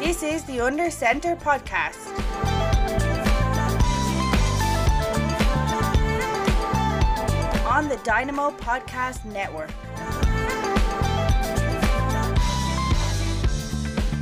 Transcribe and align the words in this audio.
This 0.00 0.22
is 0.22 0.42
the 0.44 0.60
Under 0.60 0.90
Centre 0.90 1.36
podcast. 1.36 2.08
On 7.66 7.88
the 7.88 8.00
Dynamo 8.04 8.50
Podcast 8.52 9.24
Network. 9.26 9.70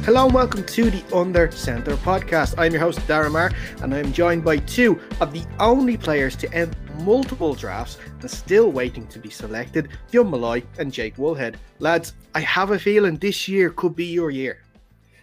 Hello 0.06 0.26
and 0.26 0.34
welcome 0.34 0.62
to 0.62 0.88
the 0.88 1.02
Under 1.12 1.50
Centre 1.50 1.96
podcast. 1.96 2.54
I'm 2.58 2.70
your 2.70 2.80
host, 2.80 3.00
Darren 3.08 3.52
and 3.82 3.92
I'm 3.92 4.12
joined 4.12 4.44
by 4.44 4.58
two 4.58 5.00
of 5.20 5.32
the 5.32 5.42
only 5.58 5.96
players 5.96 6.36
to 6.36 6.54
end 6.54 6.76
multiple 7.00 7.54
drafts 7.54 7.98
and 8.20 8.30
still 8.30 8.70
waiting 8.70 9.08
to 9.08 9.18
be 9.18 9.30
selected, 9.30 9.88
Fionn 10.06 10.30
Malloy 10.30 10.62
and 10.78 10.92
Jake 10.92 11.16
Woolhead. 11.16 11.56
Lads, 11.80 12.14
I 12.36 12.40
have 12.42 12.70
a 12.70 12.78
feeling 12.78 13.16
this 13.16 13.48
year 13.48 13.68
could 13.70 13.96
be 13.96 14.04
your 14.04 14.30
year. 14.30 14.62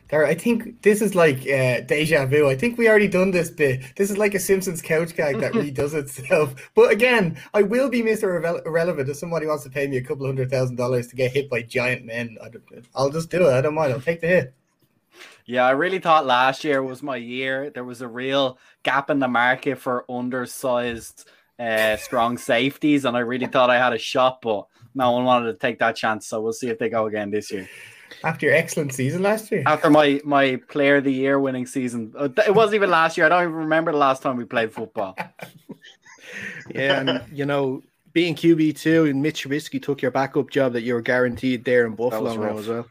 Darren, 0.10 0.28
I 0.28 0.36
think 0.36 0.82
this 0.82 1.02
is 1.02 1.16
like 1.16 1.48
uh, 1.50 1.80
deja 1.88 2.26
vu. 2.26 2.50
I 2.50 2.58
think 2.58 2.78
we 2.78 2.90
already 2.90 3.08
done 3.08 3.32
this 3.32 3.50
bit. 3.50 3.96
This 3.96 4.12
is 4.12 4.18
like 4.18 4.36
a 4.36 4.40
Simpsons 4.40 4.82
couch 4.82 5.16
gag 5.16 5.40
that 5.40 5.54
redoes 5.54 5.94
itself. 5.94 6.56
But 6.76 6.92
again, 6.92 7.38
I 7.54 7.62
will 7.62 7.90
be 7.90 8.02
Mr. 8.02 8.24
Irrele- 8.24 8.66
Irrelevant 8.66 9.08
if 9.08 9.16
somebody 9.16 9.46
wants 9.46 9.64
to 9.64 9.70
pay 9.70 9.88
me 9.88 9.96
a 9.96 10.04
couple 10.04 10.26
hundred 10.26 10.50
thousand 10.50 10.76
dollars 10.76 11.08
to 11.08 11.16
get 11.16 11.32
hit 11.32 11.50
by 11.50 11.62
giant 11.62 12.04
men. 12.04 12.38
I'll 12.94 13.12
just 13.12 13.30
do 13.30 13.48
it. 13.48 13.54
I 13.54 13.62
don't 13.62 13.76
mind. 13.76 13.94
I'll 13.94 14.02
take 14.02 14.20
the 14.20 14.28
hit. 14.28 14.54
Yeah, 15.46 15.66
I 15.66 15.72
really 15.72 16.00
thought 16.00 16.26
last 16.26 16.64
year 16.64 16.82
was 16.82 17.04
my 17.04 17.18
year. 17.18 17.70
There 17.70 17.84
was 17.84 18.02
a 18.02 18.08
real 18.08 18.58
gap 18.84 19.10
in 19.10 19.20
the 19.20 19.28
market 19.28 19.78
for 19.78 20.06
undersized, 20.10 21.28
uh, 21.60 21.98
strong 21.98 22.38
safeties, 22.38 23.06
and 23.06 23.18
I 23.18 23.22
really 23.22 23.48
thought 23.48 23.70
I 23.70 23.78
had 23.78 23.94
a 23.94 23.98
shot, 23.98 24.42
but 24.42 24.68
no 24.96 25.12
one 25.12 25.26
wanted 25.26 25.52
to 25.52 25.58
take 25.58 25.80
that 25.80 25.96
chance. 25.96 26.28
So 26.28 26.42
we'll 26.42 26.54
see 26.54 26.70
if 26.70 26.80
they 26.80 26.90
go 26.90 27.08
again 27.08 27.30
this 27.30 27.52
year. 27.52 27.68
After 28.24 28.46
your 28.46 28.56
excellent 28.56 28.94
season 28.94 29.22
last 29.22 29.52
year. 29.52 29.64
After 29.66 29.90
my 29.90 30.22
my 30.24 30.58
player 30.70 30.98
of 30.98 31.04
the 31.04 31.12
year 31.14 31.40
winning 31.40 31.66
season, 31.66 32.14
Uh, 32.18 32.30
it 32.48 32.54
wasn't 32.54 32.76
even 32.76 32.90
last 32.90 33.18
year. 33.18 33.26
I 33.26 33.30
don't 33.30 33.44
even 33.44 33.56
remember 33.56 33.92
the 33.92 33.98
last 33.98 34.22
time 34.22 34.38
we 34.38 34.46
played 34.46 34.72
football. 34.72 35.16
Yeah, 36.70 37.00
and 37.00 37.22
you 37.32 37.46
know, 37.46 37.84
being 38.12 38.36
QB 38.36 38.80
two 38.80 39.06
and 39.06 39.22
Mitch 39.22 39.44
Trubisky 39.44 39.82
took 39.82 40.02
your 40.02 40.12
backup 40.12 40.50
job 40.50 40.74
that 40.74 40.82
you 40.82 40.94
were 40.94 41.02
guaranteed 41.02 41.64
there 41.64 41.86
in 41.86 41.94
Buffalo 41.94 42.24
was 42.24 42.62
as 42.62 42.68
well. 42.68 42.88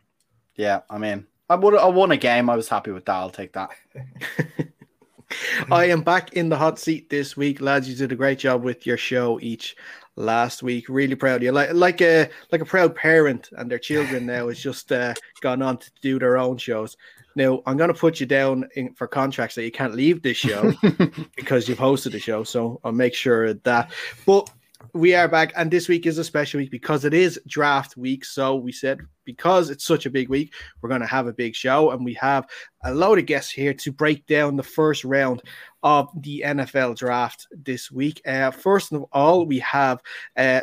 Yeah, 0.54 0.80
I 0.90 0.98
mean, 0.98 1.26
I 1.48 1.56
would 1.56 1.74
I 1.74 1.86
won 1.86 2.12
a 2.12 2.16
game. 2.16 2.48
I 2.48 2.56
was 2.56 2.68
happy 2.68 2.90
with 2.90 3.04
that. 3.06 3.14
I'll 3.14 3.30
take 3.30 3.52
that. 3.52 3.70
I 5.70 5.86
am 5.86 6.02
back 6.02 6.34
in 6.34 6.48
the 6.48 6.56
hot 6.56 6.78
seat 6.78 7.08
this 7.08 7.36
week, 7.36 7.60
lads. 7.60 7.88
You 7.88 7.94
did 7.94 8.12
a 8.12 8.16
great 8.16 8.38
job 8.38 8.62
with 8.62 8.86
your 8.86 8.96
show 8.96 9.38
each 9.40 9.76
last 10.16 10.62
week. 10.62 10.88
Really 10.88 11.14
proud 11.14 11.36
of 11.36 11.42
you. 11.42 11.52
Like 11.52 11.72
like 11.72 12.00
a 12.00 12.28
like 12.50 12.60
a 12.60 12.66
proud 12.66 12.94
parent, 12.94 13.50
and 13.52 13.70
their 13.70 13.78
children 13.78 14.26
now 14.26 14.48
has 14.48 14.60
just 14.60 14.92
uh, 14.92 15.14
gone 15.40 15.62
on 15.62 15.78
to 15.78 15.90
do 16.00 16.18
their 16.18 16.36
own 16.36 16.58
shows. 16.58 16.96
Now 17.34 17.62
I'm 17.66 17.76
going 17.76 17.92
to 17.92 17.98
put 17.98 18.20
you 18.20 18.26
down 18.26 18.68
in, 18.76 18.94
for 18.94 19.06
contracts 19.06 19.54
that 19.54 19.64
you 19.64 19.72
can't 19.72 19.94
leave 19.94 20.22
this 20.22 20.36
show 20.36 20.72
because 21.36 21.68
you've 21.68 21.78
hosted 21.78 22.12
the 22.12 22.20
show. 22.20 22.44
So 22.44 22.80
I'll 22.84 22.92
make 22.92 23.14
sure 23.14 23.46
of 23.46 23.62
that. 23.62 23.90
But 24.26 24.50
we 24.92 25.14
are 25.14 25.28
back, 25.28 25.52
and 25.56 25.70
this 25.70 25.88
week 25.88 26.06
is 26.06 26.18
a 26.18 26.24
special 26.24 26.58
week 26.58 26.70
because 26.70 27.04
it 27.04 27.14
is 27.14 27.40
draft 27.46 27.96
week. 27.96 28.24
So 28.24 28.56
we 28.56 28.72
said 28.72 29.00
because 29.24 29.70
it's 29.70 29.84
such 29.84 30.06
a 30.06 30.10
big 30.10 30.28
week, 30.28 30.54
we're 30.80 30.88
going 30.88 31.00
to 31.00 31.06
have 31.06 31.26
a 31.26 31.32
big 31.32 31.54
show, 31.54 31.90
and 31.90 32.04
we 32.04 32.14
have 32.14 32.46
a 32.84 32.94
load 32.94 33.18
of 33.18 33.26
guests 33.26 33.50
here 33.50 33.74
to 33.74 33.92
break 33.92 34.26
down 34.26 34.56
the 34.56 34.62
first 34.62 35.04
round 35.04 35.42
of 35.82 36.10
the 36.22 36.42
NFL 36.46 36.96
draft 36.96 37.46
this 37.50 37.90
week. 37.90 38.20
Uh, 38.26 38.50
first 38.50 38.92
of 38.92 39.04
all, 39.12 39.46
we 39.46 39.58
have 39.60 40.00
uh, 40.36 40.60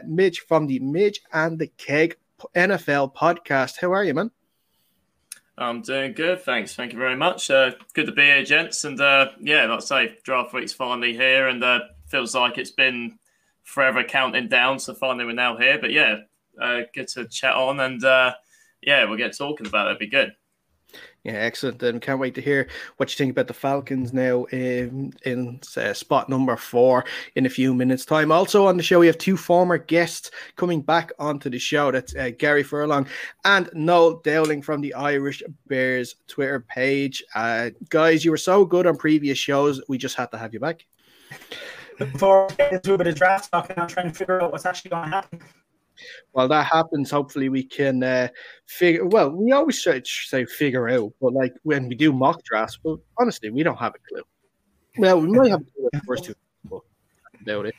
from 0.47 0.67
the 0.67 0.79
Midge 0.79 1.21
and 1.33 1.57
the 1.57 1.67
Keg 1.77 2.17
NFL 2.55 3.15
podcast. 3.15 3.75
How 3.79 3.93
are 3.93 4.03
you, 4.03 4.13
man? 4.13 4.31
I'm 5.57 5.81
doing 5.81 6.13
good, 6.13 6.41
thanks. 6.41 6.73
Thank 6.73 6.93
you 6.93 6.99
very 6.99 7.17
much. 7.17 7.51
Uh, 7.51 7.71
good 7.93 8.05
to 8.05 8.13
be 8.13 8.23
here, 8.23 8.43
gents. 8.43 8.85
And 8.85 8.99
uh, 8.99 9.31
yeah, 9.41 9.65
like 9.65 9.81
I 9.81 9.83
say, 9.83 10.17
draft 10.23 10.53
week's 10.53 10.71
finally 10.71 11.13
here, 11.13 11.49
and 11.49 11.61
uh, 11.61 11.79
feels 12.07 12.33
like 12.33 12.57
it's 12.57 12.71
been 12.71 13.19
forever 13.69 14.03
counting 14.03 14.47
down. 14.47 14.79
So 14.79 14.93
finally, 14.93 15.25
we're 15.25 15.33
now 15.33 15.55
here. 15.55 15.79
But 15.79 15.91
yeah, 15.91 16.17
uh, 16.59 16.81
good 16.93 17.07
to 17.09 17.27
chat 17.27 17.55
on, 17.55 17.79
and 17.79 18.03
uh, 18.03 18.33
yeah, 18.81 19.05
we'll 19.05 19.17
get 19.17 19.37
talking 19.37 19.67
about 19.67 19.87
it. 19.87 19.91
It'd 19.91 19.99
be 19.99 20.07
good. 20.07 20.33
Yeah, 21.23 21.33
excellent. 21.33 21.83
And 21.83 22.01
can't 22.01 22.19
wait 22.19 22.33
to 22.35 22.41
hear 22.41 22.67
what 22.97 23.11
you 23.11 23.17
think 23.17 23.31
about 23.31 23.47
the 23.47 23.53
Falcons 23.53 24.11
now 24.11 24.45
in, 24.45 25.13
in 25.23 25.59
uh, 25.77 25.93
spot 25.93 26.29
number 26.29 26.55
four 26.55 27.05
in 27.35 27.45
a 27.45 27.49
few 27.49 27.75
minutes' 27.75 28.05
time. 28.05 28.31
Also 28.31 28.65
on 28.65 28.77
the 28.77 28.81
show, 28.81 28.99
we 28.99 29.05
have 29.05 29.17
two 29.17 29.37
former 29.37 29.77
guests 29.77 30.31
coming 30.55 30.81
back 30.81 31.11
onto 31.19 31.49
the 31.49 31.59
show. 31.59 31.91
That's 31.91 32.15
uh, 32.15 32.31
Gary 32.39 32.63
Furlong 32.63 33.05
and 33.45 33.69
Noel 33.73 34.21
Dowling 34.23 34.63
from 34.63 34.81
the 34.81 34.93
Irish 34.95 35.43
Bears 35.67 36.15
Twitter 36.27 36.61
page. 36.61 37.21
Uh, 37.35 37.69
guys, 37.89 38.25
you 38.25 38.31
were 38.31 38.37
so 38.37 38.65
good 38.65 38.87
on 38.87 38.97
previous 38.97 39.37
shows. 39.37 39.81
We 39.89 39.99
just 39.99 40.15
had 40.15 40.31
to 40.31 40.37
have 40.37 40.53
you 40.53 40.59
back. 40.59 40.85
before 41.99 42.47
we 42.47 42.55
get 42.55 42.73
into 42.73 42.93
a 42.93 42.97
bit 42.97 43.07
of 43.07 43.15
draft 43.15 43.51
talk, 43.51 43.71
I'm 43.75 43.87
trying 43.87 44.07
to 44.07 44.13
figure 44.13 44.41
out 44.41 44.51
what's 44.51 44.65
actually 44.65 44.89
going 44.89 45.03
to 45.03 45.09
happen. 45.09 45.39
Well, 46.33 46.47
that 46.47 46.65
happens, 46.65 47.11
hopefully 47.11 47.49
we 47.49 47.63
can 47.63 48.03
uh, 48.03 48.29
figure. 48.67 49.05
Well, 49.05 49.31
we 49.31 49.51
always 49.51 49.81
try 49.81 49.99
to 49.99 50.05
say 50.05 50.45
figure 50.45 50.87
out, 50.87 51.11
but 51.21 51.33
like 51.33 51.53
when 51.63 51.89
we 51.89 51.95
do 51.95 52.13
mock 52.13 52.41
drafts, 52.43 52.79
but 52.81 52.99
honestly, 53.17 53.49
we 53.49 53.63
don't 53.63 53.77
have 53.77 53.93
a 53.95 53.99
clue. 54.07 54.23
Well, 54.97 55.21
we 55.21 55.27
might 55.27 55.51
have 55.51 55.61
a 55.61 55.89
clue 55.89 56.01
first 56.07 56.23
two, 56.25 56.35
but 56.69 56.81
I 57.25 57.43
doubt 57.43 57.65
it. 57.65 57.75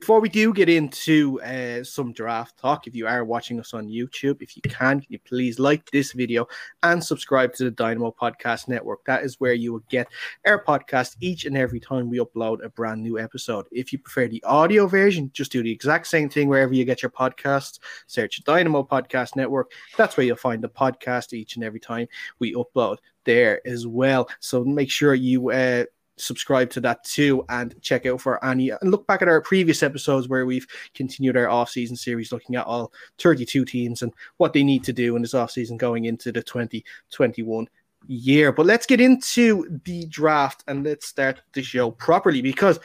Before 0.00 0.20
we 0.20 0.28
do 0.28 0.54
get 0.54 0.68
into 0.68 1.40
uh, 1.42 1.82
some 1.82 2.12
draft 2.12 2.56
talk, 2.56 2.86
if 2.86 2.94
you 2.94 3.06
are 3.06 3.24
watching 3.24 3.58
us 3.58 3.74
on 3.74 3.88
YouTube, 3.88 4.40
if 4.40 4.56
you 4.56 4.62
can, 4.62 5.00
can 5.00 5.06
you 5.08 5.18
please 5.18 5.58
like 5.58 5.90
this 5.90 6.12
video 6.12 6.46
and 6.84 7.02
subscribe 7.02 7.52
to 7.54 7.64
the 7.64 7.70
Dynamo 7.72 8.14
Podcast 8.18 8.68
Network? 8.68 9.04
That 9.06 9.24
is 9.24 9.40
where 9.40 9.54
you 9.54 9.72
will 9.72 9.84
get 9.90 10.06
our 10.46 10.64
podcast 10.64 11.16
each 11.20 11.46
and 11.46 11.58
every 11.58 11.80
time 11.80 12.08
we 12.08 12.18
upload 12.18 12.64
a 12.64 12.68
brand 12.68 13.02
new 13.02 13.18
episode. 13.18 13.66
If 13.72 13.92
you 13.92 13.98
prefer 13.98 14.28
the 14.28 14.42
audio 14.44 14.86
version, 14.86 15.30
just 15.34 15.50
do 15.50 15.64
the 15.64 15.72
exact 15.72 16.06
same 16.06 16.28
thing 16.28 16.48
wherever 16.48 16.72
you 16.72 16.84
get 16.84 17.02
your 17.02 17.10
podcasts. 17.10 17.80
Search 18.06 18.42
Dynamo 18.44 18.84
Podcast 18.84 19.34
Network. 19.34 19.72
That's 19.96 20.16
where 20.16 20.24
you'll 20.24 20.36
find 20.36 20.62
the 20.62 20.68
podcast 20.68 21.32
each 21.32 21.56
and 21.56 21.64
every 21.64 21.80
time 21.80 22.06
we 22.38 22.54
upload 22.54 22.98
there 23.24 23.60
as 23.66 23.86
well. 23.86 24.30
So 24.40 24.64
make 24.64 24.90
sure 24.90 25.14
you 25.14 25.50
uh, 25.50 25.84
subscribe 26.20 26.70
to 26.70 26.80
that 26.80 27.02
too 27.04 27.44
and 27.48 27.80
check 27.80 28.06
out 28.06 28.20
for 28.20 28.44
any 28.44 28.70
and 28.70 28.90
look 28.90 29.06
back 29.06 29.22
at 29.22 29.28
our 29.28 29.40
previous 29.40 29.82
episodes 29.82 30.28
where 30.28 30.46
we've 30.46 30.66
continued 30.94 31.36
our 31.36 31.48
off-season 31.48 31.96
series 31.96 32.32
looking 32.32 32.56
at 32.56 32.66
all 32.66 32.92
32 33.18 33.64
teams 33.64 34.02
and 34.02 34.12
what 34.36 34.52
they 34.52 34.62
need 34.62 34.84
to 34.84 34.92
do 34.92 35.16
in 35.16 35.22
this 35.22 35.34
off-season 35.34 35.76
going 35.76 36.06
into 36.06 36.32
the 36.32 36.42
2021 36.42 37.68
year. 38.06 38.52
But 38.52 38.66
let's 38.66 38.86
get 38.86 39.00
into 39.00 39.80
the 39.84 40.06
draft 40.06 40.64
and 40.68 40.84
let's 40.84 41.06
start 41.06 41.40
the 41.52 41.62
show 41.62 41.90
properly 41.90 42.42
because 42.42 42.78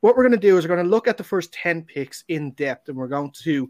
what 0.00 0.16
we're 0.16 0.22
going 0.22 0.32
to 0.32 0.38
do 0.38 0.56
is 0.56 0.64
we're 0.64 0.74
going 0.74 0.84
to 0.84 0.90
look 0.90 1.08
at 1.08 1.16
the 1.16 1.24
first 1.24 1.52
10 1.52 1.82
picks 1.82 2.24
in 2.28 2.52
depth 2.52 2.88
and 2.88 2.96
we're 2.96 3.08
going 3.08 3.32
to 3.42 3.68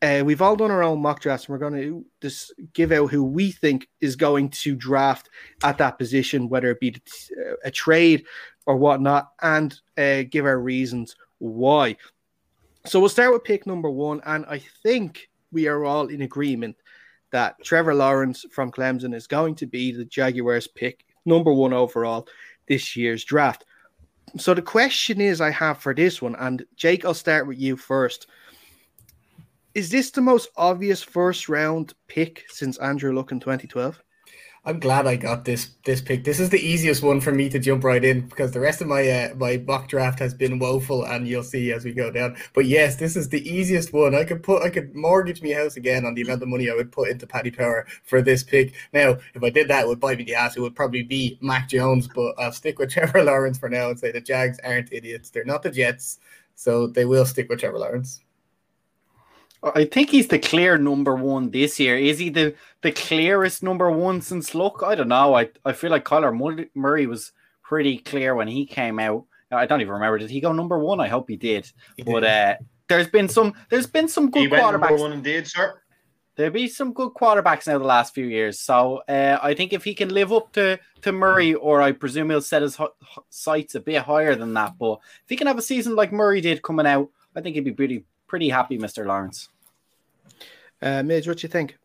uh, 0.00 0.22
we've 0.24 0.42
all 0.42 0.56
done 0.56 0.70
our 0.70 0.82
own 0.82 1.02
mock 1.02 1.20
drafts, 1.20 1.46
and 1.46 1.52
we're 1.52 1.58
going 1.58 1.80
to 1.80 2.04
just 2.22 2.52
give 2.72 2.92
out 2.92 3.10
who 3.10 3.24
we 3.24 3.50
think 3.50 3.88
is 4.00 4.14
going 4.14 4.48
to 4.48 4.76
draft 4.76 5.28
at 5.64 5.78
that 5.78 5.98
position, 5.98 6.48
whether 6.48 6.70
it 6.70 6.80
be 6.80 6.94
uh, 7.32 7.54
a 7.64 7.70
trade 7.70 8.24
or 8.66 8.76
whatnot, 8.76 9.30
and 9.42 9.80
uh, 9.96 10.22
give 10.30 10.44
our 10.44 10.60
reasons 10.60 11.16
why. 11.38 11.96
So 12.86 13.00
we'll 13.00 13.08
start 13.08 13.32
with 13.32 13.44
pick 13.44 13.66
number 13.66 13.90
one, 13.90 14.20
and 14.24 14.46
I 14.46 14.62
think 14.82 15.28
we 15.50 15.66
are 15.66 15.84
all 15.84 16.06
in 16.08 16.22
agreement 16.22 16.76
that 17.32 17.56
Trevor 17.64 17.94
Lawrence 17.94 18.44
from 18.52 18.70
Clemson 18.70 19.14
is 19.14 19.26
going 19.26 19.56
to 19.56 19.66
be 19.66 19.92
the 19.92 20.04
Jaguars' 20.04 20.68
pick, 20.68 21.04
number 21.24 21.52
one 21.52 21.72
overall 21.72 22.28
this 22.68 22.96
year's 22.96 23.24
draft. 23.24 23.64
So 24.36 24.54
the 24.54 24.62
question 24.62 25.20
is, 25.20 25.40
I 25.40 25.50
have 25.50 25.78
for 25.78 25.94
this 25.94 26.22
one, 26.22 26.36
and 26.36 26.64
Jake, 26.76 27.04
I'll 27.04 27.14
start 27.14 27.48
with 27.48 27.58
you 27.58 27.76
first 27.76 28.28
is 29.74 29.90
this 29.90 30.10
the 30.10 30.20
most 30.20 30.48
obvious 30.56 31.02
first 31.02 31.48
round 31.48 31.94
pick 32.06 32.44
since 32.48 32.78
Andrew 32.78 33.14
Luck 33.14 33.32
in 33.32 33.40
2012? 33.40 34.02
I'm 34.64 34.80
glad 34.80 35.06
I 35.06 35.16
got 35.16 35.44
this 35.44 35.70
this 35.84 36.02
pick. 36.02 36.24
This 36.24 36.40
is 36.40 36.50
the 36.50 36.60
easiest 36.60 37.02
one 37.02 37.20
for 37.20 37.32
me 37.32 37.48
to 37.48 37.58
jump 37.58 37.84
right 37.84 38.04
in 38.04 38.28
because 38.28 38.50
the 38.50 38.60
rest 38.60 38.82
of 38.82 38.88
my 38.88 39.08
uh, 39.08 39.34
my 39.36 39.56
mock 39.66 39.88
draft 39.88 40.18
has 40.18 40.34
been 40.34 40.58
woeful, 40.58 41.04
and 41.04 41.26
you'll 41.26 41.42
see 41.42 41.72
as 41.72 41.84
we 41.84 41.92
go 41.92 42.10
down. 42.10 42.36
But 42.54 42.66
yes, 42.66 42.96
this 42.96 43.16
is 43.16 43.28
the 43.28 43.48
easiest 43.48 43.92
one. 43.92 44.14
I 44.14 44.24
could 44.24 44.42
put 44.42 44.62
I 44.62 44.68
could 44.68 44.94
mortgage 44.94 45.42
my 45.42 45.52
house 45.52 45.76
again 45.76 46.04
on 46.04 46.14
the 46.14 46.22
amount 46.22 46.42
of 46.42 46.48
money 46.48 46.68
I 46.68 46.74
would 46.74 46.92
put 46.92 47.08
into 47.08 47.26
Paddy 47.26 47.50
Power 47.50 47.86
for 48.04 48.20
this 48.20 48.42
pick. 48.42 48.74
Now, 48.92 49.16
if 49.32 49.42
I 49.42 49.48
did 49.48 49.68
that, 49.68 49.84
it 49.84 49.88
would 49.88 50.00
bite 50.00 50.18
me 50.18 50.24
the 50.24 50.34
ass. 50.34 50.56
It 50.56 50.60
would 50.60 50.76
probably 50.76 51.02
be 51.02 51.38
Mac 51.40 51.68
Jones, 51.68 52.06
but 52.06 52.34
I'll 52.38 52.52
stick 52.52 52.78
with 52.78 52.90
Trevor 52.92 53.24
Lawrence 53.24 53.58
for 53.58 53.68
now 53.70 53.88
and 53.90 53.98
say 53.98 54.12
the 54.12 54.20
Jags 54.20 54.58
aren't 54.64 54.92
idiots. 54.92 55.30
They're 55.30 55.44
not 55.44 55.62
the 55.62 55.70
Jets, 55.70 56.18
so 56.56 56.88
they 56.88 57.04
will 57.06 57.24
stick 57.24 57.48
with 57.48 57.60
Trevor 57.60 57.78
Lawrence. 57.78 58.20
I 59.62 59.84
think 59.84 60.10
he's 60.10 60.28
the 60.28 60.38
clear 60.38 60.78
number 60.78 61.16
one 61.16 61.50
this 61.50 61.80
year. 61.80 61.96
Is 61.96 62.18
he 62.18 62.30
the, 62.30 62.54
the 62.82 62.92
clearest 62.92 63.62
number 63.62 63.90
one 63.90 64.20
since 64.20 64.54
Luck? 64.54 64.82
I 64.84 64.94
don't 64.94 65.08
know. 65.08 65.34
I, 65.34 65.50
I 65.64 65.72
feel 65.72 65.90
like 65.90 66.04
Kyler 66.04 66.68
Murray 66.74 67.06
was 67.06 67.32
pretty 67.62 67.98
clear 67.98 68.34
when 68.34 68.48
he 68.48 68.64
came 68.66 68.98
out. 68.98 69.24
I 69.50 69.66
don't 69.66 69.80
even 69.80 69.94
remember. 69.94 70.18
Did 70.18 70.30
he 70.30 70.40
go 70.40 70.52
number 70.52 70.78
one? 70.78 71.00
I 71.00 71.08
hope 71.08 71.28
he 71.28 71.36
did. 71.36 71.70
He 71.96 72.02
But 72.04 72.22
uh, 72.24 72.54
there's 72.88 73.08
been 73.08 73.28
some 73.28 73.54
there's 73.70 73.86
been 73.86 74.06
some 74.08 74.26
He 74.26 74.46
good 74.46 74.50
went 74.52 74.72
number 74.72 74.86
quarterbacks. 74.88 75.00
one 75.00 75.12
indeed, 75.12 75.46
sir. 75.46 75.80
There'll 76.36 76.52
be 76.52 76.68
some 76.68 76.92
good 76.92 77.14
quarterbacks 77.14 77.66
now 77.66 77.78
the 77.78 77.84
last 77.84 78.14
few 78.14 78.26
years. 78.26 78.60
So 78.60 79.02
uh, 79.08 79.38
I 79.42 79.54
think 79.54 79.72
if 79.72 79.82
he 79.82 79.94
can 79.94 80.10
live 80.10 80.32
up 80.32 80.52
to 80.52 80.78
to 81.02 81.12
Murray, 81.12 81.54
or 81.54 81.82
I 81.82 81.92
presume 81.92 82.30
he'll 82.30 82.40
set 82.42 82.62
his 82.62 82.78
h- 82.78 82.86
h- 83.02 83.18
sights 83.30 83.74
a 83.74 83.80
bit 83.80 84.02
higher 84.02 84.36
than 84.36 84.54
that. 84.54 84.78
But 84.78 85.00
if 85.24 85.28
he 85.30 85.36
can 85.36 85.46
have 85.48 85.58
a 85.58 85.62
season 85.62 85.96
like 85.96 86.12
Murray 86.12 86.40
did 86.40 86.62
coming 86.62 86.86
out, 86.86 87.08
I 87.34 87.40
think 87.40 87.56
he'd 87.56 87.64
be 87.64 87.72
pretty 87.72 88.04
pretty 88.28 88.48
happy, 88.48 88.78
Mister 88.78 89.04
Lawrence. 89.04 89.48
Uh, 90.80 91.02
Midge, 91.02 91.26
what 91.26 91.38
do 91.38 91.42
you 91.42 91.48
think? 91.48 91.76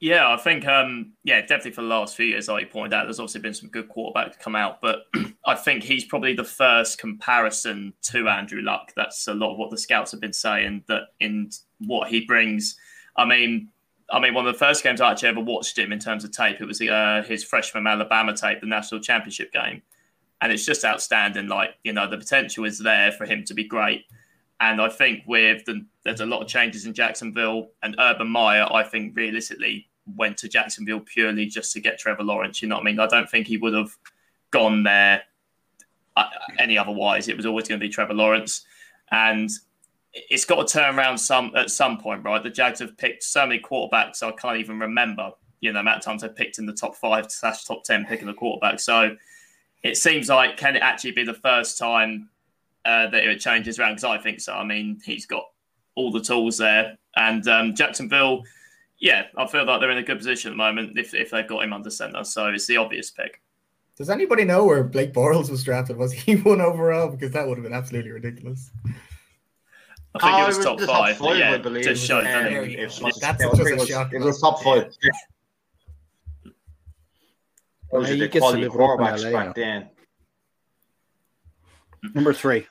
Yeah, 0.00 0.32
I 0.32 0.36
think 0.36 0.66
um, 0.66 1.14
yeah, 1.24 1.40
definitely 1.40 1.72
for 1.72 1.82
the 1.82 1.88
last 1.88 2.14
few 2.14 2.26
years, 2.26 2.46
like 2.46 2.62
you 2.62 2.70
pointed 2.70 2.94
out, 2.94 3.04
there's 3.04 3.18
obviously 3.18 3.40
been 3.40 3.54
some 3.54 3.68
good 3.68 3.88
quarterbacks 3.88 4.38
come 4.38 4.54
out, 4.54 4.80
but 4.80 5.06
I 5.46 5.56
think 5.56 5.82
he's 5.82 6.04
probably 6.04 6.34
the 6.34 6.44
first 6.44 6.98
comparison 6.98 7.94
to 8.02 8.28
Andrew 8.28 8.62
Luck. 8.62 8.92
That's 8.94 9.26
a 9.26 9.34
lot 9.34 9.52
of 9.52 9.58
what 9.58 9.70
the 9.70 9.78
scouts 9.78 10.12
have 10.12 10.20
been 10.20 10.32
saying 10.32 10.84
that 10.86 11.08
in 11.18 11.50
what 11.80 12.08
he 12.08 12.24
brings. 12.24 12.76
I 13.16 13.24
mean, 13.24 13.70
I 14.10 14.20
mean, 14.20 14.34
one 14.34 14.46
of 14.46 14.52
the 14.52 14.58
first 14.58 14.84
games 14.84 15.00
I 15.00 15.10
actually 15.10 15.30
ever 15.30 15.40
watched 15.40 15.76
him 15.76 15.92
in 15.92 15.98
terms 15.98 16.22
of 16.22 16.30
tape, 16.30 16.60
it 16.60 16.64
was 16.66 16.80
uh, 16.80 17.24
his 17.26 17.42
freshman 17.42 17.86
Alabama 17.86 18.36
tape, 18.36 18.60
the 18.60 18.66
national 18.66 19.00
championship 19.00 19.52
game, 19.52 19.82
and 20.40 20.52
it's 20.52 20.64
just 20.64 20.84
outstanding. 20.84 21.48
Like 21.48 21.70
you 21.82 21.92
know, 21.92 22.08
the 22.08 22.18
potential 22.18 22.64
is 22.64 22.78
there 22.78 23.10
for 23.10 23.26
him 23.26 23.42
to 23.46 23.54
be 23.54 23.64
great. 23.64 24.04
And 24.60 24.80
I 24.80 24.88
think 24.88 25.22
with 25.26 25.64
the, 25.66 25.86
there's 26.04 26.20
a 26.20 26.26
lot 26.26 26.42
of 26.42 26.48
changes 26.48 26.84
in 26.84 26.92
Jacksonville 26.92 27.68
and 27.82 27.94
Urban 27.98 28.28
Meyer, 28.28 28.66
I 28.72 28.82
think 28.82 29.16
realistically 29.16 29.88
went 30.16 30.36
to 30.38 30.48
Jacksonville 30.48 31.00
purely 31.00 31.46
just 31.46 31.72
to 31.74 31.80
get 31.80 31.98
Trevor 31.98 32.24
Lawrence. 32.24 32.60
You 32.60 32.68
know 32.68 32.76
what 32.76 32.82
I 32.82 32.84
mean? 32.84 32.98
I 32.98 33.06
don't 33.06 33.30
think 33.30 33.46
he 33.46 33.56
would 33.56 33.74
have 33.74 33.96
gone 34.50 34.82
there 34.82 35.22
uh, 36.16 36.24
any 36.58 36.76
otherwise. 36.76 37.28
It 37.28 37.36
was 37.36 37.46
always 37.46 37.68
going 37.68 37.80
to 37.80 37.86
be 37.86 37.92
Trevor 37.92 38.14
Lawrence, 38.14 38.64
and 39.12 39.50
it's 40.12 40.44
got 40.44 40.66
to 40.66 40.72
turn 40.72 40.98
around 40.98 41.18
some 41.18 41.52
at 41.54 41.70
some 41.70 41.98
point, 41.98 42.24
right? 42.24 42.42
The 42.42 42.50
Jags 42.50 42.80
have 42.80 42.96
picked 42.96 43.22
so 43.22 43.46
many 43.46 43.60
quarterbacks 43.60 44.22
I 44.22 44.32
can't 44.32 44.58
even 44.58 44.80
remember. 44.80 45.30
You 45.60 45.70
know, 45.70 45.74
the 45.74 45.80
amount 45.80 45.98
of 45.98 46.04
times 46.04 46.22
they've 46.22 46.34
picked 46.34 46.58
in 46.58 46.66
the 46.66 46.72
top 46.72 46.96
five 46.96 47.30
slash 47.30 47.64
top 47.64 47.84
ten 47.84 48.06
picking 48.06 48.28
a 48.28 48.34
quarterback. 48.34 48.80
So 48.80 49.16
it 49.82 49.96
seems 49.96 50.28
like 50.28 50.56
can 50.56 50.76
it 50.76 50.82
actually 50.82 51.12
be 51.12 51.24
the 51.24 51.34
first 51.34 51.78
time 51.78 52.30
uh, 52.88 53.10
that 53.10 53.24
it 53.24 53.38
changes 53.40 53.78
around? 53.78 53.96
Because 53.96 54.04
I 54.04 54.18
think 54.18 54.40
so. 54.40 54.52
I 54.54 54.64
mean, 54.64 54.98
he's 55.04 55.26
got 55.26 55.44
all 55.94 56.10
the 56.10 56.20
tools 56.20 56.56
there, 56.58 56.96
and 57.16 57.46
um, 57.48 57.74
Jacksonville. 57.74 58.42
Yeah, 59.00 59.26
I 59.36 59.46
feel 59.46 59.64
like 59.64 59.80
they're 59.80 59.92
in 59.92 59.98
a 59.98 60.02
good 60.02 60.18
position 60.18 60.50
at 60.50 60.54
the 60.54 60.56
moment 60.56 60.98
if, 60.98 61.14
if 61.14 61.30
they've 61.30 61.46
got 61.46 61.62
him 61.62 61.72
under 61.72 61.88
center. 61.90 62.24
So 62.24 62.46
it's 62.48 62.66
the 62.66 62.78
obvious 62.78 63.10
pick. 63.12 63.40
Does 63.96 64.10
anybody 64.10 64.44
know 64.44 64.64
where 64.64 64.82
Blake 64.82 65.12
Bortles 65.12 65.50
was 65.50 65.62
drafted? 65.62 65.96
Was 65.96 66.12
he 66.12 66.34
one 66.52 66.60
overall? 66.60 67.08
Because 67.10 67.30
that 67.32 67.46
would 67.46 67.58
have 67.58 67.62
been 67.62 67.72
absolutely 67.72 68.10
ridiculous. 68.10 68.70
I 70.14 70.18
think 70.20 70.32
Oh, 70.34 70.42
it 70.42 70.46
was, 70.48 70.58
top 70.58 70.78
the 70.78 70.86
five. 70.88 71.16
yeah, 71.36 71.52
I 71.52 71.58
believe. 71.58 71.84
just 71.84 72.04
shows 72.04 72.24
Um, 72.26 72.32
that 72.44 72.52
it 72.52 72.84
was- 73.02 73.20
That's 73.20 73.42
it 73.42 73.48
was- 73.50 73.58
just 73.58 73.70
a 73.70 73.74
it 73.74 73.78
was- 73.78 73.88
shock. 73.88 74.12
It 74.12 74.20
was 74.20 74.40
top 74.40 74.62
five. 74.64 74.92
Those 77.92 77.92
Yeah, 77.92 77.98
are 77.98 78.02
he 78.14 78.18
the 78.20 78.26
gets 78.26 78.32
to 78.32 78.38
quality 78.40 78.62
live 78.62 78.72
it 78.74 78.80
up 78.80 78.80
in 78.80 78.86
quarterbacks 79.06 79.32
back 79.32 79.54
then. 79.54 79.88
Number 82.14 82.32
three. 82.32 82.66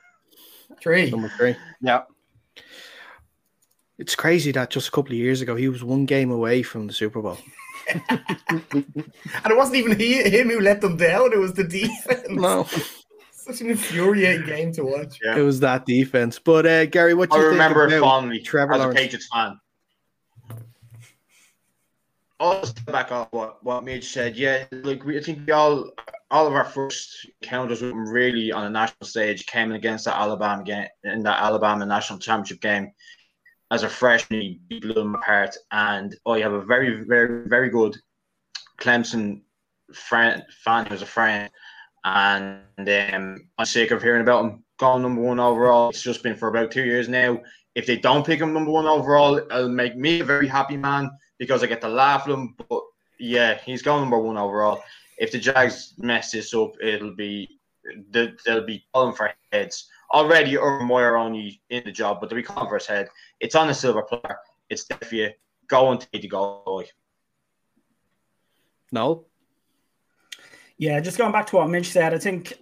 Three. 0.82 1.10
Number 1.10 1.30
three. 1.30 1.56
Yeah. 1.82 2.04
It's 3.98 4.16
crazy 4.16 4.52
that 4.52 4.70
just 4.70 4.90
a 4.90 4.92
couple 4.92 5.12
of 5.14 5.18
years 5.18 5.42
ago 5.42 5.56
he 5.56 5.70
was 5.70 5.84
one 5.84 6.06
game 6.06 6.32
away 6.32 6.62
from 6.62 6.88
the 6.88 6.94
Super 6.94 7.22
Bowl. 7.22 7.38
And 7.90 8.04
it 9.46 9.58
wasn't 9.58 9.78
even 9.78 9.98
he, 9.98 10.22
him 10.24 10.50
who 10.50 10.60
let 10.60 10.82
them 10.82 10.98
down, 10.98 11.34
it 11.34 11.40
was 11.40 11.54
the 11.54 11.64
defense. 11.64 12.28
No, 12.30 12.68
Such 13.32 13.62
an 13.62 13.70
infuriating 13.70 14.46
game 14.46 14.74
to 14.74 14.84
watch. 14.84 15.20
Yeah. 15.24 15.38
it 15.38 15.42
was 15.42 15.62
that 15.62 15.86
defense. 15.86 16.38
But 16.38 16.66
uh, 16.66 16.86
Gary, 16.86 17.14
what 17.14 17.30
do 17.32 17.38
I 17.38 17.40
you 17.40 17.48
remember 17.48 17.86
think 17.86 17.94
it 17.94 17.98
about 18.00 18.10
fondly 18.10 18.40
Trevor 18.42 18.74
as 18.74 18.80
a 18.80 18.84
Lawrence? 18.84 19.00
Patriots 19.00 19.30
fan. 19.32 19.60
I'll 22.40 22.66
step 22.66 22.86
back 22.86 23.12
off 23.12 23.30
what 23.32 23.64
what 23.64 23.84
Midge 23.84 24.10
said. 24.10 24.36
Yeah, 24.36 24.66
like 24.72 25.04
we, 25.06 25.18
I 25.18 25.22
think 25.22 25.48
we 25.48 25.54
all 25.54 25.90
all 26.30 26.48
of 26.48 26.54
our 26.54 26.66
first 26.66 27.26
encounters 27.42 27.82
with 27.82 27.92
him 27.92 28.08
really 28.08 28.52
on 28.52 28.66
a 28.66 28.70
national 28.70 29.08
stage 29.08 29.46
came 29.46 29.72
against 29.72 30.06
that 30.06 30.20
Alabama 30.20 30.64
game 30.64 30.88
in 31.04 31.24
that 31.24 31.42
Alabama 31.42 31.86
national 31.86 32.20
championship 32.20 32.62
game. 32.62 32.92
As 33.70 33.84
a 33.84 33.90
freshman, 33.90 34.60
he 34.70 34.80
blew 34.80 34.94
them 34.94 35.16
apart, 35.16 35.56
and 35.72 36.16
I 36.26 36.40
have 36.40 36.54
a 36.54 36.62
very, 36.62 37.04
very, 37.04 37.48
very 37.48 37.70
good 37.70 37.98
Clemson 38.80 39.42
friend 39.94 40.44
fan 40.64 40.86
who's 40.86 41.02
a 41.02 41.06
friend, 41.06 41.50
and 42.06 42.62
um, 43.14 43.50
I'm 43.58 43.66
sick 43.66 43.92
of 43.92 44.02
hearing 44.02 44.22
about 44.22 44.46
him 44.46 44.64
going 44.78 45.02
number 45.02 45.22
one 45.22 45.40
overall. 45.40 45.90
It's 45.90 46.02
just 46.02 46.24
been 46.24 46.36
for 46.36 46.48
about 46.48 46.72
two 46.72 46.84
years 46.84 47.10
now. 47.10 47.42
If 47.76 47.86
they 47.86 47.98
don't 47.98 48.26
pick 48.26 48.40
him 48.40 48.54
number 48.54 48.72
one 48.72 48.86
overall, 48.86 49.38
it'll 49.38 49.70
make 49.70 49.98
me 49.98 50.22
a 50.22 50.26
very 50.26 50.48
happy 50.48 50.78
man 50.78 51.12
because 51.38 51.62
I 51.62 51.68
get 51.68 51.82
to 51.82 51.90
laugh 51.90 52.24
at 52.28 52.34
him. 52.34 52.56
But 52.70 52.82
yeah, 53.20 53.60
he's 53.66 53.82
going 53.82 54.02
number 54.02 54.20
one 54.20 54.38
overall. 54.38 54.82
If 55.18 55.32
the 55.32 55.40
Jags 55.40 55.94
mess 55.98 56.32
this 56.32 56.54
up, 56.54 56.74
it'll 56.82 57.16
be 57.16 57.60
they- 58.10 58.34
they'll 58.46 58.66
be 58.66 58.86
calling 58.94 59.16
for 59.16 59.34
heads. 59.52 59.90
Already, 60.14 60.58
Urban 60.58 60.88
Meyer 60.88 61.16
only 61.16 61.62
in 61.70 61.84
the 61.86 61.92
job, 61.92 62.20
but 62.20 62.30
they'll 62.30 62.38
be 62.38 62.44
calling 62.44 62.68
for 62.70 62.76
his 62.78 62.86
head. 62.86 63.10
It's 63.40 63.56
on 63.56 63.68
the 63.68 63.74
silver 63.74 64.02
platter. 64.04 64.38
It's 64.70 64.86
there 64.86 64.98
for 64.98 65.16
you. 65.16 65.32
Go 65.68 65.92
and 65.92 66.00
take 66.02 66.22
the 66.22 66.28
goal. 66.28 66.84
No, 68.92 69.26
Yeah, 70.78 71.00
just 71.00 71.18
going 71.18 71.32
back 71.32 71.48
to 71.48 71.56
what 71.58 71.70
Midge 71.70 71.90
said, 71.90 72.14
I 72.14 72.20
think, 72.20 72.54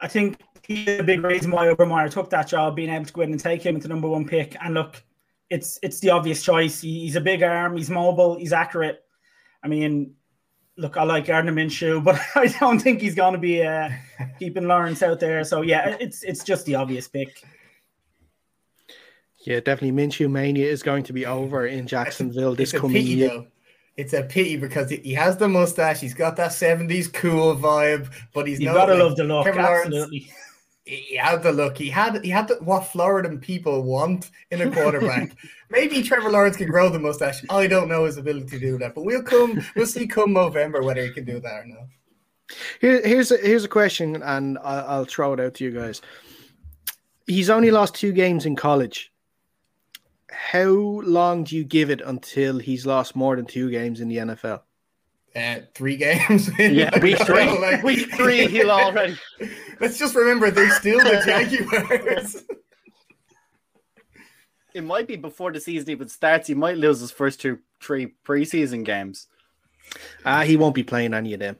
I 0.00 0.08
think 0.08 0.40
he's 0.66 0.98
a 0.98 1.02
big 1.02 1.22
reason 1.22 1.50
why 1.50 1.68
Urban 1.68 1.88
Meyer 1.88 2.08
took 2.08 2.30
that 2.30 2.48
job, 2.48 2.74
being 2.74 2.90
able 2.90 3.04
to 3.04 3.12
go 3.12 3.20
in 3.20 3.30
and 3.30 3.38
take 3.40 3.62
him 3.62 3.76
at 3.76 3.82
the 3.82 3.88
number 3.88 4.08
one 4.08 4.26
pick. 4.26 4.56
And 4.60 4.74
look, 4.74 5.02
it's 5.50 5.78
it's 5.82 6.00
the 6.00 6.10
obvious 6.10 6.42
choice. 6.42 6.80
He, 6.80 7.00
he's 7.00 7.16
a 7.16 7.20
big 7.20 7.42
arm, 7.42 7.76
he's 7.76 7.90
mobile, 7.90 8.36
he's 8.36 8.52
accurate. 8.52 9.04
I 9.62 9.68
mean, 9.68 10.14
look, 10.76 10.96
I 10.96 11.02
like 11.04 11.26
Gardner 11.26 11.52
Minshew, 11.52 12.02
but 12.02 12.20
I 12.34 12.46
don't 12.60 12.78
think 12.80 13.00
he's 13.00 13.14
going 13.14 13.32
to 13.34 13.38
be 13.38 13.62
uh, 13.62 13.90
keeping 14.38 14.66
Lawrence 14.66 15.02
out 15.02 15.20
there. 15.20 15.44
So 15.44 15.62
yeah, 15.62 15.96
it's 16.00 16.22
it's 16.22 16.44
just 16.44 16.66
the 16.66 16.74
obvious 16.76 17.08
pick. 17.08 17.42
yeah, 19.44 19.60
definitely 19.60 19.92
Minshew 19.92 20.30
mania 20.30 20.66
is 20.66 20.82
going 20.82 21.04
to 21.04 21.12
be 21.12 21.26
over 21.26 21.66
in 21.66 21.86
Jacksonville 21.86 22.54
this 22.54 22.70
It's 22.72 22.78
a 22.78 22.80
coming 22.80 22.96
pity, 23.02 23.08
year. 23.14 23.28
though. 23.28 23.46
It's 23.96 24.12
a 24.12 24.22
pity 24.24 24.56
because 24.56 24.90
he- 24.90 24.96
he 25.04 25.12
has 25.14 25.36
the 25.36 25.48
mustache. 25.48 26.00
He's 26.00 26.14
got 26.14 26.36
that 26.36 26.50
70s 26.50 27.12
cool 27.12 27.54
vibe, 27.54 28.10
but 28.32 28.46
he's 28.48 28.58
You've 28.58 28.72
no, 28.72 28.74
got 28.74 28.86
to 28.86 28.94
like, 28.94 29.02
love 29.02 29.16
the 29.16 29.24
look, 29.24 29.44
Trevor 29.44 29.60
absolutely. 29.60 30.18
He 30.18 30.32
he 30.84 31.16
had 31.16 31.42
the 31.42 31.52
look. 31.52 31.78
He 31.78 31.88
had 31.88 32.22
he 32.24 32.30
had 32.30 32.48
the, 32.48 32.56
what 32.56 32.84
Floridan 32.84 33.40
people 33.40 33.82
want 33.82 34.30
in 34.50 34.60
a 34.60 34.70
quarterback. 34.70 35.34
Maybe 35.70 36.02
Trevor 36.02 36.30
Lawrence 36.30 36.56
can 36.56 36.68
grow 36.70 36.88
the 36.90 36.98
mustache. 36.98 37.42
I 37.48 37.66
don't 37.66 37.88
know 37.88 38.04
his 38.04 38.18
ability 38.18 38.46
to 38.50 38.58
do 38.58 38.78
that, 38.78 38.94
but 38.94 39.04
we'll 39.04 39.22
come. 39.22 39.62
We'll 39.74 39.86
see 39.86 40.06
come 40.06 40.32
November 40.32 40.82
whether 40.82 41.02
he 41.02 41.10
can 41.10 41.24
do 41.24 41.40
that 41.40 41.60
or 41.62 41.66
not. 41.66 41.86
Here, 42.80 43.00
here's 43.06 43.32
a, 43.32 43.38
here's 43.38 43.64
a 43.64 43.68
question, 43.68 44.22
and 44.22 44.58
I'll, 44.58 44.86
I'll 44.86 45.04
throw 45.06 45.32
it 45.32 45.40
out 45.40 45.54
to 45.54 45.64
you 45.64 45.70
guys. 45.70 46.02
He's 47.26 47.48
only 47.48 47.70
lost 47.70 47.94
two 47.94 48.12
games 48.12 48.44
in 48.44 48.54
college. 48.54 49.10
How 50.30 50.66
long 50.66 51.44
do 51.44 51.56
you 51.56 51.64
give 51.64 51.88
it 51.90 52.02
until 52.02 52.58
he's 52.58 52.84
lost 52.84 53.16
more 53.16 53.34
than 53.36 53.46
two 53.46 53.70
games 53.70 54.00
in 54.00 54.08
the 54.08 54.18
NFL? 54.18 54.60
Uh, 55.34 55.60
three 55.74 55.96
games. 55.96 56.50
Yeah, 56.58 56.96
week 57.00 57.18
three. 57.18 57.58
Like- 57.58 57.82
Week 57.82 58.14
three, 58.14 58.46
he'll 58.46 58.70
already. 58.70 59.16
Let's 59.80 59.98
just 59.98 60.14
remember 60.14 60.50
they're 60.50 60.70
still 60.70 60.98
the 60.98 61.22
Jaguars. 61.26 62.44
It 64.74 64.82
might 64.82 65.06
be 65.06 65.16
before 65.16 65.52
the 65.52 65.60
season 65.60 65.90
even 65.90 66.08
starts. 66.08 66.48
He 66.48 66.54
might 66.54 66.76
lose 66.76 67.00
his 67.00 67.10
first 67.12 67.40
two, 67.40 67.58
three 67.80 68.14
preseason 68.26 68.84
games. 68.84 69.28
Ah, 70.24 70.42
he 70.42 70.56
won't 70.56 70.74
be 70.74 70.82
playing 70.82 71.14
any 71.14 71.34
of 71.34 71.40
them. 71.40 71.56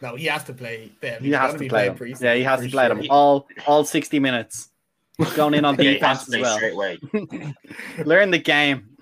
no, 0.00 0.16
he 0.16 0.26
has 0.26 0.44
to 0.44 0.54
play 0.54 0.90
them. 1.00 1.20
He 1.20 1.28
He's 1.28 1.36
has 1.36 1.52
gotta 1.52 1.58
play 1.58 1.68
playing 1.68 1.94
them. 1.94 1.98
preseason 2.08 2.20
Yeah, 2.22 2.34
he 2.34 2.42
has 2.44 2.60
to 2.62 2.68
play 2.70 2.86
sure. 2.86 2.94
them 2.94 3.06
all, 3.10 3.46
all 3.66 3.84
sixty 3.84 4.18
minutes. 4.18 4.70
He's 5.18 5.32
going 5.34 5.54
in 5.54 5.64
on 5.64 5.74
Yeah, 5.76 5.94
defense 5.94 6.26
to 6.26 6.40
as 6.40 6.60
well. 6.72 7.54
Learn 8.06 8.30
the 8.30 8.38
game. 8.38 8.96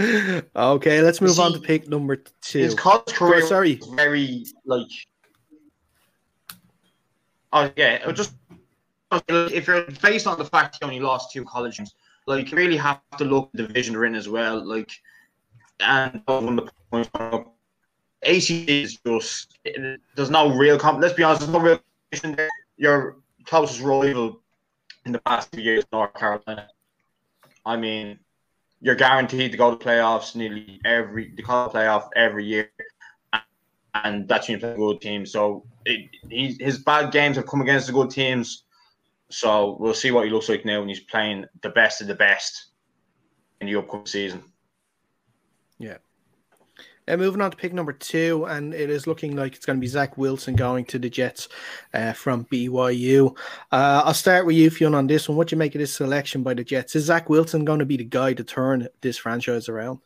Okay, 0.00 1.02
let's 1.02 1.20
move 1.20 1.38
on 1.40 1.52
to 1.52 1.58
pick 1.60 1.88
number 1.88 2.22
two. 2.42 2.58
His 2.60 2.74
college 2.74 3.12
career 3.14 3.44
sorry. 3.46 3.76
was 3.76 3.88
very 3.88 4.44
like. 4.64 4.86
Oh 7.52 7.70
yeah, 7.76 8.08
it 8.08 8.12
just 8.14 8.34
um, 9.10 9.20
if 9.28 9.66
you're 9.66 9.82
based 10.02 10.26
on 10.26 10.38
the 10.38 10.44
fact 10.44 10.78
he 10.80 10.84
only 10.84 11.00
lost 11.00 11.32
two 11.32 11.44
college 11.44 11.76
games, 11.76 11.94
like 12.26 12.50
you 12.50 12.56
really 12.56 12.78
have 12.78 13.00
to 13.18 13.24
look 13.24 13.50
at 13.52 13.58
the 13.58 13.66
division 13.66 13.92
they're 13.92 14.06
in 14.06 14.14
as 14.14 14.28
well. 14.28 14.64
Like, 14.64 14.90
and 15.80 16.22
when 16.26 16.56
the 16.56 16.70
points 16.90 17.10
up, 17.14 17.54
AC 18.22 18.64
is 18.64 18.98
just 19.04 19.58
there's 20.16 20.30
no 20.30 20.54
real 20.54 20.78
comp. 20.78 21.00
Let's 21.00 21.14
be 21.14 21.22
honest, 21.22 21.42
there's 21.42 21.52
no 21.52 21.60
real 21.60 21.80
competition 22.10 22.36
there. 22.36 22.48
Your 22.78 23.16
closest 23.44 23.80
rival 23.82 24.40
in 25.04 25.12
the 25.12 25.18
past 25.18 25.50
few 25.52 25.62
years, 25.62 25.84
North 25.92 26.14
Carolina. 26.14 26.68
I 27.66 27.76
mean, 27.76 28.18
you're 28.80 28.94
guaranteed 28.94 29.52
to 29.52 29.58
go 29.58 29.74
to 29.74 29.84
playoffs 29.84 30.34
nearly 30.34 30.80
every 30.84 31.34
the 31.36 31.42
playoff 31.42 32.08
every 32.16 32.46
year. 32.46 32.71
And 33.94 34.28
that 34.28 34.44
team 34.44 34.58
played 34.58 34.74
a 34.74 34.76
good 34.76 35.00
team. 35.00 35.26
So 35.26 35.64
it, 35.84 36.10
he, 36.28 36.56
his 36.58 36.78
bad 36.78 37.12
games 37.12 37.36
have 37.36 37.46
come 37.46 37.60
against 37.60 37.86
the 37.86 37.92
good 37.92 38.10
teams. 38.10 38.64
So 39.30 39.76
we'll 39.80 39.94
see 39.94 40.10
what 40.10 40.24
he 40.24 40.30
looks 40.30 40.48
like 40.48 40.64
now 40.64 40.80
when 40.80 40.88
he's 40.88 41.00
playing 41.00 41.46
the 41.62 41.70
best 41.70 42.00
of 42.00 42.06
the 42.06 42.14
best 42.14 42.66
in 43.60 43.66
the 43.66 43.76
upcoming 43.76 44.06
season. 44.06 44.42
Yeah. 45.78 45.98
And 47.08 47.20
moving 47.20 47.40
on 47.40 47.50
to 47.50 47.56
pick 47.56 47.72
number 47.72 47.92
two, 47.92 48.44
and 48.44 48.72
it 48.72 48.88
is 48.88 49.08
looking 49.08 49.34
like 49.34 49.56
it's 49.56 49.66
going 49.66 49.76
to 49.76 49.80
be 49.80 49.88
Zach 49.88 50.16
Wilson 50.16 50.54
going 50.54 50.84
to 50.86 51.00
the 51.00 51.10
Jets 51.10 51.48
uh, 51.92 52.12
from 52.12 52.44
BYU. 52.44 53.36
Uh, 53.72 54.02
I'll 54.04 54.14
start 54.14 54.46
with 54.46 54.54
you, 54.54 54.70
Fionn, 54.70 54.94
on 54.94 55.08
this 55.08 55.28
one. 55.28 55.36
What 55.36 55.48
do 55.48 55.56
you 55.56 55.58
make 55.58 55.74
of 55.74 55.80
this 55.80 55.94
selection 55.94 56.44
by 56.44 56.54
the 56.54 56.62
Jets? 56.62 56.94
Is 56.94 57.06
Zach 57.06 57.28
Wilson 57.28 57.64
going 57.64 57.80
to 57.80 57.84
be 57.84 57.96
the 57.96 58.04
guy 58.04 58.34
to 58.34 58.44
turn 58.44 58.86
this 59.00 59.18
franchise 59.18 59.68
around? 59.68 59.98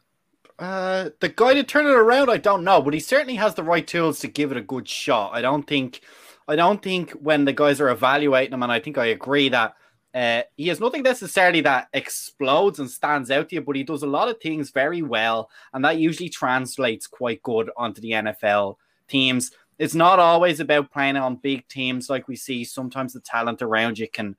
Uh, 0.59 1.11
the 1.21 1.29
guy 1.29 1.55
to 1.55 1.63
turn 1.63 1.87
it 1.87 1.91
around, 1.91 2.31
I 2.31 2.39
don't 2.39 2.65
know, 2.65 2.81
but 2.81 2.95
he 2.95 3.01
certainly 3.01 3.35
has 3.35 3.55
the 3.55 3.63
right 3.63 3.87
tools 3.87 4.21
to 4.21 4.29
give 4.29 4.51
it 4.51 4.57
a 4.57 4.63
good 4.63 4.89
shot. 4.89 5.35
I 5.35 5.43
don't 5.43 5.67
think, 5.67 6.01
I 6.49 6.57
don't 6.57 6.83
think 6.83 7.11
when 7.13 7.45
the 7.45 7.53
guys 7.53 7.81
are 7.81 7.91
evaluating 7.91 8.55
him, 8.55 8.63
and 8.63 8.73
I 8.73 8.81
think 8.81 8.97
I 8.97 9.07
agree 9.07 9.51
that 9.51 9.75
uh, 10.15 10.43
he 10.57 10.69
has 10.69 10.81
nothing 10.81 11.03
necessarily 11.03 11.61
that 11.61 11.89
explodes 11.93 12.79
and 12.79 12.91
stands 12.91 13.31
out 13.31 13.51
to 13.51 13.57
you, 13.57 13.61
but 13.61 13.77
he 13.77 13.83
does 13.83 14.03
a 14.03 14.07
lot 14.07 14.29
of 14.29 14.41
things 14.41 14.71
very 14.71 15.03
well, 15.03 15.51
and 15.75 15.85
that 15.85 15.99
usually 15.99 16.31
translates 16.31 17.07
quite 17.07 17.43
good 17.43 17.71
onto 17.77 18.01
the 18.01 18.13
NFL 18.13 18.77
teams. 19.09 19.51
It's 19.79 19.95
not 19.95 20.19
always 20.19 20.59
about 20.59 20.91
playing 20.91 21.19
on 21.19 21.37
big 21.37 21.69
teams 21.69 22.09
like 22.09 22.29
we 22.29 22.37
see. 22.37 22.65
Sometimes 22.65 23.13
the 23.13 23.21
talent 23.21 23.61
around 23.61 23.99
you 23.99 24.09
can 24.09 24.37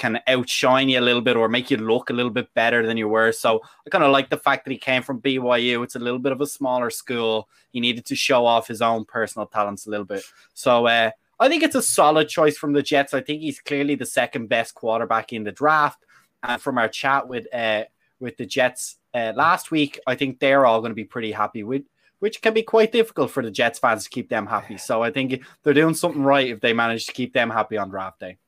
can 0.00 0.18
outshine 0.26 0.88
you 0.88 0.98
a 0.98 1.02
little 1.02 1.20
bit 1.20 1.36
or 1.36 1.46
make 1.46 1.70
you 1.70 1.76
look 1.76 2.08
a 2.08 2.12
little 2.14 2.30
bit 2.32 2.52
better 2.54 2.86
than 2.86 2.96
you 2.96 3.06
were. 3.06 3.32
So 3.32 3.60
I 3.86 3.90
kind 3.90 4.02
of 4.02 4.10
like 4.10 4.30
the 4.30 4.38
fact 4.38 4.64
that 4.64 4.70
he 4.70 4.78
came 4.78 5.02
from 5.02 5.20
BYU. 5.20 5.84
It's 5.84 5.94
a 5.94 5.98
little 5.98 6.18
bit 6.18 6.32
of 6.32 6.40
a 6.40 6.46
smaller 6.46 6.88
school. 6.88 7.50
He 7.70 7.80
needed 7.80 8.06
to 8.06 8.16
show 8.16 8.46
off 8.46 8.66
his 8.66 8.80
own 8.80 9.04
personal 9.04 9.46
talents 9.46 9.86
a 9.86 9.90
little 9.90 10.06
bit. 10.06 10.24
So 10.54 10.86
uh, 10.86 11.10
I 11.38 11.48
think 11.48 11.62
it's 11.62 11.74
a 11.74 11.82
solid 11.82 12.30
choice 12.30 12.56
from 12.56 12.72
the 12.72 12.82
Jets. 12.82 13.12
I 13.12 13.20
think 13.20 13.42
he's 13.42 13.60
clearly 13.60 13.94
the 13.94 14.06
second 14.06 14.48
best 14.48 14.74
quarterback 14.74 15.34
in 15.34 15.44
the 15.44 15.52
draft. 15.52 16.02
And 16.42 16.62
from 16.62 16.78
our 16.78 16.88
chat 16.88 17.28
with 17.28 17.46
uh, 17.54 17.84
with 18.20 18.38
the 18.38 18.46
Jets 18.46 18.96
uh, 19.12 19.34
last 19.36 19.70
week, 19.70 20.00
I 20.06 20.14
think 20.14 20.38
they're 20.38 20.64
all 20.64 20.80
going 20.80 20.92
to 20.92 21.02
be 21.02 21.04
pretty 21.04 21.32
happy 21.32 21.62
with. 21.62 21.82
Which 22.20 22.40
can 22.40 22.54
be 22.54 22.62
quite 22.62 22.92
difficult 22.92 23.30
for 23.30 23.42
the 23.42 23.50
Jets 23.50 23.78
fans 23.78 24.04
to 24.04 24.10
keep 24.10 24.30
them 24.30 24.46
happy. 24.46 24.78
So 24.78 25.02
I 25.02 25.10
think 25.10 25.42
they're 25.62 25.74
doing 25.74 25.94
something 25.94 26.22
right 26.22 26.48
if 26.48 26.60
they 26.60 26.72
manage 26.72 27.04
to 27.06 27.12
keep 27.12 27.34
them 27.34 27.50
happy 27.50 27.76
on 27.76 27.90
draft 27.90 28.20
day. 28.20 28.38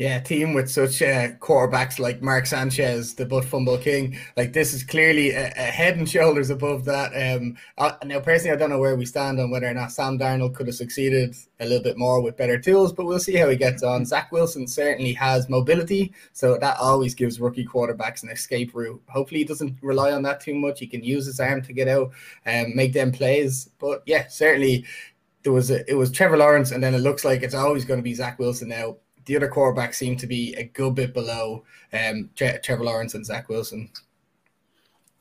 Yeah, 0.00 0.18
team 0.18 0.54
with 0.54 0.70
such 0.70 1.02
uh, 1.02 1.32
quarterbacks 1.40 1.98
like 1.98 2.22
Mark 2.22 2.46
Sanchez, 2.46 3.12
the 3.12 3.26
butt 3.26 3.44
fumble 3.44 3.76
king, 3.76 4.16
like 4.34 4.54
this 4.54 4.72
is 4.72 4.82
clearly 4.82 5.32
a, 5.32 5.48
a 5.48 5.64
head 5.64 5.98
and 5.98 6.08
shoulders 6.08 6.48
above 6.48 6.86
that. 6.86 7.12
Um, 7.12 7.58
I, 7.76 7.94
now 8.06 8.20
personally, 8.20 8.56
I 8.56 8.58
don't 8.58 8.70
know 8.70 8.78
where 8.78 8.96
we 8.96 9.04
stand 9.04 9.38
on 9.38 9.50
whether 9.50 9.66
or 9.66 9.74
not 9.74 9.92
Sam 9.92 10.18
Darnold 10.18 10.54
could 10.54 10.68
have 10.68 10.74
succeeded 10.74 11.36
a 11.60 11.66
little 11.66 11.82
bit 11.82 11.98
more 11.98 12.22
with 12.22 12.38
better 12.38 12.58
tools, 12.58 12.94
but 12.94 13.04
we'll 13.04 13.18
see 13.18 13.36
how 13.36 13.50
he 13.50 13.56
gets 13.56 13.82
on. 13.82 14.06
Zach 14.06 14.32
Wilson 14.32 14.66
certainly 14.66 15.12
has 15.12 15.50
mobility, 15.50 16.14
so 16.32 16.56
that 16.56 16.78
always 16.78 17.14
gives 17.14 17.38
rookie 17.38 17.66
quarterbacks 17.66 18.22
an 18.22 18.30
escape 18.30 18.74
route. 18.74 19.02
Hopefully, 19.10 19.40
he 19.40 19.44
doesn't 19.44 19.76
rely 19.82 20.12
on 20.12 20.22
that 20.22 20.40
too 20.40 20.54
much. 20.54 20.80
He 20.80 20.86
can 20.86 21.04
use 21.04 21.26
his 21.26 21.40
arm 21.40 21.60
to 21.60 21.74
get 21.74 21.88
out 21.88 22.10
and 22.46 22.74
make 22.74 22.94
them 22.94 23.12
plays. 23.12 23.68
But 23.78 24.02
yeah, 24.06 24.28
certainly 24.28 24.86
there 25.42 25.52
was 25.52 25.70
a, 25.70 25.86
it 25.90 25.94
was 25.94 26.10
Trevor 26.10 26.38
Lawrence, 26.38 26.70
and 26.70 26.82
then 26.82 26.94
it 26.94 27.00
looks 27.00 27.22
like 27.22 27.42
it's 27.42 27.54
always 27.54 27.84
going 27.84 27.98
to 27.98 28.04
be 28.04 28.14
Zach 28.14 28.38
Wilson 28.38 28.70
now 28.70 28.96
the 29.30 29.36
other 29.36 29.48
quarterbacks 29.48 29.94
seem 29.94 30.16
to 30.16 30.26
be 30.26 30.54
a 30.54 30.64
good 30.64 30.96
bit 30.96 31.14
below 31.14 31.62
um, 31.92 32.28
Trevor 32.34 32.82
Lawrence 32.82 33.14
and 33.14 33.24
Zach 33.24 33.48
Wilson. 33.48 33.88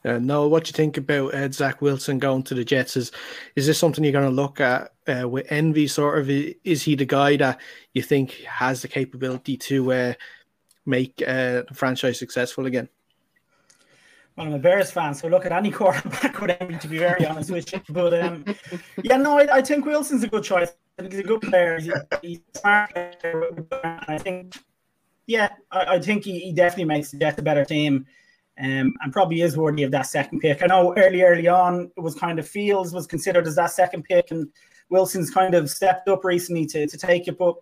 Uh, 0.04 0.18
no, 0.18 0.48
what 0.48 0.64
do 0.64 0.70
you 0.70 0.74
think 0.74 0.98
about 0.98 1.32
uh, 1.36 1.52
Zach 1.52 1.80
Wilson 1.80 2.18
going 2.18 2.42
to 2.42 2.56
the 2.56 2.66
Jets? 2.66 2.98
Is 2.98 3.12
is 3.56 3.68
this 3.68 3.78
something 3.78 4.04
you're 4.04 4.12
going 4.12 4.26
to 4.26 4.32
look 4.32 4.60
at 4.62 4.94
uh, 5.08 5.30
with 5.30 5.52
envy? 5.52 5.88
Sort 5.88 6.18
of, 6.18 6.28
is 6.28 6.82
he 6.82 6.96
the 6.96 7.06
guy 7.06 7.36
that 7.36 7.62
you 7.94 8.02
think 8.02 8.32
has 8.46 8.82
the 8.82 8.88
capability 8.88 9.56
to 9.58 9.94
uh, 9.94 10.14
make 10.88 11.22
uh, 11.22 11.62
the 11.68 11.76
franchise 11.76 12.18
successful 12.18 12.66
again? 12.66 12.90
Well, 14.36 14.48
I'm 14.48 14.54
a 14.54 14.58
Bears 14.58 14.90
fan, 14.90 15.14
so 15.14 15.28
look 15.28 15.46
at 15.46 15.52
any 15.52 15.70
quarterback 15.80 16.42
with 16.42 16.58
envy. 16.60 16.80
To 16.80 16.88
be 16.88 16.98
very 16.98 17.28
honest 17.28 17.52
with 17.52 17.72
you, 17.72 17.82
but 17.90 18.20
um, 18.20 18.44
yeah, 19.04 19.18
no, 19.18 19.38
I, 19.38 19.58
I 19.58 19.62
think 19.62 19.86
Wilson's 19.86 20.24
a 20.24 20.28
good 20.28 20.44
choice. 20.44 20.72
I 21.00 21.02
think 21.02 21.14
he's 21.14 21.22
a 21.22 21.28
good 21.28 21.42
player. 21.42 21.80
He's, 21.80 21.94
he's 22.22 22.40
smart 22.56 22.94
player. 22.94 23.56
I 24.10 24.18
think, 24.18 24.58
yeah, 25.28 25.48
I, 25.72 25.96
I 25.96 26.00
think 26.00 26.26
he, 26.26 26.40
he, 26.40 26.52
definitely 26.52 26.86
makes 26.86 27.12
the 27.12 27.18
Jets 27.18 27.40
a 27.40 27.42
better 27.42 27.64
team. 27.64 28.06
Um, 28.62 28.94
and 29.02 29.14
probably 29.14 29.42
is 29.42 29.56
worthy 29.56 29.84
of 29.84 29.92
that 29.92 30.08
second 30.08 30.42
pick. 30.42 30.62
I 30.62 30.66
know 30.66 30.94
early, 30.98 31.22
early 31.22 31.48
on, 31.48 31.90
it 31.96 32.02
was 32.02 32.16
kind 32.16 32.38
of 32.38 32.46
Fields 32.48 32.94
was 32.94 33.08
considered 33.08 33.48
as 33.48 33.56
that 33.56 33.72
second 33.72 34.04
pick, 34.04 34.32
and 34.32 34.50
Wilson's 34.90 35.32
kind 35.32 35.56
of 35.56 35.70
stepped 35.70 36.10
up 36.10 36.26
recently 36.26 36.66
to, 36.66 36.86
to 36.86 36.98
take 36.98 37.30
it. 37.30 37.38
But 37.38 37.56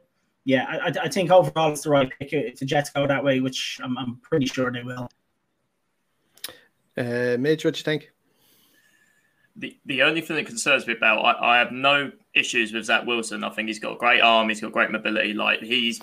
yeah, 0.43 0.65
I, 0.67 0.91
I 1.03 1.07
think 1.07 1.29
overall 1.29 1.71
it's 1.71 1.83
the 1.83 1.91
right 1.91 2.11
pick. 2.19 2.33
If 2.33 2.57
the 2.57 2.65
Jets 2.65 2.89
go 2.89 3.05
that 3.05 3.23
way, 3.23 3.41
which 3.41 3.79
I'm, 3.83 3.95
I'm 3.99 4.15
pretty 4.23 4.47
sure 4.47 4.71
they 4.71 4.81
will. 4.81 5.07
Uh, 6.97 7.37
Midge, 7.37 7.63
what 7.63 7.75
do 7.75 7.77
you 7.77 7.83
think? 7.83 8.11
The, 9.55 9.77
the 9.85 10.01
only 10.01 10.21
thing 10.21 10.37
that 10.37 10.47
concerns 10.47 10.87
me 10.87 10.93
about 10.93 11.19
I, 11.19 11.57
I 11.57 11.57
have 11.59 11.71
no 11.71 12.11
issues 12.37 12.73
with 12.73 12.85
Zach 12.85 13.05
Wilson. 13.05 13.43
I 13.43 13.49
think 13.49 13.67
he's 13.67 13.79
got 13.79 13.93
a 13.93 13.97
great 13.97 14.21
arm. 14.21 14.49
He's 14.49 14.61
got 14.61 14.71
great 14.71 14.91
mobility. 14.91 15.33
Like 15.33 15.59
he's 15.61 16.01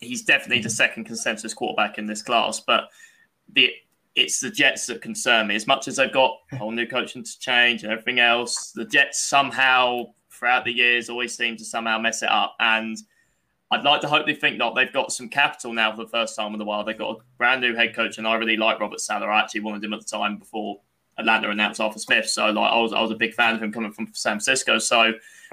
he's 0.00 0.22
definitely 0.22 0.62
the 0.62 0.70
second 0.70 1.04
consensus 1.04 1.54
quarterback 1.54 1.98
in 1.98 2.06
this 2.06 2.22
class. 2.22 2.60
But 2.60 2.88
the 3.52 3.70
it's 4.14 4.40
the 4.40 4.50
Jets 4.50 4.86
that 4.86 5.02
concern 5.02 5.48
me. 5.48 5.56
As 5.56 5.66
much 5.66 5.88
as 5.88 5.96
they've 5.96 6.12
got 6.12 6.38
whole 6.56 6.70
new 6.70 6.86
coaching 6.86 7.24
to 7.24 7.38
change 7.38 7.82
and 7.82 7.92
everything 7.92 8.20
else, 8.20 8.70
the 8.72 8.84
Jets 8.84 9.20
somehow 9.20 10.04
throughout 10.30 10.64
the 10.64 10.72
years 10.72 11.08
always 11.08 11.36
seem 11.36 11.56
to 11.56 11.64
somehow 11.64 11.98
mess 11.98 12.22
it 12.22 12.30
up. 12.30 12.54
And 12.60 12.96
I'd 13.70 13.82
like 13.82 14.00
to 14.02 14.08
hope 14.08 14.26
they 14.26 14.34
think 14.34 14.56
not. 14.56 14.74
They've 14.74 14.92
got 14.92 15.12
some 15.12 15.28
capital 15.28 15.72
now 15.72 15.90
for 15.90 16.04
the 16.04 16.10
first 16.10 16.36
time 16.36 16.54
in 16.54 16.60
a 16.60 16.64
while. 16.64 16.84
They've 16.84 16.98
got 16.98 17.16
a 17.16 17.22
brand 17.38 17.60
new 17.60 17.74
head 17.74 17.94
coach, 17.94 18.18
and 18.18 18.26
I 18.26 18.34
really 18.34 18.56
like 18.56 18.78
Robert 18.78 19.00
Saleh. 19.00 19.28
I 19.28 19.40
actually 19.40 19.62
wanted 19.62 19.82
him 19.82 19.94
at 19.94 20.00
the 20.00 20.06
time 20.06 20.36
before 20.36 20.80
Atlanta 21.18 21.50
announced 21.50 21.80
Arthur 21.80 21.98
Smith. 21.98 22.28
So 22.28 22.46
like 22.46 22.72
I 22.72 22.80
was 22.80 22.92
I 22.92 23.00
was 23.00 23.10
a 23.10 23.16
big 23.16 23.34
fan 23.34 23.54
of 23.54 23.62
him 23.62 23.72
coming 23.72 23.92
from 23.92 24.08
San 24.12 24.34
Francisco. 24.34 24.78
So 24.78 25.12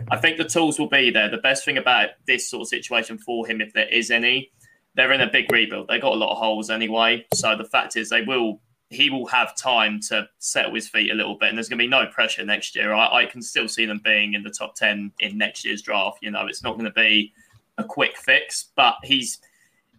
I 0.09 0.17
think 0.17 0.37
the 0.37 0.45
tools 0.45 0.79
will 0.79 0.89
be 0.89 1.11
there. 1.11 1.29
The 1.29 1.37
best 1.37 1.65
thing 1.65 1.77
about 1.77 2.09
this 2.25 2.49
sort 2.49 2.61
of 2.61 2.67
situation 2.67 3.17
for 3.17 3.45
him, 3.45 3.61
if 3.61 3.73
there 3.73 3.87
is 3.87 4.11
any, 4.11 4.51
they're 4.95 5.11
in 5.11 5.21
a 5.21 5.29
big 5.29 5.51
rebuild. 5.51 5.87
They 5.87 5.99
got 5.99 6.13
a 6.13 6.15
lot 6.15 6.31
of 6.31 6.37
holes 6.37 6.69
anyway. 6.69 7.25
So 7.33 7.55
the 7.55 7.65
fact 7.65 7.95
is 7.95 8.09
they 8.09 8.23
will 8.23 8.61
he 8.89 9.09
will 9.09 9.25
have 9.27 9.55
time 9.55 10.01
to 10.01 10.27
settle 10.39 10.75
his 10.75 10.89
feet 10.89 11.11
a 11.11 11.15
little 11.15 11.35
bit, 11.35 11.49
and 11.49 11.57
there's 11.57 11.69
going 11.69 11.79
to 11.79 11.83
be 11.83 11.87
no 11.89 12.05
pressure 12.07 12.45
next 12.45 12.75
year. 12.75 12.93
I, 12.93 13.21
I 13.21 13.25
can 13.25 13.41
still 13.41 13.67
see 13.67 13.85
them 13.85 14.01
being 14.03 14.33
in 14.33 14.43
the 14.43 14.49
top 14.49 14.75
ten 14.75 15.11
in 15.19 15.37
next 15.37 15.63
year's 15.63 15.81
draft. 15.81 16.19
You 16.21 16.31
know, 16.31 16.47
it's 16.47 16.63
not 16.63 16.73
going 16.73 16.85
to 16.85 16.91
be 16.91 17.33
a 17.77 17.83
quick 17.83 18.17
fix, 18.17 18.69
but 18.75 18.95
he's 19.03 19.39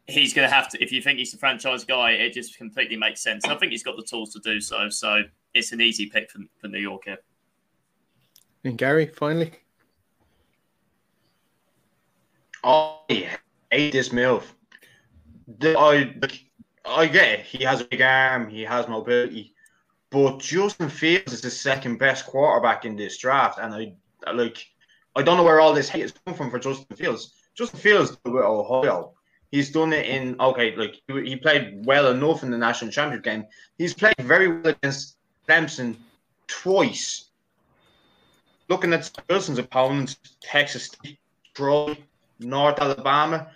he's 0.09 0.35
going 0.35 0.49
to 0.49 0.55
have 0.55 0.69
to. 0.71 0.83
If 0.83 0.93
you 0.93 1.01
think 1.01 1.19
he's 1.19 1.33
the 1.33 1.39
franchise 1.39 1.85
guy, 1.85 2.13
it 2.13 2.33
just 2.35 2.59
completely 2.59 2.97
makes 2.97 3.23
sense. 3.23 3.45
And 3.45 3.53
I 3.53 3.57
think 3.57 3.73
he's 3.73 3.83
got 3.83 3.97
the 3.97 4.03
tools 4.03 4.33
to 4.35 4.41
do 4.41 4.61
so. 4.61 4.89
So 4.91 5.23
it's 5.55 5.73
an 5.73 5.81
easy 5.81 6.07
pick 6.07 6.31
for, 6.31 6.41
for 6.59 6.69
New 6.69 6.79
York 6.79 7.05
here. 7.05 7.19
And 8.65 8.79
Gary, 8.79 9.07
finally. 9.07 9.53
I 12.65 13.29
hate 13.71 13.93
this 13.93 14.13
move. 14.13 14.55
I 15.63 16.15
I 16.85 17.07
get 17.07 17.41
it. 17.41 17.47
He 17.47 17.65
has 17.65 17.81
a 17.81 17.85
big 17.85 18.03
arm. 18.03 18.49
He 18.49 18.63
has 18.63 18.89
mobility, 18.89 19.55
but 20.11 20.39
Justin 20.39 20.89
Fields 20.89 21.33
is 21.33 21.41
the 21.41 21.51
second 21.51 21.99
best 21.99 22.27
quarterback 22.27 22.85
in 22.85 22.97
this 22.97 23.19
draft, 23.19 23.59
and 23.59 23.75
I 23.75 24.33
like. 24.33 24.65
I 25.15 25.23
don't 25.23 25.37
know 25.37 25.43
where 25.43 25.61
all 25.61 25.75
this 25.75 25.89
hate 25.89 26.05
is 26.05 26.13
coming 26.13 26.39
from 26.39 26.51
for 26.51 26.59
Justin 26.59 26.97
Fields. 26.97 27.35
Justin 27.55 27.81
Fields 27.81 28.17
with 28.25 28.45
Ohio. 28.45 29.13
He's 29.51 29.71
done 29.71 29.93
it 29.93 30.07
in 30.07 30.41
okay, 30.41 30.75
like 30.77 31.03
he 31.09 31.37
played 31.37 31.85
well 31.85 32.11
enough 32.11 32.43
in 32.43 32.51
the 32.51 32.57
national 32.57 32.91
championship 32.91 33.25
game. 33.25 33.45
He's 33.77 33.93
played 33.93 34.15
very 34.21 34.49
well 34.49 34.69
against 34.69 35.19
Clemson 35.53 35.97
twice. 36.47 37.27
Looking 38.69 38.95
at 38.95 39.11
Wilson's 39.29 39.59
opponents, 39.59 40.17
Texas 40.41 40.91
Troy, 41.55 41.97
North 42.41 42.79
Alabama. 42.79 43.51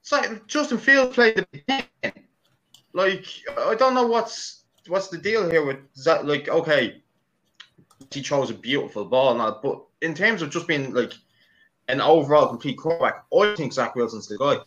It's 0.00 0.12
like 0.12 0.46
Justin 0.46 0.78
Fields 0.78 1.14
played 1.14 1.44
the 1.52 1.62
game. 1.66 2.12
Like 2.92 3.26
I 3.58 3.74
don't 3.74 3.94
know 3.94 4.06
what's 4.06 4.64
what's 4.86 5.08
the 5.08 5.18
deal 5.18 5.50
here 5.50 5.64
with 5.64 5.78
that. 6.04 6.24
Like 6.26 6.48
okay, 6.48 7.02
he 8.12 8.22
chose 8.22 8.50
a 8.50 8.54
beautiful 8.54 9.04
ball 9.04 9.32
and 9.32 9.40
all, 9.40 9.60
but 9.62 10.06
in 10.06 10.14
terms 10.14 10.42
of 10.42 10.50
just 10.50 10.68
being 10.68 10.94
like 10.94 11.14
an 11.88 12.00
overall 12.00 12.48
complete 12.48 12.78
quarterback, 12.78 13.24
I 13.36 13.54
think 13.56 13.72
Zach 13.72 13.96
Wilson's 13.96 14.28
the 14.28 14.38
guy. 14.38 14.58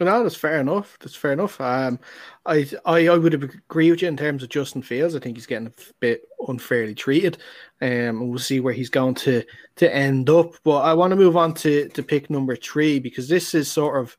No, 0.00 0.22
that's 0.22 0.34
fair 0.34 0.60
enough. 0.60 0.98
That's 1.00 1.14
fair 1.14 1.32
enough. 1.32 1.60
Um, 1.60 2.00
I, 2.46 2.68
I, 2.84 3.08
I 3.08 3.16
would 3.16 3.34
agree 3.34 3.90
with 3.90 4.02
you 4.02 4.08
in 4.08 4.16
terms 4.16 4.42
of 4.42 4.48
Justin 4.48 4.82
Fields. 4.82 5.14
I 5.14 5.20
think 5.20 5.36
he's 5.36 5.46
getting 5.46 5.68
a 5.68 5.72
bit 6.00 6.28
unfairly 6.48 6.94
treated. 6.94 7.38
Um, 7.80 7.88
and 7.88 8.28
we'll 8.28 8.38
see 8.38 8.60
where 8.60 8.72
he's 8.72 8.90
going 8.90 9.14
to 9.16 9.44
to 9.76 9.94
end 9.94 10.28
up. 10.30 10.54
But 10.64 10.78
I 10.78 10.94
want 10.94 11.12
to 11.12 11.16
move 11.16 11.36
on 11.36 11.54
to 11.54 11.88
to 11.88 12.02
pick 12.02 12.28
number 12.28 12.56
three 12.56 12.98
because 12.98 13.28
this 13.28 13.54
is 13.54 13.70
sort 13.70 14.00
of, 14.00 14.16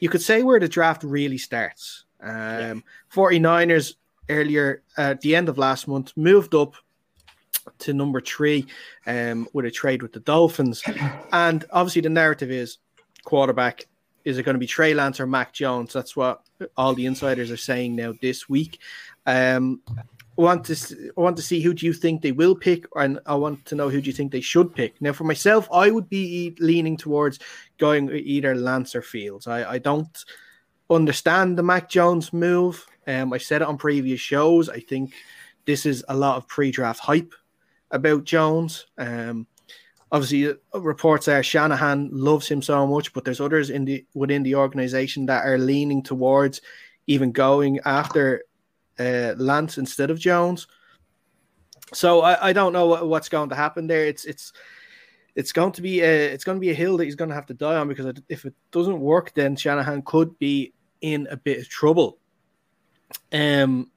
you 0.00 0.10
could 0.10 0.22
say 0.22 0.42
where 0.42 0.60
the 0.60 0.68
draft 0.68 1.02
really 1.02 1.38
starts. 1.38 2.04
Um, 2.20 2.30
yeah. 2.30 2.74
49ers 3.12 3.94
earlier 4.28 4.82
at 4.98 5.20
the 5.22 5.34
end 5.34 5.48
of 5.48 5.56
last 5.56 5.88
month 5.88 6.12
moved 6.16 6.54
up 6.54 6.74
to 7.78 7.92
number 7.92 8.20
three 8.20 8.66
um, 9.06 9.48
with 9.52 9.64
a 9.64 9.70
trade 9.70 10.02
with 10.02 10.12
the 10.12 10.20
Dolphins. 10.20 10.82
And 11.32 11.64
obviously, 11.72 12.02
the 12.02 12.10
narrative 12.10 12.50
is 12.50 12.78
quarterback. 13.24 13.86
Is 14.26 14.38
it 14.38 14.42
going 14.42 14.56
to 14.56 14.60
be 14.60 14.66
Trey 14.66 14.92
Lance 14.92 15.20
or 15.20 15.26
Mac 15.26 15.52
Jones? 15.52 15.92
That's 15.92 16.16
what 16.16 16.42
all 16.76 16.94
the 16.94 17.06
insiders 17.06 17.52
are 17.52 17.56
saying 17.56 17.94
now 17.94 18.12
this 18.20 18.48
week. 18.48 18.80
Um, 19.24 19.80
I 19.88 20.42
want 20.42 20.64
to 20.66 21.12
I 21.16 21.20
want 21.20 21.36
to 21.36 21.42
see 21.42 21.62
who 21.62 21.72
do 21.72 21.86
you 21.86 21.92
think 21.92 22.20
they 22.20 22.32
will 22.32 22.56
pick, 22.56 22.86
and 22.96 23.20
I 23.24 23.36
want 23.36 23.64
to 23.66 23.76
know 23.76 23.88
who 23.88 24.00
do 24.00 24.08
you 24.08 24.12
think 24.12 24.32
they 24.32 24.40
should 24.40 24.74
pick. 24.74 25.00
Now, 25.00 25.12
for 25.12 25.22
myself, 25.22 25.68
I 25.72 25.92
would 25.92 26.10
be 26.10 26.56
leaning 26.58 26.96
towards 26.96 27.38
going 27.78 28.10
either 28.10 28.56
Lance 28.56 28.96
or 28.96 29.02
Fields. 29.02 29.46
I, 29.46 29.74
I 29.74 29.78
don't 29.78 30.24
understand 30.90 31.56
the 31.56 31.62
Mac 31.62 31.88
Jones 31.88 32.32
move. 32.32 32.84
Um, 33.06 33.32
I 33.32 33.38
said 33.38 33.62
it 33.62 33.68
on 33.68 33.78
previous 33.78 34.20
shows. 34.20 34.68
I 34.68 34.80
think 34.80 35.14
this 35.66 35.86
is 35.86 36.04
a 36.08 36.16
lot 36.16 36.36
of 36.36 36.48
pre-draft 36.48 37.00
hype 37.00 37.32
about 37.92 38.24
Jones. 38.24 38.86
Um, 38.98 39.46
obviously, 40.12 40.48
uh, 40.48 40.80
reports 40.80 41.28
are 41.28 41.42
Shanahan 41.42 42.10
loves 42.12 42.48
him 42.48 42.62
so 42.62 42.86
much, 42.86 43.12
but 43.12 43.24
there's 43.24 43.40
others 43.40 43.70
in 43.70 43.84
the 43.84 44.04
within 44.14 44.42
the 44.42 44.54
organization 44.54 45.26
that 45.26 45.46
are 45.46 45.58
leaning 45.58 46.02
towards 46.02 46.60
even 47.06 47.32
going 47.32 47.80
after 47.84 48.42
uh, 48.98 49.34
Lance 49.36 49.78
instead 49.78 50.10
of 50.10 50.18
Jones. 50.18 50.66
So 51.94 52.22
I, 52.22 52.48
I 52.48 52.52
don't 52.52 52.72
know 52.72 52.86
what, 52.86 53.08
what's 53.08 53.28
going 53.28 53.48
to 53.50 53.54
happen 53.54 53.86
there. 53.86 54.06
It's 54.06 54.24
it's 54.24 54.52
it's 55.34 55.52
going 55.52 55.72
to 55.72 55.82
be 55.82 56.00
a 56.00 56.32
it's 56.32 56.44
going 56.44 56.56
to 56.56 56.60
be 56.60 56.70
a 56.70 56.74
hill 56.74 56.96
that 56.96 57.04
he's 57.04 57.14
going 57.14 57.28
to 57.28 57.34
have 57.34 57.46
to 57.46 57.54
die 57.54 57.76
on 57.76 57.88
because 57.88 58.20
if 58.28 58.44
it 58.44 58.54
doesn't 58.70 59.00
work, 59.00 59.34
then 59.34 59.56
Shanahan 59.56 60.02
could 60.02 60.38
be 60.38 60.72
in 61.00 61.28
a 61.30 61.36
bit 61.36 61.58
of 61.58 61.68
trouble. 61.68 62.18
Um, 63.32 63.90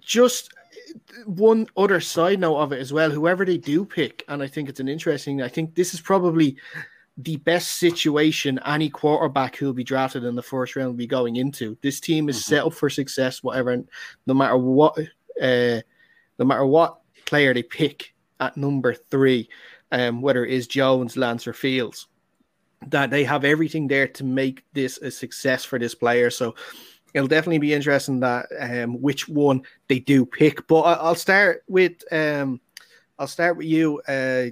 just 0.00 0.54
one 1.26 1.66
other 1.76 2.00
side 2.00 2.40
note 2.40 2.58
of 2.58 2.72
it 2.72 2.80
as 2.80 2.92
well. 2.92 3.10
Whoever 3.10 3.44
they 3.44 3.58
do 3.58 3.84
pick, 3.84 4.24
and 4.28 4.42
I 4.42 4.46
think 4.46 4.68
it's 4.68 4.80
an 4.80 4.88
interesting. 4.88 5.42
I 5.42 5.48
think 5.48 5.74
this 5.74 5.94
is 5.94 6.00
probably 6.00 6.56
the 7.18 7.36
best 7.36 7.78
situation 7.78 8.60
any 8.64 8.88
quarterback 8.88 9.56
who'll 9.56 9.72
be 9.72 9.84
drafted 9.84 10.24
in 10.24 10.36
the 10.36 10.42
first 10.42 10.76
round 10.76 10.88
will 10.88 10.94
be 10.94 11.06
going 11.06 11.36
into. 11.36 11.76
This 11.82 11.98
team 11.98 12.28
is 12.28 12.36
mm-hmm. 12.36 12.54
set 12.54 12.64
up 12.64 12.72
for 12.72 12.88
success, 12.88 13.42
whatever, 13.42 13.82
no 14.26 14.34
matter 14.34 14.56
what, 14.56 14.96
uh, 15.42 15.80
no 16.38 16.44
matter 16.44 16.64
what 16.64 16.98
player 17.26 17.52
they 17.52 17.64
pick 17.64 18.14
at 18.38 18.56
number 18.56 18.94
three, 18.94 19.48
um, 19.90 20.22
whether 20.22 20.44
it 20.44 20.52
is 20.52 20.68
Jones, 20.68 21.16
Lance, 21.16 21.48
or 21.48 21.52
Fields, 21.52 22.06
that 22.86 23.10
they 23.10 23.24
have 23.24 23.44
everything 23.44 23.88
there 23.88 24.06
to 24.06 24.24
make 24.24 24.64
this 24.72 24.98
a 24.98 25.10
success 25.10 25.64
for 25.64 25.80
this 25.80 25.96
player. 25.96 26.30
So 26.30 26.54
it'll 27.14 27.28
definitely 27.28 27.58
be 27.58 27.74
interesting 27.74 28.20
that 28.20 28.46
um, 28.60 29.00
which 29.00 29.28
one 29.28 29.62
they 29.88 29.98
do 29.98 30.26
pick. 30.26 30.66
But 30.66 30.80
I, 30.80 31.08
will 31.08 31.14
start 31.14 31.64
with 31.68 32.02
um, 32.12 32.60
I'll 33.18 33.26
start 33.26 33.56
with 33.56 33.66
you. 33.66 34.00
Uh, 34.06 34.46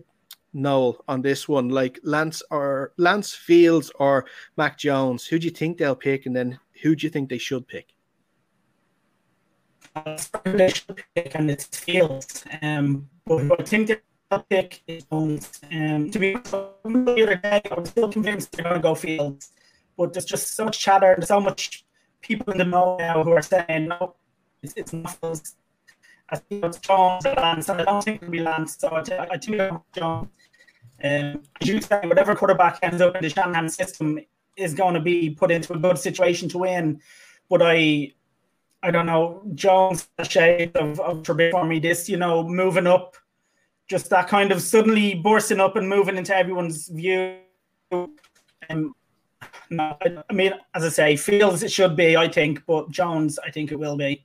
Noel 0.53 1.05
on 1.07 1.21
this 1.21 1.47
one, 1.49 1.69
like 1.69 2.01
Lance 2.03 2.43
or 2.51 2.93
Lance 2.97 3.35
Fields 3.35 3.93
or 3.97 4.27
Mac 4.57 4.79
Jones. 4.79 5.27
Who 5.27 5.39
do 5.39 5.45
you 5.45 5.51
think 5.51 5.79
they'll 5.79 5.95
pick, 5.95 6.27
and 6.27 6.35
then 6.35 6.59
who 6.83 6.97
do 6.97 7.07
you 7.07 7.11
think 7.11 7.29
they 7.29 7.39
should 7.39 7.69
pick? 7.69 7.95
They 10.45 10.69
should 10.69 11.03
pick, 11.15 11.35
and 11.35 11.51
it's 11.51 11.67
Fields. 11.67 12.45
Um, 12.63 13.09
but 13.27 13.61
I 13.61 13.65
think 13.65 14.03
they'll 14.31 14.41
pick 14.49 14.83
is 14.87 15.05
Jones. 15.05 15.61
Um, 15.71 16.11
to 16.11 16.19
be 16.19 16.35
the 16.35 16.73
other 16.85 17.37
day, 17.37 17.63
I 17.71 17.75
was 17.79 17.91
still 17.91 18.11
convinced 18.11 18.53
they're 18.53 18.65
going 18.65 18.77
to 18.77 18.83
go 18.83 18.95
Fields, 18.95 19.53
but 19.97 20.13
there's 20.13 20.25
just 20.25 20.55
so 20.55 20.65
much 20.65 20.79
chatter 20.79 21.13
and 21.13 21.25
so 21.25 21.41
much 21.41 21.86
people 22.23 22.53
in 22.53 22.59
the 22.59 22.65
know 22.65 22.97
now 22.99 23.23
who 23.23 23.33
are 23.33 23.43
saying 23.43 23.89
no, 23.89 24.15
it's, 24.63 24.75
it's 24.77 24.93
not 24.93 25.17
Fields. 25.21 25.57
I 26.29 26.37
think 26.37 26.65
it's 26.65 26.79
Jones 26.79 27.25
and 27.25 27.37
Lance, 27.37 27.69
and 27.69 27.81
I 27.81 27.85
don't 27.85 28.03
think 28.03 28.23
it'll 28.23 28.33
be 28.33 28.41
Lance. 28.41 28.77
So 28.79 28.89
I, 28.89 29.01
I 29.31 29.39
think 29.39 29.83
Jones. 29.95 30.29
Um, 31.05 31.43
as 31.61 31.69
you 31.69 31.81
say, 31.81 32.01
whatever 32.05 32.35
quarterback 32.35 32.79
ends 32.83 33.03
up 33.03 33.15
in 33.17 33.23
the 33.23 33.29
Shanahan 33.29 33.69
system 33.69 34.19
is 34.57 34.73
going 34.73 34.95
to 34.95 35.01
be 35.01 35.31
put 35.31 35.51
into 35.51 35.75
a 35.75 35.79
good 35.79 35.99
situation 35.99 36.49
to 36.49 36.59
win. 36.59 37.01
But 37.51 37.61
I, 37.63 38.13
I 38.83 38.91
don't 38.91 39.07
know, 39.07 39.43
Jones 39.55 40.09
shade 40.23 40.77
of, 40.77 40.99
of 41.01 41.23
Trubisky 41.23 41.51
for 41.51 41.65
me. 41.65 41.79
This, 41.79 42.09
you 42.09 42.17
know, 42.17 42.49
moving 42.49 42.87
up, 42.87 43.17
just 43.89 44.11
that 44.11 44.27
kind 44.27 44.51
of 44.53 44.63
suddenly 44.63 45.15
bursting 45.15 45.61
up 45.61 45.77
and 45.77 45.89
moving 45.89 46.17
into 46.17 46.35
everyone's 46.35 46.89
view. 46.89 47.37
Um, 47.93 48.95
no, 49.71 49.97
I, 50.03 50.33
mean, 50.33 50.53
as 50.75 50.85
I 50.85 50.89
say, 50.89 51.17
Fields 51.17 51.63
it 51.63 51.73
should 51.73 51.97
be, 51.97 52.17
I 52.17 52.29
think, 52.29 52.63
but 52.67 52.91
Jones, 52.91 53.39
I 53.45 53.51
think 53.51 53.73
it 53.73 53.79
will 53.79 53.97
be. 53.97 54.25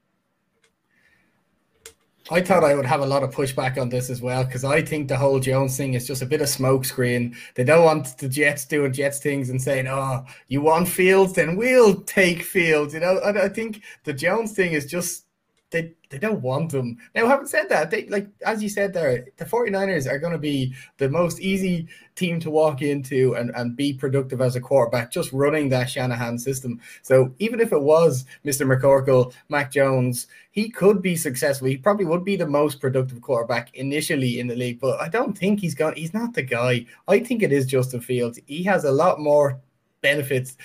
I 2.29 2.39
thought 2.41 2.63
I 2.63 2.75
would 2.75 2.85
have 2.85 3.01
a 3.01 3.05
lot 3.05 3.23
of 3.23 3.33
pushback 3.33 3.77
on 3.77 3.89
this 3.89 4.09
as 4.09 4.21
well 4.21 4.45
because 4.45 4.63
I 4.63 4.81
think 4.81 5.07
the 5.07 5.17
whole 5.17 5.39
Jones 5.39 5.75
thing 5.75 5.95
is 5.95 6.07
just 6.07 6.21
a 6.21 6.25
bit 6.25 6.41
of 6.41 6.47
smokescreen. 6.47 7.35
They 7.55 7.63
don't 7.63 7.83
want 7.83 8.17
the 8.19 8.29
Jets 8.29 8.65
doing 8.65 8.93
Jets 8.93 9.19
things 9.19 9.49
and 9.49 9.61
saying, 9.61 9.87
"Oh, 9.87 10.23
you 10.47 10.61
want 10.61 10.87
Fields, 10.87 11.33
then 11.33 11.57
we'll 11.57 12.01
take 12.03 12.43
Fields." 12.43 12.93
You 12.93 12.99
know, 13.01 13.17
I, 13.17 13.45
I 13.45 13.49
think 13.49 13.81
the 14.03 14.13
Jones 14.13 14.53
thing 14.53 14.73
is 14.73 14.85
just 14.85 15.25
they 15.71 15.93
they 16.09 16.19
don't 16.19 16.41
want 16.41 16.71
them. 16.71 16.97
Now, 17.15 17.27
having 17.27 17.47
said 17.47 17.69
that, 17.69 17.89
they 17.89 18.05
like 18.07 18.27
as 18.45 18.61
you 18.61 18.69
said 18.69 18.93
there, 18.93 19.25
the 19.37 19.45
49ers 19.45 20.09
are 20.09 20.19
going 20.19 20.33
to 20.33 20.37
be 20.37 20.73
the 20.97 21.09
most 21.09 21.39
easy 21.39 21.87
team 22.15 22.39
to 22.41 22.51
walk 22.51 22.81
into 22.81 23.33
and, 23.35 23.51
and 23.55 23.75
be 23.75 23.93
productive 23.93 24.41
as 24.41 24.55
a 24.55 24.61
quarterback, 24.61 25.11
just 25.11 25.31
running 25.31 25.69
that 25.69 25.89
Shanahan 25.89 26.37
system. 26.37 26.79
So 27.01 27.33
even 27.39 27.59
if 27.59 27.71
it 27.71 27.81
was 27.81 28.25
Mr. 28.45 28.67
McCorkle, 28.67 29.33
Mac 29.49 29.71
Jones, 29.71 30.27
he 30.51 30.69
could 30.69 31.01
be 31.01 31.15
successful. 31.15 31.67
He 31.67 31.77
probably 31.77 32.05
would 32.05 32.25
be 32.25 32.35
the 32.35 32.45
most 32.45 32.81
productive 32.81 33.21
quarterback 33.21 33.73
initially 33.73 34.39
in 34.39 34.47
the 34.47 34.55
league, 34.55 34.81
but 34.81 34.99
I 34.99 35.07
don't 35.07 35.37
think 35.37 35.61
he's 35.61 35.75
got 35.75 35.97
he's 35.97 36.13
not 36.13 36.33
the 36.33 36.43
guy. 36.43 36.85
I 37.07 37.19
think 37.19 37.41
it 37.41 37.53
is 37.53 37.65
Justin 37.65 38.01
Fields. 38.01 38.39
He 38.45 38.63
has 38.63 38.83
a 38.83 38.91
lot 38.91 39.19
more 39.19 39.59
benefits 40.01 40.57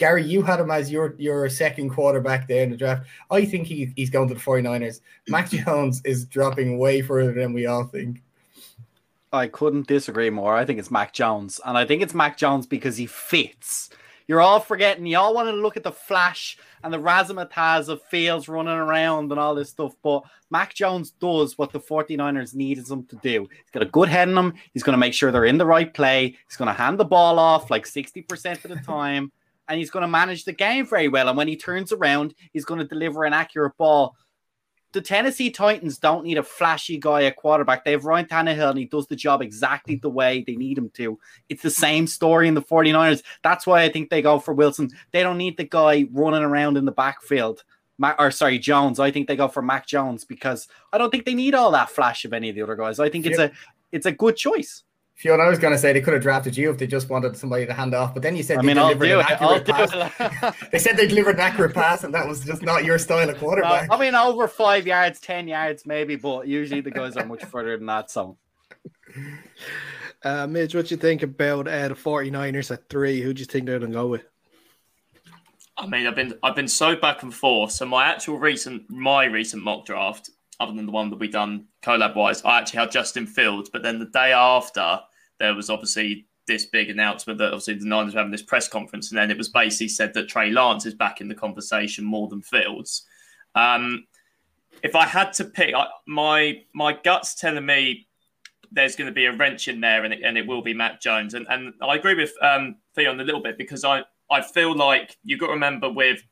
Gary, 0.00 0.24
you 0.24 0.40
had 0.40 0.58
him 0.58 0.70
as 0.70 0.90
your 0.90 1.14
your 1.18 1.46
second 1.50 1.90
quarterback 1.90 2.48
there 2.48 2.62
in 2.62 2.70
the 2.70 2.76
draft. 2.76 3.06
I 3.30 3.44
think 3.44 3.66
he, 3.66 3.92
he's 3.96 4.08
going 4.08 4.28
to 4.28 4.34
the 4.34 4.40
49ers. 4.40 4.62
Mm. 4.72 5.00
Mac 5.28 5.50
Jones 5.50 6.00
is 6.06 6.24
dropping 6.24 6.78
way 6.78 7.02
further 7.02 7.34
than 7.34 7.52
we 7.52 7.66
all 7.66 7.84
think. 7.84 8.22
I 9.30 9.46
couldn't 9.46 9.86
disagree 9.86 10.30
more. 10.30 10.56
I 10.56 10.64
think 10.64 10.78
it's 10.78 10.90
Mac 10.90 11.12
Jones. 11.12 11.60
And 11.66 11.76
I 11.76 11.84
think 11.84 12.00
it's 12.00 12.14
Mac 12.14 12.38
Jones 12.38 12.66
because 12.66 12.96
he 12.96 13.04
fits. 13.04 13.90
You're 14.26 14.40
all 14.40 14.58
forgetting, 14.58 15.04
you 15.04 15.18
all 15.18 15.34
want 15.34 15.48
to 15.48 15.52
look 15.52 15.76
at 15.76 15.82
the 15.82 15.92
flash 15.92 16.56
and 16.82 16.94
the 16.94 16.98
razzmatazz 16.98 17.88
of 17.88 18.02
Fields 18.04 18.48
running 18.48 18.72
around 18.72 19.30
and 19.30 19.38
all 19.38 19.54
this 19.54 19.68
stuff. 19.68 19.94
But 20.02 20.22
Mac 20.50 20.72
Jones 20.72 21.10
does 21.10 21.58
what 21.58 21.72
the 21.72 21.80
49ers 21.80 22.54
needed 22.54 22.88
him 22.88 23.04
to 23.06 23.16
do. 23.16 23.48
He's 23.50 23.70
got 23.72 23.82
a 23.82 23.86
good 23.86 24.08
head 24.08 24.30
in 24.30 24.38
him. 24.38 24.54
He's 24.72 24.82
going 24.82 24.94
to 24.94 24.98
make 24.98 25.12
sure 25.12 25.30
they're 25.30 25.44
in 25.44 25.58
the 25.58 25.66
right 25.66 25.92
play. 25.92 26.38
He's 26.48 26.56
going 26.56 26.68
to 26.68 26.72
hand 26.72 26.98
the 26.98 27.04
ball 27.04 27.38
off 27.38 27.70
like 27.70 27.84
60% 27.84 28.64
of 28.64 28.70
the 28.70 28.76
time 28.76 29.30
and 29.70 29.78
he's 29.78 29.90
going 29.90 30.02
to 30.02 30.08
manage 30.08 30.44
the 30.44 30.52
game 30.52 30.84
very 30.84 31.06
well. 31.06 31.28
And 31.28 31.38
when 31.38 31.46
he 31.46 31.56
turns 31.56 31.92
around, 31.92 32.34
he's 32.52 32.64
going 32.64 32.80
to 32.80 32.86
deliver 32.86 33.24
an 33.24 33.32
accurate 33.32 33.76
ball. 33.78 34.16
The 34.92 35.00
Tennessee 35.00 35.50
Titans 35.50 35.98
don't 35.98 36.24
need 36.24 36.38
a 36.38 36.42
flashy 36.42 36.98
guy 36.98 37.22
at 37.22 37.36
quarterback. 37.36 37.84
They 37.84 37.92
have 37.92 38.04
Ryan 38.04 38.26
Tannehill, 38.26 38.70
and 38.70 38.78
he 38.78 38.86
does 38.86 39.06
the 39.06 39.14
job 39.14 39.40
exactly 39.40 39.94
the 39.94 40.10
way 40.10 40.42
they 40.44 40.56
need 40.56 40.76
him 40.76 40.90
to. 40.94 41.16
It's 41.48 41.62
the 41.62 41.70
same 41.70 42.08
story 42.08 42.48
in 42.48 42.54
the 42.54 42.62
49ers. 42.62 43.22
That's 43.44 43.64
why 43.64 43.82
I 43.82 43.88
think 43.88 44.10
they 44.10 44.22
go 44.22 44.40
for 44.40 44.52
Wilson. 44.52 44.90
They 45.12 45.22
don't 45.22 45.38
need 45.38 45.56
the 45.56 45.62
guy 45.62 46.08
running 46.10 46.42
around 46.42 46.76
in 46.76 46.84
the 46.84 46.90
backfield. 46.90 47.62
or 48.18 48.32
sorry, 48.32 48.58
Jones. 48.58 48.98
I 48.98 49.12
think 49.12 49.28
they 49.28 49.36
go 49.36 49.46
for 49.46 49.62
Mac 49.62 49.86
Jones 49.86 50.24
because 50.24 50.66
I 50.92 50.98
don't 50.98 51.10
think 51.10 51.24
they 51.24 51.34
need 51.34 51.54
all 51.54 51.70
that 51.70 51.90
flash 51.90 52.24
of 52.24 52.32
any 52.32 52.48
of 52.48 52.56
the 52.56 52.62
other 52.62 52.74
guys. 52.74 52.98
I 52.98 53.08
think 53.08 53.24
it's 53.26 53.38
a 53.38 53.52
it's 53.92 54.06
a 54.06 54.12
good 54.12 54.36
choice. 54.36 54.82
Fionn, 55.20 55.38
I 55.38 55.50
was 55.50 55.58
going 55.58 55.74
to 55.74 55.78
say 55.78 55.92
they 55.92 56.00
could 56.00 56.14
have 56.14 56.22
drafted 56.22 56.56
you 56.56 56.70
if 56.70 56.78
they 56.78 56.86
just 56.86 57.10
wanted 57.10 57.36
somebody 57.36 57.66
to 57.66 57.74
hand 57.74 57.92
off, 57.92 58.14
but 58.14 58.22
then 58.22 58.36
you 58.36 58.42
said 58.42 58.56
I 58.56 58.62
they 58.62 58.68
mean, 58.68 58.76
delivered 58.76 59.10
an 59.10 59.20
accurate 59.20 59.66
pass. 59.66 60.56
they 60.72 60.78
said 60.78 60.96
they 60.96 61.06
delivered 61.06 61.34
an 61.34 61.42
accurate 61.42 61.74
pass, 61.74 62.04
and 62.04 62.14
that 62.14 62.26
was 62.26 62.42
just 62.42 62.62
not 62.62 62.86
your 62.86 62.96
style 62.96 63.28
of 63.28 63.36
quarterback. 63.36 63.90
I 63.90 64.00
mean, 64.00 64.14
over 64.14 64.48
five 64.48 64.86
yards, 64.86 65.20
ten 65.20 65.46
yards, 65.46 65.84
maybe, 65.84 66.16
but 66.16 66.48
usually 66.48 66.80
the 66.80 66.90
guys 66.90 67.18
are 67.18 67.26
much 67.26 67.44
further 67.44 67.76
than 67.76 67.84
that. 67.84 68.10
So, 68.10 68.38
uh, 70.24 70.46
Midge, 70.46 70.74
what 70.74 70.86
do 70.86 70.94
you 70.94 70.98
think 70.98 71.22
about 71.22 71.68
uh, 71.68 71.88
the 71.88 71.94
49ers 71.94 72.70
at 72.70 72.88
three? 72.88 73.20
Who 73.20 73.34
do 73.34 73.40
you 73.40 73.46
think 73.46 73.66
they're 73.66 73.78
going 73.78 73.92
to 73.92 73.98
go 73.98 74.06
with? 74.06 74.24
I 75.76 75.86
mean, 75.86 76.06
I've 76.06 76.16
been 76.16 76.32
I've 76.42 76.56
been 76.56 76.66
so 76.66 76.96
back 76.96 77.22
and 77.22 77.34
forth. 77.34 77.72
So 77.72 77.84
my 77.84 78.06
actual 78.06 78.38
recent 78.38 78.88
my 78.88 79.24
recent 79.24 79.62
mock 79.62 79.84
draft, 79.84 80.30
other 80.58 80.72
than 80.72 80.86
the 80.86 80.92
one 80.92 81.10
that 81.10 81.18
we 81.18 81.28
done 81.28 81.66
collab 81.82 82.16
wise, 82.16 82.42
I 82.42 82.60
actually 82.60 82.78
had 82.78 82.90
Justin 82.90 83.26
Fields, 83.26 83.68
but 83.68 83.82
then 83.82 83.98
the 83.98 84.06
day 84.06 84.32
after 84.32 85.00
there 85.40 85.54
was 85.54 85.68
obviously 85.68 86.26
this 86.46 86.66
big 86.66 86.90
announcement 86.90 87.38
that 87.38 87.48
obviously 87.48 87.74
the 87.74 87.86
Niners 87.86 88.14
were 88.14 88.20
having 88.20 88.30
this 88.30 88.42
press 88.42 88.68
conference, 88.68 89.10
and 89.10 89.18
then 89.18 89.30
it 89.30 89.38
was 89.38 89.48
basically 89.48 89.88
said 89.88 90.14
that 90.14 90.28
Trey 90.28 90.50
Lance 90.50 90.86
is 90.86 90.94
back 90.94 91.20
in 91.20 91.28
the 91.28 91.34
conversation 91.34 92.04
more 92.04 92.28
than 92.28 92.42
Fields. 92.42 93.06
Um, 93.56 94.06
if 94.82 94.94
I 94.94 95.06
had 95.06 95.32
to 95.34 95.44
pick, 95.44 95.74
I, 95.74 95.86
my 96.06 96.62
my 96.74 96.92
gut's 96.92 97.34
telling 97.34 97.66
me 97.66 98.06
there's 98.70 98.94
going 98.94 99.08
to 99.08 99.14
be 99.14 99.26
a 99.26 99.32
wrench 99.32 99.66
in 99.66 99.80
there, 99.80 100.04
and 100.04 100.14
it, 100.14 100.20
and 100.22 100.38
it 100.38 100.46
will 100.46 100.62
be 100.62 100.74
Matt 100.74 101.00
Jones. 101.00 101.34
And 101.34 101.46
and 101.50 101.74
I 101.82 101.96
agree 101.96 102.14
with 102.14 102.32
um, 102.40 102.76
Fionn 102.94 103.18
a 103.18 103.24
little 103.24 103.42
bit 103.42 103.58
because 103.58 103.84
I 103.84 104.04
I 104.30 104.42
feel 104.42 104.76
like 104.76 105.16
you've 105.24 105.40
got 105.40 105.48
to 105.48 105.54
remember 105.54 105.90
with 105.90 106.22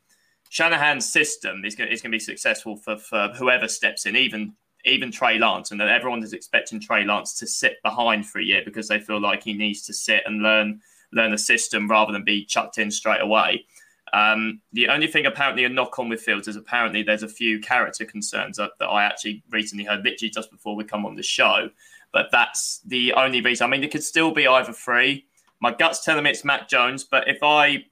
Shanahan's 0.51 1.11
system 1.11 1.65
is 1.65 1.75
going, 1.75 1.95
to 1.95 2.09
be 2.09 2.19
successful 2.19 2.77
for, 2.77 2.97
for 2.97 3.29
whoever 3.37 3.69
steps 3.69 4.07
in, 4.07 4.17
even 4.17 4.55
even 4.89 5.11
Trey 5.11 5.39
Lance, 5.39 5.71
and 5.71 5.81
that 5.81 5.89
everyone 5.89 6.23
is 6.23 6.33
expecting 6.33 6.81
Trey 6.81 7.05
Lance 7.05 7.39
to 7.39 7.47
sit 7.47 7.83
behind 7.83 8.27
for 8.27 8.39
a 8.39 8.45
year 8.45 8.63
because 8.65 8.89
they 8.89 8.99
feel 8.99 9.21
like 9.21 9.43
he 9.43 9.53
needs 9.53 9.83
to 9.83 9.93
sit 9.93 10.23
and 10.27 10.43
learn 10.43 10.81
learn 11.13 11.31
the 11.31 11.39
system 11.39 11.89
rather 11.89 12.13
than 12.13 12.25
be 12.25 12.45
chucked 12.45 12.79
in 12.79 12.91
straight 12.91 13.23
away. 13.23 13.65
Um, 14.13 14.61
the 14.73 14.89
only 14.89 15.07
thing 15.07 15.27
apparently 15.27 15.65
a 15.65 15.69
knock 15.69 15.99
on 15.99 16.09
with 16.09 16.21
Fields 16.21 16.49
is 16.49 16.57
apparently 16.57 17.03
there's 17.03 17.23
a 17.23 17.29
few 17.29 17.61
character 17.61 18.05
concerns 18.05 18.57
that, 18.57 18.73
that 18.79 18.87
I 18.87 19.05
actually 19.05 19.43
recently 19.51 19.85
heard 19.85 20.05
literally 20.05 20.31
just 20.31 20.51
before 20.51 20.77
we 20.77 20.85
come 20.85 21.07
on 21.07 21.15
the 21.15 21.23
show. 21.23 21.71
But 22.13 22.29
that's 22.33 22.81
the 22.87 23.13
only 23.15 23.41
reason. 23.41 23.67
I 23.67 23.71
mean, 23.71 23.85
it 23.85 23.91
could 23.91 24.05
still 24.05 24.31
be 24.31 24.47
either 24.47 24.73
three. 24.73 25.27
My 25.61 25.73
gut's 25.73 26.05
telling 26.05 26.25
me 26.25 26.31
it's 26.31 26.45
Mac 26.45 26.69
Jones, 26.69 27.05
but 27.05 27.29
if 27.29 27.43
I 27.43 27.85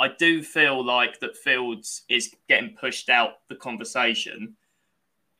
I 0.00 0.08
do 0.08 0.42
feel 0.42 0.84
like 0.84 1.20
that 1.20 1.36
Fields 1.36 2.02
is 2.08 2.34
getting 2.48 2.76
pushed 2.76 3.08
out 3.08 3.46
the 3.48 3.54
conversation. 3.54 4.56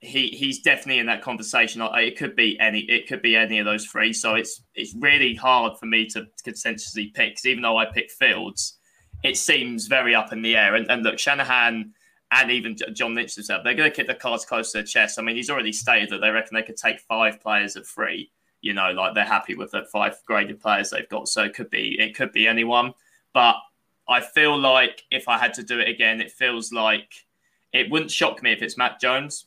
He 0.05 0.29
he's 0.29 0.61
definitely 0.61 0.99
in 0.99 1.07
that 1.07 1.23
conversation. 1.23 1.81
It 1.83 2.19
could 2.19 2.37
be 2.37 2.59
any 2.61 2.81
it 2.81 3.09
could 3.09 3.23
be 3.23 3.37
any 3.37 3.59
of 3.59 3.65
those 3.65 3.87
three. 3.87 4.13
So 4.13 4.35
it's 4.35 4.63
it's 4.75 4.95
really 4.95 5.35
hard 5.35 5.79
for 5.79 5.87
me 5.87 6.07
to 6.09 6.27
consensually 6.47 7.13
pick. 7.15 7.31
Because 7.31 7.47
even 7.47 7.63
though 7.63 7.79
I 7.79 7.87
pick 7.87 8.11
Fields, 8.11 8.79
it 9.23 9.37
seems 9.37 9.87
very 9.87 10.15
up 10.15 10.33
in 10.33 10.43
the 10.43 10.57
air. 10.57 10.75
And, 10.75 10.91
and 10.91 11.03
look, 11.03 11.19
Shanahan 11.19 11.95
and 12.31 12.51
even 12.51 12.77
John 12.93 13.15
Lynch 13.15 13.35
himself, 13.35 13.65
they're 13.65 13.75
going 13.75 13.91
to 13.91 13.97
keep 13.97 14.07
the 14.07 14.15
cards 14.15 14.45
close 14.45 14.73
to 14.73 14.79
their 14.79 14.85
chest. 14.85 15.19
I 15.19 15.23
mean, 15.23 15.37
he's 15.37 15.51
already 15.51 15.73
stated 15.73 16.11
that 16.11 16.21
they 16.21 16.31
reckon 16.31 16.55
they 16.55 16.63
could 16.63 16.77
take 16.77 17.01
five 17.01 17.41
players 17.41 17.77
at 17.77 17.87
three. 17.87 18.31
You 18.61 18.75
know, 18.75 18.93
like 18.93 19.15
they're 19.15 19.25
happy 19.25 19.55
with 19.55 19.71
the 19.73 19.85
five 19.93 20.17
graded 20.27 20.61
players 20.61 20.91
they've 20.91 21.09
got. 21.09 21.29
So 21.29 21.45
it 21.45 21.55
could 21.55 21.71
be 21.71 21.97
it 21.99 22.15
could 22.15 22.33
be 22.33 22.47
anyone. 22.47 22.95
But 23.33 23.57
I 24.09 24.21
feel 24.21 24.59
like 24.59 25.03
if 25.11 25.29
I 25.29 25.39
had 25.39 25.55
to 25.55 25.63
do 25.63 25.79
it 25.81 25.89
again, 25.89 26.21
it 26.21 26.31
feels 26.31 26.73
like 26.73 27.13
it 27.73 27.91
wouldn't 27.91 28.11
shock 28.11 28.43
me 28.43 28.53
if 28.53 28.63
it's 28.63 28.77
Matt 28.77 29.01
Jones 29.01 29.47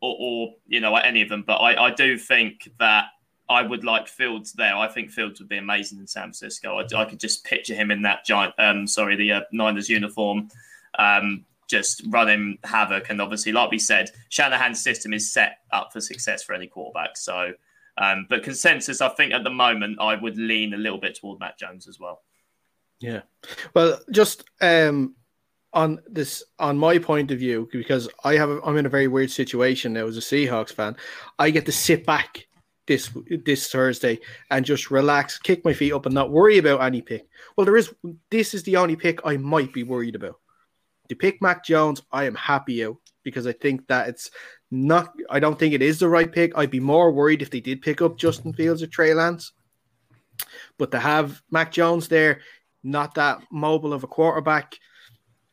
or, 0.00 0.16
or 0.18 0.54
you 0.66 0.80
know 0.80 0.94
any 0.96 1.22
of 1.22 1.28
them. 1.28 1.44
But 1.46 1.56
I, 1.56 1.86
I 1.86 1.90
do 1.90 2.18
think 2.18 2.70
that 2.78 3.06
I 3.48 3.62
would 3.62 3.84
like 3.84 4.08
Fields 4.08 4.52
there. 4.52 4.76
I 4.76 4.88
think 4.88 5.10
Fields 5.10 5.40
would 5.40 5.48
be 5.48 5.58
amazing 5.58 5.98
in 5.98 6.06
San 6.06 6.24
Francisco. 6.24 6.78
I, 6.78 7.00
I 7.00 7.04
could 7.04 7.20
just 7.20 7.44
picture 7.44 7.74
him 7.74 7.90
in 7.90 8.02
that 8.02 8.24
giant, 8.24 8.54
um, 8.58 8.86
sorry, 8.86 9.16
the 9.16 9.32
uh, 9.32 9.40
Niners 9.52 9.88
uniform, 9.88 10.48
um, 10.98 11.44
just 11.68 12.02
running 12.08 12.58
havoc. 12.64 13.08
And 13.08 13.20
obviously, 13.20 13.52
like 13.52 13.70
we 13.70 13.78
said, 13.78 14.10
Shanahan's 14.30 14.82
system 14.82 15.12
is 15.12 15.32
set 15.32 15.58
up 15.70 15.92
for 15.92 16.00
success 16.00 16.42
for 16.42 16.54
any 16.54 16.66
quarterback. 16.66 17.16
So, 17.16 17.52
um, 17.98 18.26
but 18.28 18.42
consensus, 18.42 19.00
I 19.00 19.08
think 19.10 19.32
at 19.32 19.44
the 19.44 19.50
moment, 19.50 19.98
I 20.00 20.16
would 20.16 20.36
lean 20.36 20.74
a 20.74 20.78
little 20.78 20.98
bit 20.98 21.14
toward 21.14 21.38
Matt 21.38 21.58
Jones 21.58 21.86
as 21.86 22.00
well. 22.00 22.22
Yeah. 22.98 23.22
Well, 23.74 24.00
just 24.10 24.44
um, 24.60 25.14
on 25.76 26.00
this, 26.08 26.42
on 26.58 26.78
my 26.78 26.98
point 26.98 27.30
of 27.30 27.38
view, 27.38 27.68
because 27.70 28.08
I 28.24 28.34
have, 28.34 28.48
I'm 28.64 28.78
in 28.78 28.86
a 28.86 28.88
very 28.88 29.08
weird 29.08 29.30
situation 29.30 29.92
now 29.92 30.06
as 30.06 30.16
a 30.16 30.20
Seahawks 30.20 30.72
fan. 30.72 30.96
I 31.38 31.50
get 31.50 31.66
to 31.66 31.72
sit 31.72 32.06
back 32.06 32.46
this 32.86 33.10
this 33.44 33.70
Thursday 33.70 34.18
and 34.50 34.64
just 34.64 34.90
relax, 34.90 35.38
kick 35.38 35.64
my 35.64 35.74
feet 35.74 35.92
up, 35.92 36.06
and 36.06 36.14
not 36.14 36.30
worry 36.30 36.58
about 36.58 36.82
any 36.82 37.02
pick. 37.02 37.26
Well, 37.56 37.66
there 37.66 37.76
is. 37.76 37.92
This 38.30 38.54
is 38.54 38.62
the 38.62 38.76
only 38.76 38.96
pick 38.96 39.20
I 39.24 39.36
might 39.36 39.72
be 39.72 39.82
worried 39.82 40.14
about. 40.14 40.40
To 41.10 41.14
pick 41.14 41.42
Mac 41.42 41.64
Jones, 41.64 42.00
I 42.10 42.24
am 42.24 42.34
happy 42.34 42.84
out 42.84 42.96
because 43.22 43.46
I 43.46 43.52
think 43.52 43.86
that 43.88 44.08
it's 44.08 44.30
not. 44.70 45.12
I 45.28 45.40
don't 45.40 45.58
think 45.58 45.74
it 45.74 45.82
is 45.82 45.98
the 45.98 46.08
right 46.08 46.32
pick. 46.32 46.56
I'd 46.56 46.70
be 46.70 46.80
more 46.80 47.12
worried 47.12 47.42
if 47.42 47.50
they 47.50 47.60
did 47.60 47.82
pick 47.82 48.00
up 48.00 48.16
Justin 48.16 48.54
Fields 48.54 48.82
or 48.82 48.86
Trey 48.86 49.12
Lance. 49.12 49.52
But 50.78 50.90
to 50.92 50.98
have 50.98 51.42
Mac 51.50 51.70
Jones 51.72 52.08
there, 52.08 52.40
not 52.82 53.14
that 53.16 53.42
mobile 53.50 53.92
of 53.92 54.04
a 54.04 54.08
quarterback. 54.08 54.78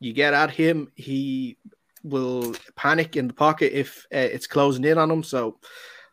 You 0.04 0.12
get 0.12 0.34
at 0.34 0.50
him, 0.50 0.92
he 0.96 1.56
will 2.02 2.54
panic 2.76 3.16
in 3.16 3.26
the 3.26 3.32
pocket 3.32 3.72
if 3.72 4.06
uh, 4.14 4.18
it's 4.18 4.46
closing 4.46 4.84
in 4.84 4.98
on 4.98 5.10
him. 5.10 5.22
So, 5.22 5.58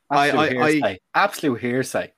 absolute 0.10 0.40
I, 0.40 0.72
hearsay. 0.72 0.82
I, 0.82 1.00
absolute 1.14 1.60
hearsay. 1.60 2.14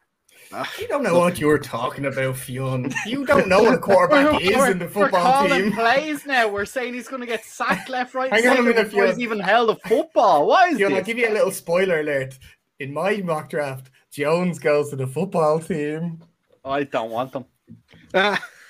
You 0.80 0.88
don't 0.88 1.02
know 1.02 1.18
what 1.18 1.40
you're 1.40 1.58
talking 1.58 2.06
about, 2.06 2.38
Fionn. 2.38 2.94
You 3.08 3.26
don't 3.26 3.48
know 3.48 3.64
what 3.64 3.74
a 3.74 3.80
quarterback 3.80 4.40
is 4.40 4.68
in 4.68 4.78
the 4.78 4.88
football 4.88 5.46
we're 5.46 5.64
team. 5.64 5.72
Plays 5.72 6.28
now. 6.28 6.48
We're 6.48 6.66
saying 6.66 6.94
he's 6.94 7.08
going 7.08 7.22
to 7.22 7.26
get 7.26 7.44
sacked 7.44 7.90
left, 7.90 8.14
right, 8.14 8.32
Hang 8.32 8.48
on 8.48 8.58
a 8.58 8.62
minute, 8.62 8.92
before 8.92 9.08
he's 9.08 9.18
even 9.18 9.40
held 9.40 9.72
a 9.72 9.76
football. 9.88 10.46
Why 10.46 10.68
is 10.68 10.78
Fionn, 10.78 10.92
this? 10.92 11.00
I'll 11.00 11.06
give 11.06 11.18
you 11.18 11.28
a 11.28 11.34
little 11.34 11.52
spoiler 11.52 12.02
alert. 12.02 12.38
In 12.80 12.94
my 12.94 13.18
mock 13.18 13.50
draft, 13.50 13.90
Jones 14.12 14.60
goes 14.60 14.92
to 14.92 14.96
the 14.96 15.08
football 15.08 15.60
team. 15.60 16.22
I 16.64 16.84
don't 16.84 17.10
want 17.10 17.32
them. 17.32 17.46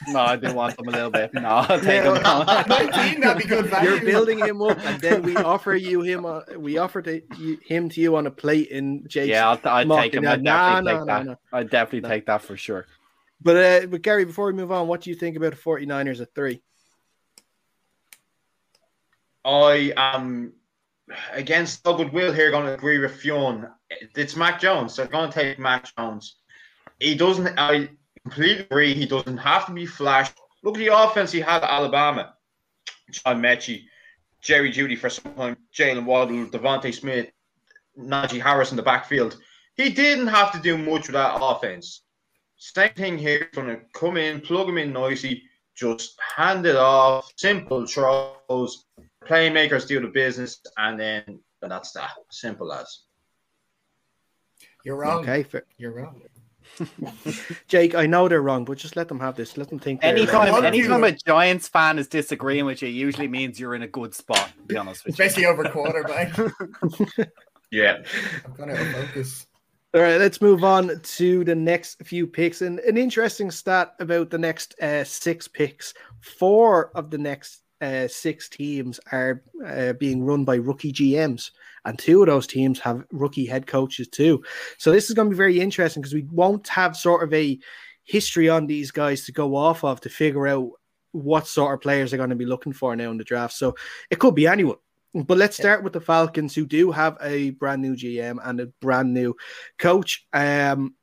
No, 0.08 0.20
I 0.20 0.36
do 0.36 0.54
want 0.54 0.78
them 0.78 0.88
a 0.88 0.92
little 0.92 1.10
bit. 1.10 1.34
No, 1.34 1.48
I'll 1.48 1.80
take 1.80 2.04
them. 2.04 2.16
that'd 2.24 3.38
be 3.38 3.48
good 3.48 3.66
value. 3.68 3.90
You're 3.90 4.02
building 4.02 4.40
him 4.40 4.62
up, 4.62 4.78
and 4.84 5.02
then 5.02 5.24
we 5.24 5.36
offer 5.36 5.76
you 5.76 6.02
him. 6.02 6.26
Uh, 6.26 6.42
we 6.58 6.78
offer 6.78 7.02
to, 7.02 7.22
you, 7.38 7.58
him 7.66 7.90
to 7.90 8.02
you 8.02 8.16
on 8.16 8.28
a 8.28 8.32
plate 8.32 8.70
in 8.70 9.08
Jake's. 9.08 9.30
Yeah, 9.30 9.50
I'll, 9.50 9.60
I'll 9.64 9.98
take 9.98 10.14
him. 10.14 10.28
I 10.28 10.38
definitely 10.38 10.92
take 10.92 11.06
that. 11.08 11.26
No, 11.26 11.36
I 11.52 11.64
definitely 11.64 12.10
take 12.10 12.26
that 12.28 12.42
for 12.42 12.58
sure. 12.58 12.86
But 13.42 13.58
uh, 13.58 13.88
but 13.88 14.02
Gary, 14.02 14.26
before 14.26 14.48
we 14.48 14.54
move 14.54 14.72
on, 14.72 14.88
what 14.88 15.02
do 15.02 15.10
you 15.10 15.16
think 15.16 15.36
about 15.36 15.52
the 15.52 15.58
49ers 15.58 16.22
at 16.22 16.34
three? 16.34 16.62
I 19.46 19.92
am 19.98 20.54
against 21.34 21.86
no 21.86 21.96
goodwill 21.96 22.32
here. 22.32 22.52
Going 22.52 22.66
to 22.66 22.74
agree 22.74 23.00
with 23.00 23.16
Fionn. 23.16 23.68
It's 24.16 24.36
Mac 24.36 24.60
Jones. 24.60 24.96
They're 24.96 25.08
going 25.08 25.30
to 25.30 25.34
take 25.34 25.60
Mac 25.60 25.94
Jones. 25.98 26.38
He 27.00 27.16
doesn't. 27.16 27.60
I 27.60 27.90
completely 28.24 28.66
agree. 28.66 28.94
He 28.94 29.06
doesn't 29.06 29.38
have 29.38 29.66
to 29.68 29.74
be 29.74 29.86
flashed. 29.86 30.34
Look 30.64 30.76
at 30.76 30.80
the 30.80 30.98
offense 30.98 31.32
he 31.32 31.40
had 31.40 31.64
at 31.64 31.70
Alabama. 31.70 32.36
John 33.12 33.42
Metchie, 33.42 33.84
Jerry 34.42 34.72
Jeudy 34.72 34.98
for 34.98 35.10
some 35.10 35.34
time, 35.36 35.58
Jaylen 35.74 36.06
Waddle, 36.06 36.46
DeVonta 36.48 36.94
Smith, 36.94 37.28
Najee 38.00 38.42
Harris 38.42 38.72
in 38.72 38.78
the 38.78 38.84
backfield. 38.84 39.38
He 39.76 39.90
didn't 39.90 40.28
have 40.28 40.52
to 40.54 40.60
do 40.60 40.78
much 40.78 41.08
with 41.08 41.14
that 41.14 41.38
offense. 41.42 42.02
Same 42.58 42.94
thing 42.94 43.18
here. 43.18 43.50
Going 43.54 43.68
to 43.68 43.82
come 43.94 44.18
in, 44.18 44.42
plug 44.42 44.70
him 44.70 44.78
in 44.78 44.94
noisy, 44.94 45.44
just 45.76 46.18
hand 46.36 46.66
it 46.66 46.76
off, 46.76 47.32
simple 47.36 47.86
throws. 47.86 48.86
Playmakers 49.26 49.88
do 49.88 50.00
the 50.00 50.08
business, 50.08 50.62
and 50.78 51.00
then 51.00 51.40
and 51.62 51.72
that's 51.72 51.92
that. 51.94 52.12
Simple 52.30 52.72
as. 52.74 53.04
You're 54.84 54.98
wrong. 54.98 55.22
Okay, 55.22 55.44
fair. 55.44 55.64
You're 55.78 55.94
wrong. 55.94 56.22
Jake, 57.68 57.96
I 57.96 58.06
know 58.06 58.28
they're 58.28 58.42
wrong, 58.42 58.66
but 58.66 58.78
just 58.78 58.96
let 58.96 59.08
them 59.08 59.20
have 59.20 59.36
this. 59.36 59.58
Let 59.58 59.70
them 59.70 59.80
think. 59.80 60.04
Anytime, 60.04 60.64
anytime 60.64 61.04
a 61.04 61.12
Giants 61.12 61.68
fan 61.68 62.00
is 62.00 62.08
disagreeing 62.08 62.66
with 62.66 62.82
you, 62.82 62.90
usually 62.90 63.28
means 63.28 63.60
you're 63.60 63.76
in 63.76 63.84
a 63.84 63.88
good 63.88 64.14
spot. 64.14 64.52
To 64.58 64.64
be 64.68 64.78
honest 64.78 65.06
with 65.06 65.14
Especially 65.14 65.44
you. 65.44 65.50
over 65.50 65.64
quarterback. 65.66 66.38
yeah, 67.72 68.04
I'm 68.46 68.54
gonna 68.54 68.76
focus. 68.94 69.48
All 69.96 70.02
right, 70.02 70.18
let's 70.18 70.42
move 70.42 70.64
on 70.64 71.00
to 71.00 71.44
the 71.44 71.56
next 71.56 72.04
few 72.04 72.26
picks. 72.26 72.62
And 72.62 72.80
an 72.80 72.98
interesting 72.98 73.52
stat 73.52 73.94
about 74.00 74.32
the 74.32 74.40
next 74.40 74.80
uh, 74.80 75.04
six 75.04 75.48
picks: 75.48 75.94
four 76.20 76.92
of 76.96 77.12
the 77.12 77.18
next 77.18 77.63
uh, 77.84 78.08
six 78.08 78.48
teams 78.48 79.00
are 79.12 79.44
uh, 79.66 79.94
being 79.94 80.24
run 80.24 80.46
by 80.46 80.56
rookie 80.56 80.94
GMs, 80.94 81.52
and 81.86 82.00
two 82.00 82.22
of 82.22 82.28
those 82.28 82.48
teams 82.48 82.80
have 82.80 83.04
rookie 83.12 83.46
head 83.46 83.68
coaches 83.68 84.08
too. 84.08 84.44
So 84.78 84.92
this 84.92 85.10
is 85.10 85.16
going 85.16 85.28
to 85.28 85.34
be 85.34 85.38
very 85.38 85.60
interesting 85.60 86.02
because 86.02 86.14
we 86.14 86.28
won't 86.32 86.68
have 86.70 86.96
sort 86.96 87.24
of 87.24 87.34
a 87.34 87.60
history 88.06 88.50
on 88.50 88.68
these 88.68 88.92
guys 88.92 89.26
to 89.26 89.32
go 89.32 89.56
off 89.56 89.84
of 89.84 90.02
to 90.02 90.10
figure 90.10 90.48
out 90.48 90.70
what 91.12 91.48
sort 91.48 91.74
of 91.74 91.82
players 91.82 92.12
they're 92.12 92.18
going 92.18 92.30
to 92.30 92.36
be 92.36 92.46
looking 92.46 92.74
for 92.74 92.96
now 92.96 93.12
in 93.12 93.18
the 93.18 93.24
draft. 93.24 93.54
So 93.54 93.76
it 94.10 94.20
could 94.20 94.36
be 94.36 94.48
anyone. 94.48 94.78
But 95.14 95.38
let's 95.38 95.56
start 95.56 95.84
with 95.84 95.94
the 95.94 96.02
Falcons, 96.02 96.56
who 96.56 96.66
do 96.66 96.90
have 96.92 97.18
a 97.22 97.52
brand 97.52 97.84
new 97.84 97.96
GM 97.96 98.40
and 98.44 98.60
a 98.60 98.66
brand 98.82 99.14
new 99.14 99.36
coach. 99.78 100.26
Um, 100.34 100.96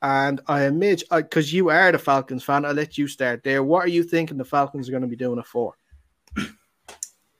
and 0.00 0.40
I 0.46 0.60
admit, 0.60 1.02
because 1.10 1.52
you 1.52 1.70
are 1.70 1.90
the 1.90 1.98
Falcons 1.98 2.44
fan, 2.44 2.64
I'll 2.64 2.72
let 2.72 2.96
you 2.96 3.08
start 3.08 3.42
there. 3.42 3.64
What 3.64 3.84
are 3.84 3.88
you 3.88 4.04
thinking 4.04 4.36
the 4.36 4.44
Falcons 4.44 4.88
are 4.88 4.92
going 4.92 5.02
to 5.02 5.08
be 5.08 5.16
doing 5.16 5.40
it 5.40 5.46
for? 5.46 5.74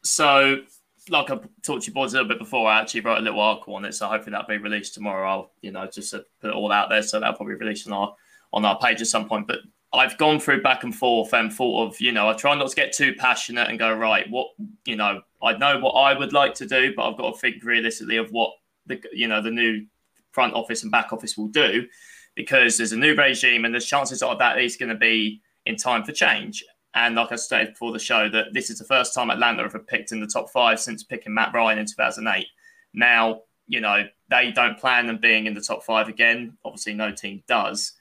So, 0.08 0.62
like 1.10 1.30
I 1.30 1.38
talked 1.62 1.84
to 1.84 1.90
you 1.90 1.94
boys 1.94 2.12
a 2.12 2.16
little 2.16 2.28
bit 2.28 2.38
before, 2.38 2.68
I 2.68 2.80
actually 2.80 3.00
wrote 3.00 3.18
a 3.18 3.22
little 3.22 3.40
article 3.40 3.74
on 3.74 3.84
it. 3.84 3.94
So 3.94 4.06
hopefully 4.06 4.32
that'll 4.32 4.46
be 4.46 4.58
released 4.58 4.94
tomorrow. 4.94 5.28
I'll, 5.28 5.50
you 5.62 5.70
know, 5.70 5.86
just 5.86 6.12
put 6.12 6.50
it 6.50 6.54
all 6.54 6.70
out 6.70 6.90
there. 6.90 7.02
So 7.02 7.18
that'll 7.18 7.36
probably 7.36 7.54
release 7.54 7.86
on 7.86 7.92
our 7.92 8.14
on 8.52 8.64
our 8.64 8.78
page 8.78 9.00
at 9.00 9.06
some 9.06 9.28
point. 9.28 9.46
But 9.46 9.60
I've 9.92 10.18
gone 10.18 10.38
through 10.38 10.62
back 10.62 10.84
and 10.84 10.94
forth 10.94 11.32
and 11.32 11.52
thought 11.52 11.88
of, 11.88 12.00
you 12.00 12.12
know, 12.12 12.28
I 12.28 12.34
try 12.34 12.54
not 12.54 12.68
to 12.68 12.76
get 12.76 12.92
too 12.92 13.14
passionate 13.14 13.68
and 13.68 13.78
go, 13.78 13.92
right, 13.92 14.28
what, 14.30 14.48
you 14.84 14.96
know, 14.96 15.22
I 15.42 15.56
know 15.56 15.78
what 15.78 15.92
I 15.92 16.18
would 16.18 16.32
like 16.32 16.54
to 16.54 16.66
do, 16.66 16.92
but 16.94 17.08
I've 17.08 17.16
got 17.16 17.32
to 17.32 17.38
think 17.38 17.64
realistically 17.64 18.18
of 18.18 18.30
what 18.30 18.52
the, 18.86 19.00
you 19.12 19.28
know, 19.28 19.40
the 19.40 19.50
new 19.50 19.86
front 20.32 20.54
office 20.54 20.82
and 20.82 20.92
back 20.92 21.12
office 21.12 21.38
will 21.38 21.48
do 21.48 21.86
because 22.34 22.76
there's 22.76 22.92
a 22.92 22.96
new 22.96 23.14
regime 23.14 23.64
and 23.64 23.72
there's 23.72 23.86
chances 23.86 24.22
are 24.22 24.36
that 24.36 24.60
is 24.60 24.76
going 24.76 24.90
to 24.90 24.94
be 24.94 25.40
in 25.64 25.76
time 25.76 26.04
for 26.04 26.12
change. 26.12 26.64
And 26.94 27.14
like 27.14 27.32
I 27.32 27.36
said 27.36 27.68
before 27.68 27.92
the 27.92 27.98
show, 27.98 28.28
that 28.30 28.52
this 28.52 28.70
is 28.70 28.78
the 28.78 28.84
first 28.84 29.14
time 29.14 29.30
Atlanta 29.30 29.62
have 29.62 29.86
picked 29.86 30.12
in 30.12 30.20
the 30.20 30.26
top 30.26 30.50
five 30.50 30.80
since 30.80 31.04
picking 31.04 31.34
Matt 31.34 31.54
Ryan 31.54 31.78
in 31.78 31.86
2008. 31.86 32.46
Now, 32.94 33.42
you 33.66 33.80
know, 33.80 34.06
they 34.30 34.50
don't 34.50 34.78
plan 34.78 35.08
on 35.08 35.18
being 35.18 35.46
in 35.46 35.54
the 35.54 35.60
top 35.60 35.84
five 35.84 36.08
again. 36.08 36.56
Obviously, 36.64 36.94
no 36.94 37.12
team 37.12 37.42
does. 37.46 37.92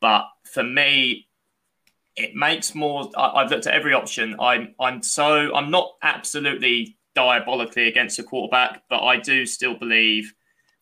But 0.00 0.26
for 0.44 0.64
me, 0.64 1.28
it 2.16 2.34
makes 2.34 2.74
more. 2.74 3.08
I, 3.16 3.42
have 3.42 3.50
looked 3.50 3.66
at 3.66 3.74
every 3.74 3.94
option. 3.94 4.36
I'm, 4.40 4.74
I'm 4.80 5.02
so, 5.02 5.54
I'm 5.54 5.70
not 5.70 5.92
absolutely 6.02 6.96
diabolically 7.14 7.88
against 7.88 8.18
a 8.18 8.22
quarterback, 8.22 8.82
but 8.90 9.02
I 9.02 9.18
do 9.18 9.46
still 9.46 9.74
believe 9.74 10.34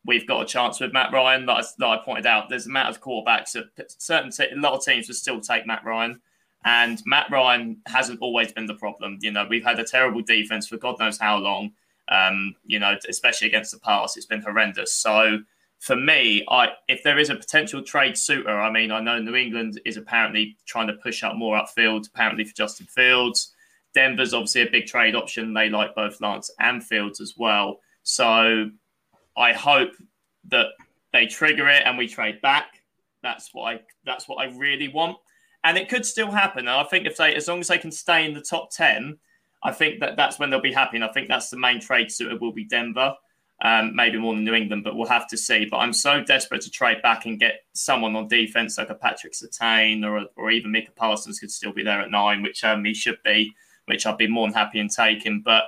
we've 0.05 0.27
got 0.27 0.43
a 0.43 0.47
chance 0.47 0.81
with 0.81 0.93
Matt 0.93 1.13
Ryan. 1.13 1.47
That 1.47 1.57
I, 1.59 1.63
that 1.79 1.87
I 1.87 1.97
pointed 2.05 2.27
out, 2.27 2.49
there's 2.49 2.67
a 2.67 2.71
amount 2.71 2.89
of 2.89 3.03
quarterbacks 3.03 3.53
that 3.53 3.93
certain 4.01 4.31
a 4.41 4.61
lot 4.61 4.75
of 4.75 4.85
teams 4.85 5.09
will 5.09 5.15
still 5.15 5.41
take 5.41 5.67
Matt 5.67 5.85
Ryan, 5.85 6.21
and 6.65 7.01
Matt 7.07 7.31
Ryan 7.31 7.81
hasn't 7.87 8.21
always 8.21 8.53
been 8.53 8.67
the 8.67 8.75
problem. 8.75 9.19
You 9.23 9.33
know, 9.33 9.47
we've 9.49 9.65
had 9.65 9.79
a 9.79 9.85
terrible 9.85 10.23
defense 10.23 10.69
for 10.69 10.77
God 10.77 10.99
knows 10.99 11.19
how 11.19 11.39
long. 11.39 11.73
Um, 12.09 12.57
you 12.67 12.79
know, 12.79 12.97
especially 13.09 13.49
against 13.49 13.71
the 13.71 13.79
pass, 13.79 14.17
it's 14.17 14.27
been 14.27 14.43
horrendous. 14.43 14.93
So 14.93 15.39
for 15.79 15.97
me, 15.97 16.45
I 16.49 16.71
if 16.89 17.03
there 17.03 17.19
is 17.19 17.31
a 17.31 17.37
potential 17.37 17.83
trade 17.83 18.17
suitor, 18.17 18.61
I 18.61 18.71
mean, 18.71 18.91
I 18.91 19.01
know 19.01 19.19
New 19.19 19.35
England 19.35 19.81
is 19.85 19.97
apparently 19.97 20.57
trying 20.67 20.89
to 20.89 20.95
push 20.95 21.23
up 21.23 21.37
more 21.37 21.57
upfield, 21.57 22.09
apparently 22.09 22.45
for 22.45 22.55
Justin 22.55 22.87
Fields. 22.87 23.55
Denver's 23.95 24.35
obviously 24.35 24.63
a 24.63 24.71
big 24.71 24.87
trade 24.87 25.15
option. 25.15 25.55
They 25.55 25.69
like 25.69 25.95
both 25.95 26.21
Lance 26.21 26.51
and 26.61 26.85
Fields 26.85 27.21
as 27.21 27.35
well. 27.37 27.81
So 28.03 28.71
I 29.37 29.53
hope 29.53 29.93
that 30.49 30.67
they 31.13 31.27
trigger 31.27 31.69
it 31.69 31.83
and 31.85 31.97
we 31.99 32.07
trade 32.07 32.41
back. 32.41 32.83
That's 33.23 33.51
what 33.53 33.75
I 33.75 33.81
that's 34.05 34.29
what 34.29 34.37
I 34.37 34.55
really 34.57 34.89
want. 34.89 35.17
And 35.63 35.77
it 35.77 35.89
could 35.89 36.07
still 36.07 36.31
happen. 36.31 36.61
And 36.61 36.71
I 36.71 36.85
think 36.85 37.07
if 37.07 37.17
they 37.17 37.35
as 37.35 37.49
long 37.49 37.61
as 37.61 37.69
they 37.69 37.79
can 37.79 37.93
stay 37.93 38.25
in 38.25 38.35
the 38.35 38.41
top 38.41 38.71
10, 38.71 39.19
I 39.63 39.73
think 39.73 40.01
that 40.01 40.17
that's 40.17 40.39
when 40.39 40.51
they'll 40.51 40.61
be 40.61 40.73
happy. 40.73 40.97
And 40.97 41.05
I 41.05 41.13
think 41.13 41.29
that's 41.29 41.51
the 41.51 41.59
main 41.59 41.81
trade 41.81 42.11
suitor 42.11 42.39
will 42.39 42.53
be 42.53 42.65
Denver. 42.65 43.15
Um, 43.63 43.95
maybe 43.95 44.17
more 44.17 44.35
than 44.35 44.45
New 44.45 44.55
England, 44.55 44.85
but 44.85 44.97
we'll 44.97 45.07
have 45.09 45.29
to 45.29 45.37
see. 45.37 45.67
But 45.67 45.79
I'm 45.79 45.93
so 45.93 46.25
desperate 46.25 46.63
to 46.63 46.71
trade 46.71 47.03
back 47.03 47.27
and 47.27 47.39
get 47.39 47.61
someone 47.75 48.17
on 48.17 48.27
defense 48.27 48.79
like 48.79 48.89
a 48.89 48.95
Patrick 48.95 49.35
Surtain 49.35 50.03
or, 50.03 50.25
or 50.35 50.51
even 50.51 50.73
Micah 50.73 50.93
Parsons 50.97 51.39
could 51.39 51.51
still 51.51 51.73
be 51.73 51.83
there 51.83 52.01
at 52.01 52.11
nine, 52.11 52.43
which 52.43 52.65
um, 52.65 52.83
he 52.87 52.95
should 52.95 53.19
be, 53.23 53.53
which 53.85 54.07
I'd 54.07 54.17
be 54.17 54.29
more 54.29 54.47
than 54.47 54.55
happy 54.55 54.81
in 54.81 54.89
taking. 54.89 55.43
But 55.43 55.65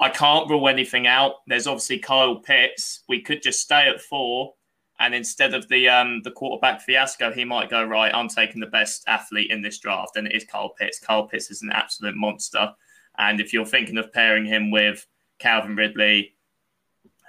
I 0.00 0.08
can't 0.08 0.48
rule 0.48 0.68
anything 0.68 1.06
out. 1.06 1.34
There's 1.46 1.66
obviously 1.66 1.98
Kyle 1.98 2.36
Pitts. 2.36 3.02
We 3.10 3.20
could 3.20 3.42
just 3.42 3.60
stay 3.60 3.88
at 3.88 4.00
four, 4.00 4.54
and 5.00 5.14
instead 5.14 5.54
of 5.54 5.68
the 5.68 5.88
um, 5.88 6.22
the 6.22 6.30
quarterback 6.30 6.80
fiasco, 6.80 7.32
he 7.32 7.44
might 7.44 7.70
go 7.70 7.84
right. 7.84 8.14
I'm 8.14 8.28
taking 8.28 8.60
the 8.60 8.66
best 8.66 9.04
athlete 9.06 9.50
in 9.50 9.62
this 9.62 9.78
draft, 9.78 10.16
and 10.16 10.26
it 10.26 10.34
is 10.34 10.44
Kyle 10.44 10.70
Pitts. 10.70 10.98
Kyle 10.98 11.26
Pitts 11.26 11.50
is 11.50 11.62
an 11.62 11.70
absolute 11.70 12.16
monster. 12.16 12.72
And 13.16 13.40
if 13.40 13.52
you're 13.52 13.66
thinking 13.66 13.98
of 13.98 14.12
pairing 14.12 14.46
him 14.46 14.70
with 14.70 15.06
Calvin 15.38 15.76
Ridley, 15.76 16.34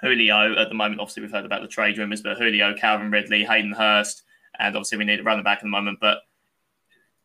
Julio, 0.01 0.55
at 0.58 0.69
the 0.69 0.75
moment, 0.75 1.01
obviously 1.01 1.21
we've 1.21 1.32
heard 1.32 1.45
about 1.45 1.62
the 1.62 1.67
trade 1.67 1.97
rumors, 1.97 2.21
but 2.21 2.38
Julio, 2.38 2.75
Calvin 2.75 3.12
Ridley, 3.12 3.43
Hayden 3.43 3.73
Hurst, 3.73 4.23
and 4.58 4.75
obviously 4.75 4.97
we 4.97 5.05
need 5.05 5.19
a 5.19 5.23
running 5.23 5.43
back 5.43 5.58
at 5.58 5.63
the 5.63 5.69
moment. 5.69 5.99
But 5.99 6.19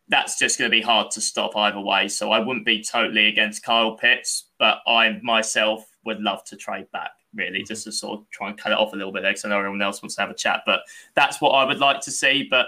that's 0.08 0.38
just 0.38 0.58
going 0.58 0.70
to 0.70 0.76
be 0.76 0.82
hard 0.82 1.10
to 1.12 1.20
stop 1.20 1.56
either 1.56 1.80
way. 1.80 2.08
So 2.08 2.30
I 2.30 2.38
wouldn't 2.38 2.66
be 2.66 2.82
totally 2.82 3.26
against 3.26 3.62
Kyle 3.62 3.96
Pitts, 3.96 4.50
but 4.58 4.78
I 4.86 5.18
myself 5.22 5.86
would 6.04 6.20
love 6.20 6.44
to 6.44 6.56
trade 6.56 6.90
back, 6.92 7.12
really, 7.34 7.62
just 7.62 7.84
to 7.84 7.92
sort 7.92 8.20
of 8.20 8.30
try 8.30 8.48
and 8.48 8.58
cut 8.58 8.72
it 8.72 8.78
off 8.78 8.92
a 8.92 8.96
little 8.96 9.12
bit 9.12 9.22
because 9.22 9.44
I 9.44 9.48
know 9.48 9.58
everyone 9.58 9.82
else 9.82 10.02
wants 10.02 10.14
to 10.16 10.22
have 10.22 10.30
a 10.30 10.34
chat. 10.34 10.62
But 10.66 10.80
that's 11.14 11.40
what 11.40 11.50
I 11.50 11.64
would 11.64 11.78
like 11.78 12.00
to 12.02 12.10
see. 12.10 12.46
But 12.48 12.66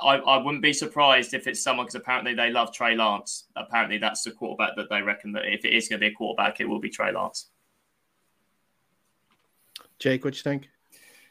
I, 0.00 0.16
I 0.16 0.36
wouldn't 0.38 0.62
be 0.62 0.72
surprised 0.72 1.34
if 1.34 1.46
it's 1.46 1.62
someone 1.62 1.86
because 1.86 1.94
apparently 1.96 2.34
they 2.34 2.50
love 2.50 2.72
Trey 2.72 2.94
Lance. 2.96 3.44
Apparently 3.56 3.98
that's 3.98 4.22
the 4.22 4.30
quarterback 4.30 4.76
that 4.76 4.88
they 4.90 5.02
reckon 5.02 5.32
that 5.32 5.46
if 5.46 5.64
it 5.64 5.74
is 5.74 5.88
going 5.88 6.00
to 6.00 6.06
be 6.06 6.12
a 6.12 6.14
quarterback, 6.14 6.60
it 6.60 6.68
will 6.68 6.80
be 6.80 6.90
Trey 6.90 7.12
Lance. 7.12 7.48
Jake, 9.98 10.24
what 10.24 10.34
do 10.34 10.38
you 10.38 10.42
think? 10.42 10.68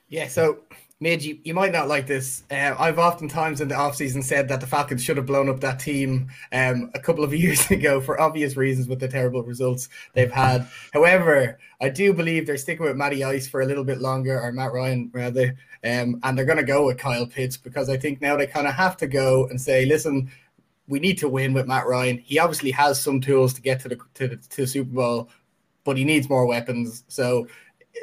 Yeah, 0.07 0.27
so 0.27 0.59
Midge, 1.01 1.25
you, 1.25 1.39
you 1.43 1.55
might 1.55 1.71
not 1.71 1.87
like 1.87 2.05
this. 2.05 2.43
Uh, 2.51 2.75
I've 2.77 2.99
oftentimes 2.99 3.59
in 3.59 3.67
the 3.67 3.73
offseason 3.75 4.23
said 4.23 4.47
that 4.49 4.61
the 4.61 4.67
Falcons 4.67 5.03
should 5.03 5.17
have 5.17 5.25
blown 5.25 5.49
up 5.49 5.59
that 5.61 5.79
team 5.79 6.29
um, 6.51 6.91
a 6.93 6.99
couple 6.99 7.23
of 7.23 7.33
years 7.33 7.69
ago 7.71 7.99
for 7.99 8.21
obvious 8.21 8.55
reasons 8.55 8.87
with 8.87 8.99
the 8.99 9.07
terrible 9.07 9.41
results 9.41 9.89
they've 10.13 10.31
had. 10.31 10.67
However, 10.93 11.57
I 11.81 11.89
do 11.89 12.13
believe 12.13 12.45
they're 12.45 12.55
sticking 12.55 12.85
with 12.85 12.95
Matty 12.95 13.23
Ice 13.23 13.47
for 13.47 13.61
a 13.61 13.65
little 13.65 13.83
bit 13.83 13.99
longer, 13.99 14.39
or 14.39 14.51
Matt 14.51 14.73
Ryan 14.73 15.09
rather, 15.11 15.57
um, 15.83 16.19
and 16.21 16.37
they're 16.37 16.45
going 16.45 16.59
to 16.59 16.63
go 16.63 16.85
with 16.85 16.99
Kyle 16.99 17.25
Pitts 17.25 17.57
because 17.57 17.89
I 17.89 17.97
think 17.97 18.21
now 18.21 18.37
they 18.37 18.45
kind 18.45 18.67
of 18.67 18.75
have 18.75 18.95
to 18.97 19.07
go 19.07 19.47
and 19.47 19.59
say, 19.59 19.85
listen, 19.85 20.31
we 20.87 20.99
need 20.99 21.17
to 21.17 21.29
win 21.29 21.53
with 21.53 21.65
Matt 21.65 21.87
Ryan. 21.87 22.19
He 22.19 22.37
obviously 22.37 22.69
has 22.71 23.01
some 23.01 23.19
tools 23.19 23.55
to 23.55 23.61
get 23.61 23.79
to 23.79 23.89
the 23.89 23.97
to 24.13 24.27
the, 24.27 24.35
to 24.35 24.61
the 24.61 24.67
Super 24.67 24.91
Bowl, 24.91 25.29
but 25.83 25.97
he 25.97 26.05
needs 26.05 26.29
more 26.29 26.45
weapons. 26.45 27.05
So 27.07 27.47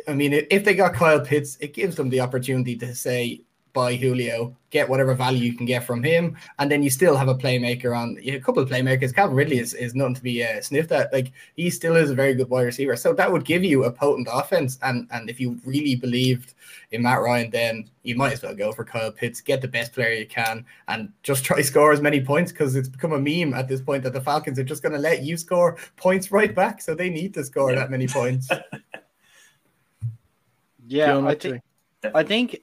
I 0.06 0.14
mean, 0.14 0.32
if 0.32 0.64
they 0.64 0.74
got 0.74 0.94
Kyle 0.94 1.20
Pitts, 1.20 1.56
it 1.60 1.74
gives 1.74 1.96
them 1.96 2.08
the 2.08 2.20
opportunity 2.20 2.76
to 2.76 2.94
say, 2.94 3.42
buy 3.72 3.94
Julio, 3.94 4.56
get 4.70 4.88
whatever 4.88 5.14
value 5.14 5.44
you 5.44 5.56
can 5.56 5.66
get 5.66 5.84
from 5.84 6.02
him, 6.02 6.36
and 6.58 6.70
then 6.70 6.82
you 6.82 6.90
still 6.90 7.16
have 7.16 7.28
a 7.28 7.34
playmaker 7.34 7.96
on 7.96 8.18
a 8.22 8.40
couple 8.40 8.62
of 8.62 8.68
playmakers. 8.68 9.14
Calvin 9.14 9.36
Ridley 9.36 9.58
is, 9.58 9.74
is 9.74 9.94
nothing 9.94 10.16
to 10.16 10.22
be 10.22 10.42
uh, 10.42 10.60
sniffed 10.60 10.92
at. 10.92 11.12
Like 11.12 11.32
he 11.54 11.70
still 11.70 11.96
is 11.96 12.10
a 12.10 12.14
very 12.14 12.34
good 12.34 12.50
wide 12.50 12.62
receiver, 12.62 12.96
so 12.96 13.12
that 13.14 13.30
would 13.30 13.44
give 13.44 13.62
you 13.64 13.84
a 13.84 13.92
potent 13.92 14.28
offense. 14.30 14.78
And 14.82 15.06
and 15.10 15.30
if 15.30 15.38
you 15.40 15.60
really 15.64 15.94
believed 15.94 16.54
in 16.90 17.02
Matt 17.02 17.20
Ryan, 17.20 17.50
then 17.50 17.90
you 18.02 18.16
might 18.16 18.32
as 18.32 18.42
well 18.42 18.54
go 18.54 18.72
for 18.72 18.84
Kyle 18.84 19.12
Pitts, 19.12 19.40
get 19.40 19.60
the 19.60 19.68
best 19.68 19.92
player 19.92 20.12
you 20.12 20.26
can, 20.26 20.64
and 20.88 21.12
just 21.22 21.44
try 21.48 21.60
score 21.60 21.92
as 21.92 22.00
many 22.00 22.20
points 22.20 22.52
because 22.52 22.76
it's 22.76 22.88
become 22.88 23.12
a 23.12 23.18
meme 23.18 23.54
at 23.54 23.68
this 23.68 23.80
point 23.80 24.02
that 24.02 24.12
the 24.12 24.20
Falcons 24.20 24.58
are 24.58 24.64
just 24.64 24.82
going 24.82 24.94
to 24.94 24.98
let 24.98 25.22
you 25.22 25.36
score 25.36 25.76
points 25.96 26.32
right 26.32 26.54
back, 26.54 26.80
so 26.80 26.94
they 26.94 27.10
need 27.10 27.32
to 27.34 27.44
score 27.44 27.70
yeah. 27.70 27.78
that 27.78 27.90
many 27.90 28.08
points. 28.08 28.48
Yeah, 30.88 31.18
I 31.26 31.34
think, 31.34 31.62
I 32.14 32.22
think 32.22 32.60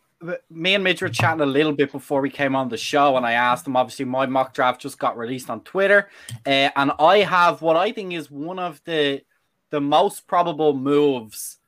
me 0.49 0.75
and 0.75 0.83
Midge 0.83 1.01
were 1.01 1.09
chatting 1.09 1.41
a 1.41 1.45
little 1.45 1.73
bit 1.73 1.91
before 1.91 2.21
we 2.21 2.29
came 2.29 2.55
on 2.55 2.69
the 2.69 2.77
show, 2.77 3.17
and 3.17 3.25
I 3.25 3.33
asked 3.33 3.67
him. 3.67 3.75
Obviously, 3.75 4.05
my 4.05 4.25
mock 4.25 4.53
draft 4.53 4.81
just 4.81 4.97
got 4.97 5.17
released 5.17 5.49
on 5.49 5.61
Twitter, 5.61 6.09
uh, 6.45 6.69
and 6.75 6.91
I 6.99 7.19
have 7.19 7.61
what 7.61 7.75
I 7.75 7.91
think 7.91 8.13
is 8.13 8.31
one 8.31 8.59
of 8.59 8.81
the 8.85 9.21
the 9.69 9.81
most 9.81 10.27
probable 10.27 10.73
moves 10.73 11.59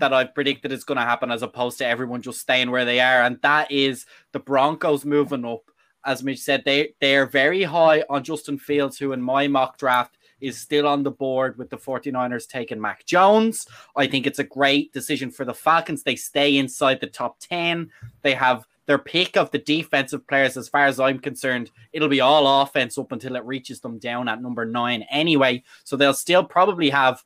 that 0.00 0.12
I've 0.12 0.34
predicted 0.34 0.72
is 0.72 0.84
going 0.84 0.96
to 0.96 1.04
happen, 1.04 1.30
as 1.30 1.42
opposed 1.42 1.78
to 1.78 1.86
everyone 1.86 2.22
just 2.22 2.40
staying 2.40 2.70
where 2.70 2.84
they 2.84 3.00
are, 3.00 3.22
and 3.22 3.38
that 3.42 3.70
is 3.70 4.06
the 4.32 4.40
Broncos 4.40 5.04
moving 5.04 5.44
up. 5.44 5.62
As 6.04 6.22
Midge 6.22 6.40
said, 6.40 6.64
they 6.64 6.94
they 7.00 7.16
are 7.16 7.26
very 7.26 7.62
high 7.62 8.04
on 8.10 8.24
Justin 8.24 8.58
Fields, 8.58 8.98
who 8.98 9.12
in 9.12 9.22
my 9.22 9.46
mock 9.48 9.78
draft 9.78 10.18
is 10.42 10.58
still 10.58 10.86
on 10.86 11.02
the 11.02 11.10
board 11.10 11.56
with 11.56 11.70
the 11.70 11.76
49ers 11.76 12.48
taking 12.48 12.80
Mac 12.80 13.04
Jones. 13.06 13.66
I 13.96 14.06
think 14.06 14.26
it's 14.26 14.38
a 14.38 14.44
great 14.44 14.92
decision 14.92 15.30
for 15.30 15.44
the 15.44 15.54
Falcons. 15.54 16.02
They 16.02 16.16
stay 16.16 16.58
inside 16.58 17.00
the 17.00 17.06
top 17.06 17.38
10. 17.40 17.90
They 18.22 18.34
have 18.34 18.66
their 18.86 18.98
pick 18.98 19.36
of 19.36 19.50
the 19.50 19.58
defensive 19.58 20.26
players, 20.26 20.56
as 20.56 20.68
far 20.68 20.86
as 20.86 20.98
I'm 20.98 21.20
concerned, 21.20 21.70
it'll 21.92 22.08
be 22.08 22.20
all 22.20 22.62
offense 22.62 22.98
up 22.98 23.12
until 23.12 23.36
it 23.36 23.44
reaches 23.44 23.80
them 23.80 23.98
down 23.98 24.28
at 24.28 24.42
number 24.42 24.64
nine 24.64 25.02
anyway. 25.10 25.62
So 25.84 25.96
they'll 25.96 26.14
still 26.14 26.44
probably 26.44 26.90
have 26.90 27.22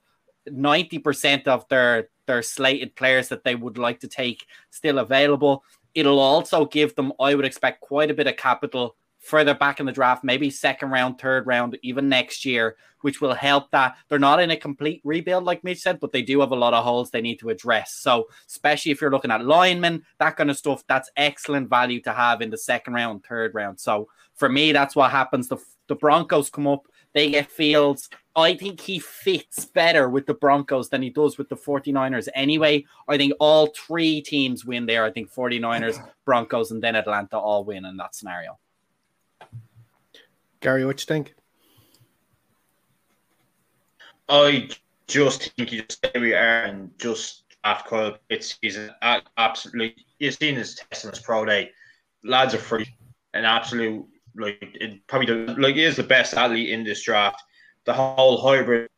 90% 0.49 1.49
of 1.49 1.67
their 1.69 2.09
their 2.27 2.43
slated 2.43 2.95
players 2.97 3.29
that 3.29 3.45
they 3.45 3.55
would 3.55 3.79
like 3.79 4.01
to 4.01 4.09
take 4.09 4.47
still 4.71 4.99
available. 4.99 5.63
It'll 5.95 6.19
also 6.19 6.67
give 6.67 6.95
them, 6.95 7.13
I 7.21 7.35
would 7.35 7.45
expect, 7.45 7.81
quite 7.81 8.11
a 8.11 8.15
bit 8.15 8.27
of 8.27 8.37
capital 8.37 8.97
further 9.27 9.55
back 9.55 9.81
in 9.81 9.87
the 9.87 9.93
draft, 9.93 10.25
maybe 10.25 10.49
second 10.51 10.91
round, 10.91 11.19
third 11.19 11.47
round, 11.47 11.79
even 11.83 12.09
next 12.09 12.45
year, 12.45 12.77
which 13.01 13.21
will 13.21 13.35
help 13.35 13.71
that. 13.73 13.97
They're 14.09 14.19
not 14.19 14.41
in 14.41 14.51
a 14.51 14.57
complete 14.57 15.01
rebuild, 15.05 15.45
like 15.45 15.65
Midge 15.65 15.81
said, 15.81 16.01
but 16.01 16.13
they 16.13 16.23
do 16.23 16.41
have 16.41 16.53
a 16.53 16.57
lot 16.57 16.75
of 16.75 16.85
holes 16.85 17.11
they 17.11 17.21
need 17.21 17.41
to 17.41 17.51
address. 17.51 17.93
So, 17.95 18.29
especially 18.47 18.93
if 18.93 19.01
you're 19.01 19.11
looking 19.11 19.31
at 19.31 19.45
linemen, 19.45 20.05
that 20.19 20.37
kind 20.37 20.51
of 20.51 20.57
stuff, 20.57 20.85
that's 20.87 21.11
excellent 21.17 21.69
value 21.69 22.01
to 22.03 22.13
have 22.13 22.41
in 22.41 22.51
the 22.51 22.59
second 22.59 22.95
round, 22.95 23.25
third 23.25 23.55
round. 23.55 23.81
So, 23.81 24.09
for 24.35 24.49
me, 24.49 24.73
that's 24.73 24.95
what 24.95 25.11
happens. 25.11 25.49
The, 25.49 25.59
the 25.89 25.97
Broncos 25.97 26.51
come 26.51 26.67
up, 26.67 26.87
they 27.15 27.31
get 27.31 27.51
Fields. 27.51 28.09
I 28.37 28.55
think 28.55 28.81
he 28.81 28.99
fits 28.99 29.65
better 29.65 30.11
with 30.11 30.27
the 30.27 30.35
Broncos 30.35 30.91
than 30.91 31.01
he 31.01 31.09
does 31.09 31.39
with 31.39 31.49
the 31.49 31.57
49ers 31.57 32.29
anyway. 32.35 32.85
I 33.09 33.17
think 33.17 33.33
all 33.41 33.69
three 33.69 34.21
teams 34.21 34.67
win 34.67 34.85
there. 34.85 35.05
I 35.05 35.11
think 35.11 35.33
49ers, 35.33 36.07
Broncos, 36.27 36.71
and 36.71 36.83
then 36.83 36.95
Atlanta 36.95 37.39
all 37.39 37.65
win 37.65 37.87
in 37.87 37.97
that 37.97 38.15
scenario. 38.15 38.59
Gary, 40.67 40.85
what 40.85 41.01
you 41.01 41.07
think? 41.07 41.33
I 44.29 44.69
just 45.07 45.53
think 45.53 45.71
you 45.71 45.83
just 45.83 46.05
stay 46.05 46.11
you 46.19 46.35
are 46.35 46.63
and 46.65 46.91
just 46.99 47.45
after 47.63 47.89
Kyle 47.89 48.19
Pitts, 48.29 48.59
he's 48.61 48.77
absolutely 49.39 49.95
you've 50.19 50.35
seen 50.35 50.57
his 50.57 50.75
test 50.75 51.05
in 51.05 51.11
his 51.11 51.21
pro 51.21 51.45
day. 51.45 51.71
Lads 52.25 52.53
are 52.53 52.59
free, 52.59 52.93
an 53.33 53.45
absolute 53.45 54.05
like 54.35 54.59
it 54.61 55.07
probably 55.07 55.45
the, 55.45 55.53
like 55.53 55.77
is 55.77 55.95
the 55.95 56.03
best 56.03 56.35
athlete 56.35 56.71
in 56.71 56.83
this 56.83 57.05
draft. 57.05 57.41
The 57.85 57.93
whole 57.93 58.37
hybrid, 58.37 58.91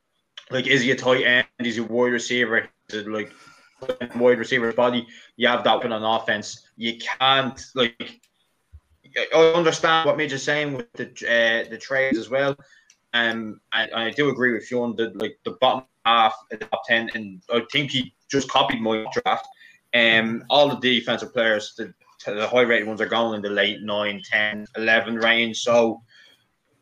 like 0.50 0.66
is 0.66 0.80
he 0.80 0.92
a 0.92 0.96
tight 0.96 1.24
end? 1.26 1.46
Is 1.58 1.76
he 1.76 1.82
a 1.82 1.84
wide 1.84 2.12
receiver? 2.12 2.66
Is 2.88 2.94
it 2.94 3.08
like 3.08 3.30
wide 4.16 4.38
receiver's 4.38 4.74
body? 4.74 5.06
You 5.36 5.48
have 5.48 5.64
that 5.64 5.76
open 5.76 5.92
on 5.92 6.02
offense. 6.02 6.66
You 6.78 6.96
can't 6.96 7.62
like 7.74 8.22
I 9.16 9.52
understand 9.54 10.06
what 10.06 10.20
is 10.20 10.42
saying 10.42 10.74
with 10.74 10.92
the 10.94 11.06
uh, 11.06 11.68
the 11.70 11.78
trades 11.78 12.18
as 12.18 12.30
well. 12.30 12.56
Um, 13.14 13.60
I, 13.72 13.88
I 13.94 14.10
do 14.10 14.28
agree 14.28 14.52
with 14.52 14.70
you 14.70 14.82
on 14.82 14.94
the 14.96 15.12
like 15.14 15.38
the 15.44 15.56
bottom 15.60 15.84
half 16.04 16.34
of 16.50 16.58
the 16.58 16.66
top 16.66 16.82
ten, 16.86 17.10
and 17.14 17.42
I 17.52 17.62
think 17.72 17.90
he 17.90 18.14
just 18.30 18.48
copied 18.48 18.80
my 18.80 19.04
draft. 19.12 19.46
Um, 19.94 20.44
all 20.50 20.68
the 20.68 20.76
defensive 20.76 21.32
players, 21.32 21.74
the, 21.76 21.94
the 22.26 22.46
high 22.46 22.62
rated 22.62 22.86
ones, 22.86 23.00
are 23.00 23.06
going 23.06 23.36
in 23.36 23.42
the 23.42 23.48
late 23.48 23.80
9, 23.80 24.22
10, 24.30 24.66
11 24.76 25.16
range. 25.16 25.60
So, 25.60 26.02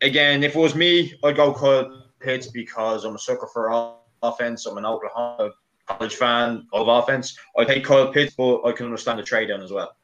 again, 0.01 0.43
if 0.43 0.55
it 0.55 0.59
was 0.59 0.75
me, 0.75 1.13
I'd 1.23 1.37
go 1.37 1.53
Kyle 1.53 2.09
Pitts 2.19 2.47
because 2.47 3.05
I'm 3.05 3.15
a 3.15 3.19
sucker 3.19 3.47
for 3.53 3.95
offense. 4.21 4.65
I'm 4.65 4.77
an 4.77 4.85
Oklahoma 4.85 5.51
college 5.87 6.15
fan 6.15 6.67
of 6.73 6.87
offense. 6.87 7.37
I 7.57 7.65
think 7.65 7.85
Kyle 7.85 8.11
Pitts, 8.11 8.35
but 8.35 8.63
I 8.65 8.73
can 8.73 8.85
understand 8.85 9.19
the 9.19 9.23
trade 9.23 9.47
down 9.47 9.61
as 9.61 9.71
well. 9.71 9.95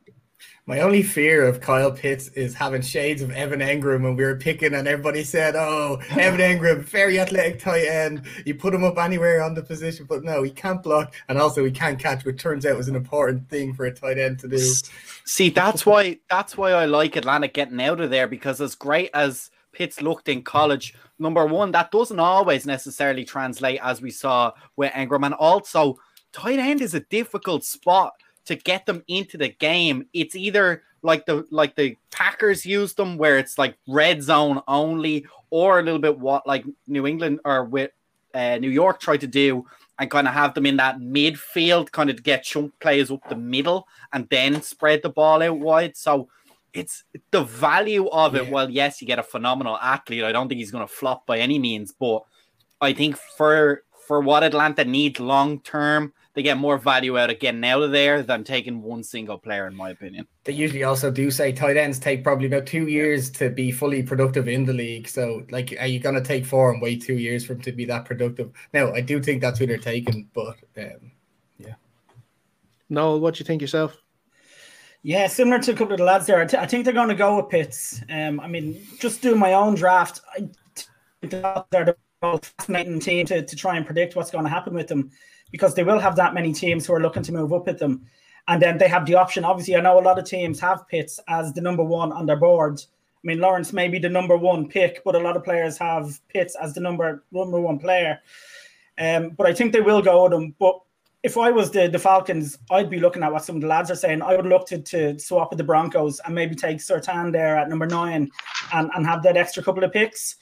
My 0.66 0.80
only 0.80 1.04
fear 1.04 1.46
of 1.46 1.60
Kyle 1.60 1.92
Pitts 1.92 2.30
is 2.30 2.54
having 2.54 2.82
shades 2.82 3.22
of 3.22 3.32
Evan 3.32 3.60
Engram 3.60 4.04
when 4.04 4.16
we 4.16 4.24
were 4.24 4.38
picking, 4.38 4.74
and 4.74 4.88
everybody 4.88 5.22
said, 5.26 5.58
"Oh, 5.58 6.00
Evan 6.12 6.40
Engram, 6.60 6.84
very 6.84 7.20
athletic 7.20 7.60
tight 7.60 7.86
end. 7.86 8.22
You 8.46 8.56
put 8.56 8.74
him 8.74 8.86
up 8.86 8.98
anywhere 8.98 9.44
on 9.44 9.56
the 9.56 9.62
position, 9.62 10.06
but 10.08 10.24
no, 10.24 10.42
he 10.42 10.52
can't 10.52 10.82
block, 10.82 11.16
and 11.28 11.38
also 11.38 11.66
he 11.66 11.72
can't 11.72 12.00
catch, 12.00 12.24
which 12.24 12.42
turns 12.42 12.66
out 12.66 12.78
was 12.78 12.88
an 12.88 12.96
important 12.96 13.50
thing 13.50 13.74
for 13.74 13.84
a 13.86 13.94
tight 13.94 14.18
end 14.18 14.40
to 14.40 14.48
do." 14.48 14.58
See, 15.26 15.50
that's 15.50 15.86
why 15.86 16.20
that's 16.30 16.56
why 16.56 16.72
I 16.72 16.86
like 16.86 17.18
Atlanta 17.18 17.50
getting 17.50 17.82
out 17.82 18.00
of 18.00 18.10
there 18.10 18.28
because 18.28 18.62
as 18.62 18.74
great 18.74 19.10
as 19.14 19.52
Pitts 19.74 20.02
looked 20.02 20.30
in 20.30 20.44
college, 20.44 20.94
number 21.20 21.46
one, 21.46 21.72
that 21.74 21.92
doesn't 21.92 22.22
always 22.22 22.66
necessarily 22.66 23.26
translate 23.26 23.82
as 23.84 24.02
we 24.02 24.12
saw 24.12 24.54
with 24.78 24.94
Engram, 24.94 25.26
and 25.26 25.34
also 25.34 25.98
tight 26.32 26.60
end 26.60 26.80
is 26.80 26.94
a 26.94 27.02
difficult 27.02 27.66
spot 27.66 28.14
to 28.46 28.56
get 28.56 28.86
them 28.86 29.04
into 29.08 29.38
the 29.38 29.50
game. 29.50 30.08
It's 30.14 30.36
either 30.36 30.84
like 31.02 31.26
the 31.26 31.46
like 31.52 31.76
the 31.76 31.98
Packers 32.12 32.66
use 32.66 32.94
them 32.94 33.18
where 33.18 33.38
it's 33.38 33.58
like 33.58 33.78
red 33.88 34.24
zone 34.24 34.62
only, 34.68 35.26
or 35.50 35.80
a 35.80 35.84
little 35.84 36.00
bit 36.00 36.20
what 36.20 36.48
like 36.48 36.66
New 36.88 37.08
England 37.08 37.40
or 37.46 37.66
with 37.66 37.92
uh, 38.34 38.58
New 38.58 38.70
York 38.70 39.00
tried 39.00 39.22
to 39.22 39.28
do 39.28 39.66
and 40.00 40.10
kind 40.10 40.28
of 40.28 40.34
have 40.34 40.54
them 40.54 40.66
in 40.66 40.78
that 40.78 41.00
midfield, 41.00 41.92
kind 41.92 42.10
of 42.10 42.24
get 42.24 42.44
chunk 42.44 42.74
players 42.80 43.12
up 43.12 43.28
the 43.30 43.36
middle 43.36 43.88
and 44.12 44.28
then 44.30 44.62
spread 44.62 45.02
the 45.04 45.10
ball 45.10 45.44
out 45.44 45.60
wide. 45.60 45.96
So 45.96 46.30
it's 46.74 47.04
the 47.32 47.44
value 47.44 48.08
of 48.10 48.36
it. 48.36 48.46
Yeah. 48.46 48.50
Well, 48.50 48.70
yes, 48.70 49.02
you 49.02 49.08
get 49.08 49.20
a 49.20 49.24
phenomenal 49.24 49.78
athlete. 49.78 50.24
I 50.24 50.32
don't 50.32 50.48
think 50.48 50.60
he's 50.60 50.72
going 50.72 50.88
to 50.88 50.94
flop 50.94 51.26
by 51.28 51.38
any 51.40 51.60
means, 51.60 51.92
but 51.92 52.24
I 52.82 52.94
think 52.94 53.16
for 53.16 53.84
for 54.08 54.20
what 54.20 54.44
Atlanta 54.44 54.84
needs 54.84 55.20
long 55.20 55.62
term, 55.62 56.14
they 56.34 56.42
get 56.42 56.58
more 56.58 56.78
value 56.78 57.18
out 57.18 57.30
of 57.30 57.40
getting 57.40 57.64
out 57.64 57.84
of 57.84 57.92
there 57.92 58.24
than 58.24 58.44
taking 58.44 58.82
one 58.82 59.04
single 59.04 59.38
player, 59.38 59.68
in 59.68 59.76
my 59.76 59.92
opinion. 59.92 60.28
They 60.46 60.54
usually 60.54 60.84
also 60.84 61.12
do 61.12 61.30
say 61.30 61.52
tight 61.52 61.78
ends 61.78 62.00
take 62.00 62.24
probably 62.24 62.48
about 62.48 62.66
two 62.66 62.88
years 62.88 63.30
to 63.32 63.50
be 63.50 63.72
fully 63.72 64.02
productive 64.02 64.48
in 64.48 64.66
the 64.66 64.74
league. 64.74 65.08
So, 65.08 65.46
like, 65.52 65.76
are 65.80 65.86
you 65.88 66.00
going 66.00 66.16
to 66.16 66.22
take 66.22 66.46
four 66.46 66.72
and 66.72 66.82
wait 66.82 67.04
two 67.04 67.18
years 67.18 67.46
for 67.46 67.54
him 67.54 67.62
to 67.62 67.72
be 67.72 67.86
that 67.86 68.06
productive? 68.06 68.52
Now, 68.74 68.92
I 68.94 69.02
do 69.02 69.22
think 69.22 69.42
that's 69.42 69.60
who 69.60 69.68
they're 69.68 69.78
taking, 69.78 70.30
but 70.34 70.58
um, 70.78 71.12
yeah. 71.60 71.76
No, 72.90 73.18
what 73.18 73.36
do 73.36 73.40
you 73.40 73.46
think 73.46 73.62
yourself? 73.62 73.96
Yeah, 75.04 75.28
similar 75.28 75.60
to 75.60 75.72
a 75.72 75.76
couple 75.76 75.94
of 75.94 76.00
the 76.00 76.06
lads 76.06 76.26
there. 76.26 76.40
I, 76.40 76.46
t- 76.46 76.58
I 76.58 76.66
think 76.66 76.86
they're 76.86 76.94
going 76.94 77.10
to 77.10 77.16
go 77.16 77.38
with 77.38 77.50
Pitts. 77.50 78.02
Um, 78.10 78.40
I 78.40 78.48
mean, 78.48 78.82
just 79.00 79.22
doing 79.22 79.38
my 79.38 79.54
own 79.54 79.76
draft, 79.76 80.22
I 80.34 80.50
think 81.22 81.32
they're 81.70 81.86
the 81.86 81.98
most 82.22 82.54
fascinating 82.58 83.02
team 83.02 83.26
to, 83.28 83.46
to 83.46 83.56
try 83.56 83.76
and 83.76 83.86
predict 83.86 84.16
what's 84.16 84.32
going 84.32 84.46
to 84.46 84.50
happen 84.50 84.74
with 84.74 84.88
them 84.88 85.12
because 85.54 85.76
they 85.76 85.84
will 85.84 86.00
have 86.00 86.16
that 86.16 86.34
many 86.34 86.52
teams 86.52 86.84
who 86.84 86.94
are 86.94 87.00
looking 87.00 87.22
to 87.22 87.32
move 87.32 87.54
up 87.54 87.68
with 87.68 87.78
them. 87.78 88.04
And 88.48 88.60
then 88.60 88.80
they 88.80 88.88
have 88.88 89.06
the 89.06 89.14
option. 89.14 89.46
Obviously, 89.46 89.76
I 89.76 89.82
know 89.82 90.00
a 90.00 90.02
lot 90.02 90.18
of 90.18 90.26
teams 90.26 90.60
have 90.60 90.88
Pitts 90.88 91.20
as 91.30 91.54
the 91.54 91.62
number 91.62 91.84
one 91.84 92.12
on 92.12 92.26
their 92.26 92.38
board. 92.38 92.82
I 92.82 93.22
mean, 93.24 93.40
Lawrence 93.40 93.72
may 93.72 93.88
be 93.88 94.00
the 94.00 94.10
number 94.10 94.36
one 94.36 94.68
pick, 94.68 95.04
but 95.06 95.16
a 95.16 95.20
lot 95.20 95.38
of 95.38 95.44
players 95.44 95.78
have 95.78 96.20
Pitts 96.28 96.58
as 96.60 96.74
the 96.74 96.82
number 96.82 97.24
number 97.32 97.62
one 97.62 97.78
player. 97.78 98.20
Um, 98.98 99.30
but 99.30 99.46
I 99.46 99.54
think 99.54 99.74
they 99.74 99.82
will 99.82 100.02
go 100.02 100.24
with 100.24 100.34
him. 100.34 100.56
But 100.60 100.80
if 101.22 101.38
I 101.38 101.52
was 101.52 101.70
the, 101.70 101.88
the 101.88 102.00
Falcons, 102.00 102.58
I'd 102.72 102.90
be 102.90 103.00
looking 103.00 103.22
at 103.22 103.32
what 103.32 103.46
some 103.46 103.58
of 103.58 103.62
the 103.62 103.68
lads 103.68 103.92
are 103.92 103.96
saying. 103.96 104.24
I 104.24 104.36
would 104.36 104.48
look 104.48 104.68
to, 104.70 104.80
to 104.80 105.20
swap 105.20 105.52
with 105.52 105.60
the 105.60 105.64
Broncos 105.64 106.20
and 106.26 106.34
maybe 106.34 106.56
take 106.56 106.80
Surtain 106.80 107.32
there 107.32 107.56
at 107.58 107.70
number 107.70 107.86
nine 107.86 108.32
and, 108.74 108.90
and 108.96 109.06
have 109.06 109.22
that 109.22 109.38
extra 109.38 109.62
couple 109.62 109.84
of 109.84 109.94
picks. 109.94 110.36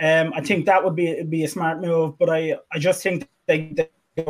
Um, 0.00 0.32
I 0.34 0.42
think 0.42 0.64
that 0.66 0.82
would 0.82 0.94
be 0.94 1.24
be 1.24 1.42
a 1.42 1.48
smart 1.48 1.80
move. 1.80 2.18
But 2.18 2.30
I, 2.30 2.56
I 2.72 2.78
just 2.78 3.02
think 3.02 3.28
they, 3.46 3.72
they 3.74 3.90
you 4.16 4.24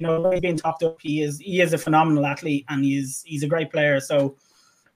know, 0.00 0.30
he's 0.30 0.40
being 0.40 0.56
talked 0.56 0.82
up. 0.82 0.98
He 1.00 1.22
is 1.22 1.38
he 1.38 1.60
is 1.60 1.72
a 1.72 1.78
phenomenal 1.78 2.26
athlete 2.26 2.64
and 2.68 2.84
he's 2.84 3.22
he's 3.26 3.42
a 3.42 3.48
great 3.48 3.70
player. 3.70 4.00
So 4.00 4.36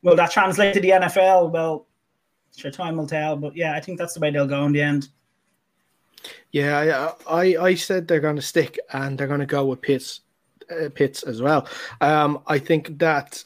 will 0.03 0.17
that 0.17 0.31
translate 0.31 0.75
to 0.75 0.81
the 0.81 0.91
NFL? 0.91 1.51
Well, 1.51 1.87
sure, 2.57 2.71
time 2.71 2.97
will 2.97 3.07
tell. 3.07 3.37
But 3.37 3.57
yeah, 3.57 3.75
I 3.75 3.81
think 3.81 3.99
that's 3.99 4.15
the 4.15 4.21
way 4.21 4.31
they'll 4.31 4.47
go 4.47 4.65
in 4.65 4.73
the 4.73 4.83
end. 4.83 5.09
Yeah, 6.51 7.15
I 7.29 7.43
I, 7.43 7.65
I 7.65 7.75
said 7.75 8.09
they're 8.09 8.21
going 8.21 8.37
to 8.37 8.43
stick 8.43 8.79
and 8.93 9.19
they're 9.19 9.27
going 9.27 9.41
to 9.41 9.47
go 9.47 9.67
with 9.67 9.81
Pitts 9.81 10.21
uh, 10.71 10.89
Pitts 10.95 11.23
as 11.23 11.41
well. 11.41 11.69
Um, 12.01 12.41
I 12.47 12.59
think 12.59 12.99
that 12.99 13.45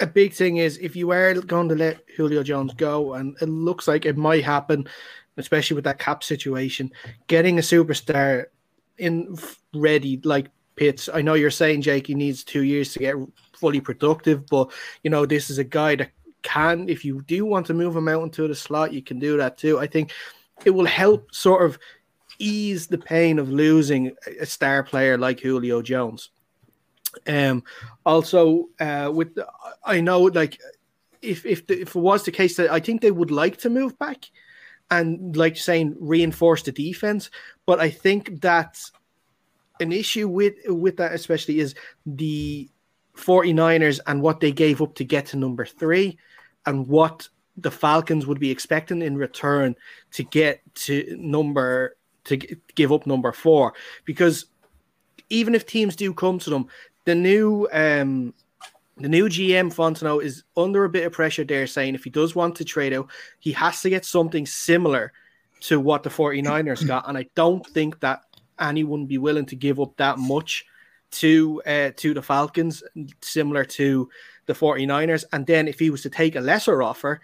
a 0.00 0.06
big 0.06 0.32
thing 0.32 0.58
is 0.58 0.78
if 0.78 0.96
you 0.96 1.10
are 1.10 1.34
going 1.34 1.68
to 1.68 1.74
let 1.74 1.98
Julio 2.16 2.42
Jones 2.42 2.74
go, 2.74 3.14
and 3.14 3.36
it 3.40 3.48
looks 3.48 3.88
like 3.88 4.06
it 4.06 4.16
might 4.16 4.44
happen, 4.44 4.88
especially 5.36 5.74
with 5.74 5.84
that 5.84 5.98
cap 5.98 6.22
situation, 6.22 6.92
getting 7.26 7.58
a 7.58 7.62
superstar 7.62 8.46
in 8.98 9.36
ready 9.74 10.20
like 10.24 10.48
Pitts. 10.74 11.08
I 11.12 11.20
know 11.20 11.34
you're 11.34 11.50
saying 11.50 11.82
Jake 11.82 12.06
he 12.06 12.14
needs 12.14 12.44
two 12.44 12.62
years 12.62 12.92
to 12.92 12.98
get 12.98 13.16
fully 13.52 13.80
productive, 13.80 14.46
but 14.46 14.72
you 15.02 15.10
know 15.10 15.26
this 15.26 15.50
is 15.50 15.58
a 15.58 15.64
guy 15.64 15.96
that 15.96 16.10
can, 16.42 16.88
if 16.88 17.04
you 17.04 17.22
do 17.22 17.44
want 17.44 17.66
to 17.66 17.74
move 17.74 17.94
him 17.94 18.08
out 18.08 18.22
into 18.22 18.48
the 18.48 18.54
slot, 18.54 18.92
you 18.92 19.02
can 19.02 19.18
do 19.18 19.36
that 19.36 19.58
too. 19.58 19.78
I 19.78 19.86
think 19.86 20.12
it 20.64 20.70
will 20.70 20.86
help 20.86 21.32
sort 21.34 21.64
of 21.64 21.78
ease 22.38 22.86
the 22.86 22.98
pain 22.98 23.38
of 23.38 23.50
losing 23.50 24.12
a 24.40 24.46
star 24.46 24.82
player 24.82 25.16
like 25.16 25.40
Julio 25.40 25.82
Jones. 25.82 26.30
Um, 27.26 27.62
also, 28.06 28.68
uh, 28.80 29.10
with 29.12 29.38
I 29.84 30.00
know 30.00 30.22
like 30.22 30.58
if 31.20 31.44
if 31.46 31.66
the, 31.66 31.82
if 31.82 31.94
it 31.94 32.00
was 32.00 32.24
the 32.24 32.32
case 32.32 32.56
that 32.56 32.70
I 32.70 32.80
think 32.80 33.00
they 33.00 33.10
would 33.10 33.30
like 33.30 33.58
to 33.58 33.70
move 33.70 33.98
back 33.98 34.30
and 34.92 35.34
like 35.38 35.56
saying 35.56 35.96
reinforce 35.98 36.62
the 36.62 36.70
defense, 36.70 37.30
but 37.64 37.80
I 37.80 37.88
think 37.88 38.42
that 38.42 38.78
an 39.80 39.90
issue 39.90 40.28
with 40.28 40.54
with 40.66 40.98
that 40.98 41.14
especially 41.14 41.60
is 41.60 41.74
the 42.04 42.68
49ers 43.16 44.00
and 44.06 44.20
what 44.20 44.40
they 44.40 44.52
gave 44.52 44.82
up 44.82 44.94
to 44.96 45.04
get 45.04 45.26
to 45.26 45.36
number 45.38 45.64
3 45.64 46.16
and 46.66 46.86
what 46.86 47.26
the 47.56 47.70
Falcons 47.70 48.26
would 48.26 48.38
be 48.38 48.50
expecting 48.50 49.00
in 49.02 49.16
return 49.16 49.74
to 50.12 50.24
get 50.24 50.60
to 50.74 51.16
number 51.18 51.96
to 52.24 52.36
give 52.74 52.92
up 52.92 53.06
number 53.06 53.32
4 53.32 53.72
because 54.04 54.46
even 55.30 55.54
if 55.54 55.66
teams 55.66 55.96
do 55.96 56.12
come 56.12 56.38
to 56.38 56.50
them 56.50 56.66
the 57.06 57.14
new 57.14 57.66
um 57.72 58.34
the 59.02 59.08
new 59.08 59.28
GM 59.28 59.74
Fontenot 59.74 60.22
is 60.22 60.44
under 60.56 60.84
a 60.84 60.88
bit 60.88 61.04
of 61.04 61.12
pressure 61.12 61.44
there 61.44 61.66
saying 61.66 61.94
if 61.94 62.04
he 62.04 62.10
does 62.10 62.34
want 62.34 62.54
to 62.56 62.64
trade 62.64 62.92
out 62.92 63.10
he 63.40 63.52
has 63.52 63.82
to 63.82 63.90
get 63.90 64.04
something 64.04 64.46
similar 64.46 65.12
to 65.62 65.80
what 65.80 66.02
the 66.02 66.10
49ers 66.10 66.86
got. 66.86 67.08
And 67.08 67.16
I 67.16 67.26
don't 67.34 67.66
think 67.66 68.00
that 68.00 68.22
anyone 68.60 69.06
be 69.06 69.18
willing 69.18 69.46
to 69.46 69.56
give 69.56 69.80
up 69.80 69.96
that 69.96 70.18
much 70.18 70.64
to 71.12 71.62
uh, 71.66 71.90
to 71.96 72.14
the 72.14 72.22
Falcons, 72.22 72.82
similar 73.20 73.64
to 73.64 74.08
the 74.46 74.54
49ers. 74.54 75.24
And 75.32 75.46
then 75.46 75.68
if 75.68 75.78
he 75.78 75.90
was 75.90 76.02
to 76.02 76.10
take 76.10 76.36
a 76.36 76.40
lesser 76.40 76.82
offer, 76.82 77.20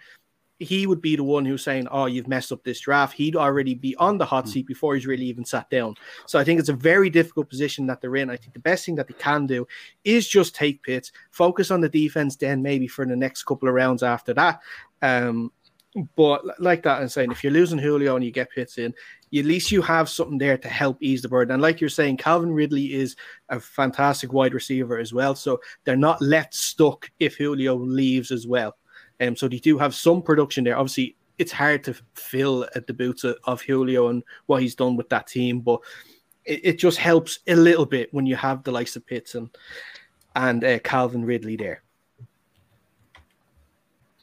he 0.59 0.85
would 0.85 1.01
be 1.01 1.15
the 1.15 1.23
one 1.23 1.45
who's 1.45 1.63
saying, 1.63 1.87
Oh, 1.89 2.05
you've 2.05 2.27
messed 2.27 2.51
up 2.51 2.63
this 2.63 2.81
draft. 2.81 3.13
He'd 3.13 3.35
already 3.35 3.73
be 3.73 3.95
on 3.95 4.17
the 4.17 4.25
hot 4.25 4.43
hmm. 4.45 4.51
seat 4.51 4.67
before 4.67 4.95
he's 4.95 5.07
really 5.07 5.25
even 5.25 5.45
sat 5.45 5.69
down. 5.69 5.95
So 6.25 6.37
I 6.37 6.43
think 6.43 6.59
it's 6.59 6.69
a 6.69 6.73
very 6.73 7.09
difficult 7.09 7.49
position 7.49 7.87
that 7.87 8.01
they're 8.01 8.17
in. 8.17 8.29
I 8.29 8.35
think 8.35 8.53
the 8.53 8.59
best 8.59 8.85
thing 8.85 8.95
that 8.95 9.07
they 9.07 9.13
can 9.15 9.47
do 9.47 9.65
is 10.03 10.27
just 10.27 10.55
take 10.55 10.83
Pitts, 10.83 11.11
focus 11.31 11.71
on 11.71 11.81
the 11.81 11.89
defense, 11.89 12.35
then 12.35 12.61
maybe 12.61 12.87
for 12.87 13.05
the 13.05 13.15
next 13.15 13.43
couple 13.43 13.67
of 13.69 13.75
rounds 13.75 14.03
after 14.03 14.33
that. 14.33 14.59
Um, 15.01 15.51
but 16.15 16.43
like 16.61 16.83
that, 16.83 17.01
and 17.01 17.11
saying 17.11 17.31
if 17.31 17.43
you're 17.43 17.53
losing 17.53 17.79
Julio 17.79 18.15
and 18.15 18.23
you 18.23 18.31
get 18.31 18.51
Pitts 18.51 18.77
in, 18.77 18.93
at 19.35 19.45
least 19.45 19.71
you 19.71 19.81
have 19.81 20.09
something 20.09 20.37
there 20.37 20.57
to 20.57 20.67
help 20.67 20.97
ease 21.01 21.21
the 21.21 21.29
burden. 21.29 21.53
And 21.53 21.61
like 21.61 21.81
you're 21.81 21.89
saying, 21.89 22.17
Calvin 22.17 22.51
Ridley 22.51 22.93
is 22.93 23.15
a 23.49 23.59
fantastic 23.59 24.33
wide 24.33 24.53
receiver 24.53 24.97
as 24.99 25.13
well. 25.13 25.35
So 25.35 25.59
they're 25.83 25.95
not 25.95 26.21
left 26.21 26.53
stuck 26.53 27.09
if 27.19 27.35
Julio 27.35 27.75
leaves 27.75 28.31
as 28.31 28.45
well. 28.45 28.75
Um, 29.19 29.35
so 29.35 29.47
they 29.47 29.59
do 29.59 29.77
have 29.77 29.93
some 29.93 30.21
production 30.21 30.63
there. 30.63 30.77
Obviously, 30.77 31.15
it's 31.37 31.51
hard 31.51 31.83
to 31.85 31.95
fill 32.13 32.67
at 32.75 32.85
the 32.85 32.93
boots 32.93 33.23
of, 33.23 33.37
of 33.45 33.61
Julio 33.61 34.09
and 34.09 34.23
what 34.45 34.61
he's 34.61 34.75
done 34.75 34.95
with 34.95 35.09
that 35.09 35.27
team, 35.27 35.61
but 35.61 35.79
it, 36.45 36.61
it, 36.63 36.79
just 36.79 36.97
helps 36.97 37.39
a 37.47 37.55
little 37.55 37.85
bit 37.85 38.13
when 38.13 38.25
you 38.25 38.35
have 38.35 38.63
the 38.63 38.71
likes 38.71 38.95
of 38.95 39.05
Pitts 39.05 39.35
and 39.35 39.49
and 40.35 40.63
uh, 40.63 40.79
Calvin 40.79 41.25
Ridley 41.25 41.55
there. 41.55 41.81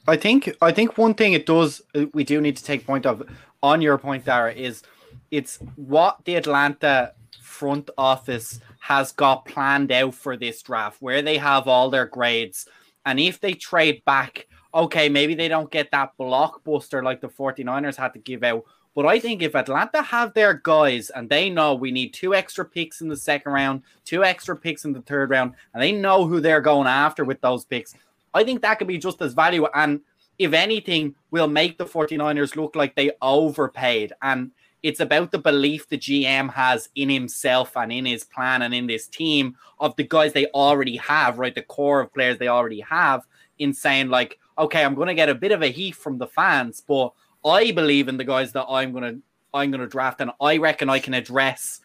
I 0.07 0.15
think 0.15 0.55
I 0.61 0.71
think 0.71 0.97
one 0.97 1.15
thing 1.15 1.33
it 1.33 1.45
does 1.45 1.81
uh, 1.95 2.05
we 2.13 2.23
do 2.23 2.39
need 2.39 2.57
to 2.57 2.63
take 2.63 2.85
point 2.85 3.05
of 3.05 3.23
on 3.61 3.81
your 3.81 3.97
point, 3.97 4.25
Dara, 4.25 4.53
is 4.53 4.83
it's 5.31 5.57
what 5.75 6.19
the 6.25 6.35
Atlanta 6.35 7.13
front 7.41 7.89
office 7.97 8.59
has 8.79 9.11
got 9.11 9.45
planned 9.45 9.91
out 9.91 10.13
for 10.13 10.37
this 10.37 10.61
draft, 10.61 11.01
where 11.01 11.21
they 11.21 11.37
have 11.37 11.67
all 11.67 11.89
their 11.89 12.05
grades. 12.05 12.67
And 13.05 13.19
if 13.19 13.39
they 13.39 13.53
trade 13.53 14.03
back, 14.05 14.47
okay, 14.73 15.09
maybe 15.09 15.35
they 15.35 15.47
don't 15.47 15.71
get 15.71 15.91
that 15.91 16.11
blockbuster 16.19 17.03
like 17.03 17.21
the 17.21 17.29
49ers 17.29 17.95
had 17.95 18.13
to 18.13 18.19
give 18.19 18.43
out. 18.43 18.63
But 18.95 19.05
I 19.05 19.19
think 19.19 19.43
if 19.43 19.55
Atlanta 19.55 20.01
have 20.01 20.33
their 20.33 20.55
guys 20.55 21.11
and 21.11 21.29
they 21.29 21.51
know 21.51 21.75
we 21.75 21.91
need 21.91 22.13
two 22.13 22.33
extra 22.33 22.65
picks 22.65 22.99
in 23.01 23.09
the 23.09 23.15
second 23.15 23.51
round, 23.51 23.83
two 24.05 24.23
extra 24.23 24.57
picks 24.57 24.85
in 24.85 24.93
the 24.93 25.01
third 25.01 25.29
round, 25.29 25.53
and 25.73 25.83
they 25.83 25.91
know 25.91 26.25
who 26.25 26.39
they're 26.39 26.61
going 26.61 26.87
after 26.87 27.23
with 27.23 27.39
those 27.41 27.63
picks, 27.63 27.93
I 28.33 28.43
think 28.43 28.63
that 28.63 28.79
could 28.79 28.87
be 28.87 28.97
just 28.97 29.21
as 29.21 29.33
valuable. 29.33 29.69
And 29.75 30.01
if 30.39 30.53
anything, 30.53 31.13
will 31.29 31.47
make 31.47 31.77
the 31.77 31.85
49ers 31.85 32.55
look 32.55 32.75
like 32.75 32.95
they 32.95 33.11
overpaid. 33.21 34.13
And 34.21 34.51
It's 34.83 34.99
about 34.99 35.31
the 35.31 35.39
belief 35.39 35.89
the 35.89 35.97
GM 35.97 36.53
has 36.53 36.89
in 36.95 37.09
himself 37.09 37.75
and 37.75 37.91
in 37.91 38.05
his 38.05 38.23
plan 38.23 38.61
and 38.61 38.73
in 38.73 38.87
this 38.87 39.07
team 39.07 39.57
of 39.79 39.95
the 39.95 40.03
guys 40.03 40.33
they 40.33 40.45
already 40.47 40.97
have, 40.97 41.39
right? 41.39 41.53
The 41.53 41.63
core 41.63 42.01
of 42.01 42.13
players 42.13 42.37
they 42.37 42.47
already 42.47 42.81
have, 42.81 43.25
in 43.57 43.73
saying, 43.73 44.09
like, 44.09 44.39
okay, 44.57 44.83
I'm 44.83 44.95
going 44.95 45.07
to 45.07 45.13
get 45.13 45.29
a 45.29 45.35
bit 45.35 45.51
of 45.51 45.61
a 45.61 45.67
heat 45.67 45.95
from 45.95 46.17
the 46.17 46.27
fans, 46.27 46.81
but 46.85 47.13
I 47.45 47.71
believe 47.71 48.07
in 48.07 48.17
the 48.17 48.23
guys 48.23 48.51
that 48.53 48.65
I'm 48.67 48.91
going 48.91 49.15
to 49.15 49.21
I'm 49.53 49.71
going 49.71 49.81
to 49.81 49.87
draft, 49.87 50.21
and 50.21 50.31
I 50.41 50.57
reckon 50.57 50.89
I 50.89 50.99
can 50.99 51.13
address 51.13 51.79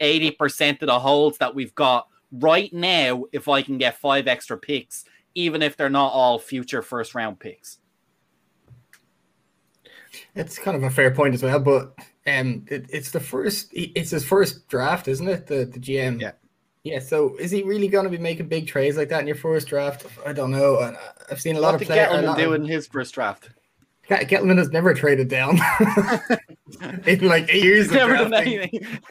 80% 0.00 0.82
of 0.82 0.86
the 0.86 1.00
holes 1.00 1.38
that 1.38 1.54
we've 1.54 1.74
got 1.74 2.08
right 2.32 2.72
now 2.72 3.24
if 3.32 3.48
I 3.48 3.62
can 3.62 3.78
get 3.78 3.98
five 3.98 4.28
extra 4.28 4.56
picks, 4.56 5.04
even 5.34 5.62
if 5.62 5.76
they're 5.76 5.90
not 5.90 6.12
all 6.12 6.38
future 6.38 6.82
first 6.82 7.14
round 7.14 7.40
picks. 7.40 7.78
It's 10.34 10.58
kind 10.58 10.76
of 10.76 10.84
a 10.84 10.90
fair 10.90 11.10
point 11.10 11.34
as 11.34 11.42
well, 11.42 11.60
but 11.60 11.94
um, 12.26 12.64
it, 12.68 12.86
it's 12.88 13.10
the 13.10 13.20
first, 13.20 13.68
it's 13.72 14.10
his 14.10 14.24
first 14.24 14.68
draft, 14.68 15.08
isn't 15.08 15.28
it? 15.28 15.46
The 15.46 15.64
the 15.66 15.80
GM. 15.80 16.20
Yeah. 16.20 16.32
Yeah. 16.84 17.00
So 17.00 17.36
is 17.36 17.50
he 17.50 17.62
really 17.62 17.88
going 17.88 18.04
to 18.04 18.10
be 18.10 18.18
making 18.18 18.48
big 18.48 18.66
trades 18.66 18.96
like 18.96 19.08
that 19.10 19.20
in 19.20 19.26
your 19.26 19.36
first 19.36 19.68
draft? 19.68 20.06
I 20.24 20.32
don't 20.32 20.50
know. 20.50 20.78
And 20.80 20.96
I've 21.30 21.40
seen 21.40 21.56
a 21.56 21.60
lot 21.60 21.72
what 21.72 21.82
of 21.82 21.86
players. 21.86 22.08
Gettleman 22.08 22.36
do 22.36 22.52
in 22.54 22.64
his 22.64 22.86
first 22.86 23.14
draft. 23.14 23.50
Gettleman 24.08 24.56
has 24.56 24.70
never 24.70 24.94
traded 24.94 25.28
down 25.28 25.58
in 27.06 27.28
like 27.28 27.46
eight 27.50 27.62
years. 27.62 27.90
Never 27.90 28.14
done 28.14 28.32
anything. 28.32 28.86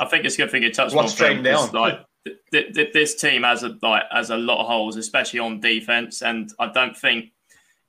I 0.00 0.04
think 0.06 0.24
it's 0.24 0.36
a 0.36 0.38
good 0.38 0.50
thing 0.50 0.62
you 0.62 0.72
touched 0.72 0.94
What's 0.94 1.12
on 1.12 1.18
trading 1.18 1.42
down? 1.42 1.72
Like 1.72 2.04
th- 2.24 2.36
th- 2.52 2.74
th- 2.74 2.92
this 2.92 3.16
team 3.16 3.42
has 3.42 3.64
a 3.64 3.76
like 3.82 4.04
has 4.12 4.30
a 4.30 4.36
lot 4.36 4.60
of 4.60 4.66
holes, 4.66 4.96
especially 4.96 5.40
on 5.40 5.60
defense, 5.60 6.22
and 6.22 6.50
I 6.60 6.70
don't 6.70 6.96
think 6.96 7.32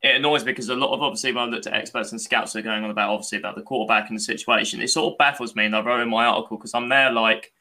it 0.01 0.15
annoys 0.15 0.45
me 0.45 0.51
because 0.51 0.69
a 0.69 0.75
lot 0.75 0.93
of 0.93 1.01
obviously 1.01 1.33
when 1.33 1.43
I 1.43 1.47
looked 1.47 1.67
at 1.67 1.73
experts 1.73 2.11
and 2.11 2.21
scouts 2.21 2.55
are 2.55 2.61
going 2.61 2.83
on 2.83 2.89
about 2.89 3.09
obviously 3.09 3.37
about 3.37 3.55
the 3.55 3.61
quarterback 3.61 4.09
and 4.09 4.17
the 4.17 4.23
situation, 4.23 4.81
it 4.81 4.89
sort 4.89 5.13
of 5.13 5.17
baffles 5.17 5.55
me, 5.55 5.65
and 5.65 5.75
I 5.75 5.81
wrote 5.81 6.01
in 6.01 6.09
my 6.09 6.25
article 6.25 6.57
because 6.57 6.73
I'm 6.73 6.89
there 6.89 7.11
like. 7.11 7.53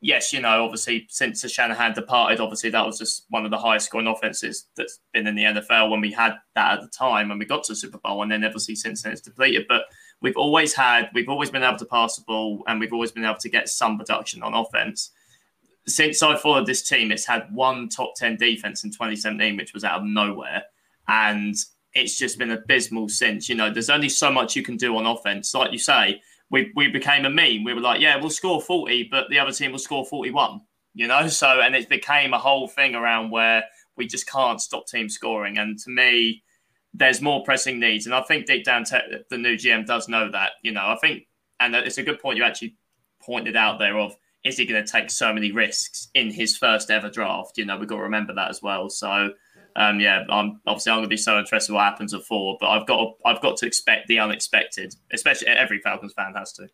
Yes, 0.00 0.34
you 0.34 0.42
know, 0.42 0.62
obviously, 0.62 1.06
since 1.08 1.40
the 1.40 1.48
Shanahan 1.48 1.94
departed, 1.94 2.38
obviously 2.38 2.68
that 2.68 2.84
was 2.84 2.98
just 2.98 3.24
one 3.30 3.46
of 3.46 3.50
the 3.50 3.56
highest 3.56 3.86
scoring 3.86 4.06
offenses 4.06 4.66
that's 4.76 4.98
been 5.14 5.26
in 5.26 5.34
the 5.34 5.44
NFL 5.44 5.88
when 5.88 6.02
we 6.02 6.12
had 6.12 6.34
that 6.54 6.74
at 6.74 6.82
the 6.82 6.88
time 6.88 7.30
when 7.30 7.38
we 7.38 7.46
got 7.46 7.64
to 7.64 7.72
the 7.72 7.76
Super 7.76 7.96
Bowl, 7.96 8.22
and 8.22 8.30
then 8.30 8.44
obviously 8.44 8.74
since 8.74 9.00
then 9.00 9.12
it's 9.12 9.22
depleted. 9.22 9.64
But 9.66 9.86
we've 10.20 10.36
always 10.36 10.74
had, 10.74 11.08
we've 11.14 11.30
always 11.30 11.48
been 11.48 11.62
able 11.62 11.78
to 11.78 11.86
pass 11.86 12.16
the 12.16 12.24
ball, 12.26 12.62
and 12.66 12.80
we've 12.80 12.92
always 12.92 13.12
been 13.12 13.24
able 13.24 13.38
to 13.38 13.48
get 13.48 13.70
some 13.70 13.96
production 13.96 14.42
on 14.42 14.52
offense. 14.52 15.12
Since 15.86 16.22
I 16.22 16.36
followed 16.36 16.66
this 16.66 16.86
team, 16.86 17.10
it's 17.10 17.24
had 17.24 17.46
one 17.50 17.88
top 17.88 18.14
10 18.14 18.36
defense 18.36 18.84
in 18.84 18.90
2017, 18.90 19.56
which 19.56 19.72
was 19.72 19.84
out 19.84 20.00
of 20.00 20.04
nowhere. 20.04 20.64
And 21.08 21.54
it's 21.94 22.18
just 22.18 22.38
been 22.38 22.50
abysmal 22.50 23.08
since. 23.08 23.48
You 23.48 23.54
know, 23.54 23.70
there's 23.70 23.90
only 23.90 24.08
so 24.08 24.30
much 24.30 24.56
you 24.56 24.62
can 24.62 24.76
do 24.76 24.96
on 24.96 25.06
offense. 25.06 25.54
Like 25.54 25.72
you 25.72 25.78
say, 25.78 26.20
we, 26.50 26.72
we 26.74 26.88
became 26.88 27.24
a 27.24 27.30
meme. 27.30 27.64
We 27.64 27.74
were 27.74 27.80
like, 27.80 28.00
yeah, 28.00 28.16
we'll 28.16 28.30
score 28.30 28.60
40, 28.60 29.08
but 29.10 29.28
the 29.30 29.38
other 29.38 29.52
team 29.52 29.72
will 29.72 29.78
score 29.78 30.04
41, 30.04 30.60
you 30.94 31.06
know? 31.06 31.26
So, 31.28 31.60
and 31.60 31.74
it 31.74 31.88
became 31.88 32.32
a 32.32 32.38
whole 32.38 32.68
thing 32.68 32.94
around 32.94 33.30
where 33.30 33.64
we 33.96 34.06
just 34.06 34.28
can't 34.28 34.60
stop 34.60 34.86
team 34.86 35.08
scoring. 35.08 35.58
And 35.58 35.78
to 35.80 35.90
me, 35.90 36.42
there's 36.92 37.20
more 37.20 37.42
pressing 37.44 37.80
needs. 37.80 38.06
And 38.06 38.14
I 38.14 38.22
think 38.22 38.46
deep 38.46 38.64
down, 38.64 38.84
te- 38.84 38.98
the 39.30 39.38
new 39.38 39.56
GM 39.56 39.86
does 39.86 40.08
know 40.08 40.30
that. 40.30 40.52
You 40.62 40.72
know, 40.72 40.86
I 40.86 40.96
think, 41.00 41.26
and 41.60 41.74
it's 41.74 41.98
a 41.98 42.02
good 42.02 42.20
point 42.20 42.38
you 42.38 42.44
actually 42.44 42.76
pointed 43.20 43.56
out 43.56 43.78
there 43.78 43.98
of 43.98 44.16
is 44.44 44.58
he 44.58 44.66
going 44.66 44.84
to 44.84 44.90
take 44.90 45.10
so 45.10 45.32
many 45.32 45.50
risks 45.50 46.10
in 46.14 46.30
his 46.30 46.56
first 46.56 46.90
ever 46.90 47.08
draft? 47.08 47.56
You 47.56 47.64
know, 47.64 47.78
we've 47.78 47.88
got 47.88 47.96
to 47.96 48.02
remember 48.02 48.34
that 48.34 48.50
as 48.50 48.62
well. 48.62 48.90
So, 48.90 49.30
um, 49.76 49.98
yeah, 50.00 50.24
I'm 50.30 50.60
obviously 50.66 50.92
I'm 50.92 50.98
going 50.98 51.04
to 51.04 51.08
be 51.08 51.16
so 51.16 51.38
interested 51.38 51.72
in 51.72 51.76
what 51.76 51.84
happens 51.84 52.14
at 52.14 52.22
four, 52.22 52.56
but 52.60 52.68
I've 52.68 52.86
got 52.86 52.96
to, 52.96 53.10
I've 53.24 53.42
got 53.42 53.56
to 53.58 53.66
expect 53.66 54.08
the 54.08 54.20
unexpected, 54.20 54.94
especially 55.12 55.48
every 55.48 55.80
Falcons 55.80 56.12
fan 56.12 56.34
has 56.34 56.52
to. 56.54 56.68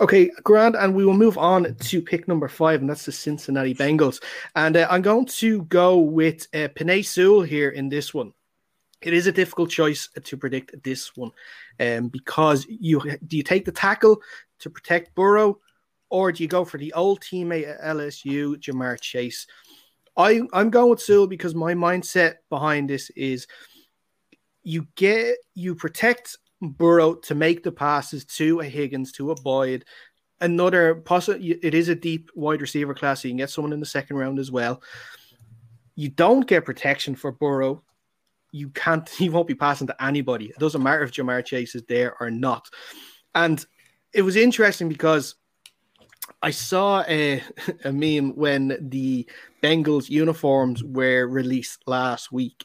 Okay, 0.00 0.30
grand, 0.42 0.74
and 0.74 0.94
we 0.94 1.04
will 1.04 1.14
move 1.14 1.38
on 1.38 1.74
to 1.74 2.02
pick 2.02 2.26
number 2.26 2.48
five, 2.48 2.80
and 2.80 2.90
that's 2.90 3.06
the 3.06 3.12
Cincinnati 3.12 3.74
Bengals. 3.74 4.20
And 4.56 4.76
uh, 4.76 4.86
I'm 4.90 5.02
going 5.02 5.26
to 5.26 5.62
go 5.64 5.98
with 5.98 6.48
uh, 6.52 6.68
Penei 6.74 7.04
Sewell 7.04 7.42
here 7.42 7.70
in 7.70 7.88
this 7.88 8.12
one. 8.12 8.32
It 9.00 9.14
is 9.14 9.28
a 9.28 9.32
difficult 9.32 9.70
choice 9.70 10.08
to 10.22 10.36
predict 10.36 10.82
this 10.82 11.16
one, 11.16 11.30
um, 11.78 12.08
because 12.08 12.66
you 12.68 13.00
do 13.26 13.36
you 13.36 13.44
take 13.44 13.64
the 13.64 13.72
tackle 13.72 14.20
to 14.58 14.70
protect 14.70 15.14
Burrow, 15.14 15.60
or 16.10 16.32
do 16.32 16.42
you 16.42 16.48
go 16.48 16.64
for 16.64 16.78
the 16.78 16.92
old 16.94 17.20
teammate 17.20 17.68
at 17.68 17.80
LSU, 17.82 18.56
Ja'Marr 18.56 19.00
Chase? 19.00 19.46
I 20.16 20.42
I'm 20.52 20.70
going 20.70 20.90
with 20.90 21.00
Sewell 21.00 21.26
because 21.26 21.54
my 21.54 21.74
mindset 21.74 22.36
behind 22.48 22.88
this 22.88 23.10
is 23.10 23.46
you 24.62 24.86
get 24.96 25.36
you 25.54 25.74
protect 25.74 26.36
Burrow 26.60 27.14
to 27.14 27.34
make 27.34 27.62
the 27.62 27.72
passes 27.72 28.24
to 28.24 28.60
a 28.60 28.64
Higgins, 28.64 29.12
to 29.12 29.30
a 29.30 29.34
Boyd. 29.34 29.84
Another 30.40 30.96
possible, 30.96 31.40
it 31.40 31.74
is 31.74 31.88
a 31.88 31.94
deep 31.94 32.30
wide 32.34 32.60
receiver 32.60 32.94
class. 32.94 33.22
So 33.22 33.28
you 33.28 33.32
can 33.32 33.38
get 33.38 33.50
someone 33.50 33.72
in 33.72 33.80
the 33.80 33.86
second 33.86 34.16
round 34.16 34.38
as 34.38 34.50
well. 34.50 34.82
You 35.94 36.10
don't 36.10 36.46
get 36.46 36.64
protection 36.64 37.14
for 37.14 37.32
Burrow. 37.32 37.82
You 38.52 38.70
can't, 38.70 39.08
he 39.18 39.28
won't 39.28 39.48
be 39.48 39.54
passing 39.54 39.86
to 39.86 40.04
anybody. 40.04 40.46
It 40.46 40.58
doesn't 40.58 40.82
matter 40.82 41.02
if 41.02 41.12
Ja'Marr 41.12 41.44
Chase 41.44 41.74
is 41.74 41.84
there 41.84 42.16
or 42.20 42.30
not. 42.30 42.68
And 43.34 43.64
it 44.12 44.22
was 44.22 44.36
interesting 44.36 44.88
because 44.88 45.36
I 46.42 46.50
saw 46.50 47.02
a, 47.08 47.42
a 47.84 47.92
meme 47.92 48.36
when 48.36 48.76
the 48.90 49.26
Bengals 49.62 50.08
uniforms 50.08 50.84
were 50.84 51.26
released 51.26 51.82
last 51.86 52.30
week, 52.30 52.64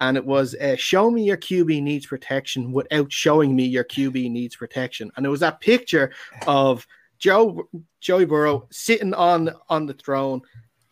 and 0.00 0.16
it 0.16 0.24
was 0.24 0.54
uh, 0.54 0.76
"Show 0.76 1.10
me 1.10 1.24
your 1.24 1.36
QB 1.36 1.82
needs 1.82 2.06
protection 2.06 2.72
without 2.72 3.12
showing 3.12 3.54
me 3.54 3.64
your 3.64 3.84
QB 3.84 4.30
needs 4.30 4.56
protection," 4.56 5.10
and 5.16 5.26
it 5.26 5.28
was 5.28 5.40
that 5.40 5.60
picture 5.60 6.12
of 6.46 6.86
Joe 7.18 7.68
Joey 8.00 8.24
Burrow 8.24 8.66
sitting 8.70 9.14
on 9.14 9.50
on 9.68 9.86
the 9.86 9.94
throne 9.94 10.42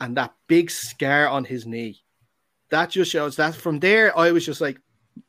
and 0.01 0.17
that 0.17 0.35
big 0.47 0.71
scar 0.71 1.29
on 1.29 1.45
his 1.45 1.67
knee. 1.67 2.03
That 2.71 2.91
just 2.91 3.11
shows 3.11 3.37
that 3.37 3.55
from 3.55 3.79
there, 3.79 4.17
I 4.19 4.33
was 4.33 4.45
just 4.45 4.61
like, 4.61 4.79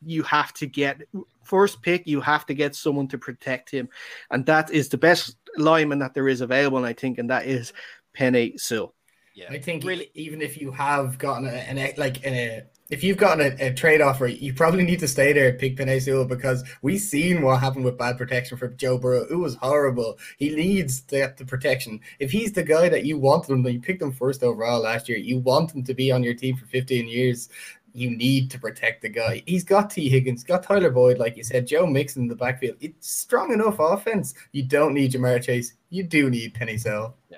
you 0.04 0.24
have 0.24 0.54
to 0.56 0.66
get 0.66 1.02
first 1.44 1.82
pick, 1.82 2.08
you 2.08 2.20
have 2.20 2.46
to 2.48 2.54
get 2.54 2.76
someone 2.76 3.08
to 3.10 3.18
protect 3.18 3.70
him, 3.70 3.88
and 4.32 4.46
that 4.48 4.72
is 4.72 4.90
the 4.90 4.98
best 4.98 5.38
lineman 5.58 6.00
that 6.00 6.14
there 6.14 6.28
is 6.28 6.42
available, 6.42 6.78
and 6.78 6.88
I 6.88 6.94
think, 6.94 7.18
and 7.18 7.30
that 7.30 7.46
is 7.46 7.74
Penei 8.18 8.60
Sewell. 8.60 8.94
Yeah, 9.36 9.50
I 9.52 9.60
think 9.60 9.84
really. 9.84 10.10
even 10.16 10.42
if 10.42 10.60
you 10.60 10.72
have 10.72 11.20
gotten 11.20 11.48
a, 11.48 11.52
an 11.52 11.94
like 11.98 12.26
a 12.26 12.64
if 12.90 13.04
you've 13.04 13.18
gotten 13.18 13.46
a, 13.60 13.68
a, 13.68 13.74
trade 13.74 14.02
offer, 14.02 14.28
you 14.28 14.54
probably 14.54 14.84
need 14.84 15.00
to 15.00 15.08
stay 15.08 15.34
there 15.34 15.50
at 15.50 15.60
pick 15.60 15.76
Penei 15.76 16.02
Sewell 16.02 16.26
because 16.26 16.64
we've 16.82 17.02
seen 17.02 17.42
what 17.42 17.60
happened 17.60 17.84
with 17.84 17.98
bad 17.98 18.18
protection 18.18 18.58
for 18.58 18.70
Joe 18.70 18.98
Burrow. 18.98 19.26
It 19.30 19.36
was 19.36 19.56
horrible. 19.56 20.18
He 20.38 20.56
needs 20.56 21.02
the, 21.02 21.34
the 21.38 21.46
protection. 21.46 22.00
If 22.20 22.32
he's 22.32 22.54
the 22.54 22.64
guy 22.64 22.88
that 22.90 23.04
you 23.04 23.18
want 23.18 23.50
him, 23.50 23.68
you 23.68 23.82
picked 23.82 24.02
him 24.02 24.12
first 24.12 24.42
overall 24.42 24.82
last 24.82 25.10
year. 25.10 25.18
You 25.18 25.40
want 25.40 25.76
him 25.76 25.84
to 25.84 25.94
be 25.94 26.12
on 26.12 26.24
your 26.24 26.34
team 26.34 26.56
for 26.56 26.66
15 26.66 27.08
years. 27.08 27.50
You 27.98 28.12
need 28.12 28.52
to 28.52 28.60
protect 28.60 29.02
the 29.02 29.10
guy. 29.10 29.42
He's 29.48 29.64
got 29.64 29.90
T. 29.90 30.08
Higgins, 30.08 30.44
got 30.44 30.62
Tyler 30.62 30.92
Boyd, 30.92 31.18
like 31.18 31.36
you 31.36 31.44
said, 31.44 31.66
Joe 31.66 31.88
Mixon 31.88 32.24
in 32.24 32.28
the 32.28 32.36
backfield. 32.36 32.78
It's 32.80 33.10
strong 33.10 33.52
enough 33.52 33.78
offense. 33.80 34.36
You 34.52 34.64
don't 34.64 34.94
need 34.94 35.14
Ja'Marr 35.14 35.42
Chase. 35.42 35.74
You 35.90 36.04
do 36.04 36.30
need 36.30 36.54
Penei 36.54 36.80
Sewell. 36.80 37.16
Yeah. 37.32 37.38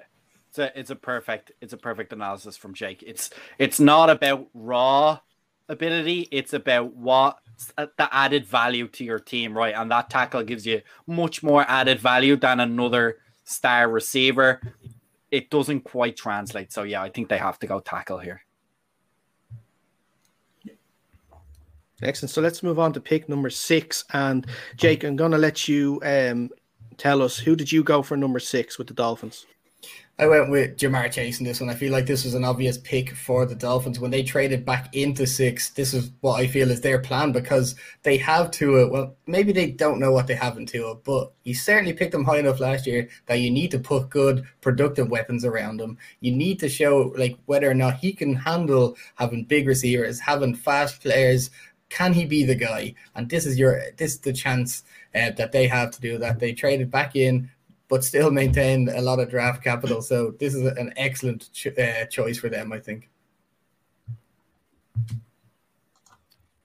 It's 0.49 0.59
a, 0.59 0.77
it's 0.77 0.89
a 0.89 0.95
perfect 0.95 1.53
it's 1.61 1.71
a 1.71 1.77
perfect 1.77 2.11
analysis 2.11 2.57
from 2.57 2.73
Jake. 2.73 3.03
It's 3.03 3.29
it's 3.57 3.79
not 3.79 4.09
about 4.09 4.47
raw 4.53 5.19
ability. 5.69 6.27
It's 6.31 6.53
about 6.53 6.93
what 6.93 7.39
the 7.77 8.09
added 8.11 8.45
value 8.45 8.89
to 8.89 9.05
your 9.05 9.19
team, 9.19 9.57
right? 9.57 9.75
And 9.75 9.89
that 9.91 10.09
tackle 10.09 10.43
gives 10.43 10.65
you 10.65 10.81
much 11.07 11.41
more 11.41 11.63
added 11.69 12.01
value 12.01 12.35
than 12.35 12.59
another 12.59 13.19
star 13.45 13.89
receiver. 13.89 14.59
It 15.31 15.49
doesn't 15.49 15.81
quite 15.81 16.17
translate. 16.17 16.73
So 16.73 16.83
yeah, 16.83 17.01
I 17.01 17.09
think 17.09 17.29
they 17.29 17.37
have 17.37 17.59
to 17.59 17.67
go 17.67 17.79
tackle 17.79 18.17
here. 18.17 18.41
Excellent. 22.01 22.31
So 22.31 22.41
let's 22.41 22.63
move 22.63 22.79
on 22.79 22.93
to 22.93 23.01
pick 23.01 23.27
number 23.27 23.49
six. 23.49 24.05
And 24.13 24.45
Jake, 24.77 25.03
I'm 25.03 25.15
going 25.15 25.31
to 25.31 25.37
let 25.37 25.67
you 25.67 25.99
um, 26.03 26.49
tell 26.97 27.21
us 27.21 27.37
who 27.37 27.55
did 27.55 27.71
you 27.71 27.83
go 27.83 28.01
for 28.01 28.15
number 28.15 28.39
six 28.39 28.77
with 28.77 28.87
the 28.87 28.93
Dolphins? 28.93 29.45
I 30.19 30.27
went 30.27 30.49
with 30.49 30.75
Ja'Marr 30.75 31.09
Chase 31.09 31.39
in 31.39 31.45
this 31.45 31.61
one. 31.61 31.69
I 31.69 31.75
feel 31.75 31.93
like 31.93 32.05
this 32.05 32.25
was 32.25 32.33
an 32.33 32.43
obvious 32.43 32.77
pick 32.77 33.11
for 33.15 33.45
the 33.45 33.55
Dolphins 33.55 34.01
when 34.01 34.11
they 34.11 34.21
traded 34.21 34.65
back 34.65 34.93
into 34.93 35.25
six. 35.25 35.69
This 35.69 35.93
is 35.93 36.11
what 36.19 36.41
I 36.41 36.45
feel 36.45 36.71
is 36.71 36.81
their 36.81 36.99
plan 36.99 37.31
because 37.31 37.75
they 38.03 38.17
have 38.17 38.51
Tua. 38.51 38.89
Well, 38.89 39.15
maybe 39.27 39.53
they 39.53 39.71
don't 39.71 39.97
know 39.97 40.11
what 40.11 40.27
they 40.27 40.35
have 40.35 40.57
in 40.57 40.65
Tua, 40.65 40.95
but 40.95 41.31
you 41.45 41.53
certainly 41.53 41.93
picked 41.93 42.11
them 42.11 42.25
high 42.25 42.39
enough 42.39 42.59
last 42.59 42.85
year 42.85 43.07
that 43.27 43.39
you 43.39 43.49
need 43.49 43.71
to 43.71 43.79
put 43.79 44.09
good, 44.09 44.43
productive 44.59 45.09
weapons 45.09 45.45
around 45.45 45.79
him. 45.79 45.97
You 46.19 46.33
need 46.33 46.59
to 46.59 46.67
show 46.67 47.13
like 47.15 47.37
whether 47.45 47.71
or 47.71 47.73
not 47.73 47.95
he 47.95 48.11
can 48.11 48.35
handle 48.35 48.97
having 49.15 49.45
big 49.45 49.67
receivers, 49.67 50.19
having 50.19 50.53
fast 50.53 51.01
players. 51.01 51.49
Can 51.89 52.13
he 52.13 52.25
be 52.25 52.43
the 52.43 52.55
guy? 52.55 52.93
And 53.15 53.29
this 53.29 53.45
is 53.45 53.57
your 53.57 53.81
this 53.97 54.13
is 54.13 54.19
the 54.19 54.33
chance 54.33 54.83
uh, 55.15 55.31
that 55.31 55.51
they 55.51 55.67
have 55.67 55.91
to 55.91 56.01
do 56.01 56.17
that. 56.19 56.39
They 56.39 56.53
traded 56.53 56.91
back 56.91 57.15
in 57.15 57.49
but 57.89 58.03
still 58.03 58.31
maintain 58.31 58.87
a 58.89 59.01
lot 59.01 59.19
of 59.19 59.29
draft 59.29 59.63
capital. 59.63 60.01
So 60.01 60.31
this 60.39 60.53
is 60.53 60.63
an 60.77 60.93
excellent 60.95 61.49
uh, 61.77 62.05
choice 62.05 62.37
for 62.37 62.47
them, 62.47 62.71
I 62.71 62.79
think. 62.79 63.09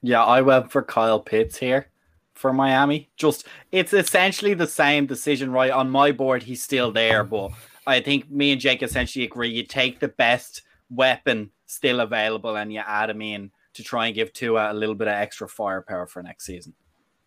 Yeah, 0.02 0.22
I 0.22 0.42
went 0.42 0.70
for 0.70 0.82
Kyle 0.82 1.18
Pitts 1.18 1.56
here 1.56 1.86
for 2.34 2.52
Miami. 2.52 3.08
Just 3.16 3.46
it's 3.72 3.94
essentially 3.94 4.52
the 4.52 4.66
same 4.66 5.06
decision, 5.06 5.50
right? 5.50 5.70
On 5.70 5.90
my 5.90 6.12
board, 6.12 6.42
he's 6.42 6.62
still 6.62 6.92
there, 6.92 7.24
but 7.24 7.52
I 7.86 8.00
think 8.00 8.30
me 8.30 8.52
and 8.52 8.60
Jake 8.60 8.82
essentially 8.82 9.24
agree. 9.24 9.48
You 9.48 9.64
take 9.64 10.00
the 10.00 10.08
best 10.08 10.60
weapon 10.90 11.50
still 11.64 12.00
available 12.00 12.56
and 12.56 12.70
you 12.70 12.82
add 12.86 13.08
him 13.08 13.22
in 13.22 13.50
to 13.74 13.82
try 13.82 14.06
and 14.06 14.14
give 14.14 14.32
Tua 14.32 14.72
a 14.72 14.74
little 14.74 14.94
bit 14.94 15.08
of 15.08 15.14
extra 15.14 15.48
firepower 15.48 16.06
for 16.06 16.22
next 16.22 16.44
season. 16.46 16.74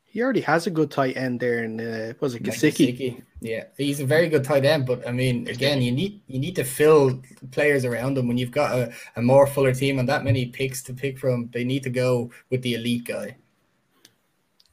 He 0.09 0.23
already 0.23 0.41
has 0.41 0.65
a 0.65 0.71
good 0.71 0.89
tight 0.89 1.15
end 1.17 1.39
there, 1.41 1.59
and 1.63 1.79
uh, 1.79 2.13
was 2.21 2.33
it 2.33 2.41
Gesicki? 2.41 3.21
Yeah, 3.41 3.65
he's 3.77 3.99
a 3.99 4.05
very 4.05 4.29
good 4.29 4.43
tight 4.43 4.65
end. 4.65 4.85
But 4.87 5.07
I 5.07 5.11
mean, 5.11 5.47
again, 5.47 5.81
you 5.81 5.91
need 5.91 6.21
you 6.27 6.39
need 6.39 6.55
to 6.55 6.63
fill 6.63 7.21
players 7.51 7.85
around 7.85 8.17
him 8.17 8.27
when 8.27 8.37
you've 8.37 8.49
got 8.51 8.73
a, 8.75 8.93
a 9.15 9.21
more 9.21 9.45
fuller 9.45 9.73
team 9.73 9.99
and 9.99 10.09
that 10.09 10.23
many 10.23 10.47
picks 10.47 10.81
to 10.83 10.93
pick 10.93 11.19
from. 11.19 11.49
They 11.53 11.63
need 11.63 11.83
to 11.83 11.89
go 11.91 12.31
with 12.49 12.61
the 12.63 12.73
elite 12.75 13.03
guy. 13.05 13.35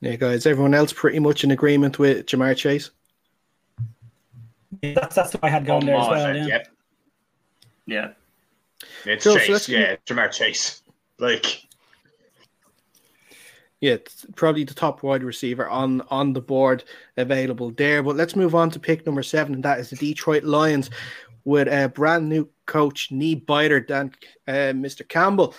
Yeah, 0.00 0.16
guys. 0.16 0.46
Everyone 0.46 0.72
else 0.72 0.92
pretty 0.92 1.18
much 1.18 1.44
in 1.44 1.50
agreement 1.50 1.98
with 1.98 2.26
Ja'Marr 2.26 2.56
Chase. 2.56 2.90
Yeah, 4.82 4.94
that's 4.94 5.16
that's 5.16 5.34
what 5.34 5.44
I 5.44 5.48
had 5.48 5.66
going 5.66 5.84
there 5.86 5.96
as 5.96 6.08
well. 6.08 6.36
Yeah. 6.36 6.46
Yep. 6.46 6.68
Yeah. 7.86 8.08
It's 9.04 9.24
Cool, 9.24 9.36
Chase. 9.36 9.48
let's- 9.48 9.68
yeah, 9.68 9.96
Ja'Marr 10.06 10.30
Chase. 10.30 10.82
Like, 11.24 11.62
Yeah, 13.80 13.94
it's 13.94 14.26
probably 14.36 14.64
the 14.64 14.74
top 14.74 15.02
wide 15.02 15.22
receiver 15.22 15.68
on 15.68 16.02
on 16.10 16.32
the 16.32 16.40
board 16.40 16.84
available 17.16 17.70
there. 17.70 18.02
But 18.02 18.16
let's 18.16 18.36
move 18.36 18.54
on 18.54 18.70
to 18.70 18.78
pick 18.78 19.04
number 19.06 19.22
seven, 19.22 19.54
and 19.54 19.62
that 19.64 19.78
is 19.78 19.90
the 19.90 19.96
Detroit 19.96 20.44
Lions 20.44 20.90
with 21.44 21.68
a 21.68 21.88
brand 21.88 22.28
new 22.28 22.48
coach, 22.66 23.10
knee 23.10 23.34
biter 23.34 23.80
Dan, 23.80 24.12
uh, 24.48 24.72
Mr. 24.74 25.06
Campbell. 25.08 25.54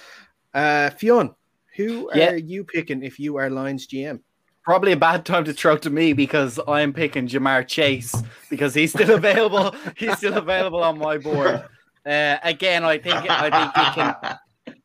Uh, 0.53 0.89
Fionn, 0.91 1.35
who 1.75 2.09
Yeah. 2.15 2.31
are 2.31 2.37
you 2.37 2.63
picking 2.63 3.03
if 3.03 3.19
you 3.19 3.37
are 3.37 3.49
Lions 3.49 3.87
GM? 3.87 4.21
Probably 4.63 4.93
a 4.93 4.97
bad 4.97 5.25
time 5.25 5.43
to 5.45 5.53
throw 5.53 5.77
to 5.77 5.89
me 5.91 6.13
because 6.13 6.59
I'm 6.67 6.91
picking 6.93 7.27
Ja'Marr 7.27 7.67
Chase 7.67 8.15
because 8.49 8.73
he's 8.73 8.91
still 8.91 9.11
available. 9.21 9.75
he's 9.97 10.17
still 10.17 10.37
available 10.37 10.81
on 10.83 10.97
my 10.97 11.17
board. 11.19 11.63
Uh, 12.05 12.37
again, 12.43 12.83
I 12.83 12.97
think 12.97 13.29
I 13.29 13.49
think 13.51 13.77
you 13.77 13.91
can 13.93 14.37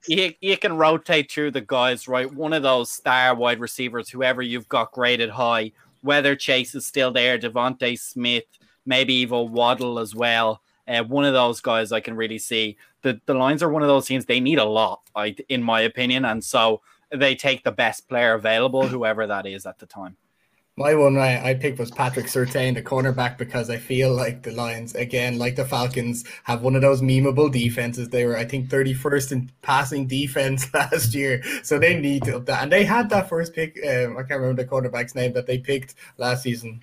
you, 0.07 0.33
you 0.41 0.57
can 0.57 0.77
rotate 0.77 1.31
through 1.31 1.51
the 1.53 1.61
guys, 1.61 2.09
right? 2.09 2.33
One 2.33 2.53
of 2.53 2.63
those 2.63 2.91
star 2.91 3.35
wide 3.35 3.61
receivers, 3.61 4.09
whoever 4.09 4.43
you've 4.43 4.69
got 4.69 4.93
graded 4.93 5.31
high, 5.31 5.73
whether 6.03 6.35
Chase 6.35 6.75
is 6.75 6.87
still 6.87 7.13
there, 7.13 7.39
Devonta 7.39 7.99
Smith, 7.99 8.45
maybe 8.87 9.15
even 9.15 9.53
Waddle 9.53 9.99
as 9.99 10.15
well. 10.15 10.63
Uh, 10.89 11.05
one 11.05 11.25
of 11.25 11.35
those 11.35 11.61
guys 11.61 11.93
I 11.93 12.01
can 12.01 12.17
really 12.17 12.39
see. 12.39 12.77
The 13.03 13.21
the 13.27 13.35
lines 13.35 13.63
are 13.63 13.71
one 13.71 13.83
of 13.83 13.89
those 13.89 14.07
teams 14.07 14.27
they 14.27 14.41
need 14.41 14.59
a 14.59 14.65
lot, 14.65 15.03
I, 15.15 15.37
in 15.49 15.63
my 15.63 15.83
opinion, 15.83 16.25
and 16.25 16.43
so 16.43 16.81
they 17.11 17.35
take 17.35 17.63
the 17.65 17.73
best 17.73 18.09
player 18.09 18.35
available, 18.35 18.87
whoever 18.89 19.27
that 19.27 19.47
is 19.47 19.67
at 19.67 19.79
the 19.79 19.87
time. 19.87 20.17
My 20.81 20.95
one 20.95 21.19
I, 21.19 21.51
I 21.51 21.55
picked 21.57 21.79
was 21.79 21.91
Patrick 21.91 22.25
Surtain, 22.25 22.73
the 22.73 22.81
cornerback, 22.81 23.37
because 23.37 23.69
I 23.69 23.77
feel 23.77 24.15
like 24.15 24.45
the 24.45 24.53
Lions, 24.53 24.95
again, 24.95 25.37
like 25.37 25.55
the 25.55 25.67
Falcons, 25.67 26.25
have 26.45 26.63
one 26.63 26.75
of 26.75 26.81
those 26.81 27.03
memeable 27.03 27.53
defenses. 27.53 28.09
They 28.09 28.25
were, 28.25 28.35
I 28.35 28.47
think, 28.47 28.71
31st 28.71 29.33
in 29.33 29.51
passing 29.61 30.07
defense 30.07 30.73
last 30.75 31.15
year. 31.15 31.43
So 31.63 31.79
they 31.79 32.01
need 32.01 32.23
to 32.23 32.37
up 32.37 32.47
that. 32.47 32.63
And 32.63 32.73
they 32.73 32.85
had 32.85 33.11
that 33.11 33.29
first 33.29 33.53
pick. 33.53 33.79
Um, 33.87 34.17
I 34.17 34.23
can't 34.23 34.41
remember 34.41 34.63
the 34.63 34.67
quarterback's 34.67 35.15
name 35.15 35.35
that 35.35 35.47
they 35.47 35.59
picked 35.59 35.97
last 36.17 36.45
season. 36.45 36.83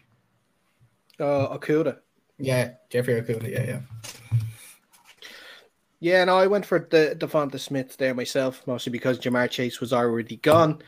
Uh, 1.20 1.58
Okudah. 1.58 1.98
Yeah, 2.38 2.74
Jeffrey 2.92 3.20
Okudah. 3.20 3.52
Yeah, 3.52 3.64
yeah. 3.64 3.80
Yeah, 6.00 6.24
no, 6.26 6.38
I 6.38 6.46
went 6.46 6.68
for 6.68 6.88
the 6.88 7.18
Devonta 7.18 7.60
Smith 7.60 7.98
there 7.98 8.14
myself, 8.14 8.62
mostly 8.68 8.92
because 8.92 9.18
Ja'Marr 9.18 9.50
Chase 9.50 9.82
was 9.82 9.92
already 9.92 10.36
gone. 10.36 10.84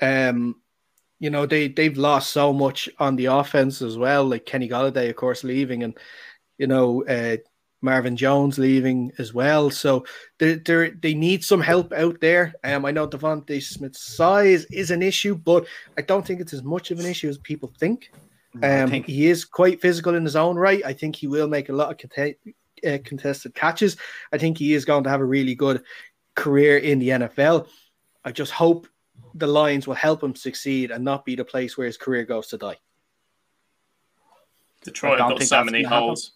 Um, 0.00 0.56
you 1.20 1.30
know, 1.30 1.46
they 1.46 1.68
they've 1.68 1.96
lost 1.96 2.32
so 2.32 2.52
much 2.52 2.88
on 2.98 3.14
the 3.14 3.26
offense 3.26 3.82
as 3.82 3.96
well, 3.96 4.24
like 4.24 4.46
Kenny 4.46 4.68
Golladay, 4.68 5.10
of 5.10 5.16
course, 5.16 5.44
leaving, 5.44 5.84
and 5.84 5.96
you 6.58 6.66
know, 6.66 7.04
uh, 7.04 7.36
Marvin 7.82 8.16
Jones 8.16 8.58
leaving 8.58 9.12
as 9.18 9.32
well. 9.32 9.70
So 9.70 10.04
they 10.38 10.54
they 10.54 10.90
they 10.90 11.14
need 11.14 11.44
some 11.44 11.60
help 11.60 11.92
out 11.92 12.20
there. 12.20 12.54
Um, 12.64 12.86
I 12.86 12.90
know 12.90 13.06
Devonta 13.06 13.62
Smith's 13.62 14.02
size 14.02 14.64
is 14.66 14.90
an 14.90 15.02
issue, 15.02 15.34
but 15.34 15.66
I 15.98 16.02
don't 16.02 16.26
think 16.26 16.40
it's 16.40 16.54
as 16.54 16.62
much 16.62 16.90
of 16.90 16.98
an 16.98 17.06
issue 17.06 17.28
as 17.28 17.38
people 17.38 17.70
think. 17.78 18.10
Um, 18.62 18.90
think 18.90 19.06
he 19.06 19.28
is 19.28 19.44
quite 19.44 19.80
physical 19.80 20.14
in 20.14 20.24
his 20.24 20.36
own 20.36 20.56
right. 20.56 20.82
I 20.84 20.92
think 20.92 21.14
he 21.14 21.28
will 21.28 21.46
make 21.46 21.68
a 21.68 21.72
lot 21.72 21.90
of 21.90 21.98
conte- 21.98 22.36
uh, 22.84 22.98
contested 23.04 23.54
catches. 23.54 23.96
I 24.32 24.38
think 24.38 24.58
he 24.58 24.74
is 24.74 24.84
going 24.84 25.04
to 25.04 25.10
have 25.10 25.20
a 25.20 25.24
really 25.24 25.54
good 25.54 25.82
career 26.34 26.78
in 26.78 26.98
the 26.98 27.10
NFL. 27.10 27.68
I 28.24 28.32
just 28.32 28.50
hope 28.50 28.88
the 29.34 29.46
Lions 29.46 29.86
will 29.86 29.94
help 29.94 30.22
him 30.22 30.34
succeed 30.34 30.90
and 30.90 31.04
not 31.04 31.24
be 31.24 31.34
the 31.34 31.44
place 31.44 31.76
where 31.76 31.86
his 31.86 31.96
career 31.96 32.24
goes 32.24 32.48
to 32.48 32.58
die. 32.58 32.76
Detroit 34.82 35.20
I 35.20 35.28
got 35.28 35.42
so 35.42 35.64
many 35.64 35.82
gonna 35.82 35.94
happen. 35.94 36.08
holes. 36.08 36.32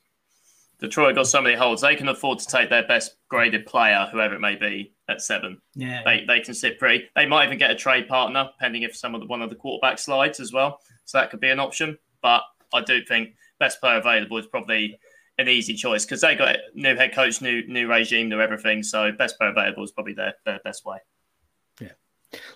Detroit 0.80 1.14
got 1.14 1.26
so 1.26 1.40
many 1.40 1.54
holes. 1.54 1.80
They 1.80 1.96
can 1.96 2.08
afford 2.08 2.40
to 2.40 2.46
take 2.46 2.68
their 2.68 2.86
best 2.86 3.16
graded 3.28 3.64
player, 3.64 4.08
whoever 4.12 4.34
it 4.34 4.40
may 4.40 4.56
be, 4.56 4.92
at 5.08 5.22
seven. 5.22 5.60
Yeah. 5.74 6.02
They, 6.04 6.24
they 6.26 6.40
can 6.40 6.52
sit 6.52 6.78
pretty. 6.78 7.08
They 7.16 7.26
might 7.26 7.46
even 7.46 7.58
get 7.58 7.70
a 7.70 7.74
trade 7.74 8.08
partner, 8.08 8.50
pending 8.58 8.82
if 8.82 8.94
some 8.94 9.14
of 9.14 9.20
the 9.20 9.26
one 9.26 9.40
of 9.40 9.50
the 9.50 9.56
quarterback 9.56 9.98
slides 9.98 10.40
as 10.40 10.52
well. 10.52 10.80
So 11.04 11.18
that 11.18 11.30
could 11.30 11.40
be 11.40 11.50
an 11.50 11.60
option. 11.60 11.96
But 12.22 12.42
I 12.72 12.82
do 12.82 13.02
think 13.04 13.34
best 13.58 13.80
player 13.80 13.98
available 13.98 14.36
is 14.36 14.46
probably 14.46 14.98
an 15.38 15.48
easy 15.48 15.74
choice 15.74 16.04
because 16.04 16.20
they 16.20 16.34
got 16.34 16.56
new 16.74 16.94
head 16.96 17.14
coach, 17.14 17.40
new 17.40 17.66
new 17.66 17.88
regime, 17.88 18.28
new 18.28 18.40
everything. 18.40 18.82
So 18.82 19.10
best 19.12 19.38
player 19.38 19.50
available 19.50 19.84
is 19.84 19.92
probably 19.92 20.14
their, 20.14 20.34
their 20.44 20.60
best 20.64 20.84
way. 20.84 20.98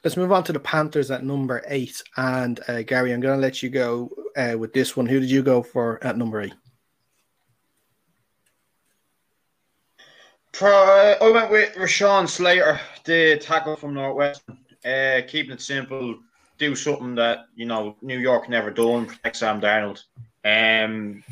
Let's 0.05 0.17
move 0.17 0.33
on 0.33 0.45
to 0.45 0.53
the 0.53 0.61
Panthers 0.61 1.11
at 1.11 1.25
number 1.25 1.63
eight. 1.69 2.03
And 2.17 2.61
uh, 2.69 2.83
Gary, 2.83 3.13
I'm 3.13 3.21
going 3.21 3.37
to 3.37 3.43
let 3.43 3.63
you 3.63 3.71
go 3.71 4.11
uh, 4.37 4.57
with 4.59 4.73
this 4.73 4.97
one. 4.97 5.07
Who 5.07 5.21
did 5.21 5.31
you 5.31 5.43
go 5.43 5.63
for 5.63 6.03
at 6.05 6.17
number 6.17 6.43
eight? 6.43 6.55
I 10.61 11.31
went 11.33 11.51
with 11.51 11.75
Rashawn 11.75 12.29
Slater, 12.29 12.81
the 13.05 13.39
tackle 13.39 13.77
from 13.77 13.95
Northwestern. 13.95 14.59
Uh, 14.85 15.21
keeping 15.27 15.53
it 15.53 15.61
simple, 15.61 16.19
do 16.59 16.75
something 16.75 17.15
that 17.17 17.47
you 17.55 17.67
know 17.67 17.97
New 18.03 18.19
York 18.19 18.49
never 18.49 18.71
done. 18.71 19.07
Protect 19.07 19.37
Sam 19.37 19.61
Darnold. 19.61 20.03
Um, 20.45 21.23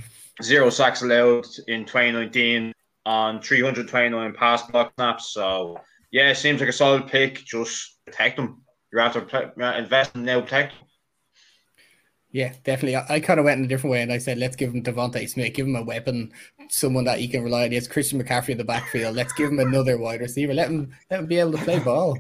zero 0.43 0.71
sacks 0.71 1.03
allowed 1.03 1.47
in 1.69 1.85
2019 1.85 2.73
on 3.05 3.41
329 3.41 4.33
pass 4.35 4.63
block 4.63 4.93
snaps. 4.95 5.31
So 5.31 5.81
yeah, 6.11 6.33
seems 6.33 6.61
like 6.61 6.69
a 6.69 6.73
solid 6.73 7.07
pick. 7.07 7.45
Just 7.45 7.96
protect 8.07 8.37
them. 8.37 8.63
You 8.93 8.99
have 9.01 9.13
to 9.13 9.21
protect- 9.21 9.61
uh, 9.61 9.75
invest 9.77 10.15
in 10.15 10.25
now. 10.25 10.41
Protect. 10.41 10.73
them. 10.73 10.83
Yeah, 12.33 12.53
definitely. 12.65 12.97
I, 12.97 13.07
I 13.09 13.21
kind 13.21 13.39
of 13.39 13.45
went 13.45 13.61
in 13.61 13.65
a 13.65 13.69
different 13.69 13.93
way 13.93 14.03
and 14.03 14.13
I 14.13 14.19
said, 14.19 14.37
let's 14.37 14.57
give 14.57 14.75
him 14.75 14.83
Devonta 14.83 15.27
Smith, 15.29 15.55
give 15.55 15.67
him 15.67 15.77
a 15.77 15.83
weapon, 15.83 16.33
someone 16.69 17.05
that 17.05 17.19
he 17.19 17.29
can 17.29 17.43
rely 17.43 17.65
on. 17.65 17.71
He 17.71 17.77
has 17.77 17.89
Christian 17.89 18.23
McCaffrey 18.23 18.51
in 18.51 18.59
the 18.59 18.65
backfield. 18.65 19.17
Let's 19.17 19.33
give 19.33 19.51
him 19.51 19.59
another 19.59 19.97
wide 19.97 20.21
receiver. 20.21 20.53
Let 20.53 20.69
him 20.69 20.95
let 21.11 21.21
him 21.21 21.27
be 21.27 21.39
able 21.39 21.53
to 21.53 21.59
play 21.59 21.79
ball. 21.79 22.19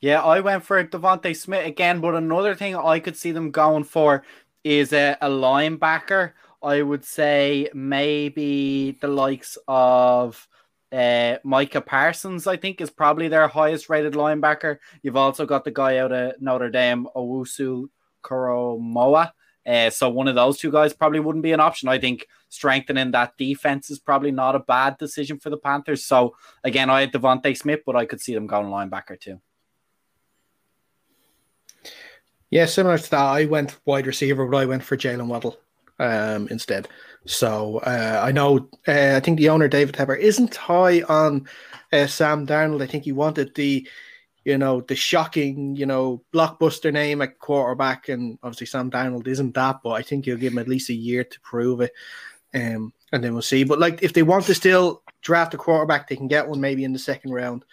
Yeah, 0.00 0.22
I 0.22 0.40
went 0.40 0.64
for 0.64 0.82
Devonta 0.82 1.36
Smith 1.36 1.66
again, 1.66 2.00
but 2.00 2.14
another 2.14 2.54
thing 2.54 2.74
I 2.74 3.00
could 3.00 3.16
see 3.18 3.32
them 3.32 3.50
going 3.50 3.84
for 3.84 4.24
is 4.64 4.94
a, 4.94 5.18
a 5.20 5.28
linebacker. 5.28 6.32
I 6.62 6.80
would 6.80 7.04
say 7.04 7.68
maybe 7.74 8.92
the 8.92 9.08
likes 9.08 9.58
of 9.68 10.48
uh, 10.92 11.36
Micah 11.44 11.80
Parsons, 11.80 12.46
I 12.46 12.56
think, 12.56 12.80
is 12.80 12.90
probably 12.90 13.28
their 13.28 13.48
highest 13.48 13.88
rated 13.88 14.14
linebacker. 14.14 14.78
You've 15.02 15.16
also 15.16 15.46
got 15.46 15.64
the 15.64 15.70
guy 15.70 15.98
out 15.98 16.12
of 16.12 16.40
Notre 16.40 16.70
Dame, 16.70 17.06
Owusu 17.14 17.88
Koramoah. 18.22 19.32
Uh, 19.66 19.90
so 19.90 20.08
one 20.08 20.26
of 20.26 20.34
those 20.34 20.58
two 20.58 20.72
guys 20.72 20.92
probably 20.92 21.20
wouldn't 21.20 21.44
be 21.44 21.52
an 21.52 21.60
option. 21.60 21.88
I 21.88 21.98
think 21.98 22.26
strengthening 22.48 23.12
that 23.12 23.36
defense 23.36 23.90
is 23.90 23.98
probably 23.98 24.32
not 24.32 24.56
a 24.56 24.60
bad 24.60 24.98
decision 24.98 25.38
for 25.38 25.50
the 25.50 25.58
Panthers. 25.58 26.04
So 26.04 26.34
again, 26.64 26.90
I 26.90 27.00
had 27.00 27.12
Devonta 27.12 27.56
Smith, 27.56 27.80
but 27.86 27.94
I 27.94 28.06
could 28.06 28.20
see 28.20 28.34
them 28.34 28.46
going 28.46 28.66
linebacker 28.66 29.20
too. 29.20 29.40
Yeah, 32.50 32.66
similar 32.66 32.98
to 32.98 33.10
that, 33.10 33.20
I 33.20 33.44
went 33.44 33.78
wide 33.84 34.08
receiver, 34.08 34.44
but 34.46 34.56
I 34.56 34.66
went 34.66 34.82
for 34.82 34.96
Jaylen 34.96 35.28
Waddle 35.28 35.56
um, 36.00 36.48
instead. 36.48 36.88
So 37.26 37.78
uh, 37.78 38.20
I 38.24 38.32
know, 38.32 38.68
uh, 38.88 39.14
I 39.16 39.20
think 39.20 39.38
the 39.38 39.50
owner 39.50 39.68
David 39.68 39.94
Tepper 39.94 40.18
isn't 40.18 40.56
high 40.56 41.02
on 41.02 41.46
uh, 41.92 42.06
Sam 42.06 42.46
Darnold. 42.46 42.82
I 42.82 42.86
think 42.86 43.04
he 43.04 43.12
wanted 43.12 43.54
the, 43.54 43.86
you 44.44 44.56
know, 44.56 44.80
the 44.80 44.96
shocking, 44.96 45.76
you 45.76 45.84
know, 45.84 46.24
blockbuster 46.32 46.90
name 46.90 47.20
at 47.20 47.38
quarterback, 47.38 48.08
and 48.08 48.38
obviously 48.42 48.66
Sam 48.66 48.90
Darnold 48.90 49.28
isn't 49.28 49.54
that, 49.54 49.80
but 49.84 49.90
I 49.90 50.02
think 50.02 50.24
he'll 50.24 50.38
give 50.38 50.54
him 50.54 50.58
at 50.58 50.68
least 50.68 50.88
a 50.88 50.94
year 50.94 51.22
to 51.22 51.40
prove 51.40 51.82
it, 51.82 51.92
um, 52.54 52.92
and 53.12 53.22
then 53.22 53.34
we'll 53.34 53.42
see. 53.42 53.64
But 53.64 53.78
like, 53.78 54.02
if 54.02 54.14
they 54.14 54.22
want 54.22 54.46
to 54.46 54.54
still 54.54 55.02
draft 55.20 55.52
a 55.52 55.58
quarterback, 55.58 56.08
they 56.08 56.16
can 56.16 56.26
get 56.26 56.48
one 56.48 56.60
maybe 56.60 56.84
in 56.84 56.94
the 56.94 56.98
second 56.98 57.32
round 57.32 57.66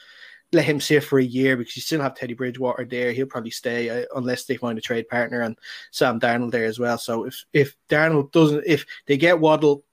let 0.53 0.65
him 0.65 0.79
sit 0.79 1.03
for 1.03 1.19
a 1.19 1.23
year 1.23 1.57
because 1.57 1.75
you 1.75 1.81
still 1.81 2.01
have 2.01 2.15
Teddy 2.15 2.33
Bridgewater 2.33 2.85
there. 2.85 3.11
He'll 3.11 3.25
probably 3.25 3.51
stay 3.51 3.89
uh, 3.89 4.05
unless 4.15 4.45
they 4.45 4.55
find 4.55 4.77
a 4.77 4.81
trade 4.81 5.07
partner 5.09 5.41
and 5.41 5.57
Sam 5.91 6.19
Darnold 6.19 6.51
there 6.51 6.65
as 6.65 6.79
well. 6.79 6.97
So 6.97 7.25
if 7.25 7.43
if 7.53 7.75
Darnold 7.89 8.31
doesn't, 8.31 8.63
if 8.65 8.85
they 9.07 9.17
get 9.17 9.39
Waddle 9.39 9.83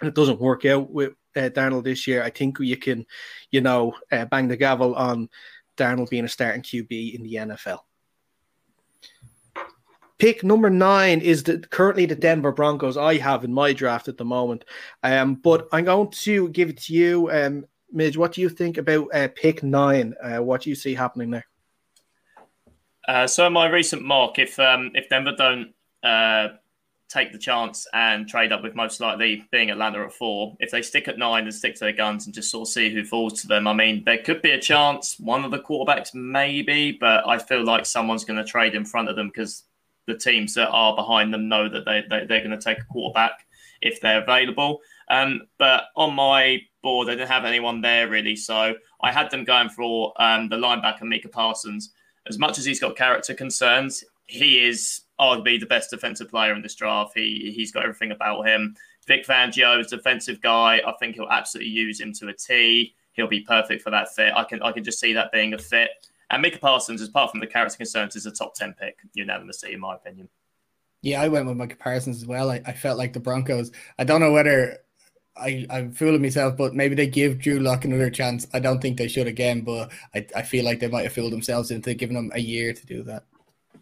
and 0.00 0.08
it 0.08 0.14
doesn't 0.14 0.40
work 0.40 0.64
out 0.66 0.90
with 0.90 1.14
uh, 1.34 1.48
Darnold 1.50 1.84
this 1.84 2.06
year, 2.06 2.22
I 2.22 2.30
think 2.30 2.58
you 2.60 2.76
can, 2.76 3.06
you 3.50 3.62
know, 3.62 3.94
uh, 4.12 4.26
bang 4.26 4.48
the 4.48 4.56
gavel 4.56 4.94
on 4.94 5.30
Darnold 5.76 6.10
being 6.10 6.24
a 6.24 6.28
starting 6.28 6.62
QB 6.62 7.14
in 7.14 7.22
the 7.22 7.34
NFL. 7.34 7.80
Pick 10.18 10.42
number 10.42 10.70
nine 10.70 11.20
is 11.20 11.42
the, 11.42 11.58
currently 11.58 12.06
the 12.06 12.14
Denver 12.14 12.52
Broncos 12.52 12.96
I 12.96 13.18
have 13.18 13.44
in 13.44 13.52
my 13.52 13.74
draft 13.74 14.08
at 14.08 14.16
the 14.16 14.24
moment. 14.24 14.64
Um, 15.02 15.34
but 15.34 15.68
I'm 15.72 15.84
going 15.84 16.10
to 16.10 16.48
give 16.50 16.70
it 16.70 16.78
to 16.82 16.94
you, 16.94 17.30
um, 17.30 17.66
Midge. 17.92 18.16
What 18.16 18.32
do 18.32 18.40
you 18.40 18.48
think 18.48 18.78
about 18.78 19.08
uh, 19.14 19.28
pick 19.34 19.62
nine? 19.62 20.14
Uh, 20.22 20.38
what 20.38 20.62
do 20.62 20.70
you 20.70 20.76
see 20.76 20.94
happening 20.94 21.30
there? 21.30 21.46
Uh, 23.06 23.26
so 23.26 23.48
my 23.48 23.68
recent 23.68 24.02
mock, 24.02 24.38
if 24.38 24.58
um, 24.58 24.90
if 24.94 25.08
Denver 25.08 25.34
don't 25.36 25.72
uh, 26.02 26.48
take 27.08 27.32
the 27.32 27.38
chance 27.38 27.86
and 27.92 28.28
trade 28.28 28.52
up 28.52 28.62
with 28.62 28.74
most 28.74 29.00
likely 29.00 29.46
being 29.52 29.70
Atlanta 29.70 30.04
at 30.04 30.12
four, 30.12 30.56
if 30.58 30.70
they 30.70 30.82
stick 30.82 31.06
at 31.06 31.18
nine 31.18 31.44
and 31.44 31.54
stick 31.54 31.74
to 31.74 31.84
their 31.84 31.92
guns 31.92 32.26
and 32.26 32.34
just 32.34 32.50
sort 32.50 32.68
of 32.68 32.72
see 32.72 32.92
who 32.92 33.04
falls 33.04 33.40
to 33.40 33.46
them, 33.46 33.68
I 33.68 33.72
mean, 33.72 34.02
there 34.04 34.18
could 34.18 34.42
be 34.42 34.50
a 34.50 34.60
chance 34.60 35.16
one 35.20 35.44
of 35.44 35.52
the 35.52 35.60
quarterbacks 35.60 36.14
maybe, 36.14 36.92
but 36.92 37.26
I 37.26 37.38
feel 37.38 37.64
like 37.64 37.86
someone's 37.86 38.24
going 38.24 38.44
to 38.44 38.44
trade 38.44 38.74
in 38.74 38.84
front 38.84 39.08
of 39.08 39.14
them 39.14 39.28
because 39.28 39.64
the 40.06 40.16
teams 40.16 40.54
that 40.54 40.68
are 40.68 40.96
behind 40.96 41.32
them 41.32 41.48
know 41.48 41.68
that 41.68 41.84
they, 41.84 42.04
they, 42.10 42.26
they're 42.26 42.44
going 42.44 42.58
to 42.58 42.64
take 42.64 42.80
a 42.80 42.84
quarterback 42.84 43.46
if 43.82 44.00
they're 44.00 44.22
available. 44.22 44.80
Um, 45.08 45.42
but 45.58 45.84
on 45.94 46.14
my 46.14 46.60
board, 46.86 47.08
I 47.08 47.16
didn't 47.16 47.28
have 47.28 47.44
anyone 47.44 47.80
there 47.80 48.08
really. 48.08 48.36
So 48.36 48.76
I 49.00 49.10
had 49.10 49.28
them 49.32 49.42
going 49.42 49.70
for 49.70 50.12
um, 50.22 50.48
the 50.48 50.54
linebacker, 50.54 51.02
Micah 51.02 51.28
Parsons. 51.28 51.90
As 52.28 52.38
much 52.38 52.58
as 52.58 52.64
he's 52.64 52.78
got 52.78 52.94
character 52.96 53.34
concerns, 53.34 54.04
he 54.28 54.64
is 54.64 55.00
arguably 55.20 55.58
the 55.58 55.66
best 55.66 55.90
defensive 55.90 56.30
player 56.30 56.54
in 56.54 56.62
this 56.62 56.76
draft. 56.76 57.12
He, 57.16 57.52
he's 57.56 57.72
got 57.72 57.82
everything 57.82 58.12
about 58.12 58.46
him. 58.46 58.76
Vic 59.08 59.26
Fangio 59.26 59.80
is 59.80 59.92
a 59.92 59.96
defensive 59.96 60.40
guy. 60.40 60.80
I 60.86 60.92
think 61.00 61.16
he'll 61.16 61.28
absolutely 61.28 61.72
use 61.72 62.00
him 62.00 62.12
to 62.14 62.28
a 62.28 62.32
T. 62.32 62.94
He'll 63.14 63.26
be 63.26 63.40
perfect 63.40 63.82
for 63.82 63.90
that 63.90 64.14
fit. 64.14 64.32
I 64.36 64.44
can 64.44 64.62
I 64.62 64.70
can 64.70 64.84
just 64.84 65.00
see 65.00 65.12
that 65.14 65.32
being 65.32 65.54
a 65.54 65.58
fit. 65.58 65.90
And 66.30 66.40
Micah 66.40 66.58
Parsons, 66.58 67.02
apart 67.02 67.32
from 67.32 67.40
the 67.40 67.48
character 67.48 67.78
concerns, 67.78 68.14
is 68.14 68.26
a 68.26 68.30
top 68.30 68.54
10 68.54 68.74
pick 68.74 68.98
unanimously, 69.14 69.72
in 69.72 69.80
my 69.80 69.96
opinion. 69.96 70.28
Yeah, 71.02 71.22
I 71.22 71.28
went 71.28 71.46
with 71.46 71.56
Micah 71.56 71.76
Parsons 71.76 72.16
as 72.16 72.26
well. 72.26 72.50
I, 72.50 72.60
I 72.64 72.72
felt 72.72 72.98
like 72.98 73.12
the 73.12 73.20
Broncos, 73.20 73.72
I 73.98 74.04
don't 74.04 74.20
know 74.20 74.32
whether 74.32 74.78
I, 75.38 75.66
I'm 75.70 75.92
fooling 75.92 76.22
myself, 76.22 76.56
but 76.56 76.74
maybe 76.74 76.94
they 76.94 77.06
give 77.06 77.38
Drew 77.38 77.58
Lock 77.58 77.84
another 77.84 78.10
chance. 78.10 78.46
I 78.52 78.58
don't 78.58 78.80
think 78.80 78.96
they 78.96 79.08
should 79.08 79.26
again, 79.26 79.60
but 79.62 79.90
I, 80.14 80.26
I 80.34 80.42
feel 80.42 80.64
like 80.64 80.80
they 80.80 80.88
might 80.88 81.04
have 81.04 81.12
fooled 81.12 81.32
themselves 81.32 81.70
into 81.70 81.94
giving 81.94 82.16
him 82.16 82.30
a 82.34 82.40
year 82.40 82.72
to 82.72 82.86
do 82.86 83.02
that. 83.04 83.24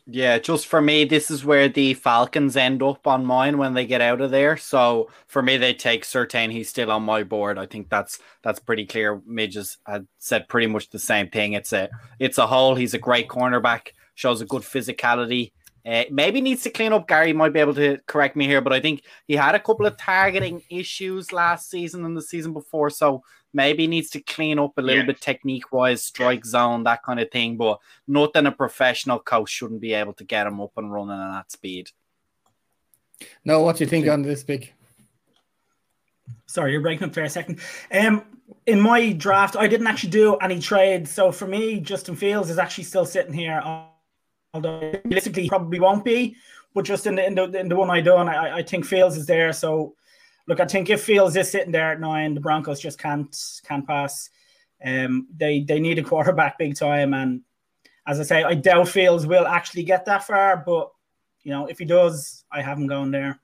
Yeah, 0.07 0.38
just 0.38 0.66
for 0.66 0.82
me, 0.82 1.05
this 1.07 1.30
is 1.30 1.46
where 1.46 1.66
the 1.68 1.94
Falcons 1.94 2.59
end 2.59 2.82
up 2.82 3.07
on 3.07 3.24
mine 3.24 3.57
when 3.57 3.72
they 3.72 3.86
get 3.86 4.02
out 4.02 4.20
of 4.20 4.30
there. 4.30 4.59
So 4.59 5.09
for 5.28 5.40
me, 5.40 5.57
they 5.57 5.72
take 5.72 6.05
Surtain. 6.05 6.52
He's 6.52 6.68
still 6.68 6.90
on 6.90 7.02
my 7.05 7.22
board. 7.22 7.59
I 7.59 7.64
think 7.64 7.88
that's 7.88 8.18
that's 8.42 8.61
pretty 8.61 8.84
clear. 8.84 9.22
Midges 9.26 9.78
had 9.86 10.07
said 10.18 10.48
pretty 10.48 10.66
much 10.66 10.90
the 10.90 10.98
same 10.98 11.30
thing. 11.30 11.55
It's 11.55 11.72
a 11.72 11.88
it's 12.18 12.36
a 12.36 12.46
hole. 12.46 12.74
He's 12.74 12.92
a 12.92 12.98
great 12.98 13.28
cornerback. 13.28 13.88
Shows 14.14 14.42
a 14.42 14.46
good 14.46 14.62
physicality. 14.62 15.52
Uh, 15.87 16.05
maybe 16.11 16.41
needs 16.41 16.62
to 16.62 16.70
clean 16.70 16.93
up. 16.93 17.07
Gary 17.07 17.32
might 17.32 17.53
be 17.53 17.61
able 17.61 17.74
to 17.74 17.99
correct 18.07 18.37
me 18.37 18.47
here, 18.47 18.62
but 18.62 18.72
I 18.72 18.80
think 18.80 19.03
he 19.28 19.35
had 19.35 19.55
a 19.55 19.61
couple 19.61 19.85
of 19.85 19.99
targeting 19.99 20.62
issues 20.70 21.30
last 21.30 21.68
season 21.68 22.05
and 22.05 22.16
the 22.16 22.22
season 22.22 22.55
before. 22.55 22.89
So 22.89 23.22
maybe 23.53 23.87
needs 23.87 24.11
to 24.11 24.20
clean 24.20 24.59
up 24.59 24.72
a 24.78 24.82
little 24.82 25.03
yeah. 25.03 25.09
bit 25.09 25.20
technique 25.20 25.72
wise, 25.72 26.03
strike 26.03 26.45
zone, 26.45 26.85
that 26.85 27.03
kind 27.03 27.20
of 27.20 27.30
thing. 27.30 27.59
But 27.59 27.80
nothing 28.09 28.47
a 28.47 28.53
professional 28.53 29.18
coach 29.18 29.51
shouldn't 29.51 29.82
be 29.82 29.93
able 29.93 30.14
to 30.14 30.24
get 30.24 30.47
him 30.47 30.61
up 30.61 30.72
and 30.76 30.91
running 30.91 31.20
at 31.20 31.32
that 31.32 31.53
speed. 31.53 31.91
No, 33.45 33.61
what 33.61 33.76
do 33.76 33.85
you 33.85 33.91
think 33.91 34.09
on 34.09 34.22
this 34.22 34.43
big? 34.43 34.72
Sorry, 36.47 36.72
you're 36.72 36.80
breaking 36.80 37.09
up 37.09 37.14
for 37.14 37.22
a 37.22 37.28
second. 37.28 37.61
Um, 37.93 38.24
in 38.66 38.80
my 38.80 39.12
draft, 39.12 39.57
I 39.57 39.66
didn't 39.66 39.87
actually 39.87 40.11
do 40.11 40.37
any 40.37 40.59
trades. 40.59 41.11
So 41.11 41.30
for 41.30 41.47
me, 41.47 41.80
Justin 41.80 42.16
Fields 42.16 42.49
is 42.49 42.59
actually 42.59 42.85
still 42.85 43.05
sitting 43.05 43.32
here 43.32 43.61
although 44.55 44.92
realistically 45.05 45.48
probably 45.48 45.80
won't 45.80 46.05
be. 46.05 46.36
But 46.72 46.84
just 46.84 47.07
in 47.07 47.16
the 47.16 47.26
in 47.26 47.34
the, 47.34 47.44
in 47.59 47.68
the 47.68 47.76
one 47.76 47.90
I 47.90 48.00
done, 48.00 48.28
I, 48.28 48.57
I 48.59 48.62
think 48.62 48.84
Fields 48.84 49.16
is 49.16 49.26
there. 49.26 49.52
So 49.52 49.94
look, 50.46 50.61
I 50.61 50.66
think 50.66 50.88
if 50.88 51.02
Fields 51.02 51.36
is 51.36 51.50
sitting 51.50 51.72
there 51.72 51.92
at 51.92 52.00
nine, 52.00 52.34
the 52.34 52.40
Broncos 52.40 52.80
just 52.80 52.98
can't 52.98 53.36
can't 53.64 53.86
pass. 53.86 54.30
Um, 54.84 55.28
they 55.36 55.61
they 55.61 55.80
need 55.80 55.98
a 55.98 56.02
quarterback 56.02 56.59
big 56.59 56.76
time, 56.76 57.14
and 57.14 57.42
as 58.07 58.20
I 58.20 58.22
say, 58.22 58.42
I 58.42 58.55
doubt 58.55 58.88
Fields 58.88 59.26
will 59.26 59.46
actually 59.46 59.84
get 59.84 60.07
that 60.07 60.24
far. 60.24 60.57
But 60.57 60.90
you 61.42 61.52
know, 61.52 61.66
if 61.66 61.78
he 61.78 61.84
does, 61.84 62.44
I 62.50 62.62
have 62.62 62.78
him 62.78 62.86
going 62.86 63.11
there. 63.11 63.38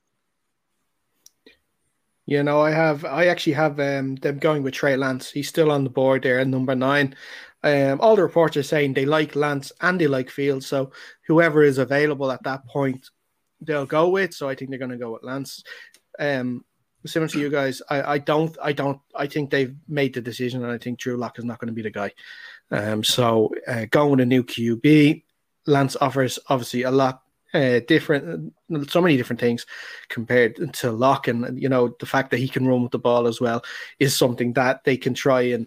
You 2.26 2.42
know, 2.42 2.60
I 2.60 2.70
have 2.70 3.04
I 3.04 3.26
actually 3.26 3.54
have 3.54 3.78
um, 3.80 4.16
them 4.16 4.38
going 4.38 4.62
with 4.62 4.74
Trey 4.74 4.96
Lance. 4.96 5.30
He's 5.30 5.48
still 5.48 5.70
on 5.70 5.84
the 5.84 5.90
board 5.90 6.22
there 6.22 6.40
at 6.40 6.46
number 6.46 6.74
nine. 6.74 7.14
Um, 7.62 8.00
all 8.00 8.16
the 8.16 8.22
reports 8.22 8.56
are 8.56 8.62
saying 8.62 8.94
they 8.94 9.04
like 9.04 9.36
Lance 9.36 9.72
and 9.80 10.00
they 10.00 10.06
like 10.06 10.30
Fields, 10.30 10.66
so 10.66 10.92
whoever 11.26 11.62
is 11.62 11.78
available 11.78 12.30
at 12.32 12.42
that 12.44 12.66
point, 12.66 13.10
they'll 13.60 13.86
go 13.86 14.08
with. 14.08 14.32
So 14.34 14.48
I 14.48 14.54
think 14.54 14.70
they're 14.70 14.78
going 14.78 14.90
to 14.92 14.96
go 14.96 15.12
with 15.12 15.22
Lance. 15.22 15.62
Um, 16.18 16.64
similar 17.06 17.28
to 17.28 17.40
you 17.40 17.50
guys, 17.50 17.82
I, 17.90 18.14
I 18.14 18.18
don't, 18.18 18.56
I 18.62 18.72
don't, 18.72 19.00
I 19.14 19.26
think 19.26 19.50
they've 19.50 19.74
made 19.88 20.14
the 20.14 20.20
decision, 20.20 20.62
and 20.62 20.72
I 20.72 20.78
think 20.78 20.98
Drew 20.98 21.16
Lock 21.16 21.38
is 21.38 21.44
not 21.44 21.58
going 21.58 21.68
to 21.68 21.74
be 21.74 21.82
the 21.82 21.90
guy. 21.90 22.12
Um, 22.70 23.04
so 23.04 23.50
uh, 23.66 23.86
going 23.90 24.10
with 24.12 24.20
a 24.20 24.26
new 24.26 24.44
QB, 24.44 25.24
Lance 25.66 25.96
offers 26.00 26.38
obviously 26.48 26.82
a 26.82 26.90
lot 26.90 27.22
uh, 27.52 27.80
different, 27.86 28.54
so 28.88 29.00
many 29.00 29.16
different 29.16 29.40
things 29.40 29.66
compared 30.08 30.72
to 30.74 30.92
Lock, 30.92 31.28
and 31.28 31.60
you 31.60 31.68
know 31.68 31.94
the 31.98 32.06
fact 32.06 32.30
that 32.30 32.38
he 32.38 32.48
can 32.48 32.66
run 32.66 32.82
with 32.82 32.92
the 32.92 32.98
ball 32.98 33.26
as 33.26 33.40
well 33.40 33.62
is 33.98 34.16
something 34.16 34.52
that 34.54 34.84
they 34.84 34.96
can 34.96 35.14
try 35.14 35.42
and 35.42 35.66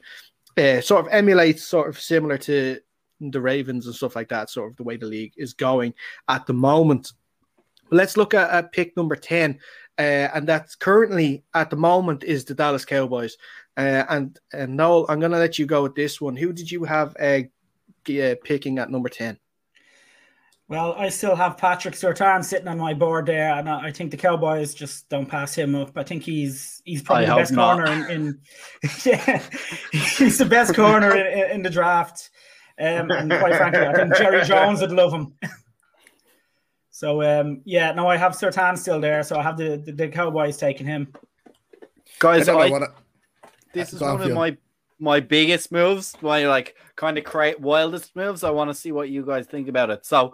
uh, 0.58 0.82
sort 0.82 1.06
of 1.06 1.12
emulates 1.12 1.64
sort 1.64 1.90
of 1.90 2.00
similar 2.00 2.38
to 2.40 2.80
the 3.20 3.42
Ravens 3.42 3.86
and 3.86 3.96
stuff 3.96 4.16
like 4.16 4.30
that, 4.30 4.50
sort 4.50 4.72
of 4.72 4.78
the 4.78 4.84
way 4.84 4.98
the 4.98 5.06
league 5.06 5.34
is 5.38 5.54
going 5.54 5.94
at 6.28 6.46
the 6.46 6.54
moment. 6.54 7.14
Let's 7.92 8.18
look 8.18 8.34
at, 8.34 8.50
at 8.50 8.72
pick 8.72 8.96
number 8.98 9.16
10, 9.16 9.60
uh, 9.98 10.02
and 10.02 10.48
that's 10.48 10.76
currently 10.76 11.44
at 11.54 11.70
the 11.70 11.76
moment 11.76 12.24
is 12.24 12.46
the 12.46 12.56
Dallas 12.56 12.86
Cowboys. 12.86 13.38
Uh, 13.78 14.04
and, 14.10 14.40
and 14.52 14.76
Noel, 14.76 15.06
I'm 15.10 15.20
going 15.20 15.32
to 15.32 15.38
let 15.38 15.58
you 15.58 15.66
go 15.66 15.84
with 15.84 15.96
this 15.96 16.20
one. 16.22 16.36
Who 16.36 16.54
did 16.54 16.70
you 16.72 16.84
have 16.84 17.16
uh, 17.20 17.42
picking 18.44 18.80
at 18.80 18.90
number 18.90 19.10
10? 19.10 19.38
Well, 20.70 20.94
I 20.94 21.10
still 21.10 21.36
have 21.36 21.58
Patrick 21.58 21.94
Surtain 21.94 22.44
sitting 22.44 22.68
on 22.68 22.78
my 22.78 22.94
board 22.94 23.26
there, 23.26 23.54
and 23.54 23.70
I 23.70 23.92
think 23.92 24.12
the 24.12 24.18
Cowboys 24.18 24.74
just 24.74 25.10
don't 25.10 25.26
pass 25.26 25.54
him 25.54 25.76
up. 25.76 25.98
I 25.98 26.04
think 26.04 26.24
he's 26.24 26.82
he's 26.86 27.02
probably 27.02 27.26
I 27.26 27.30
the 27.30 27.36
best 27.36 27.52
not. 27.52 27.76
corner 27.76 27.92
in, 27.92 28.10
in 28.10 28.40
yeah, 29.04 29.44
he's 29.92 30.38
the 30.38 30.46
best 30.46 30.74
corner 30.74 31.16
in, 31.16 31.52
in, 31.52 31.62
the 31.62 31.70
draft. 31.70 32.30
Um, 32.80 33.12
and 33.12 33.30
quite 33.30 33.56
frankly, 33.56 33.82
I 33.82 33.94
think 33.94 34.16
Jerry 34.16 34.44
Jones 34.46 34.80
would 34.80 34.94
love 34.94 35.12
him. 35.14 35.34
so 36.90 37.22
um, 37.22 37.62
yeah, 37.66 37.92
no, 37.92 38.08
I 38.08 38.16
have 38.16 38.32
Surtain 38.32 38.78
still 38.78 39.02
there, 39.02 39.22
so 39.24 39.38
I 39.38 39.44
have 39.44 39.58
the, 39.58 39.78
the, 39.86 39.92
the 39.92 40.08
Cowboys 40.08 40.56
taking 40.56 40.88
him. 40.88 41.14
Guys, 42.20 42.48
I, 42.48 42.56
I 42.56 42.88
this 43.74 43.92
is 43.92 44.00
one 44.00 44.22
of 44.22 44.32
my 44.32 44.56
my 44.98 45.20
biggest 45.20 45.74
moves, 45.74 46.16
my 46.22 46.48
like 46.48 46.76
kind 46.96 47.18
of 47.18 47.26
create 47.26 47.60
wildest 47.60 48.16
moves. 48.16 48.46
I 48.46 48.52
want 48.52 48.70
to 48.70 48.74
see 48.74 48.94
what 48.94 49.10
you 49.10 49.26
guys 49.26 49.46
think 49.46 49.68
about 49.68 49.90
it. 49.90 50.06
So 50.06 50.34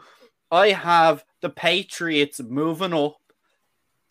I 0.52 0.70
have 0.70 1.24
the 1.41 1.50
Patriots 1.50 2.41
moving 2.41 2.93
up 2.93 3.18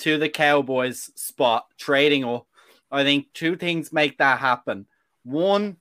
to 0.01 0.19
the 0.19 0.29
Cowboys 0.29 1.11
spot, 1.17 1.67
trading 1.79 2.25
up. 2.25 2.47
I 2.91 3.03
think 3.05 3.27
two 3.35 3.57
things 3.57 3.93
make 3.93 4.19
that 4.19 4.39
happen. 4.39 4.87
One, 5.25 5.77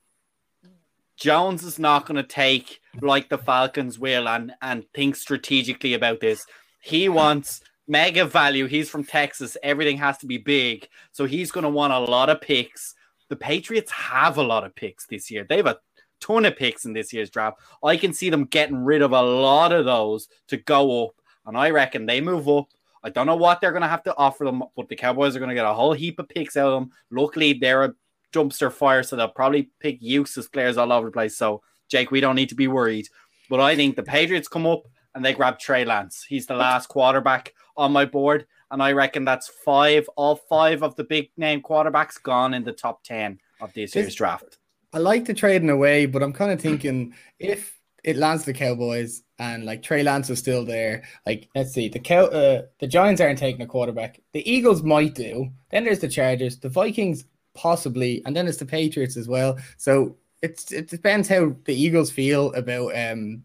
Jones 1.16 1.64
is 1.64 1.78
not 1.78 2.06
going 2.06 2.16
to 2.16 2.22
take 2.22 2.80
like 3.00 3.28
the 3.28 3.38
Falcons 3.38 3.98
will 3.98 4.28
and 4.28 4.52
and 4.62 4.84
think 4.94 5.16
strategically 5.16 5.94
about 5.94 6.20
this. 6.20 6.46
He 6.80 7.08
wants 7.08 7.60
mega 7.88 8.24
value. 8.24 8.66
He's 8.66 8.88
from 8.88 9.04
Texas. 9.04 9.56
Everything 9.62 9.96
has 9.98 10.18
to 10.18 10.26
be 10.26 10.38
big. 10.38 10.88
So 11.12 11.24
he's 11.24 11.50
going 11.50 11.64
to 11.64 11.70
want 11.70 11.92
a 11.92 11.98
lot 11.98 12.28
of 12.28 12.40
picks. 12.40 12.94
The 13.28 13.36
Patriots 13.36 13.90
have 13.90 14.36
a 14.36 14.42
lot 14.42 14.64
of 14.64 14.74
picks 14.74 15.06
this 15.06 15.30
year. 15.30 15.44
They 15.48 15.56
have 15.56 15.66
a 15.66 15.78
ton 16.20 16.44
of 16.44 16.56
picks 16.56 16.84
in 16.84 16.92
this 16.92 17.12
year's 17.12 17.30
draft. 17.30 17.58
I 17.82 17.96
can 17.96 18.12
see 18.12 18.30
them 18.30 18.44
getting 18.44 18.84
rid 18.84 19.02
of 19.02 19.12
a 19.12 19.22
lot 19.22 19.72
of 19.72 19.84
those 19.84 20.28
to 20.48 20.56
go 20.56 21.06
up, 21.06 21.14
and 21.46 21.56
I 21.56 21.70
reckon 21.70 22.06
they 22.06 22.20
move 22.20 22.48
up. 22.48 22.68
I 23.02 23.10
don't 23.10 23.26
know 23.26 23.36
what 23.36 23.60
they're 23.60 23.72
going 23.72 23.82
to 23.82 23.88
have 23.88 24.02
to 24.04 24.16
offer 24.16 24.44
them, 24.44 24.62
but 24.76 24.88
the 24.88 24.96
Cowboys 24.96 25.36
are 25.36 25.38
going 25.38 25.50
to 25.50 25.54
get 25.54 25.64
a 25.64 25.72
whole 25.72 25.92
heap 25.92 26.18
of 26.18 26.28
picks 26.28 26.56
out 26.56 26.72
of 26.72 26.80
them. 26.80 26.90
Luckily, 27.10 27.52
they're 27.52 27.84
a 27.84 27.94
dumpster 28.32 28.72
fire, 28.72 29.02
so 29.02 29.16
they'll 29.16 29.28
probably 29.28 29.70
pick 29.80 29.98
useless 30.00 30.48
players 30.48 30.76
all 30.76 30.92
over 30.92 31.06
the 31.06 31.12
place. 31.12 31.36
So, 31.36 31.62
Jake, 31.88 32.10
we 32.10 32.20
don't 32.20 32.36
need 32.36 32.48
to 32.48 32.54
be 32.54 32.68
worried. 32.68 33.08
But 33.48 33.60
I 33.60 33.76
think 33.76 33.96
the 33.96 34.02
Patriots 34.02 34.48
come 34.48 34.66
up 34.66 34.82
and 35.14 35.24
they 35.24 35.32
grab 35.32 35.58
Trey 35.58 35.84
Lance. 35.84 36.24
He's 36.28 36.46
the 36.46 36.54
last 36.54 36.88
quarterback 36.88 37.54
on 37.76 37.92
my 37.92 38.04
board, 38.04 38.46
and 38.70 38.82
I 38.82 38.92
reckon 38.92 39.24
that's 39.24 39.48
five, 39.48 40.08
all 40.16 40.36
five 40.36 40.82
of 40.82 40.96
the 40.96 41.04
big 41.04 41.30
name 41.36 41.62
quarterbacks 41.62 42.22
gone 42.22 42.52
in 42.52 42.64
the 42.64 42.72
top 42.72 43.02
ten 43.04 43.38
of 43.60 43.72
this 43.72 43.94
year's 43.94 44.14
draft. 44.14 44.58
I 44.92 44.98
like 44.98 45.24
the 45.24 45.34
trade 45.34 45.62
in 45.62 45.70
a 45.70 45.76
way, 45.76 46.06
but 46.06 46.22
I'm 46.22 46.32
kind 46.32 46.50
of 46.50 46.60
thinking 46.60 47.14
if 47.38 47.78
it 48.04 48.16
lands 48.16 48.44
the 48.44 48.54
Cowboys 48.54 49.22
and 49.38 49.64
like 49.64 49.82
Trey 49.82 50.02
Lance 50.02 50.30
is 50.30 50.38
still 50.38 50.64
there, 50.64 51.02
like 51.26 51.48
let's 51.54 51.72
see, 51.72 51.88
the 51.88 51.98
cow 51.98 52.26
uh, 52.26 52.62
the 52.80 52.86
Giants 52.86 53.20
aren't 53.20 53.38
taking 53.38 53.62
a 53.62 53.66
quarterback. 53.66 54.20
The 54.32 54.50
Eagles 54.50 54.82
might 54.82 55.14
do. 55.14 55.50
Then 55.70 55.84
there's 55.84 56.00
the 56.00 56.08
Chargers, 56.08 56.58
the 56.58 56.68
Vikings 56.68 57.24
possibly, 57.54 58.22
and 58.24 58.34
then 58.34 58.46
it's 58.46 58.58
the 58.58 58.66
Patriots 58.66 59.16
as 59.16 59.28
well. 59.28 59.58
So 59.76 60.16
it's 60.42 60.72
it 60.72 60.88
depends 60.88 61.28
how 61.28 61.54
the 61.64 61.74
Eagles 61.74 62.10
feel 62.10 62.52
about 62.54 62.96
um. 62.96 63.42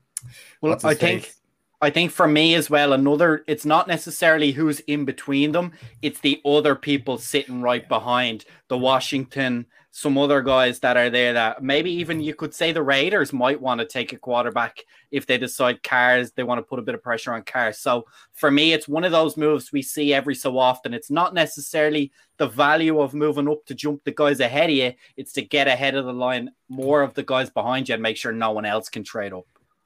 Well, 0.62 0.80
I 0.84 0.94
think 0.94 1.24
face? 1.24 1.40
I 1.82 1.90
think 1.90 2.12
for 2.12 2.30
me 2.30 2.56
as 2.56 2.70
well, 2.70 2.94
another 2.94 3.44
it's 3.46 3.66
not 3.66 3.90
necessarily 3.90 4.52
who's 4.54 4.80
in 4.82 5.04
between 5.04 5.52
them, 5.52 5.74
it's 6.02 6.22
the 6.22 6.42
other 6.46 6.76
people 6.76 7.18
sitting 7.18 7.62
right 7.62 7.86
behind 7.90 8.46
the 8.70 8.78
Washington, 8.78 9.66
some 9.96 10.18
other 10.18 10.42
guys 10.42 10.80
that 10.80 10.98
are 10.98 11.12
there 11.12 11.34
that 11.34 11.62
maybe 11.62 11.92
even 11.92 12.20
you 12.20 12.34
could 12.34 12.52
say 12.52 12.72
the 12.72 12.82
Raiders 12.82 13.32
might 13.32 13.62
want 13.62 13.80
to 13.80 13.86
take 13.86 14.12
a 14.12 14.18
quarterback 14.18 14.84
if 15.12 15.28
they 15.28 15.38
decide 15.38 15.84
cars 15.84 16.32
they 16.32 16.42
want 16.42 16.58
to 16.58 16.64
put 16.64 16.80
a 16.80 16.82
bit 16.82 16.96
of 16.96 17.04
pressure 17.04 17.32
on 17.32 17.44
cars. 17.44 17.78
So 17.78 18.08
for 18.34 18.50
me, 18.50 18.74
it's 18.74 18.88
one 18.88 19.04
of 19.04 19.12
those 19.12 19.38
moves 19.38 19.72
we 19.72 19.84
see 19.84 20.12
every 20.12 20.34
so 20.34 20.58
often. 20.58 20.96
It's 20.96 21.12
not 21.12 21.36
necessarily 21.36 22.12
the 22.38 22.48
value 22.48 23.02
of 23.02 23.14
moving 23.14 23.48
up 23.48 23.64
to 23.68 23.76
jump 23.76 24.04
the 24.04 24.12
guys 24.12 24.40
ahead 24.40 24.72
of 24.72 24.76
you, 24.76 24.94
it's 25.16 25.32
to 25.34 25.44
get 25.44 25.68
ahead 25.68 25.94
of 25.94 26.06
the 26.06 26.14
line 26.14 26.50
more 26.70 27.04
of 27.04 27.14
the 27.14 27.22
guys 27.22 27.52
behind 27.52 27.88
you 27.88 27.94
and 27.94 28.02
make 28.02 28.18
sure 28.18 28.32
no 28.32 28.50
one 28.50 28.66
else 28.66 28.90
can 28.90 29.04
trade 29.04 29.32
up. 29.32 29.46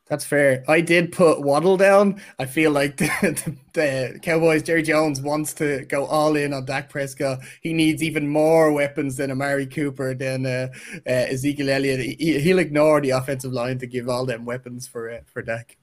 That's 0.09 0.23
fair. 0.23 0.63
I 0.69 0.79
did 0.79 1.11
put 1.11 1.41
Waddle 1.41 1.75
down. 1.75 2.21
I 2.39 2.45
feel 2.45 2.71
like 2.71 2.95
the, 2.97 3.07
the, 3.73 4.13
the, 4.13 4.19
Cowboys, 4.21 4.63
Jerry 4.63 4.83
Jones 4.83 5.21
wants 5.21 5.53
to 5.55 5.83
go 5.85 6.05
all 6.05 6.37
in 6.37 6.53
on 6.53 6.65
Dak 6.65 6.89
Prescott. 6.89 7.39
He 7.61 7.73
needs 7.73 8.01
even 8.01 8.27
more 8.27 8.71
weapons 8.71 9.17
than 9.17 9.31
Amari 9.31 9.65
Cooper, 9.67 10.13
than 10.13 10.45
uh, 10.45 10.69
uh, 11.05 11.11
Ezekiel 11.11 11.69
Elliott. 11.69 11.99
He, 12.19 12.53
will 12.53 12.59
ignore 12.59 13.01
the 13.01 13.09
offensive 13.09 13.51
line 13.51 13.79
to 13.79 13.87
give 13.87 14.07
all 14.07 14.25
them 14.25 14.45
weapons 14.45 14.87
for 14.87 15.09
uh, 15.11 15.19
for 15.25 15.41
Dak. 15.41 15.77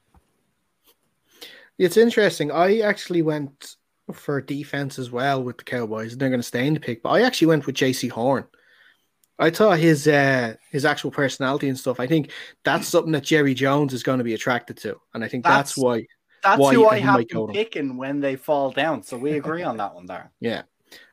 It's 1.77 1.97
interesting. 1.97 2.51
I 2.51 2.79
actually 2.81 3.22
went 3.22 3.77
for 4.12 4.41
defense 4.41 4.99
as 4.99 5.11
well 5.11 5.43
with 5.43 5.59
the 5.59 5.64
Cowboys. 5.64 6.12
And 6.12 6.20
they're 6.20 6.29
going 6.29 6.41
to 6.41 6.47
stay 6.47 6.66
in 6.66 6.75
the 6.75 6.81
pick, 6.81 7.03
but 7.03 7.11
I 7.11 7.22
actually 7.22 7.49
went 7.49 7.66
with 7.66 7.77
Jaycee 7.77 8.11
Horn. 8.11 8.45
I 9.39 9.51
thought 9.51 9.78
his 9.78 10.07
uh, 10.07 10.55
his 10.70 10.85
actual 10.85 11.11
personality 11.11 11.68
and 11.68 11.78
stuff. 11.78 11.99
I 11.99 12.07
think 12.07 12.30
that's 12.64 12.87
something 12.87 13.12
that 13.12 13.24
Jerry 13.24 13.55
Jones 13.55 13.93
is 13.93 14.03
going 14.03 14.18
to 14.18 14.24
be 14.24 14.35
attracted 14.35 14.76
to, 14.78 15.01
and 15.12 15.24
I 15.24 15.28
think 15.28 15.45
that's, 15.45 15.74
that's 15.74 15.76
why. 15.76 16.07
That's 16.43 16.61
why 16.61 16.74
who 16.74 16.87
I 16.87 16.99
have 16.99 17.26
them 17.26 17.49
picking 17.49 17.97
when 17.97 18.20
they 18.20 18.37
fall 18.37 18.70
down. 18.70 19.03
So 19.03 19.16
we 19.16 19.32
agree 19.32 19.62
on 19.62 19.78
that 19.78 19.95
one 19.95 20.07
there. 20.07 20.30
Yeah, 20.41 20.62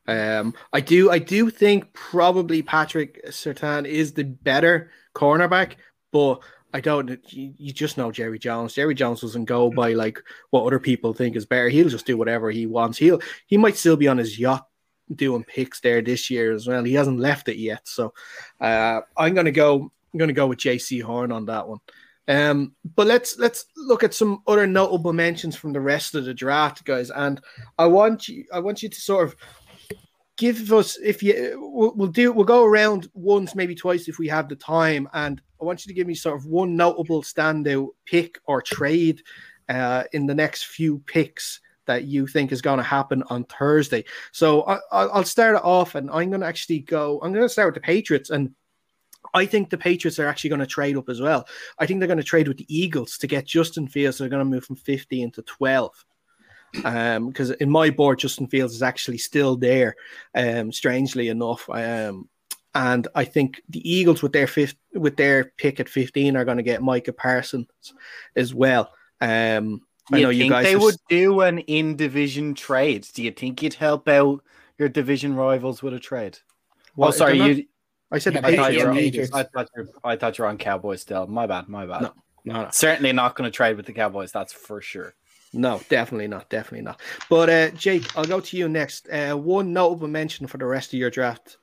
um, 0.07 0.53
I 0.73 0.81
do. 0.81 1.09
I 1.09 1.19
do 1.19 1.49
think 1.49 1.93
probably 1.93 2.61
Patrick 2.61 3.25
Surtain 3.27 3.87
is 3.87 4.13
the 4.13 4.25
better 4.25 4.91
cornerback, 5.15 5.75
but 6.11 6.41
I 6.73 6.81
don't. 6.81 7.19
You, 7.31 7.53
you, 7.57 7.73
just 7.73 7.97
know 7.97 8.11
Jerry 8.11 8.39
Jones. 8.39 8.73
Jerry 8.73 8.93
Jones 8.93 9.21
doesn't 9.21 9.45
go 9.45 9.69
by 9.71 9.93
like 9.93 10.21
what 10.51 10.65
other 10.65 10.79
people 10.79 11.13
think 11.13 11.35
is 11.35 11.45
better. 11.45 11.69
He'll 11.69 11.89
just 11.89 12.05
do 12.05 12.17
whatever 12.17 12.51
he 12.51 12.65
wants. 12.65 12.97
He'll 12.97 13.21
he 13.47 13.57
might 13.57 13.77
still 13.77 13.97
be 13.97 14.07
on 14.07 14.17
his 14.17 14.37
yacht 14.37 14.67
doing 15.15 15.43
picks 15.43 15.79
there 15.79 16.01
this 16.01 16.29
year 16.29 16.51
as 16.53 16.67
well. 16.67 16.83
He 16.83 16.93
hasn't 16.93 17.19
left 17.19 17.49
it 17.49 17.57
yet, 17.57 17.87
so 17.87 18.13
uh, 18.59 19.01
I'm 19.17 19.33
gonna 19.33 19.51
go. 19.51 19.91
I'm 20.13 20.17
gonna 20.17 20.33
go 20.33 20.47
with 20.47 20.59
Jaycee 20.59 21.01
Horn 21.01 21.31
on 21.31 21.45
that 21.45 21.67
one. 21.67 21.79
Um, 22.27 22.75
but 22.95 23.07
let's 23.07 23.37
let's 23.37 23.65
look 23.75 24.03
at 24.03 24.13
some 24.13 24.41
other 24.47 24.67
notable 24.67 25.13
mentions 25.13 25.55
from 25.55 25.73
the 25.73 25.81
rest 25.81 26.15
of 26.15 26.25
the 26.25 26.33
draft, 26.33 26.83
guys. 26.85 27.09
And 27.09 27.41
I 27.77 27.87
want 27.87 28.27
you 28.27 28.45
I 28.53 28.59
want 28.59 28.83
you 28.83 28.89
to 28.89 29.01
sort 29.01 29.27
of 29.27 29.35
give 30.37 30.71
us 30.73 30.97
if 30.97 31.21
you 31.21 31.57
we'll, 31.59 31.93
we'll 31.95 32.07
do 32.07 32.31
we'll 32.31 32.45
go 32.45 32.65
around 32.65 33.07
once 33.13 33.55
maybe 33.55 33.75
twice 33.75 34.07
if 34.07 34.19
we 34.19 34.27
have 34.27 34.49
the 34.49 34.55
time, 34.55 35.07
and 35.13 35.41
I 35.61 35.65
want 35.65 35.85
you 35.85 35.89
to 35.89 35.95
give 35.95 36.07
me 36.07 36.15
sort 36.15 36.37
of 36.37 36.45
one 36.45 36.75
notable 36.75 37.23
standout 37.23 37.89
pick 38.05 38.39
or 38.45 38.61
trade 38.61 39.21
uh, 39.69 40.03
in 40.11 40.25
the 40.25 40.35
next 40.35 40.65
few 40.65 40.99
picks 41.05 41.60
that 41.85 42.05
you 42.05 42.27
think 42.27 42.51
is 42.51 42.61
going 42.61 42.77
to 42.77 42.83
happen 42.83 43.23
on 43.29 43.43
Thursday. 43.45 44.03
So 44.31 44.61
I, 44.63 45.05
will 45.05 45.23
start 45.23 45.55
it 45.55 45.63
off, 45.63 45.95
and 45.95 46.09
I'm 46.09 46.29
going 46.29 46.41
to 46.41 46.47
actually 46.47 46.79
go. 46.79 47.19
I'm 47.21 47.33
going 47.33 47.45
to 47.45 47.49
start 47.49 47.67
with 47.67 47.81
the 47.81 47.85
Patriots, 47.85 48.29
and 48.29 48.53
I 49.33 49.45
think 49.45 49.69
the 49.69 49.77
Patriots 49.77 50.19
are 50.19 50.27
actually 50.27 50.49
going 50.49 50.59
to 50.59 50.67
trade 50.67 50.97
up 50.97 51.09
as 51.09 51.21
well. 51.21 51.47
I 51.79 51.85
think 51.85 51.99
they're 51.99 52.07
going 52.07 52.17
to 52.17 52.23
trade 52.23 52.47
with 52.47 52.57
the 52.57 52.75
Eagles 52.75 53.17
to 53.19 53.27
get 53.27 53.45
Justin 53.45 53.87
Fields. 53.87 54.17
They're 54.17 54.29
going 54.29 54.39
to 54.43 54.45
move 54.45 54.65
from 54.65 54.75
15 54.75 55.31
to 55.31 55.41
12. 55.41 56.05
Um, 56.85 57.27
because 57.27 57.51
in 57.51 57.69
my 57.69 57.89
board, 57.89 58.19
Justin 58.19 58.47
Fields 58.47 58.73
is 58.73 58.81
actually 58.81 59.17
still 59.17 59.57
there. 59.57 59.95
Um, 60.33 60.71
strangely 60.71 61.27
enough, 61.27 61.69
um, 61.69 62.29
and 62.73 63.07
I 63.13 63.25
think 63.25 63.61
the 63.69 63.89
Eagles 63.89 64.21
with 64.21 64.31
their 64.31 64.47
fifth 64.47 64.75
with 64.93 65.17
their 65.17 65.51
pick 65.57 65.79
at 65.81 65.89
15 65.89 66.37
are 66.37 66.45
going 66.45 66.57
to 66.57 66.63
get 66.63 66.81
Micah 66.81 67.11
Parsons 67.11 67.67
as 68.35 68.53
well. 68.53 68.91
Um, 69.19 69.81
I 70.11 70.21
know 70.21 70.29
you 70.29 70.49
guys 70.49 70.65
they 70.65 70.75
would 70.75 70.95
do 71.09 71.41
an 71.41 71.59
in 71.59 71.95
division 71.95 72.53
trade. 72.53 73.07
Do 73.13 73.23
you 73.23 73.31
think 73.31 73.61
you'd 73.61 73.75
help 73.75 74.07
out 74.07 74.43
your 74.77 74.89
division 74.89 75.35
rivals 75.35 75.83
with 75.83 75.93
a 75.93 75.99
trade? 75.99 76.39
Well, 76.95 77.09
oh, 77.09 77.11
sorry, 77.11 77.39
you. 77.39 77.65
I 78.11 78.17
said 78.17 78.37
I 78.37 78.55
thought, 78.55 78.73
you 78.73 78.85
were, 78.85 78.91
I, 79.33 79.43
thought 79.43 79.69
you're, 79.75 79.87
I 80.03 80.15
thought 80.17 80.37
you 80.37 80.43
were 80.43 80.49
on 80.49 80.57
Cowboys 80.57 81.01
still. 81.01 81.27
My 81.27 81.47
bad, 81.47 81.69
my 81.69 81.85
bad. 81.85 82.01
No, 82.01 82.13
no, 82.43 82.63
no. 82.63 82.69
Certainly 82.71 83.13
not 83.13 83.35
going 83.35 83.49
to 83.49 83.55
trade 83.55 83.77
with 83.77 83.85
the 83.85 83.93
Cowboys. 83.93 84.33
That's 84.33 84.51
for 84.51 84.81
sure. 84.81 85.13
No, 85.53 85.81
definitely 85.89 86.27
not. 86.27 86.49
Definitely 86.49 86.83
not. 86.83 86.99
But 87.29 87.49
uh, 87.49 87.69
Jake, 87.71 88.15
I'll 88.17 88.25
go 88.25 88.39
to 88.41 88.57
you 88.57 88.67
next. 88.67 89.07
Uh, 89.09 89.35
one 89.35 89.71
notable 89.71 90.07
mention 90.07 90.47
for 90.47 90.57
the 90.57 90.65
rest 90.65 90.93
of 90.93 90.99
your 90.99 91.09
draft 91.09 91.57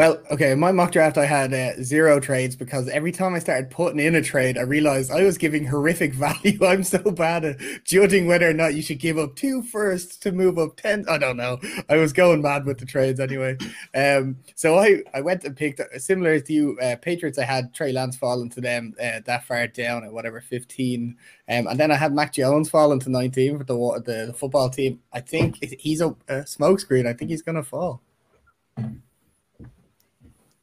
well, 0.00 0.18
okay, 0.30 0.54
my 0.54 0.72
mock 0.72 0.92
draft, 0.92 1.18
I 1.18 1.26
had 1.26 1.52
uh, 1.52 1.74
zero 1.82 2.20
trades 2.20 2.56
because 2.56 2.88
every 2.88 3.12
time 3.12 3.34
I 3.34 3.38
started 3.38 3.68
putting 3.68 4.00
in 4.00 4.14
a 4.14 4.22
trade, 4.22 4.56
I 4.56 4.62
realized 4.62 5.10
I 5.10 5.24
was 5.24 5.36
giving 5.36 5.66
horrific 5.66 6.14
value. 6.26 6.64
I'm 6.64 6.84
so 6.84 7.10
bad 7.10 7.44
at 7.44 7.58
judging 7.84 8.26
whether 8.26 8.48
or 8.48 8.54
not 8.54 8.72
you 8.72 8.80
should 8.80 8.98
give 8.98 9.18
up 9.18 9.36
two 9.36 9.62
firsts 9.62 10.16
to 10.20 10.32
move 10.32 10.58
up 10.58 10.78
10. 10.78 11.04
I 11.06 11.18
don't 11.18 11.36
know. 11.36 11.60
I 11.90 11.96
was 11.96 12.14
going 12.14 12.40
mad 12.40 12.64
with 12.64 12.78
the 12.78 12.86
trades 12.86 13.20
anyway. 13.20 13.58
Um, 13.94 14.38
so 14.54 14.78
I, 14.78 15.02
I 15.12 15.20
went 15.20 15.44
and 15.44 15.54
picked, 15.54 15.82
similar 16.00 16.40
to 16.40 16.50
you, 16.50 16.78
uh, 16.80 16.96
Patriots, 16.96 17.38
I 17.38 17.44
had 17.44 17.74
Trey 17.74 17.92
Lance 17.92 18.16
falling 18.16 18.48
to 18.52 18.62
them 18.62 18.94
uh, 18.98 19.20
that 19.26 19.44
far 19.44 19.66
down 19.66 20.04
at 20.04 20.14
whatever, 20.14 20.40
15. 20.40 21.14
Um, 21.46 21.66
and 21.66 21.78
then 21.78 21.90
I 21.90 21.96
had 21.96 22.14
Mac 22.14 22.32
Jones 22.32 22.70
falling 22.70 23.00
to 23.00 23.10
19 23.10 23.58
for 23.58 23.64
the, 23.64 24.02
the, 24.06 24.26
the 24.28 24.32
football 24.32 24.70
team. 24.70 25.00
I 25.12 25.20
think 25.20 25.62
he's 25.78 26.00
a, 26.00 26.16
a 26.26 26.44
smokescreen. 26.44 27.06
I 27.06 27.12
think 27.12 27.30
he's 27.30 27.42
going 27.42 27.56
to 27.56 27.62
fall. 27.62 28.00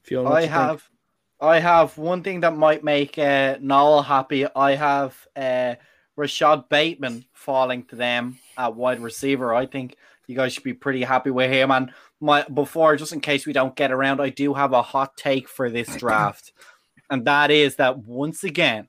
Fiona, 0.07 0.29
I 0.29 0.45
have, 0.45 0.81
think? 0.81 0.91
I 1.41 1.59
have 1.59 1.97
one 1.97 2.23
thing 2.23 2.39
that 2.39 2.55
might 2.55 2.83
make 2.83 3.17
uh, 3.17 3.57
Noel 3.59 4.01
happy. 4.01 4.45
I 4.55 4.75
have 4.75 5.27
uh, 5.35 5.75
Rashod 6.15 6.69
Bateman 6.69 7.25
falling 7.33 7.83
to 7.85 7.95
them 7.95 8.39
at 8.57 8.75
wide 8.75 9.01
receiver. 9.01 9.53
I 9.53 9.65
think 9.65 9.97
you 10.27 10.35
guys 10.35 10.53
should 10.53 10.63
be 10.63 10.73
pretty 10.73 11.03
happy 11.03 11.29
with 11.29 11.51
him. 11.51 11.71
And 11.71 11.91
my 12.21 12.43
before, 12.43 12.95
just 12.95 13.13
in 13.13 13.19
case 13.19 13.45
we 13.45 13.53
don't 13.53 13.75
get 13.75 13.91
around, 13.91 14.21
I 14.21 14.29
do 14.29 14.53
have 14.53 14.71
a 14.71 14.81
hot 14.81 15.17
take 15.17 15.49
for 15.49 15.69
this 15.69 15.93
draft, 15.97 16.53
and 17.09 17.25
that 17.25 17.51
is 17.51 17.75
that 17.75 17.99
once 17.99 18.43
again, 18.43 18.87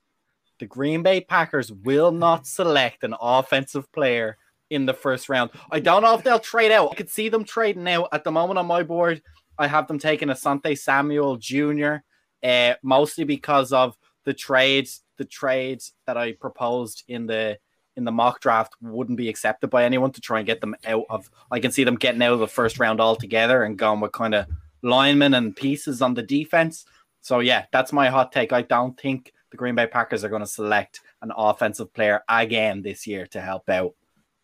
the 0.61 0.67
Green 0.67 1.03
Bay 1.03 1.21
Packers 1.21 1.73
will 1.73 2.13
not 2.13 2.47
select 2.47 3.05
an 3.05 3.15
offensive 3.21 3.91
player 3.93 4.39
in 4.71 4.87
the 4.87 4.95
first 4.95 5.29
round. 5.29 5.51
I 5.71 5.81
don't 5.81 6.03
know 6.03 6.15
if 6.15 6.23
they'll 6.23 6.39
trade 6.39 6.73
out. 6.73 6.91
I 6.93 6.95
could 6.95 7.11
see 7.11 7.29
them 7.29 7.45
trading 7.45 7.89
out 7.89 8.09
at 8.13 8.25
the 8.25 8.31
moment 8.31 8.59
on 8.59 8.67
my 8.67 8.83
board. 8.83 9.23
I 9.59 9.67
have 9.67 9.89
them 9.89 9.99
taking 9.99 10.29
Asante 10.29 10.79
Samuel 10.79 11.37
Jr. 11.37 11.97
Uh, 12.43 12.75
mostly 12.83 13.25
because 13.25 13.73
of 13.73 13.97
the 14.25 14.35
trades, 14.35 15.03
the 15.17 15.25
trades 15.25 15.93
that 16.07 16.17
I 16.17 16.33
proposed 16.33 17.05
in 17.09 17.27
the 17.27 17.59
in 17.97 18.05
the 18.05 18.13
mock 18.13 18.41
draft 18.41 18.75
wouldn't 18.81 19.19
be 19.19 19.29
accepted 19.29 19.71
by 19.71 19.85
anyone 19.85 20.13
to 20.13 20.21
try 20.21 20.39
and 20.39 20.47
get 20.47 20.61
them 20.61 20.77
out 20.87 21.07
of. 21.11 21.29
I 21.51 21.59
can 21.59 21.73
see 21.73 21.83
them 21.83 21.97
getting 21.97 22.23
out 22.23 22.35
of 22.35 22.39
the 22.39 22.47
first 22.47 22.79
round 22.79 23.01
altogether 23.01 23.65
and 23.65 23.77
going 23.77 23.99
with 23.99 24.13
kind 24.13 24.37
of 24.37 24.47
linemen 24.83 25.35
and 25.35 25.57
pieces 25.57 26.01
on 26.01 26.15
the 26.15 26.23
defense. 26.23 26.85
So 27.21 27.41
yeah, 27.41 27.67
that's 27.73 27.93
my 27.93 28.09
hot 28.09 28.31
take. 28.31 28.53
I 28.53 28.63
don't 28.63 28.99
think 28.99 29.33
the 29.51 29.57
Green 29.57 29.75
Bay 29.75 29.89
Packers 29.89 30.23
are 30.23 30.29
going 30.29 30.43
to 30.43 30.47
select 30.47 31.01
an 31.23 31.33
offensive 31.37 31.93
player 31.93 32.23
again 32.29 32.83
this 32.83 33.05
year 33.05 33.27
to 33.29 33.41
help 33.41 33.69
out 33.69 33.95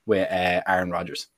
with 0.04 0.30
uh, 0.30 0.62
Aaron 0.66 0.90
Rodgers. 0.90 1.28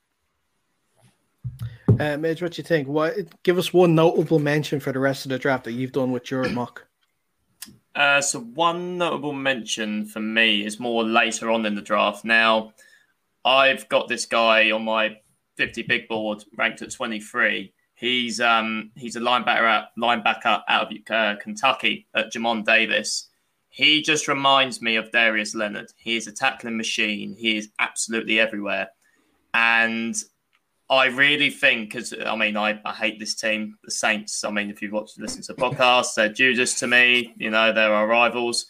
Uh, 1.98 2.16
Midge, 2.18 2.42
what 2.42 2.52
do 2.52 2.60
you 2.60 2.64
think? 2.64 2.88
What 2.88 3.14
give 3.42 3.56
us 3.56 3.72
one 3.72 3.94
notable 3.94 4.38
mention 4.38 4.80
for 4.80 4.92
the 4.92 4.98
rest 4.98 5.24
of 5.24 5.30
the 5.30 5.38
draft 5.38 5.64
that 5.64 5.72
you've 5.72 5.92
done 5.92 6.12
with 6.12 6.30
your 6.30 6.48
mock? 6.50 6.86
Uh, 7.94 8.20
so 8.20 8.40
one 8.40 8.98
notable 8.98 9.32
mention 9.32 10.04
for 10.04 10.20
me 10.20 10.64
is 10.64 10.78
more 10.78 11.02
later 11.02 11.50
on 11.50 11.64
in 11.64 11.74
the 11.74 11.80
draft. 11.80 12.24
Now, 12.24 12.74
I've 13.44 13.88
got 13.88 14.08
this 14.08 14.26
guy 14.26 14.70
on 14.70 14.84
my 14.84 15.16
50 15.56 15.82
big 15.82 16.06
board 16.06 16.44
ranked 16.56 16.82
at 16.82 16.90
23. 16.90 17.72
He's 17.94 18.40
um 18.42 18.90
he's 18.94 19.16
a 19.16 19.20
linebacker 19.20 19.62
out, 19.62 19.86
linebacker 19.98 20.62
out 20.68 20.92
of 20.92 20.98
uh, 21.10 21.36
Kentucky 21.40 22.06
at 22.14 22.30
Jamin 22.30 22.64
Davis. 22.66 23.28
He 23.70 24.02
just 24.02 24.28
reminds 24.28 24.82
me 24.82 24.96
of 24.96 25.10
Darius 25.10 25.54
Leonard. 25.54 25.92
He 25.96 26.16
is 26.16 26.26
a 26.26 26.32
tackling 26.32 26.76
machine. 26.76 27.34
He 27.38 27.56
is 27.56 27.70
absolutely 27.78 28.38
everywhere. 28.38 28.88
And 29.54 30.14
I 30.88 31.06
really 31.06 31.50
think, 31.50 31.90
because 31.90 32.14
I 32.24 32.36
mean, 32.36 32.56
I, 32.56 32.80
I 32.84 32.92
hate 32.92 33.18
this 33.18 33.34
team, 33.34 33.76
the 33.82 33.90
Saints. 33.90 34.44
I 34.44 34.50
mean, 34.50 34.70
if 34.70 34.80
you've 34.80 34.92
watched, 34.92 35.18
listened 35.18 35.44
to 35.44 35.54
the 35.54 35.60
podcast, 35.60 36.14
they're 36.14 36.28
Judas 36.28 36.78
to 36.80 36.86
me. 36.86 37.34
You 37.36 37.50
know, 37.50 37.72
they're 37.72 37.92
our 37.92 38.06
rivals. 38.06 38.66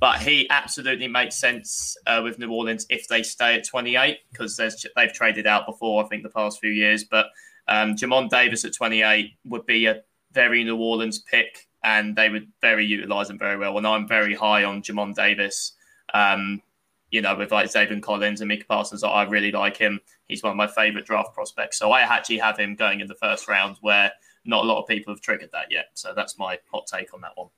But 0.00 0.20
he 0.20 0.48
absolutely 0.48 1.08
makes 1.08 1.36
sense 1.36 1.96
uh, 2.06 2.22
with 2.24 2.38
New 2.38 2.50
Orleans 2.50 2.86
if 2.88 3.06
they 3.06 3.22
stay 3.22 3.54
at 3.54 3.66
28 3.66 4.18
because 4.32 4.56
they've 4.56 5.12
traded 5.12 5.46
out 5.46 5.66
before, 5.66 6.02
I 6.02 6.08
think, 6.08 6.22
the 6.22 6.30
past 6.30 6.58
few 6.58 6.70
years. 6.70 7.04
But 7.04 7.26
um, 7.68 7.94
Jamin 7.96 8.30
Davis 8.30 8.64
at 8.64 8.74
28 8.74 9.32
would 9.44 9.66
be 9.66 9.86
a 9.86 10.00
very 10.32 10.64
New 10.64 10.78
Orleans 10.78 11.18
pick. 11.18 11.68
and 11.82 12.14
they 12.16 12.28
would 12.28 12.48
very 12.60 12.84
utilize 12.84 13.30
him 13.30 13.38
very 13.38 13.56
well. 13.56 13.78
And 13.78 13.86
I'm 13.86 14.06
very 14.06 14.34
high 14.34 14.64
on 14.64 14.82
Jamin 14.82 15.14
Davis. 15.14 15.72
Um, 16.12 16.62
you 17.10 17.20
know, 17.20 17.34
with 17.36 17.52
like 17.52 17.70
Zaven 17.70 18.02
Collins 18.02 18.40
and 18.40 18.48
Micah 18.48 18.64
Parsons, 18.68 19.02
I 19.02 19.24
really 19.24 19.50
like 19.50 19.76
him. 19.76 20.00
He's 20.28 20.42
one 20.42 20.52
of 20.52 20.56
my 20.56 20.66
favorite 20.66 21.06
draft 21.06 21.34
prospects. 21.34 21.78
So 21.78 21.90
I 21.90 22.00
actually 22.00 22.38
have 22.38 22.58
him 22.58 22.76
going 22.76 23.00
in 23.00 23.08
the 23.08 23.16
first 23.16 23.48
round 23.48 23.76
where 23.80 24.12
not 24.44 24.64
a 24.64 24.66
lot 24.66 24.80
of 24.80 24.88
people 24.88 25.12
have 25.12 25.20
triggered 25.20 25.50
that 25.52 25.70
yet. 25.70 25.86
So 25.94 26.12
that's 26.14 26.38
my 26.38 26.58
hot 26.72 26.86
take 26.86 27.12
on 27.12 27.20
that 27.22 27.32
one. 27.34 27.48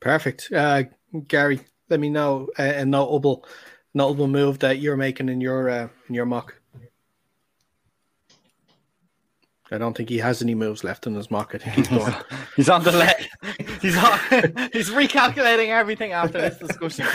Perfect. 0.00 0.52
Uh, 0.52 0.84
Gary, 1.26 1.60
let 1.88 1.98
me 2.00 2.10
know 2.10 2.48
a, 2.58 2.80
a 2.80 2.84
notable 2.84 3.46
notable 3.94 4.28
move 4.28 4.58
that 4.60 4.78
you're 4.78 4.96
making 4.96 5.28
in 5.28 5.40
your 5.40 5.68
uh, 5.70 5.88
in 6.08 6.14
your 6.14 6.26
mock. 6.26 6.57
I 9.70 9.78
don't 9.78 9.96
think 9.96 10.08
he 10.08 10.18
has 10.18 10.40
any 10.42 10.54
moves 10.54 10.82
left 10.82 11.06
in 11.06 11.14
his 11.14 11.30
mock. 11.30 11.54
I 11.54 11.58
think 11.58 11.74
he's 11.76 11.88
done. 11.98 12.24
he's 12.56 12.68
on 12.68 12.82
the 12.84 12.92
leg. 12.92 13.28
He's 13.80 13.96
on, 13.96 14.18
he's 14.72 14.90
recalculating 14.90 15.68
everything 15.68 16.10
after 16.10 16.38
this 16.40 16.58
discussion. 16.58 17.06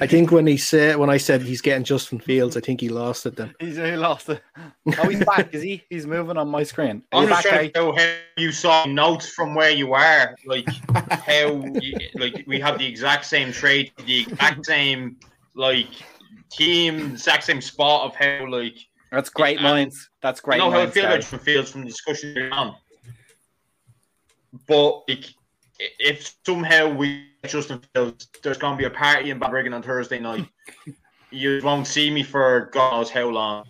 I 0.00 0.06
think 0.06 0.30
when 0.30 0.46
he 0.46 0.56
said 0.56 0.96
when 0.98 1.10
I 1.10 1.16
said 1.16 1.42
he's 1.42 1.60
getting 1.60 1.82
Justin 1.82 2.20
Fields, 2.20 2.56
I 2.56 2.60
think 2.60 2.80
he 2.80 2.88
lost 2.88 3.26
it 3.26 3.34
then. 3.34 3.52
He's 3.58 3.74
he 3.76 3.96
lost 3.96 4.28
it. 4.28 4.40
Oh, 4.98 5.08
he's 5.08 5.24
back. 5.24 5.52
Is 5.52 5.62
he? 5.62 5.82
He's 5.90 6.06
moving 6.06 6.36
on 6.36 6.48
my 6.48 6.62
screen. 6.62 7.02
Are 7.10 7.18
I'm 7.18 7.24
you 7.24 7.28
just 7.30 7.42
back, 7.42 7.52
trying 7.52 7.66
to 7.66 7.72
Gary? 7.72 7.86
know 7.86 7.96
how 7.96 8.14
you 8.36 8.52
saw 8.52 8.84
notes 8.86 9.28
from 9.28 9.56
where 9.56 9.70
you 9.72 9.94
are, 9.94 10.36
like 10.46 10.68
how, 11.10 11.64
you, 11.80 11.98
like 12.14 12.44
we 12.46 12.60
have 12.60 12.78
the 12.78 12.86
exact 12.86 13.24
same 13.26 13.50
trade, 13.50 13.90
the 14.06 14.20
exact 14.20 14.64
same 14.64 15.16
like 15.54 15.88
team, 16.52 17.12
exact 17.12 17.42
same 17.44 17.60
spot 17.60 18.04
of 18.04 18.14
how 18.14 18.46
like 18.48 18.76
That's 19.10 19.30
great 19.30 19.60
minds. 19.60 20.10
That's 20.22 20.40
I 20.40 20.44
great 20.44 20.58
know 20.58 20.70
how 20.70 20.80
I 20.80 20.86
feel 20.86 21.06
about. 21.06 21.16
Justin 21.16 21.38
Fields 21.38 21.70
from 21.70 21.80
the 21.82 21.88
discussion 21.88 22.52
on. 22.52 22.76
But 24.66 25.08
like, 25.08 25.26
if 25.78 26.34
somehow 26.44 26.92
we 26.92 27.26
get 27.42 27.50
Justin 27.50 27.80
Fields, 27.94 28.28
there's 28.42 28.58
going 28.58 28.74
to 28.74 28.78
be 28.78 28.84
a 28.84 28.90
party 28.90 29.30
in 29.30 29.38
Balbriggan 29.38 29.74
on 29.74 29.82
Thursday 29.82 30.18
night. 30.18 30.46
you 31.30 31.60
won't 31.62 31.86
see 31.86 32.10
me 32.10 32.22
for 32.22 32.70
God 32.72 32.92
knows 32.92 33.10
how 33.10 33.28
long. 33.28 33.64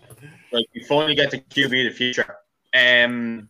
Like 0.51 0.65
we 0.73 0.83
finally 0.83 1.15
get 1.15 1.31
the 1.31 1.39
QB 1.39 1.87
of 1.87 1.93
the 1.93 1.97
future. 1.97 2.35
Um, 2.73 3.49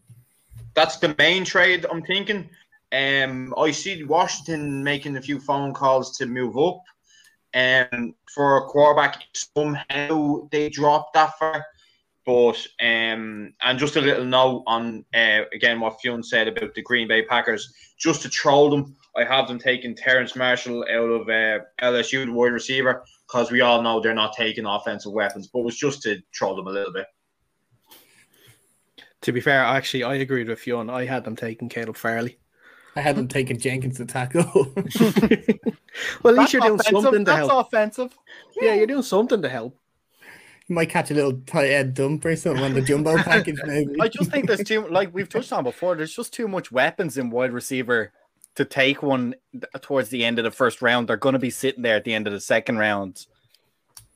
that's 0.76 0.98
the 0.98 1.16
main 1.18 1.46
trade 1.46 1.86
I'm 1.92 2.02
thinking. 2.04 2.50
Um, 2.92 3.54
I 3.58 3.72
see 3.72 4.04
Washington 4.04 4.84
making 4.84 5.16
a 5.18 5.22
few 5.22 5.40
phone 5.40 5.74
calls 5.74 6.18
to 6.18 6.26
move 6.26 6.58
up. 6.58 6.82
Um, 7.54 8.14
for 8.34 8.58
a 8.58 8.62
quarterback, 8.62 9.24
somehow 9.34 10.48
they 10.52 10.70
dropped 10.70 11.14
that 11.14 11.38
far. 11.40 11.66
But 12.30 12.60
um, 12.80 13.56
and 13.64 13.80
just 13.80 13.96
a 13.96 14.02
little 14.02 14.24
note 14.24 14.64
on 14.68 15.04
uh, 15.16 15.42
again 15.52 15.80
what 15.80 16.00
Fionn 16.00 16.22
said 16.22 16.48
about 16.48 16.76
the 16.76 16.84
Green 16.84 17.08
Bay 17.08 17.24
Packers. 17.24 17.74
Just 17.98 18.22
to 18.22 18.30
troll 18.30 18.70
them, 18.70 18.96
I 19.18 19.24
have 19.24 19.48
them 19.48 19.58
taking 19.58 19.96
Terrence 19.96 20.36
Marshall 20.36 20.86
out 20.92 21.10
of 21.10 21.22
uh, 21.28 21.64
LSU, 21.82 22.28
the 22.28 22.32
wide 22.32 22.52
receiver, 22.52 23.04
because 23.28 23.50
we 23.50 23.62
all 23.62 23.82
know 23.82 24.00
they're 24.00 24.14
not 24.14 24.34
taking 24.34 24.68
offensive 24.68 25.12
weapons. 25.12 25.48
But 25.48 25.62
it 25.62 25.66
was 25.66 25.78
just 25.78 26.04
to 26.04 26.22
troll 26.32 26.56
them 26.56 26.68
a 26.68 26.72
little 26.72 26.94
bit. 26.94 27.08
To 29.22 29.32
be 29.32 29.42
fair, 29.42 29.64
actually, 29.64 30.04
I 30.04 30.14
agreed 30.14 30.50
with 30.50 30.60
Fionn. 30.60 30.88
I 30.88 31.06
had 31.06 31.24
them 31.24 31.36
taking 31.36 31.68
Caleb 31.68 31.98
Farley. 31.98 32.38
I 32.96 33.02
had 33.02 33.16
them 33.16 33.28
taking 33.28 33.58
Jenkins 33.58 33.98
to 33.98 34.06
tackle. 34.06 34.44
well, 36.22 36.36
at 36.36 36.40
least 36.40 36.54
you're 36.54 36.62
doing 36.62 36.80
offensive. 36.80 37.02
something 37.02 37.26
to 37.26 37.32
That's 37.32 37.48
help. 37.48 37.72
That's 37.72 37.98
offensive. 37.98 38.20
Yeah, 38.62 38.76
you're 38.76 38.86
doing 38.86 39.02
something 39.02 39.42
to 39.42 39.50
help. 39.50 39.79
You 40.70 40.76
might 40.76 40.90
catch 40.90 41.10
a 41.10 41.16
little 41.16 41.34
tight 41.48 41.72
end 41.72 41.96
dump 41.96 42.24
or 42.24 42.36
something 42.36 42.64
on 42.64 42.74
the 42.74 42.82
jumbo 42.82 43.18
package, 43.24 43.60
maybe. 43.66 44.00
I 44.00 44.08
just 44.08 44.30
think 44.32 44.48
there's 44.48 44.64
too 44.64 44.88
like 44.88 45.14
we've 45.14 45.28
touched 45.28 45.52
on 45.52 45.64
before. 45.64 45.96
There's 45.96 46.16
just 46.16 46.32
too 46.32 46.48
much 46.48 46.72
weapons 46.72 47.18
in 47.18 47.32
wide 47.32 47.52
receiver 47.52 48.14
to 48.56 48.66
take 48.66 49.02
one 49.02 49.36
towards 49.82 50.10
the 50.10 50.24
end 50.24 50.38
of 50.38 50.44
the 50.44 50.52
first 50.52 50.82
round. 50.82 51.08
They're 51.08 51.18
going 51.18 51.34
to 51.34 51.40
be 51.40 51.50
sitting 51.50 51.82
there 51.82 51.96
at 51.96 52.04
the 52.04 52.14
end 52.14 52.28
of 52.28 52.34
the 52.34 52.40
second 52.40 52.78
round. 52.78 53.26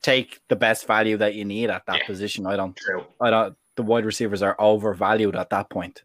Take 0.04 0.40
the 0.48 0.56
best 0.56 0.86
value 0.86 1.18
that 1.18 1.34
you 1.34 1.44
need 1.44 1.70
at 1.70 1.86
that 1.88 2.00
Yeah. 2.02 2.06
position. 2.06 2.46
I 2.46 2.56
don't. 2.56 2.76
True. 2.76 3.06
I 3.20 3.32
don't. 3.32 3.56
The 3.76 3.84
wide 3.84 4.06
receivers 4.06 4.44
are 4.44 4.56
overvalued 4.60 5.36
at 5.36 5.50
that 5.50 5.70
point. 5.72 6.04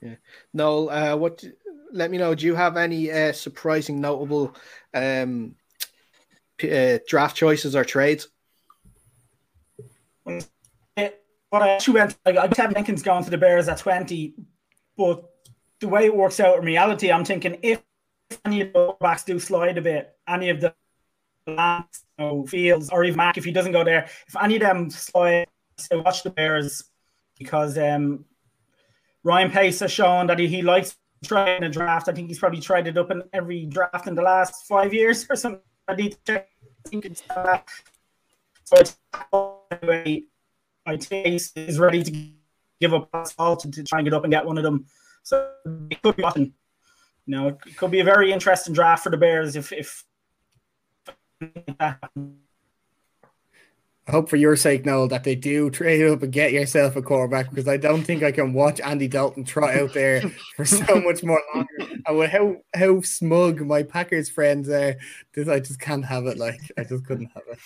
Yeah. 0.00 0.16
Noel, 0.52 0.90
uh, 0.90 1.16
what? 1.16 1.44
Let 1.92 2.10
me 2.10 2.18
know. 2.18 2.34
Do 2.34 2.46
you 2.46 2.56
have 2.56 2.76
any 2.76 3.12
uh, 3.12 3.32
surprising, 3.32 4.00
notable 4.00 4.56
um, 4.94 5.54
uh, 6.64 6.98
draft 7.06 7.36
choices 7.36 7.76
or 7.76 7.84
trades? 7.84 8.28
But 10.24 11.62
I 11.62 11.68
actually 11.70 12.00
went 12.00 12.16
like 12.24 12.36
I 12.36 12.48
have 12.56 12.74
Jenkins 12.74 13.02
going 13.02 13.24
to 13.24 13.30
the 13.30 13.38
Bears 13.38 13.68
at 13.68 13.78
twenty, 13.78 14.34
but 14.96 15.22
the 15.80 15.88
way 15.88 16.06
it 16.06 16.16
works 16.16 16.40
out 16.40 16.58
in 16.58 16.64
reality, 16.64 17.12
I'm 17.12 17.24
thinking 17.24 17.58
if 17.62 17.82
any 18.44 18.62
of 18.62 18.72
the 18.72 18.96
backs 19.00 19.24
do 19.24 19.38
slide 19.38 19.76
a 19.76 19.82
bit, 19.82 20.16
any 20.26 20.48
of 20.48 20.60
the 20.60 20.74
Lance, 21.46 22.04
you 22.18 22.24
know, 22.24 22.46
Fields, 22.46 22.88
or 22.90 23.04
even 23.04 23.16
Mac, 23.16 23.36
if 23.36 23.44
he 23.44 23.52
doesn't 23.52 23.72
go 23.72 23.84
there, 23.84 24.08
if 24.26 24.36
any 24.42 24.56
of 24.56 24.62
them 24.62 24.88
slide, 24.88 25.46
so 25.76 26.00
watch 26.00 26.22
the 26.22 26.30
Bears 26.30 26.84
because 27.38 27.76
um, 27.76 28.24
Ryan 29.24 29.50
Pace 29.50 29.80
has 29.80 29.90
shown 29.90 30.28
that 30.28 30.38
he, 30.38 30.46
he 30.46 30.62
likes 30.62 30.96
trying 31.24 31.62
a 31.64 31.68
draft. 31.68 32.08
I 32.08 32.12
think 32.12 32.28
he's 32.28 32.38
probably 32.38 32.60
tried 32.60 32.86
it 32.86 32.96
up 32.96 33.10
in 33.10 33.22
every 33.32 33.66
draft 33.66 34.06
in 34.06 34.14
the 34.14 34.22
last 34.22 34.66
five 34.66 34.94
years 34.94 35.26
or 35.30 35.36
something. 35.36 35.60
I 35.88 35.94
need 35.94 36.12
to 36.12 36.18
check. 36.26 36.48
I 36.86 36.88
think 36.88 37.04
it's, 37.04 37.22
uh, 37.30 37.58
so 38.74 39.60
anyway, 39.70 40.24
I 40.86 40.98
is 41.12 41.78
ready 41.78 42.02
to 42.02 42.30
give 42.80 42.94
up 42.94 43.08
all 43.38 43.56
to, 43.56 43.70
to 43.70 43.84
try 43.84 44.00
and 44.00 44.06
get 44.06 44.14
up 44.14 44.24
and 44.24 44.32
get 44.32 44.44
one 44.44 44.58
of 44.58 44.64
them. 44.64 44.86
So 45.22 45.50
it 45.90 46.02
could 46.02 46.16
be 46.16 46.22
watching. 46.22 46.52
You 47.26 47.36
know, 47.36 47.48
it 47.48 47.76
could 47.76 47.90
be 47.90 48.00
a 48.00 48.04
very 48.04 48.32
interesting 48.32 48.74
draft 48.74 49.04
for 49.04 49.10
the 49.10 49.16
Bears 49.16 49.54
if 49.54 49.72
if 49.72 50.04
I 51.78 51.96
hope 54.10 54.28
for 54.28 54.36
your 54.36 54.56
sake, 54.56 54.84
Noel, 54.84 55.06
that 55.08 55.22
they 55.22 55.36
do 55.36 55.70
trade 55.70 56.04
up 56.04 56.24
and 56.24 56.32
get 56.32 56.52
yourself 56.52 56.96
a 56.96 57.02
quarterback 57.02 57.50
because 57.50 57.68
I 57.68 57.76
don't 57.76 58.02
think 58.02 58.24
I 58.24 58.32
can 58.32 58.52
watch 58.52 58.80
Andy 58.80 59.06
Dalton 59.06 59.44
trot 59.44 59.76
out 59.76 59.94
there 59.94 60.22
for 60.56 60.64
so 60.64 61.00
much 61.00 61.22
more 61.22 61.40
longer. 61.54 61.68
And 62.06 62.18
with 62.18 62.30
how 62.30 62.56
how 62.74 63.00
smug 63.02 63.60
my 63.60 63.84
Packers 63.84 64.28
friends 64.28 64.68
are, 64.68 64.96
this 65.34 65.48
I 65.48 65.60
just 65.60 65.78
can't 65.78 66.04
have 66.04 66.26
it. 66.26 66.38
Like 66.38 66.60
I 66.76 66.82
just 66.82 67.06
couldn't 67.06 67.30
have 67.34 67.44
it. 67.50 67.58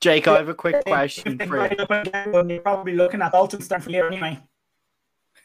Jake, 0.00 0.28
I 0.28 0.36
have 0.36 0.48
a 0.48 0.54
quick 0.54 0.84
question 0.84 1.38
for 1.38 1.68
you. 1.68 1.76
Up 1.76 1.90
again, 1.90 2.50
You're 2.50 2.60
probably 2.60 2.94
looking 2.94 3.20
at 3.20 3.32
Dalton 3.32 3.60
starting 3.62 3.82
for 3.82 3.88
the 3.88 3.94
year 3.94 4.06
anyway. 4.06 4.38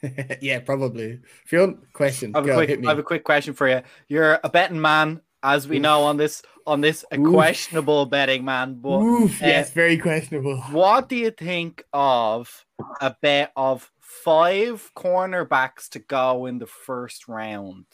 yeah, 0.42 0.60
probably. 0.60 1.20
If 1.46 1.52
you 1.52 1.60
want 1.60 1.94
question, 1.94 2.36
I 2.36 2.40
have, 2.40 2.46
a 2.46 2.48
go 2.48 2.56
quick, 2.56 2.70
hit 2.70 2.80
me. 2.82 2.88
I 2.88 2.92
have 2.92 3.00
a 3.00 3.04
quick 3.04 3.24
question 3.24 3.54
for 3.54 3.68
you. 3.68 3.82
You're 4.08 4.40
a 4.44 4.50
betting 4.50 4.82
man, 4.82 5.22
as 5.42 5.68
we 5.68 5.80
know 5.80 6.04
on 6.04 6.18
this 6.18 6.44
on 6.66 6.82
this 6.82 7.04
a 7.12 7.20
Oof. 7.20 7.34
questionable 7.34 8.06
betting 8.06 8.46
man. 8.46 8.76
But 8.76 9.00
Oof, 9.00 9.42
uh, 9.42 9.46
yes, 9.46 9.72
very 9.72 9.98
questionable. 9.98 10.58
what 10.72 11.10
do 11.10 11.16
you 11.16 11.32
think 11.32 11.84
of 11.92 12.66
a 13.02 13.16
bet 13.22 13.52
of 13.56 13.92
five 14.00 14.92
cornerbacks 14.96 15.90
to 15.90 16.00
go 16.00 16.46
in 16.46 16.60
the 16.60 16.68
first 16.68 17.28
round? 17.28 17.86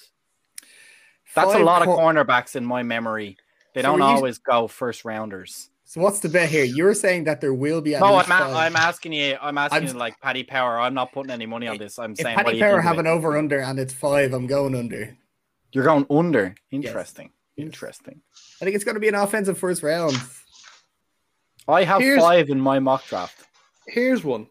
That's 1.35 1.53
a 1.53 1.59
lot 1.59 1.83
cor- 1.83 1.93
of 1.93 1.99
cornerbacks 1.99 2.55
in 2.55 2.65
my 2.65 2.83
memory. 2.83 3.37
They 3.79 3.83
So 3.83 3.91
don't 3.91 3.99
were 4.01 4.07
you- 4.07 4.15
always 4.15 4.37
go 4.39 4.67
first 4.67 5.05
rounders. 5.05 5.69
So 5.85 6.01
what's 6.01 6.19
the 6.19 6.27
bet 6.27 6.49
here? 6.49 6.65
You're 6.65 6.93
saying 6.93 7.23
that 7.23 7.39
there 7.39 7.53
will 7.53 7.79
be 7.79 7.95
at 7.95 8.01
No, 8.01 8.17
least 8.17 8.29
I'm, 8.29 8.41
a- 8.41 8.45
five. 8.47 8.55
I'm 8.55 8.75
asking 8.75 9.13
you. 9.13 9.37
I'm 9.41 9.57
asking 9.57 9.75
I'm- 9.77 9.87
you 9.87 9.93
like 9.93 10.19
Paddy 10.19 10.43
Power. 10.43 10.77
I'm 10.77 10.93
not 10.93 11.13
putting 11.13 11.31
any 11.31 11.45
money 11.45 11.67
on 11.69 11.77
this. 11.77 11.97
I'm 11.97 12.11
if 12.11 12.17
saying 12.17 12.35
what 12.35 12.41
do 12.41 12.45
Paddy 12.47 12.57
you 12.57 12.63
Power 12.63 12.73
think 12.73 12.83
have 12.83 12.99
an 12.99 13.07
over 13.07 13.37
under 13.37 13.59
and 13.61 13.79
it's 13.79 13.93
five, 13.93 14.33
I'm 14.33 14.47
going 14.47 14.75
under. 14.75 15.17
You're 15.71 15.85
going 15.85 16.05
under. 16.09 16.55
Interesting. 16.71 17.31
Interesting. 17.55 18.21
I 18.61 18.65
think 18.65 18.75
it's 18.75 18.83
going 18.83 18.95
to 18.95 18.99
be 18.99 19.07
an 19.07 19.15
offensive 19.15 19.57
first 19.57 19.81
round. 19.81 20.17
I 21.69 21.85
have 21.85 22.01
Here's- 22.01 22.21
five 22.21 22.49
in 22.49 22.59
my 22.59 22.79
mock 22.79 23.05
draft. 23.07 23.45
Here's 23.87 24.25
one. 24.25 24.47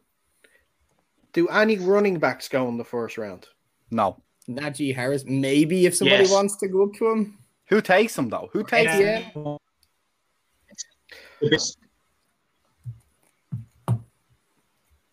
Do 1.35 1.49
any 1.49 1.77
running 1.79 2.19
backs 2.19 2.49
go 2.49 2.67
in 2.69 2.79
the 2.79 2.85
first 2.85 3.19
round? 3.19 3.47
No. 3.91 4.23
Najee 4.49 4.95
Harris, 4.95 5.25
maybe 5.27 5.85
if 5.87 5.95
somebody 5.95 6.23
Yes. 6.25 6.33
wants 6.33 6.57
to 6.57 6.69
go 6.69 6.85
up 6.85 6.95
to 6.95 7.11
him. 7.11 7.39
Who 7.69 7.81
takes 7.83 8.17
him 8.17 8.29
though? 8.29 8.49
Who 8.53 8.65
takes 8.65 8.93
him? 8.93 9.31
Yeah. 9.35 9.57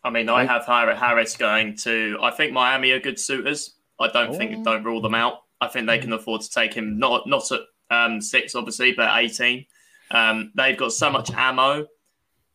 I 0.03 0.09
mean, 0.11 0.29
I 0.29 0.45
have 0.45 0.65
Har- 0.65 0.95
Harris 0.95 1.35
going 1.35 1.75
to. 1.77 2.17
I 2.21 2.31
think 2.31 2.53
Miami 2.53 2.91
are 2.91 2.99
good 2.99 3.19
suitors. 3.19 3.75
I 3.99 4.07
don't 4.09 4.29
Oh. 4.35 4.37
think 4.37 4.63
don't 4.63 4.83
rule 4.83 5.01
them 5.01 5.15
out. 5.15 5.41
I 5.61 5.67
think 5.67 5.87
they 5.87 5.97
can 5.99 6.13
afford 6.13 6.41
to 6.41 6.49
take 6.49 6.73
him. 6.73 6.99
Not 6.99 7.27
not 7.27 7.51
at 7.51 7.61
um, 7.89 8.21
six, 8.21 8.55
obviously, 8.55 8.91
but 8.91 9.09
eighteen. 9.17 9.65
Um, 10.11 10.51
they've 10.55 10.77
got 10.77 10.91
so 10.91 11.09
much 11.09 11.31
ammo 11.31 11.87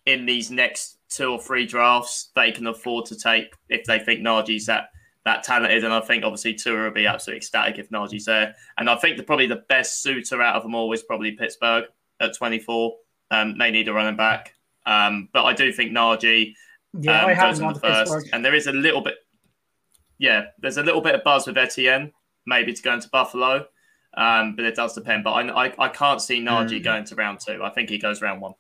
in 0.07 0.27
these 0.27 0.51
next 0.51 0.99
two 1.09 1.33
or 1.33 1.41
three 1.41 1.67
drafts. 1.67 2.31
They 2.37 2.53
can 2.53 2.67
afford 2.69 3.07
to 3.07 3.17
take 3.19 3.53
if 3.69 3.85
they 3.85 3.99
think 3.99 4.21
Najee's 4.21 4.67
that 4.67 4.91
that 5.25 5.43
talented. 5.43 5.85
And 5.85 5.93
I 5.93 6.01
think 6.01 6.25
obviously 6.25 6.55
Tua 6.55 6.85
will 6.85 6.91
be 6.91 7.07
absolutely 7.07 7.39
ecstatic 7.39 7.79
if 7.79 7.91
Najee's 7.91 8.25
there. 8.25 8.55
And 8.79 8.89
I 8.89 8.97
think 8.97 9.17
the, 9.17 9.23
probably 9.23 9.47
the 9.47 9.63
best 9.69 10.03
suitor 10.03 10.41
out 10.43 10.57
of 10.57 10.63
them 10.63 10.75
all 10.75 10.93
is 10.93 11.03
probably 11.03 11.33
Pittsburgh 11.33 11.85
at 12.21 12.35
twenty 12.37 12.59
four. 12.59 12.97
Um, 13.31 13.57
they 13.59 13.71
need 13.71 13.89
a 13.89 13.93
running 13.93 14.17
back. 14.17 14.55
Um, 14.87 15.29
but 15.33 15.45
I 15.45 15.53
do 15.53 15.73
think 15.73 15.93
Najee 15.93 16.55
Yeah, 16.99 17.23
um, 17.23 17.29
I 17.31 17.35
goes 17.35 17.59
in 17.61 17.67
on 17.67 17.75
the 17.75 17.81
the 17.81 17.87
first, 17.87 18.13
Pittsburgh. 18.13 18.31
and 18.33 18.45
there 18.45 18.55
is 18.55 18.67
a 18.67 18.73
little 18.73 19.03
bit. 19.03 19.15
yeah, 20.19 20.47
there's 20.59 20.79
a 20.79 20.83
little 20.83 21.01
bit 21.01 21.15
of 21.15 21.23
buzz 21.23 21.47
with 21.47 21.57
Etienne, 21.59 22.13
maybe 22.47 22.73
to 22.73 22.83
go 22.83 22.95
into 22.95 23.09
Buffalo, 23.11 23.67
um, 24.17 24.57
but 24.57 24.65
it 24.65 24.75
does 24.75 24.95
depend. 24.95 25.23
But 25.25 25.33
I, 25.33 25.67
I, 25.67 25.75
I 25.79 25.89
can't 25.89 26.21
see 26.21 26.41
Najee 26.41 26.81
Mm. 26.81 26.85
going 26.85 27.05
to 27.05 27.15
round 27.15 27.41
two. 27.41 27.63
I 27.63 27.71
think 27.71 27.89
he 27.91 27.99
goes 27.99 28.21
round 28.23 28.41
one. 28.41 28.55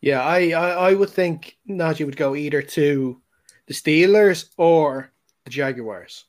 Yeah, 0.00 0.22
I, 0.22 0.50
I, 0.50 0.68
I 0.90 0.94
would 0.94 1.10
think 1.10 1.56
Najee 1.68 2.04
would 2.04 2.16
go 2.16 2.36
either 2.36 2.62
to 2.62 3.20
the 3.66 3.74
Steelers 3.74 4.50
or 4.56 5.10
the 5.44 5.50
Jaguars. 5.50 6.24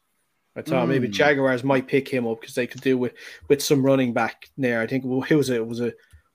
I 0.56 0.64
thought 0.64 0.88
maybe 0.88 1.08
Mm. 1.08 1.12
Jaguars 1.12 1.64
might 1.64 1.88
pick 1.88 2.10
him 2.10 2.26
up 2.26 2.42
because 2.42 2.56
they 2.56 2.66
could 2.66 2.82
do 2.82 2.98
with 2.98 3.14
with 3.48 3.62
some 3.62 3.86
running 3.86 4.12
back 4.12 4.50
there. 4.58 4.82
I 4.82 4.88
think 4.88 5.06
well, 5.06 5.22
who 5.22 5.38
was 5.38 5.50
it? 5.52 5.58
It 5.58 5.68
was 5.68 5.82
a 5.82 5.94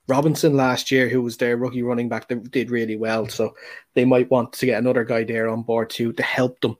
Robinson 0.08 0.56
last 0.56 0.90
year 0.90 1.08
who 1.08 1.22
was 1.22 1.36
their 1.36 1.56
rookie 1.56 1.82
running 1.82 2.08
back 2.08 2.28
that 2.28 2.50
did 2.50 2.70
really 2.70 2.96
well. 2.96 3.28
So 3.28 3.54
they 3.94 4.04
might 4.04 4.30
want 4.30 4.52
to 4.54 4.66
get 4.66 4.78
another 4.78 5.04
guy 5.04 5.24
there 5.24 5.48
on 5.48 5.62
board 5.62 5.90
too 5.90 6.12
to 6.12 6.22
help 6.22 6.60
them 6.60 6.76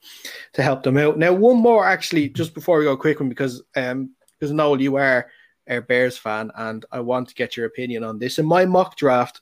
to 0.52 0.62
help 0.62 0.84
them 0.84 0.98
out. 0.98 1.18
Now, 1.18 1.32
one 1.32 1.56
more 1.56 1.84
actually, 1.84 2.28
just 2.28 2.54
before 2.54 2.78
we 2.78 2.84
go, 2.84 2.96
quick 2.96 3.18
one 3.18 3.28
because 3.28 3.62
um 3.74 4.10
because 4.38 4.52
Noel, 4.52 4.80
you 4.80 4.96
are 4.96 5.28
a 5.68 5.80
Bears 5.80 6.18
fan, 6.18 6.50
and 6.56 6.84
I 6.92 7.00
want 7.00 7.28
to 7.28 7.34
get 7.34 7.56
your 7.56 7.66
opinion 7.66 8.04
on 8.04 8.18
this. 8.18 8.38
In 8.38 8.46
my 8.46 8.64
mock 8.66 8.96
draft, 8.96 9.40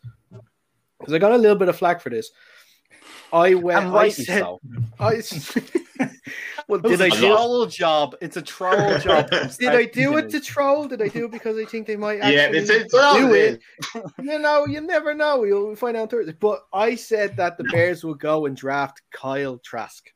because 0.99 1.15
I 1.15 1.19
got 1.19 1.33
a 1.33 1.39
little 1.39 1.57
bit 1.57 1.69
of 1.69 1.77
flack 1.77 2.01
for 2.01 2.11
this. 2.11 2.31
I 3.33 3.55
went. 3.55 3.87
And 3.87 3.97
I 3.97 4.09
said, 4.09 4.41
so. 4.41 4.61
I, 4.99 5.23
well, 6.69 6.81
did 6.81 7.01
I 7.01 7.07
a 7.07 7.11
do? 7.11 7.17
troll 7.19 7.67
job. 7.67 8.17
It's 8.21 8.37
a 8.37 8.43
troll 8.43 8.99
job. 9.01 9.31
Did 9.59 9.71
I 9.71 9.85
do 9.85 10.17
it 10.19 10.31
to 10.31 10.41
troll? 10.41 10.87
Did 10.87 11.03
I 11.03 11.09
do 11.09 11.25
it 11.25 11.33
because 11.33 11.59
I 11.59 11.65
think 11.65 11.87
they 11.87 11.97
might 11.97 12.21
actually 12.21 12.35
Yeah, 12.35 12.61
it's, 12.61 12.71
it's 12.71 12.95
all 12.95 13.19
do 13.19 13.35
it 13.35 13.61
it? 13.95 14.05
You 14.23 14.39
know, 14.39 14.67
you 14.67 14.81
never 14.81 15.15
know. 15.15 15.45
You'll 15.45 15.77
find 15.77 15.97
out 15.97 16.11
Thursday. 16.11 16.35
But 16.39 16.61
I 16.73 16.95
said 16.95 17.37
that 17.37 17.59
the 17.59 17.65
Bears 17.65 18.05
will 18.05 18.15
go 18.15 18.47
and 18.47 18.57
draft 18.57 19.03
Kyle 19.13 19.59
Trask. 19.59 20.11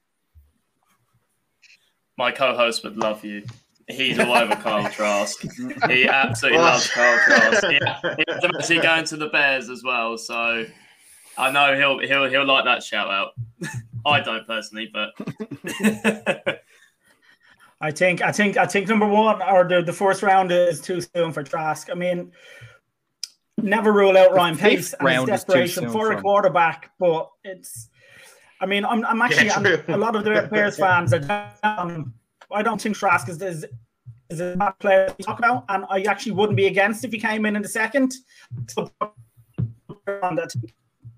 My 2.16 2.30
co-host 2.30 2.84
would 2.84 2.96
love 2.96 3.24
you. 3.24 3.44
He's 3.88 4.18
all 4.18 4.32
over 4.32 4.54
Kyle 4.54 4.88
Trask. 4.92 5.42
He 5.88 6.08
absolutely 6.08 6.60
loves 6.60 6.88
Kyle 6.88 7.18
Trask. 7.26 7.66
He, 7.66 7.78
he's 7.78 8.44
actually 8.44 8.80
going 8.80 9.04
to 9.06 9.16
the 9.16 9.28
Bears 9.28 9.68
as 9.68 9.82
well, 9.82 10.16
so 10.16 10.64
I 11.36 11.50
know 11.50 11.76
he'll 11.76 11.98
he'll 11.98 12.28
he'll 12.28 12.46
like 12.46 12.64
that 12.64 12.82
shout 12.82 13.10
out. 13.10 13.32
I 14.06 14.20
don't 14.20 14.46
personally, 14.46 14.90
but 14.92 15.10
I 17.80 17.90
think 17.90 18.22
I 18.22 18.32
think 18.32 18.56
I 18.56 18.66
think 18.66 18.88
number 18.88 19.06
one 19.06 19.42
or 19.42 19.66
the, 19.66 19.82
the 19.82 19.92
first 19.92 20.22
round 20.22 20.52
is 20.52 20.80
too 20.80 21.00
soon 21.00 21.32
for 21.32 21.42
Trask. 21.42 21.90
I 21.90 21.94
mean, 21.94 22.32
never 23.58 23.92
rule 23.92 24.16
out 24.16 24.32
Ryan 24.32 24.54
fifth 24.54 24.62
Pace 24.62 24.94
and 24.94 25.08
his 25.08 25.16
round 25.16 25.28
is 25.30 25.44
too 25.44 25.52
desperation 25.54 25.84
for 25.86 25.92
for 25.92 26.12
a 26.12 26.20
quarterback, 26.20 26.90
but 26.98 27.30
it's. 27.44 27.88
I 28.60 28.66
mean, 28.66 28.84
I'm, 28.84 29.04
I'm 29.04 29.20
actually 29.20 29.48
Yeah, 29.48 29.54
I'm- 29.56 29.94
a 29.94 29.96
lot 29.96 30.16
of 30.16 30.24
the 30.24 30.48
Bears 30.52 30.78
fans 30.78 31.12
are 31.12 31.18
down. 31.18 32.14
I 32.50 32.62
don't 32.62 32.80
think 32.80 32.96
Trask 32.96 33.28
is 33.28 33.42
is, 33.42 33.66
is 34.30 34.40
a 34.40 34.56
bad 34.56 34.78
player 34.78 35.08
to 35.08 35.22
talk 35.22 35.38
about, 35.38 35.64
and 35.68 35.84
I 35.90 36.02
actually 36.02 36.32
wouldn't 36.32 36.56
be 36.56 36.66
against 36.66 37.04
if 37.04 37.10
he 37.12 37.18
came 37.18 37.44
in 37.46 37.56
in 37.56 37.62
the 37.62 37.68
second. 37.68 38.14
So, 38.68 38.90
that 40.06 40.54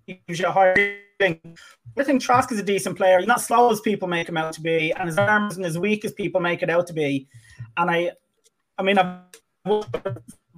gives 0.06 0.38
you 0.38 0.46
a 0.46 0.50
higher 0.50 0.74
rating. 1.20 1.56
I 1.98 2.04
think 2.04 2.22
Trask 2.22 2.50
is 2.52 2.58
a 2.58 2.62
decent 2.62 2.96
player. 2.96 3.18
He's 3.18 3.26
not 3.26 3.40
slow 3.40 3.70
as 3.70 3.80
people 3.80 4.08
make 4.08 4.28
him 4.28 4.36
out 4.36 4.52
to 4.54 4.60
be, 4.60 4.92
and 4.92 5.08
his 5.08 5.18
arm 5.18 5.48
isn't 5.48 5.64
as 5.64 5.78
weak 5.78 6.04
as 6.04 6.12
people 6.12 6.40
make 6.40 6.62
it 6.62 6.70
out 6.70 6.86
to 6.88 6.92
be. 6.92 7.26
And 7.76 7.90
I, 7.90 8.12
I 8.78 8.82
mean, 8.82 8.98
I've 8.98 9.20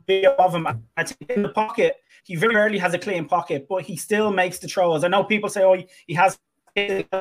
video 0.06 0.34
of 0.38 0.54
him. 0.54 0.66
I 0.96 1.04
think 1.04 1.30
in 1.30 1.42
the 1.42 1.50
pocket, 1.50 1.96
he 2.24 2.34
very 2.34 2.56
rarely 2.56 2.78
has 2.78 2.94
a 2.94 2.98
clean 2.98 3.26
pocket, 3.26 3.66
but 3.68 3.82
he 3.82 3.96
still 3.96 4.32
makes 4.32 4.58
the 4.58 4.66
throws. 4.66 5.04
I 5.04 5.08
know 5.08 5.22
people 5.22 5.48
say, 5.48 5.62
"Oh, 5.62 5.76
he 6.06 6.14
has 6.14 6.38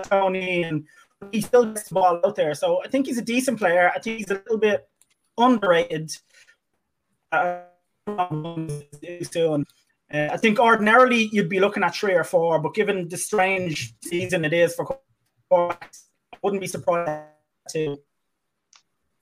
Tony," 0.03 0.63
and 0.63 0.86
he 1.32 1.41
still 1.41 1.65
gets 1.65 1.89
the 1.89 1.95
ball 1.95 2.19
out 2.25 2.36
there. 2.36 2.55
So 2.55 2.82
I 2.84 2.88
think 2.88 3.05
he's 3.05 3.17
a 3.17 3.21
decent 3.21 3.59
player. 3.59 3.91
I 3.93 3.99
think 3.99 4.19
he's 4.19 4.32
a 4.32 4.36
little 4.36 4.57
bit 4.57 4.88
underrated. 5.38 6.11
Uh. 7.32 7.59
Uh, 10.14 10.30
I 10.32 10.38
think 10.38 10.58
ordinarily 10.60 11.30
you'd 11.34 11.49
be 11.49 11.60
looking 11.60 11.84
at 11.84 11.95
three 11.95 12.14
or 12.14 12.24
four, 12.24 12.60
but 12.60 12.74
given 12.74 13.10
the 13.10 13.18
strange 13.18 13.93
season 14.01 14.45
it 14.45 14.53
is 14.53 14.74
for 14.74 14.99
quarterbacks, 15.51 16.05
I 16.34 16.38
wouldn't 16.41 16.62
be 16.62 16.68
surprised 16.68 17.24
to. 17.72 17.99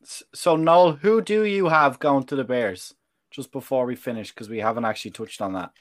So 0.04 0.56
Noel, 0.56 0.94
who 0.94 1.22
do 1.22 1.44
you 1.46 1.68
have 1.70 1.98
going 1.98 2.26
to 2.26 2.36
the 2.36 2.44
Bears? 2.44 2.94
Just 3.32 3.52
before 3.52 3.86
we 3.86 3.96
finish, 3.96 4.30
because 4.32 4.48
we 4.48 4.60
haven't 4.60 4.86
actually 4.86 5.12
touched 5.12 5.42
on 5.42 5.54
that. 5.54 5.72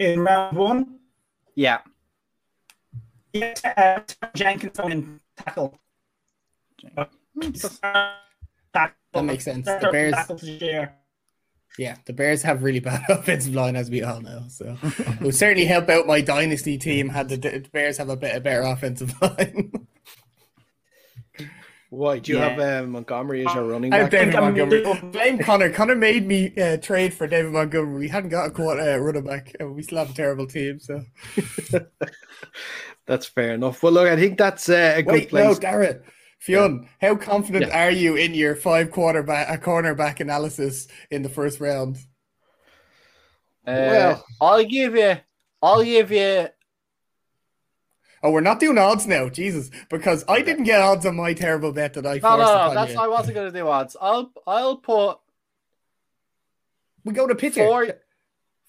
In 0.00 0.20
round 0.20 0.56
one, 0.56 0.98
Yeah, 1.54 1.78
yeah, 3.32 3.54
uh, 3.64 4.00
Jenkins 4.34 4.78
in 4.80 5.20
tackle. 5.36 5.78
That 8.72 9.24
makes 9.24 9.44
sense. 9.44 9.66
The 9.66 9.88
Bears- 9.92 10.14
Tackles 10.14 10.40
this 10.40 10.60
year. 10.60 10.94
Yeah, 11.78 11.96
the 12.04 12.12
Bears 12.12 12.42
have 12.42 12.62
really 12.62 12.80
bad 12.80 13.02
offensive 13.08 13.54
line, 13.54 13.76
as 13.76 13.90
we 13.90 14.02
all 14.02 14.20
know. 14.20 14.42
So 14.48 14.76
it 14.82 15.20
would 15.20 15.34
certainly 15.34 15.64
help 15.64 15.88
out 15.88 16.06
my 16.06 16.20
dynasty 16.20 16.76
team 16.78 17.08
had 17.08 17.28
the, 17.28 17.36
the 17.36 17.66
Bears 17.72 17.96
have 17.98 18.08
a 18.10 18.16
bit 18.16 18.36
a 18.36 18.40
better 18.40 18.62
offensive 18.62 19.14
line. 19.22 19.72
Why? 21.90 22.20
Do 22.20 22.32
you 22.32 22.38
Yeah. 22.38 22.50
have 22.50 22.84
um, 22.84 22.90
Montgomery 22.92 23.44
as 23.46 23.52
your 23.54 23.64
running 23.64 23.90
back? 23.90 24.10
David 24.10 24.34
I 24.36 24.50
mean, 24.50 24.68
Montgomery. 24.68 25.10
Blame 25.10 25.38
Connor. 25.38 25.70
Connor 25.70 25.96
made 25.96 26.24
me 26.26 26.52
uh, 26.56 26.76
trade 26.76 27.12
for 27.12 27.26
David 27.26 27.52
Montgomery. 27.52 27.98
We 27.98 28.08
hadn't 28.08 28.30
got 28.30 28.46
a 28.46 28.50
quarter 28.50 28.80
uh, 28.80 28.96
running 28.98 29.24
back, 29.24 29.54
and 29.58 29.74
we 29.74 29.82
still 29.82 29.98
have 29.98 30.10
a 30.10 30.14
terrible 30.14 30.46
team. 30.46 30.78
So 30.78 31.04
That's 33.06 33.26
fair 33.26 33.54
enough. 33.54 33.82
Well, 33.82 33.92
look, 33.92 34.06
I 34.08 34.14
think 34.16 34.38
that's 34.38 34.68
uh, 34.68 34.94
a 34.98 35.02
good 35.02 35.12
wait, 35.12 35.28
place. 35.30 35.44
no, 35.44 35.54
Garrett. 35.56 36.04
Fionn, 36.40 36.88
how 37.00 37.16
confident 37.16 37.66
Yeah. 37.68 37.86
are 37.86 37.90
you 37.90 38.16
in 38.16 38.32
your 38.34 38.56
five 38.56 38.90
quarterback, 38.90 39.48
a 39.48 39.62
cornerback 39.62 40.20
analysis 40.20 40.88
in 41.10 41.22
the 41.22 41.28
first 41.28 41.60
round? 41.60 41.98
Uh, 43.66 43.72
Well- 43.90 44.26
I'll 44.40 44.64
give 44.64 44.96
you, 44.96 45.18
I'll 45.62 45.84
give 45.84 46.10
you. 46.10 46.48
Oh, 48.22 48.30
we're 48.32 48.40
not 48.40 48.58
doing 48.60 48.78
odds 48.78 49.06
now, 49.06 49.28
Jesus, 49.28 49.70
because 49.88 50.24
I 50.28 50.40
didn't 50.42 50.64
get 50.64 50.80
odds 50.80 51.06
on 51.06 51.16
my 51.16 51.32
terrible 51.34 51.72
bet 51.72 51.94
that 51.94 52.06
I 52.06 52.14
No, 52.14 52.20
forced 52.20 52.38
no, 52.38 52.44
no. 52.44 52.52
upon 52.54 52.74
That's 52.74 52.92
you. 52.92 53.00
I 53.00 53.08
wasn't 53.08 53.34
going 53.34 53.52
to 53.52 53.58
do 53.58 53.66
odds. 53.68 53.96
I'll, 54.00 54.32
I'll 54.46 54.76
put 54.78 55.18
We 57.04 57.12
go 57.14 57.26
to 57.26 57.34
pitcher. 57.34 57.66
four. 57.66 57.86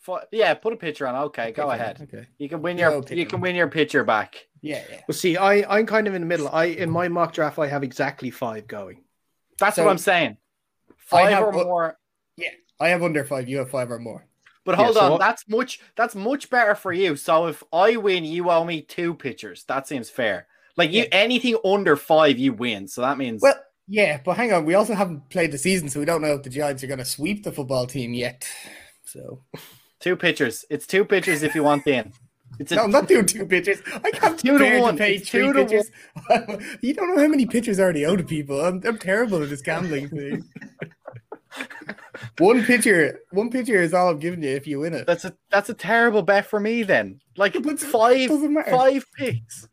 Four 0.01 0.21
yeah, 0.31 0.53
put 0.53 0.73
a 0.73 0.75
picture 0.77 1.07
on. 1.07 1.15
Okay, 1.25 1.51
go 1.51 1.63
Okay, 1.69 1.75
ahead. 1.75 2.01
Okay. 2.01 2.27
You 2.37 2.49
can 2.49 2.61
win 2.61 2.77
your, 2.77 3.01
pick 3.01 3.17
you 3.17 3.25
can 3.25 3.39
win 3.41 3.55
your 3.55 3.67
picture 3.69 4.03
back. 4.03 4.47
Yeah, 4.61 4.83
yeah. 4.89 5.01
Well, 5.07 5.15
see, 5.15 5.37
I 5.37 5.63
I'm 5.79 5.85
kind 5.85 6.07
of 6.07 6.13
in 6.13 6.21
the 6.21 6.27
middle. 6.27 6.49
I 6.49 6.65
in 6.65 6.89
my 6.89 7.07
mock 7.07 7.33
draft, 7.33 7.57
I 7.57 7.67
have 7.67 7.83
exactly 7.83 8.29
five 8.29 8.67
going. 8.67 9.03
That's 9.57 9.77
So, 9.77 9.85
what 9.85 9.91
I'm 9.91 9.97
saying. 9.97 10.37
Five 10.97 11.29
have 11.29 11.43
or 11.43 11.51
more. 11.51 11.97
Yeah, 12.37 12.49
I 12.79 12.89
have 12.89 13.01
under 13.03 13.23
five. 13.23 13.47
You 13.47 13.57
have 13.59 13.69
five 13.69 13.89
or 13.91 13.99
more. 13.99 14.25
But 14.63 14.77
Yeah, 14.77 14.83
hold 14.85 14.95
so 14.95 15.01
on, 15.01 15.11
what- 15.13 15.19
that's 15.19 15.47
much 15.47 15.79
that's 15.95 16.15
much 16.15 16.49
better 16.49 16.75
for 16.75 16.93
you. 16.93 17.15
So 17.15 17.47
if 17.47 17.63
I 17.73 17.95
win, 17.95 18.23
you 18.23 18.49
owe 18.51 18.63
me 18.63 18.81
two 18.81 19.15
pitchers. 19.15 19.63
That 19.65 19.87
seems 19.87 20.09
fair. 20.09 20.47
Like 20.77 20.91
you 20.91 21.03
Yeah. 21.03 21.09
anything 21.11 21.57
under 21.65 21.95
five, 21.95 22.37
you 22.37 22.53
win. 22.53 22.87
So 22.87 23.01
that 23.01 23.17
means 23.17 23.41
Well, 23.41 23.55
yeah, 23.87 24.21
but 24.23 24.37
hang 24.37 24.53
on. 24.53 24.65
We 24.65 24.75
also 24.75 24.93
haven't 24.93 25.29
played 25.29 25.51
the 25.51 25.57
season, 25.57 25.89
so 25.89 25.99
we 25.99 26.05
don't 26.05 26.21
know 26.21 26.35
if 26.35 26.43
the 26.43 26.49
Giants 26.49 26.83
are 26.83 26.87
going 26.87 26.99
to 26.99 27.05
sweep 27.05 27.43
the 27.43 27.51
football 27.51 27.87
team 27.87 28.13
yet. 28.13 28.47
So 29.03 29.43
two 30.01 30.15
pitchers. 30.15 30.65
It's 30.69 30.85
two 30.87 31.05
pitchers 31.05 31.43
if 31.43 31.55
you 31.55 31.63
want 31.63 31.87
in. 31.87 32.11
It's 32.59 32.71
a 32.71 32.75
no, 32.75 32.83
I'm 32.83 32.91
not 32.91 33.07
doing 33.07 33.25
two 33.25 33.45
pitchers. 33.45 33.81
I 34.03 34.11
can't 34.11 34.37
Two 34.37 34.53
to 34.53 34.59
bear 34.59 34.75
to 34.75 34.81
one. 34.81 34.97
pay 34.97 35.15
It's 35.15 35.29
three 35.29 35.41
two 35.41 35.53
to 35.53 35.65
pitchers. 35.65 35.89
you 36.81 36.93
don't 36.93 37.15
know 37.15 37.21
how 37.21 37.27
many 37.29 37.45
pitchers 37.45 37.79
are 37.79 37.83
already 37.83 38.05
out 38.05 38.19
of 38.19 38.27
people. 38.27 38.59
I'm, 38.61 38.81
I'm 38.85 38.97
terrible 38.97 39.41
at 39.41 39.49
this 39.49 39.61
gambling 39.61 40.09
thing. 40.09 40.43
one 42.39 42.63
pitcher, 42.63 43.21
one 43.31 43.49
pitcher 43.49 43.81
is 43.81 43.93
all 43.93 44.09
I'm 44.09 44.19
giving 44.19 44.43
you 44.43 44.49
if 44.49 44.67
you 44.67 44.79
win 44.79 44.93
it. 44.93 45.07
that's 45.07 45.25
a 45.25 45.35
that's 45.49 45.69
a 45.69 45.73
terrible 45.73 46.21
bet 46.21 46.45
for 46.45 46.59
me 46.59 46.83
then. 46.83 47.19
Like 47.37 47.53
But 47.63 47.79
five 47.79 48.29
five 48.69 49.05
picks. 49.17 49.67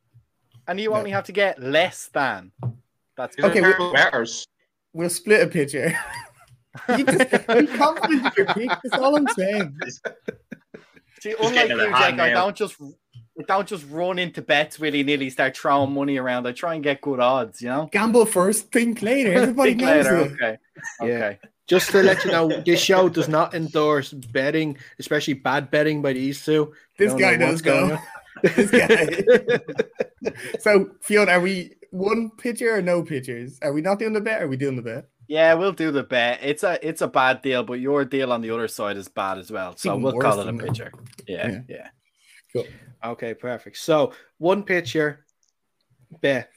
And 0.66 0.78
you 0.80 0.90
No. 0.90 0.96
only 0.96 1.10
have 1.10 1.24
to 1.24 1.32
get 1.32 1.62
less 1.62 2.08
than. 2.12 2.52
That's 3.16 3.36
Okay, 3.38 3.60
Okay, 3.60 3.74
we- 3.78 3.92
matters. 3.92 4.46
We'll 4.92 5.10
split 5.10 5.42
a 5.42 5.46
pitcher. 5.46 5.92
You 6.96 7.04
just 7.04 7.30
be 7.48 7.66
confident 7.66 8.26
in 8.26 8.32
your 8.36 8.46
pick. 8.46 8.68
That's 8.68 8.94
all 8.94 9.16
I'm 9.16 9.28
saying. 9.28 9.78
See, 11.20 11.30
Just 11.32 11.42
unlike 11.42 11.68
you, 11.68 11.72
in 11.72 11.78
the 11.90 11.96
hand 11.96 12.16
Jake, 12.16 12.20
I 12.20 12.30
don't 12.30 12.56
just 12.56 12.76
I 12.80 13.42
don't 13.46 13.66
just 13.66 13.84
run 13.90 14.18
into 14.18 14.40
bets 14.42 14.78
willy 14.78 15.02
nilly, 15.02 15.30
start 15.30 15.56
throwing 15.56 15.92
money 15.92 16.16
around. 16.16 16.46
I 16.46 16.52
try 16.52 16.74
and 16.74 16.82
get 16.82 17.00
good 17.00 17.20
odds, 17.20 17.60
you 17.60 17.68
know. 17.68 17.88
Gamble 17.92 18.24
first, 18.26 18.70
think 18.72 19.02
later. 19.02 19.32
Everybody 19.32 19.70
Think 19.70 19.82
knows 19.82 20.04
later, 20.04 20.16
it. 20.16 20.32
okay. 20.32 20.58
Yeah. 21.00 21.06
Okay. 21.06 21.38
Just 21.66 21.90
to 21.90 22.02
let 22.02 22.24
you 22.24 22.30
know, 22.30 22.48
this 22.62 22.80
show 22.80 23.08
does 23.10 23.28
not 23.28 23.54
endorse 23.54 24.12
betting, 24.12 24.78
especially 24.98 25.34
bad 25.34 25.70
betting 25.70 26.00
by 26.02 26.12
these 26.14 26.44
two. 26.44 26.72
This 26.98 27.14
guy 27.14 27.36
does 27.36 27.62
go. 27.62 27.96
This 28.42 28.70
guy. 28.72 29.60
so, 30.60 30.90
Fionn, 31.00 31.28
are 31.28 31.40
we 31.40 31.74
one 31.90 32.30
pitcher 32.30 32.74
or 32.74 32.82
no 32.82 33.02
pitchers? 33.04 33.58
Are 33.62 33.72
we 33.72 33.82
not 33.82 33.98
doing 34.00 34.14
the 34.14 34.20
bet? 34.20 34.42
Or 34.42 34.46
are 34.46 34.48
we 34.48 34.56
doing 34.56 34.74
the 34.76 34.82
bet? 34.82 35.08
Yeah, 35.28 35.54
we'll 35.54 35.72
do 35.72 35.90
the 35.90 36.02
bet. 36.02 36.40
It's 36.42 36.62
a 36.64 36.78
it's 36.86 37.02
a 37.02 37.06
bad 37.08 37.42
deal, 37.42 37.62
but 37.62 37.74
your 37.80 38.04
deal 38.06 38.32
on 38.32 38.40
the 38.40 38.50
other 38.50 38.66
side 38.66 38.96
is 38.96 39.08
bad 39.08 39.36
as 39.38 39.50
well. 39.52 39.76
So 39.76 39.90
even 39.92 40.02
we'll 40.02 40.18
call 40.18 40.38
it 40.40 40.42
a 40.42 40.46
than 40.46 40.56
that. 40.56 40.66
pitcher. 40.68 40.92
Yeah, 41.26 41.60
Yeah. 41.68 41.88
yeah. 42.54 42.62
Okay, 43.04 43.34
perfect. 43.34 43.76
So 43.76 44.12
one 44.38 44.62
pitcher, 44.62 45.24
bet. 46.22 46.50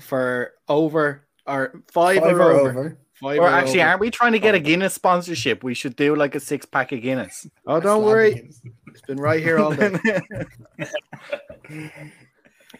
for 0.00 0.52
over 0.68 1.26
or 1.46 1.82
five, 1.92 2.20
Five 2.20 2.32
or 2.36 2.40
or 2.40 2.52
over. 2.52 2.70
over. 2.70 2.98
Five 3.20 3.38
Or 3.40 3.42
or 3.42 3.48
actually, 3.50 3.80
over. 3.80 3.88
aren't 3.90 4.00
we 4.00 4.10
trying 4.10 4.32
to 4.32 4.38
get 4.38 4.54
a 4.54 4.58
oh. 4.58 4.60
Guinness 4.60 4.94
sponsorship? 4.94 5.62
We 5.64 5.74
should 5.74 5.96
do 5.96 6.14
like 6.16 6.34
a 6.36 6.40
six 6.40 6.64
pack 6.64 6.92
of 6.92 7.02
Guinness. 7.02 7.46
Oh, 7.66 7.78
don't 7.80 8.04
worry. 8.04 8.34
Guinness. 8.34 8.62
It's 8.88 9.00
been 9.02 9.18
right 9.18 9.42
here 9.42 9.58
all 9.58 9.74
day. 9.74 9.92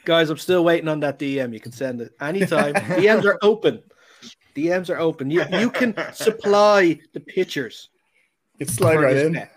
Guys, 0.04 0.30
I'm 0.30 0.38
still 0.38 0.64
waiting 0.64 0.88
on 0.88 1.00
that 1.00 1.18
DM. 1.18 1.52
You 1.52 1.60
can 1.60 1.72
send 1.72 2.00
it 2.00 2.12
anytime. 2.20 2.74
DMs 2.74 3.24
are 3.24 3.38
open. 3.42 3.82
DMs 4.54 4.90
are 4.90 4.98
open. 4.98 5.30
You 5.30 5.44
you 5.52 5.70
can 5.70 5.94
supply 6.12 6.98
the 7.12 7.20
pictures. 7.20 7.88
It's 8.58 8.74
slide 8.74 8.96
right 8.96 9.14
this 9.14 9.26
in. 9.26 9.48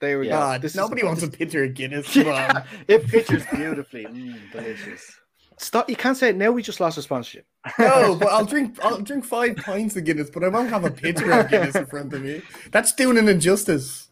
There 0.00 0.18
we 0.18 0.28
God, 0.28 0.60
go. 0.60 0.62
This 0.62 0.72
is- 0.72 0.76
nobody 0.76 1.02
wants 1.04 1.22
a 1.22 1.28
picture 1.28 1.64
of 1.64 1.74
Guinness. 1.74 2.16
On. 2.16 2.62
it 2.88 3.06
pictures 3.08 3.42
beautifully. 3.52 4.04
Mm, 4.04 4.52
delicious. 4.52 5.18
Stop. 5.58 5.88
You 5.88 5.96
can't 5.96 6.16
say 6.16 6.30
it 6.30 6.36
now. 6.36 6.50
We 6.50 6.62
just 6.62 6.80
lost 6.80 6.98
a 6.98 7.02
sponsorship. 7.02 7.46
No, 7.78 8.16
but 8.16 8.28
I'll 8.28 8.44
drink. 8.44 8.78
I'll 8.82 9.00
drink 9.00 9.24
five 9.24 9.56
pints 9.56 9.96
of 9.96 10.04
Guinness, 10.04 10.30
but 10.30 10.42
I 10.42 10.48
won't 10.48 10.68
have 10.68 10.84
a 10.84 10.90
picture 10.90 11.30
of 11.30 11.48
Guinness 11.48 11.76
in 11.76 11.86
front 11.86 12.12
of 12.12 12.22
me. 12.22 12.42
That's 12.72 12.92
doing 12.92 13.16
an 13.18 13.28
injustice. 13.28 14.08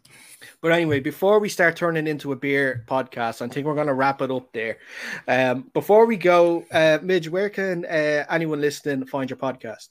But 0.61 0.70
anyway, 0.70 1.01
before 1.01 1.40
we 1.40 1.49
start 1.49 1.74
turning 1.74 2.07
into 2.07 2.30
a 2.30 2.36
beer 2.36 2.84
podcast, 2.86 3.43
I 3.43 3.49
think 3.49 3.66
we're 3.66 3.74
going 3.74 3.88
to 3.88 3.95
wrap 3.95 4.22
it 4.22 4.30
up 4.30 4.53
there. 4.53 4.78
Um, 5.26 5.68
before 5.74 6.07
we 6.07 6.16
go, 6.16 6.64
uh, 6.70 6.99
Midge, 7.03 7.28
where 7.28 7.51
can 7.51 7.84
uh, 7.84 8.24
anyone 8.30 8.61
listening 8.61 9.05
find 9.07 9.28
your 9.28 9.36
podcast? 9.38 9.88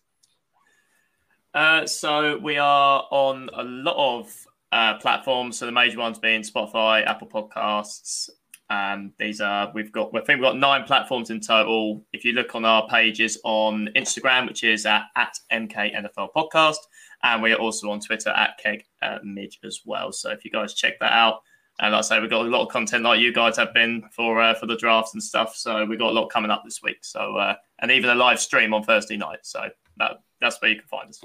Uh, 1.54 1.86
so 1.86 2.38
we 2.38 2.58
are 2.58 3.06
on 3.12 3.49
a 3.54 3.64
lot 3.64 4.20
of 4.20 4.47
uh, 4.72 4.97
platforms. 4.99 5.60
So 5.60 5.66
the 5.66 5.72
major 5.72 5.99
ones 5.99 6.20
being 6.20 6.41
Spotify, 6.41 7.06
Apple 7.06 7.28
Podcasts. 7.28 8.30
Um, 8.70 9.12
these 9.20 9.41
are 9.41 9.70
we've 9.76 9.91
got. 9.91 10.12
I 10.16 10.22
think 10.22 10.39
we've 10.39 10.49
got 10.49 10.58
nine 10.58 10.86
platforms 10.86 11.30
in 11.30 11.41
total. 11.41 12.06
If 12.14 12.24
you 12.24 12.32
look 12.32 12.56
on 12.56 12.64
our 12.64 12.88
pages 12.88 13.38
on 13.43 13.89
Instagram, 13.97 14.47
which 14.47 14.64
is 14.64 14.86
at, 14.86 15.04
at 15.18 15.38
MKNFL 15.52 16.30
Podcast, 16.34 16.78
and 17.24 17.43
we 17.43 17.52
are 17.52 17.58
also 17.58 17.91
on 17.91 17.99
Twitter 17.99 18.30
at 18.30 18.58
Keg 18.64 18.86
uh, 19.02 19.20
Midge 19.24 19.60
as 19.66 19.82
well. 19.86 20.14
So 20.14 20.32
if 20.32 20.45
you 20.45 20.52
guys 20.52 20.74
check 20.74 20.99
that 20.99 21.12
out, 21.12 21.41
and 21.82 21.91
like 21.91 21.99
I 21.99 22.02
say, 22.02 22.20
we've 22.22 22.30
got 22.30 22.45
a 22.45 22.49
lot 22.49 22.62
of 22.62 22.70
content 22.70 23.04
like 23.04 23.20
you 23.20 23.34
guys 23.34 23.58
have 23.58 23.74
been 23.74 24.04
for 24.16 24.41
uh, 24.41 24.54
for 24.54 24.68
the 24.68 24.78
drafts 24.78 25.14
and 25.16 25.22
stuff. 25.22 25.54
So 25.58 25.84
we've 25.84 25.99
got 25.99 26.12
a 26.12 26.14
lot 26.14 26.30
coming 26.30 26.52
up 26.52 26.64
this 26.64 26.82
week. 26.82 27.04
So 27.04 27.36
uh, 27.36 27.56
and 27.80 27.91
even 27.91 28.10
a 28.10 28.16
live 28.16 28.39
stream 28.39 28.74
on 28.74 28.84
Thursday 28.84 29.18
night. 29.18 29.39
So 29.41 29.68
that 29.97 30.22
that's 30.39 30.62
where 30.62 30.72
you 30.72 30.78
can 30.78 30.88
find 30.88 31.10
us. 31.10 31.22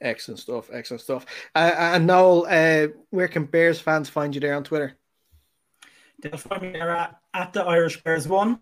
Excellent 0.00 0.38
stuff. 0.38 0.70
Excellent 0.72 1.00
stuff. 1.00 1.26
Uh, 1.54 1.74
and 1.76 2.06
Noel, 2.06 2.46
uh, 2.48 2.88
where 3.10 3.28
can 3.28 3.44
Bears 3.44 3.80
fans 3.80 4.08
find 4.08 4.34
you 4.34 4.40
there 4.40 4.54
on 4.54 4.64
Twitter? 4.64 4.96
They'll 6.20 6.36
find 6.36 6.62
me 6.62 6.72
there 6.72 6.90
at, 6.90 7.16
at 7.34 7.52
the 7.52 7.62
Irish 7.62 8.02
Bears 8.02 8.26
one. 8.28 8.60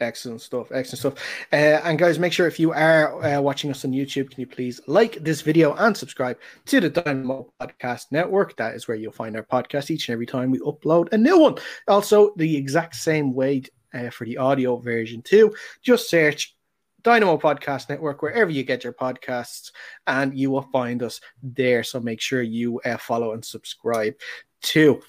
Excellent 0.00 0.40
stuff. 0.40 0.72
Excellent 0.72 0.98
stuff. 0.98 1.14
Uh, 1.52 1.80
and 1.84 1.98
guys, 1.98 2.18
make 2.18 2.32
sure 2.32 2.48
if 2.48 2.58
you 2.58 2.72
are 2.72 3.22
uh, 3.24 3.40
watching 3.40 3.70
us 3.70 3.84
on 3.84 3.92
YouTube, 3.92 4.30
can 4.30 4.40
you 4.40 4.46
please 4.46 4.80
like 4.88 5.14
this 5.22 5.40
video 5.42 5.74
and 5.74 5.96
subscribe 5.96 6.38
to 6.66 6.80
the 6.80 6.90
Dynamo 6.90 7.52
Podcast 7.60 8.06
Network? 8.10 8.56
That 8.56 8.74
is 8.74 8.88
where 8.88 8.96
you'll 8.96 9.12
find 9.12 9.36
our 9.36 9.44
podcast 9.44 9.90
each 9.90 10.08
and 10.08 10.14
every 10.14 10.26
time 10.26 10.50
we 10.50 10.58
upload 10.58 11.12
a 11.12 11.18
new 11.18 11.38
one. 11.38 11.56
Also, 11.86 12.34
the 12.36 12.56
exact 12.56 12.96
same 12.96 13.32
way 13.32 13.62
uh, 13.94 14.10
for 14.10 14.24
the 14.24 14.38
audio 14.38 14.76
version 14.76 15.22
too. 15.22 15.54
Just 15.82 16.10
search 16.10 16.56
Dynamo 17.02 17.36
Podcast 17.38 17.88
Network 17.88 18.22
wherever 18.22 18.50
you 18.50 18.62
get 18.62 18.84
your 18.84 18.92
podcasts, 18.92 19.72
and 20.06 20.36
you 20.38 20.50
will 20.50 20.68
find 20.72 21.02
us 21.02 21.20
there. 21.42 21.82
So 21.82 22.00
make 22.00 22.20
sure 22.20 22.42
you 22.42 22.80
uh, 22.84 22.96
follow 22.96 23.32
and 23.32 23.44
subscribe 23.44 24.14
too. 24.62 25.02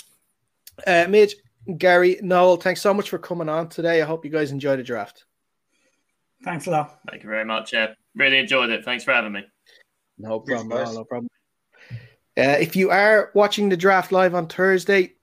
Uh, 0.87 1.05
Midge, 1.07 1.35
Gary, 1.77 2.19
Noel, 2.21 2.57
thanks 2.57 2.81
so 2.81 2.93
much 2.93 3.09
for 3.09 3.19
coming 3.19 3.49
on 3.49 3.69
today. 3.69 4.01
I 4.01 4.05
hope 4.05 4.25
you 4.25 4.31
guys 4.31 4.51
enjoyed 4.51 4.79
the 4.79 4.83
draft. 4.83 5.25
Thanks 6.43 6.67
a 6.67 6.71
lot. 6.71 6.99
Thank 7.09 7.23
you 7.23 7.29
very 7.29 7.45
much. 7.45 7.73
Yeah, 7.73 7.93
really 8.15 8.37
enjoyed 8.37 8.69
it. 8.69 8.83
Thanks 8.83 9.03
for 9.03 9.13
having 9.13 9.31
me. 9.31 9.45
No 10.17 10.39
problem. 10.39 10.71
at 10.73 10.93
no 10.93 11.05
problem. 11.05 11.29
Uh, 12.35 12.57
if 12.59 12.75
you 12.75 12.89
are 12.89 13.31
watching 13.35 13.69
the 13.69 13.77
draft 13.77 14.11
live 14.11 14.33
on 14.33 14.47
Thursday, 14.47 15.13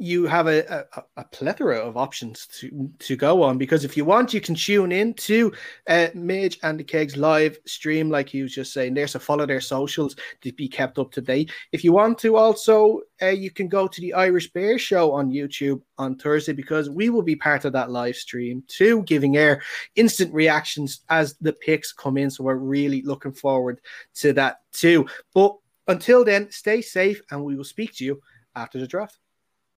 you 0.00 0.26
have 0.26 0.46
a, 0.48 0.86
a, 0.96 1.02
a 1.18 1.24
plethora 1.24 1.78
of 1.78 1.96
options 1.96 2.46
to, 2.46 2.90
to 2.98 3.14
go 3.14 3.42
on 3.42 3.58
because 3.58 3.84
if 3.84 3.96
you 3.96 4.04
want, 4.04 4.34
you 4.34 4.40
can 4.40 4.54
tune 4.54 4.90
in 4.90 5.14
to 5.14 5.52
uh, 5.88 6.08
Midge 6.14 6.58
and 6.62 6.78
the 6.80 6.84
Kegs 6.84 7.16
live 7.16 7.58
stream, 7.66 8.10
like 8.10 8.32
was 8.32 8.54
just 8.54 8.72
saying 8.72 8.94
there. 8.94 9.06
So 9.06 9.18
follow 9.18 9.46
their 9.46 9.60
socials 9.60 10.16
to 10.40 10.52
be 10.52 10.68
kept 10.68 10.98
up 10.98 11.12
to 11.12 11.20
date. 11.20 11.52
If 11.70 11.84
you 11.84 11.92
want 11.92 12.18
to, 12.18 12.36
also, 12.36 13.00
uh, 13.20 13.28
you 13.28 13.50
can 13.50 13.68
go 13.68 13.86
to 13.86 14.00
the 14.00 14.14
Irish 14.14 14.52
Bear 14.52 14.78
Show 14.78 15.12
on 15.12 15.30
YouTube 15.30 15.82
on 15.98 16.16
Thursday 16.16 16.52
because 16.52 16.90
we 16.90 17.10
will 17.10 17.22
be 17.22 17.36
part 17.36 17.64
of 17.64 17.72
that 17.74 17.90
live 17.90 18.16
stream 18.16 18.64
too, 18.66 19.02
giving 19.04 19.36
air 19.36 19.62
instant 19.94 20.32
reactions 20.34 21.02
as 21.10 21.36
the 21.40 21.52
picks 21.52 21.92
come 21.92 22.16
in. 22.16 22.30
So 22.30 22.44
we're 22.44 22.56
really 22.56 23.02
looking 23.02 23.32
forward 23.32 23.80
to 24.16 24.32
that 24.32 24.60
too. 24.72 25.06
But 25.34 25.56
until 25.86 26.24
then, 26.24 26.50
stay 26.50 26.80
safe 26.82 27.20
and 27.30 27.44
we 27.44 27.56
will 27.56 27.64
speak 27.64 27.94
to 27.96 28.04
you 28.04 28.20
after 28.56 28.80
the 28.80 28.86
draft. 28.86 29.18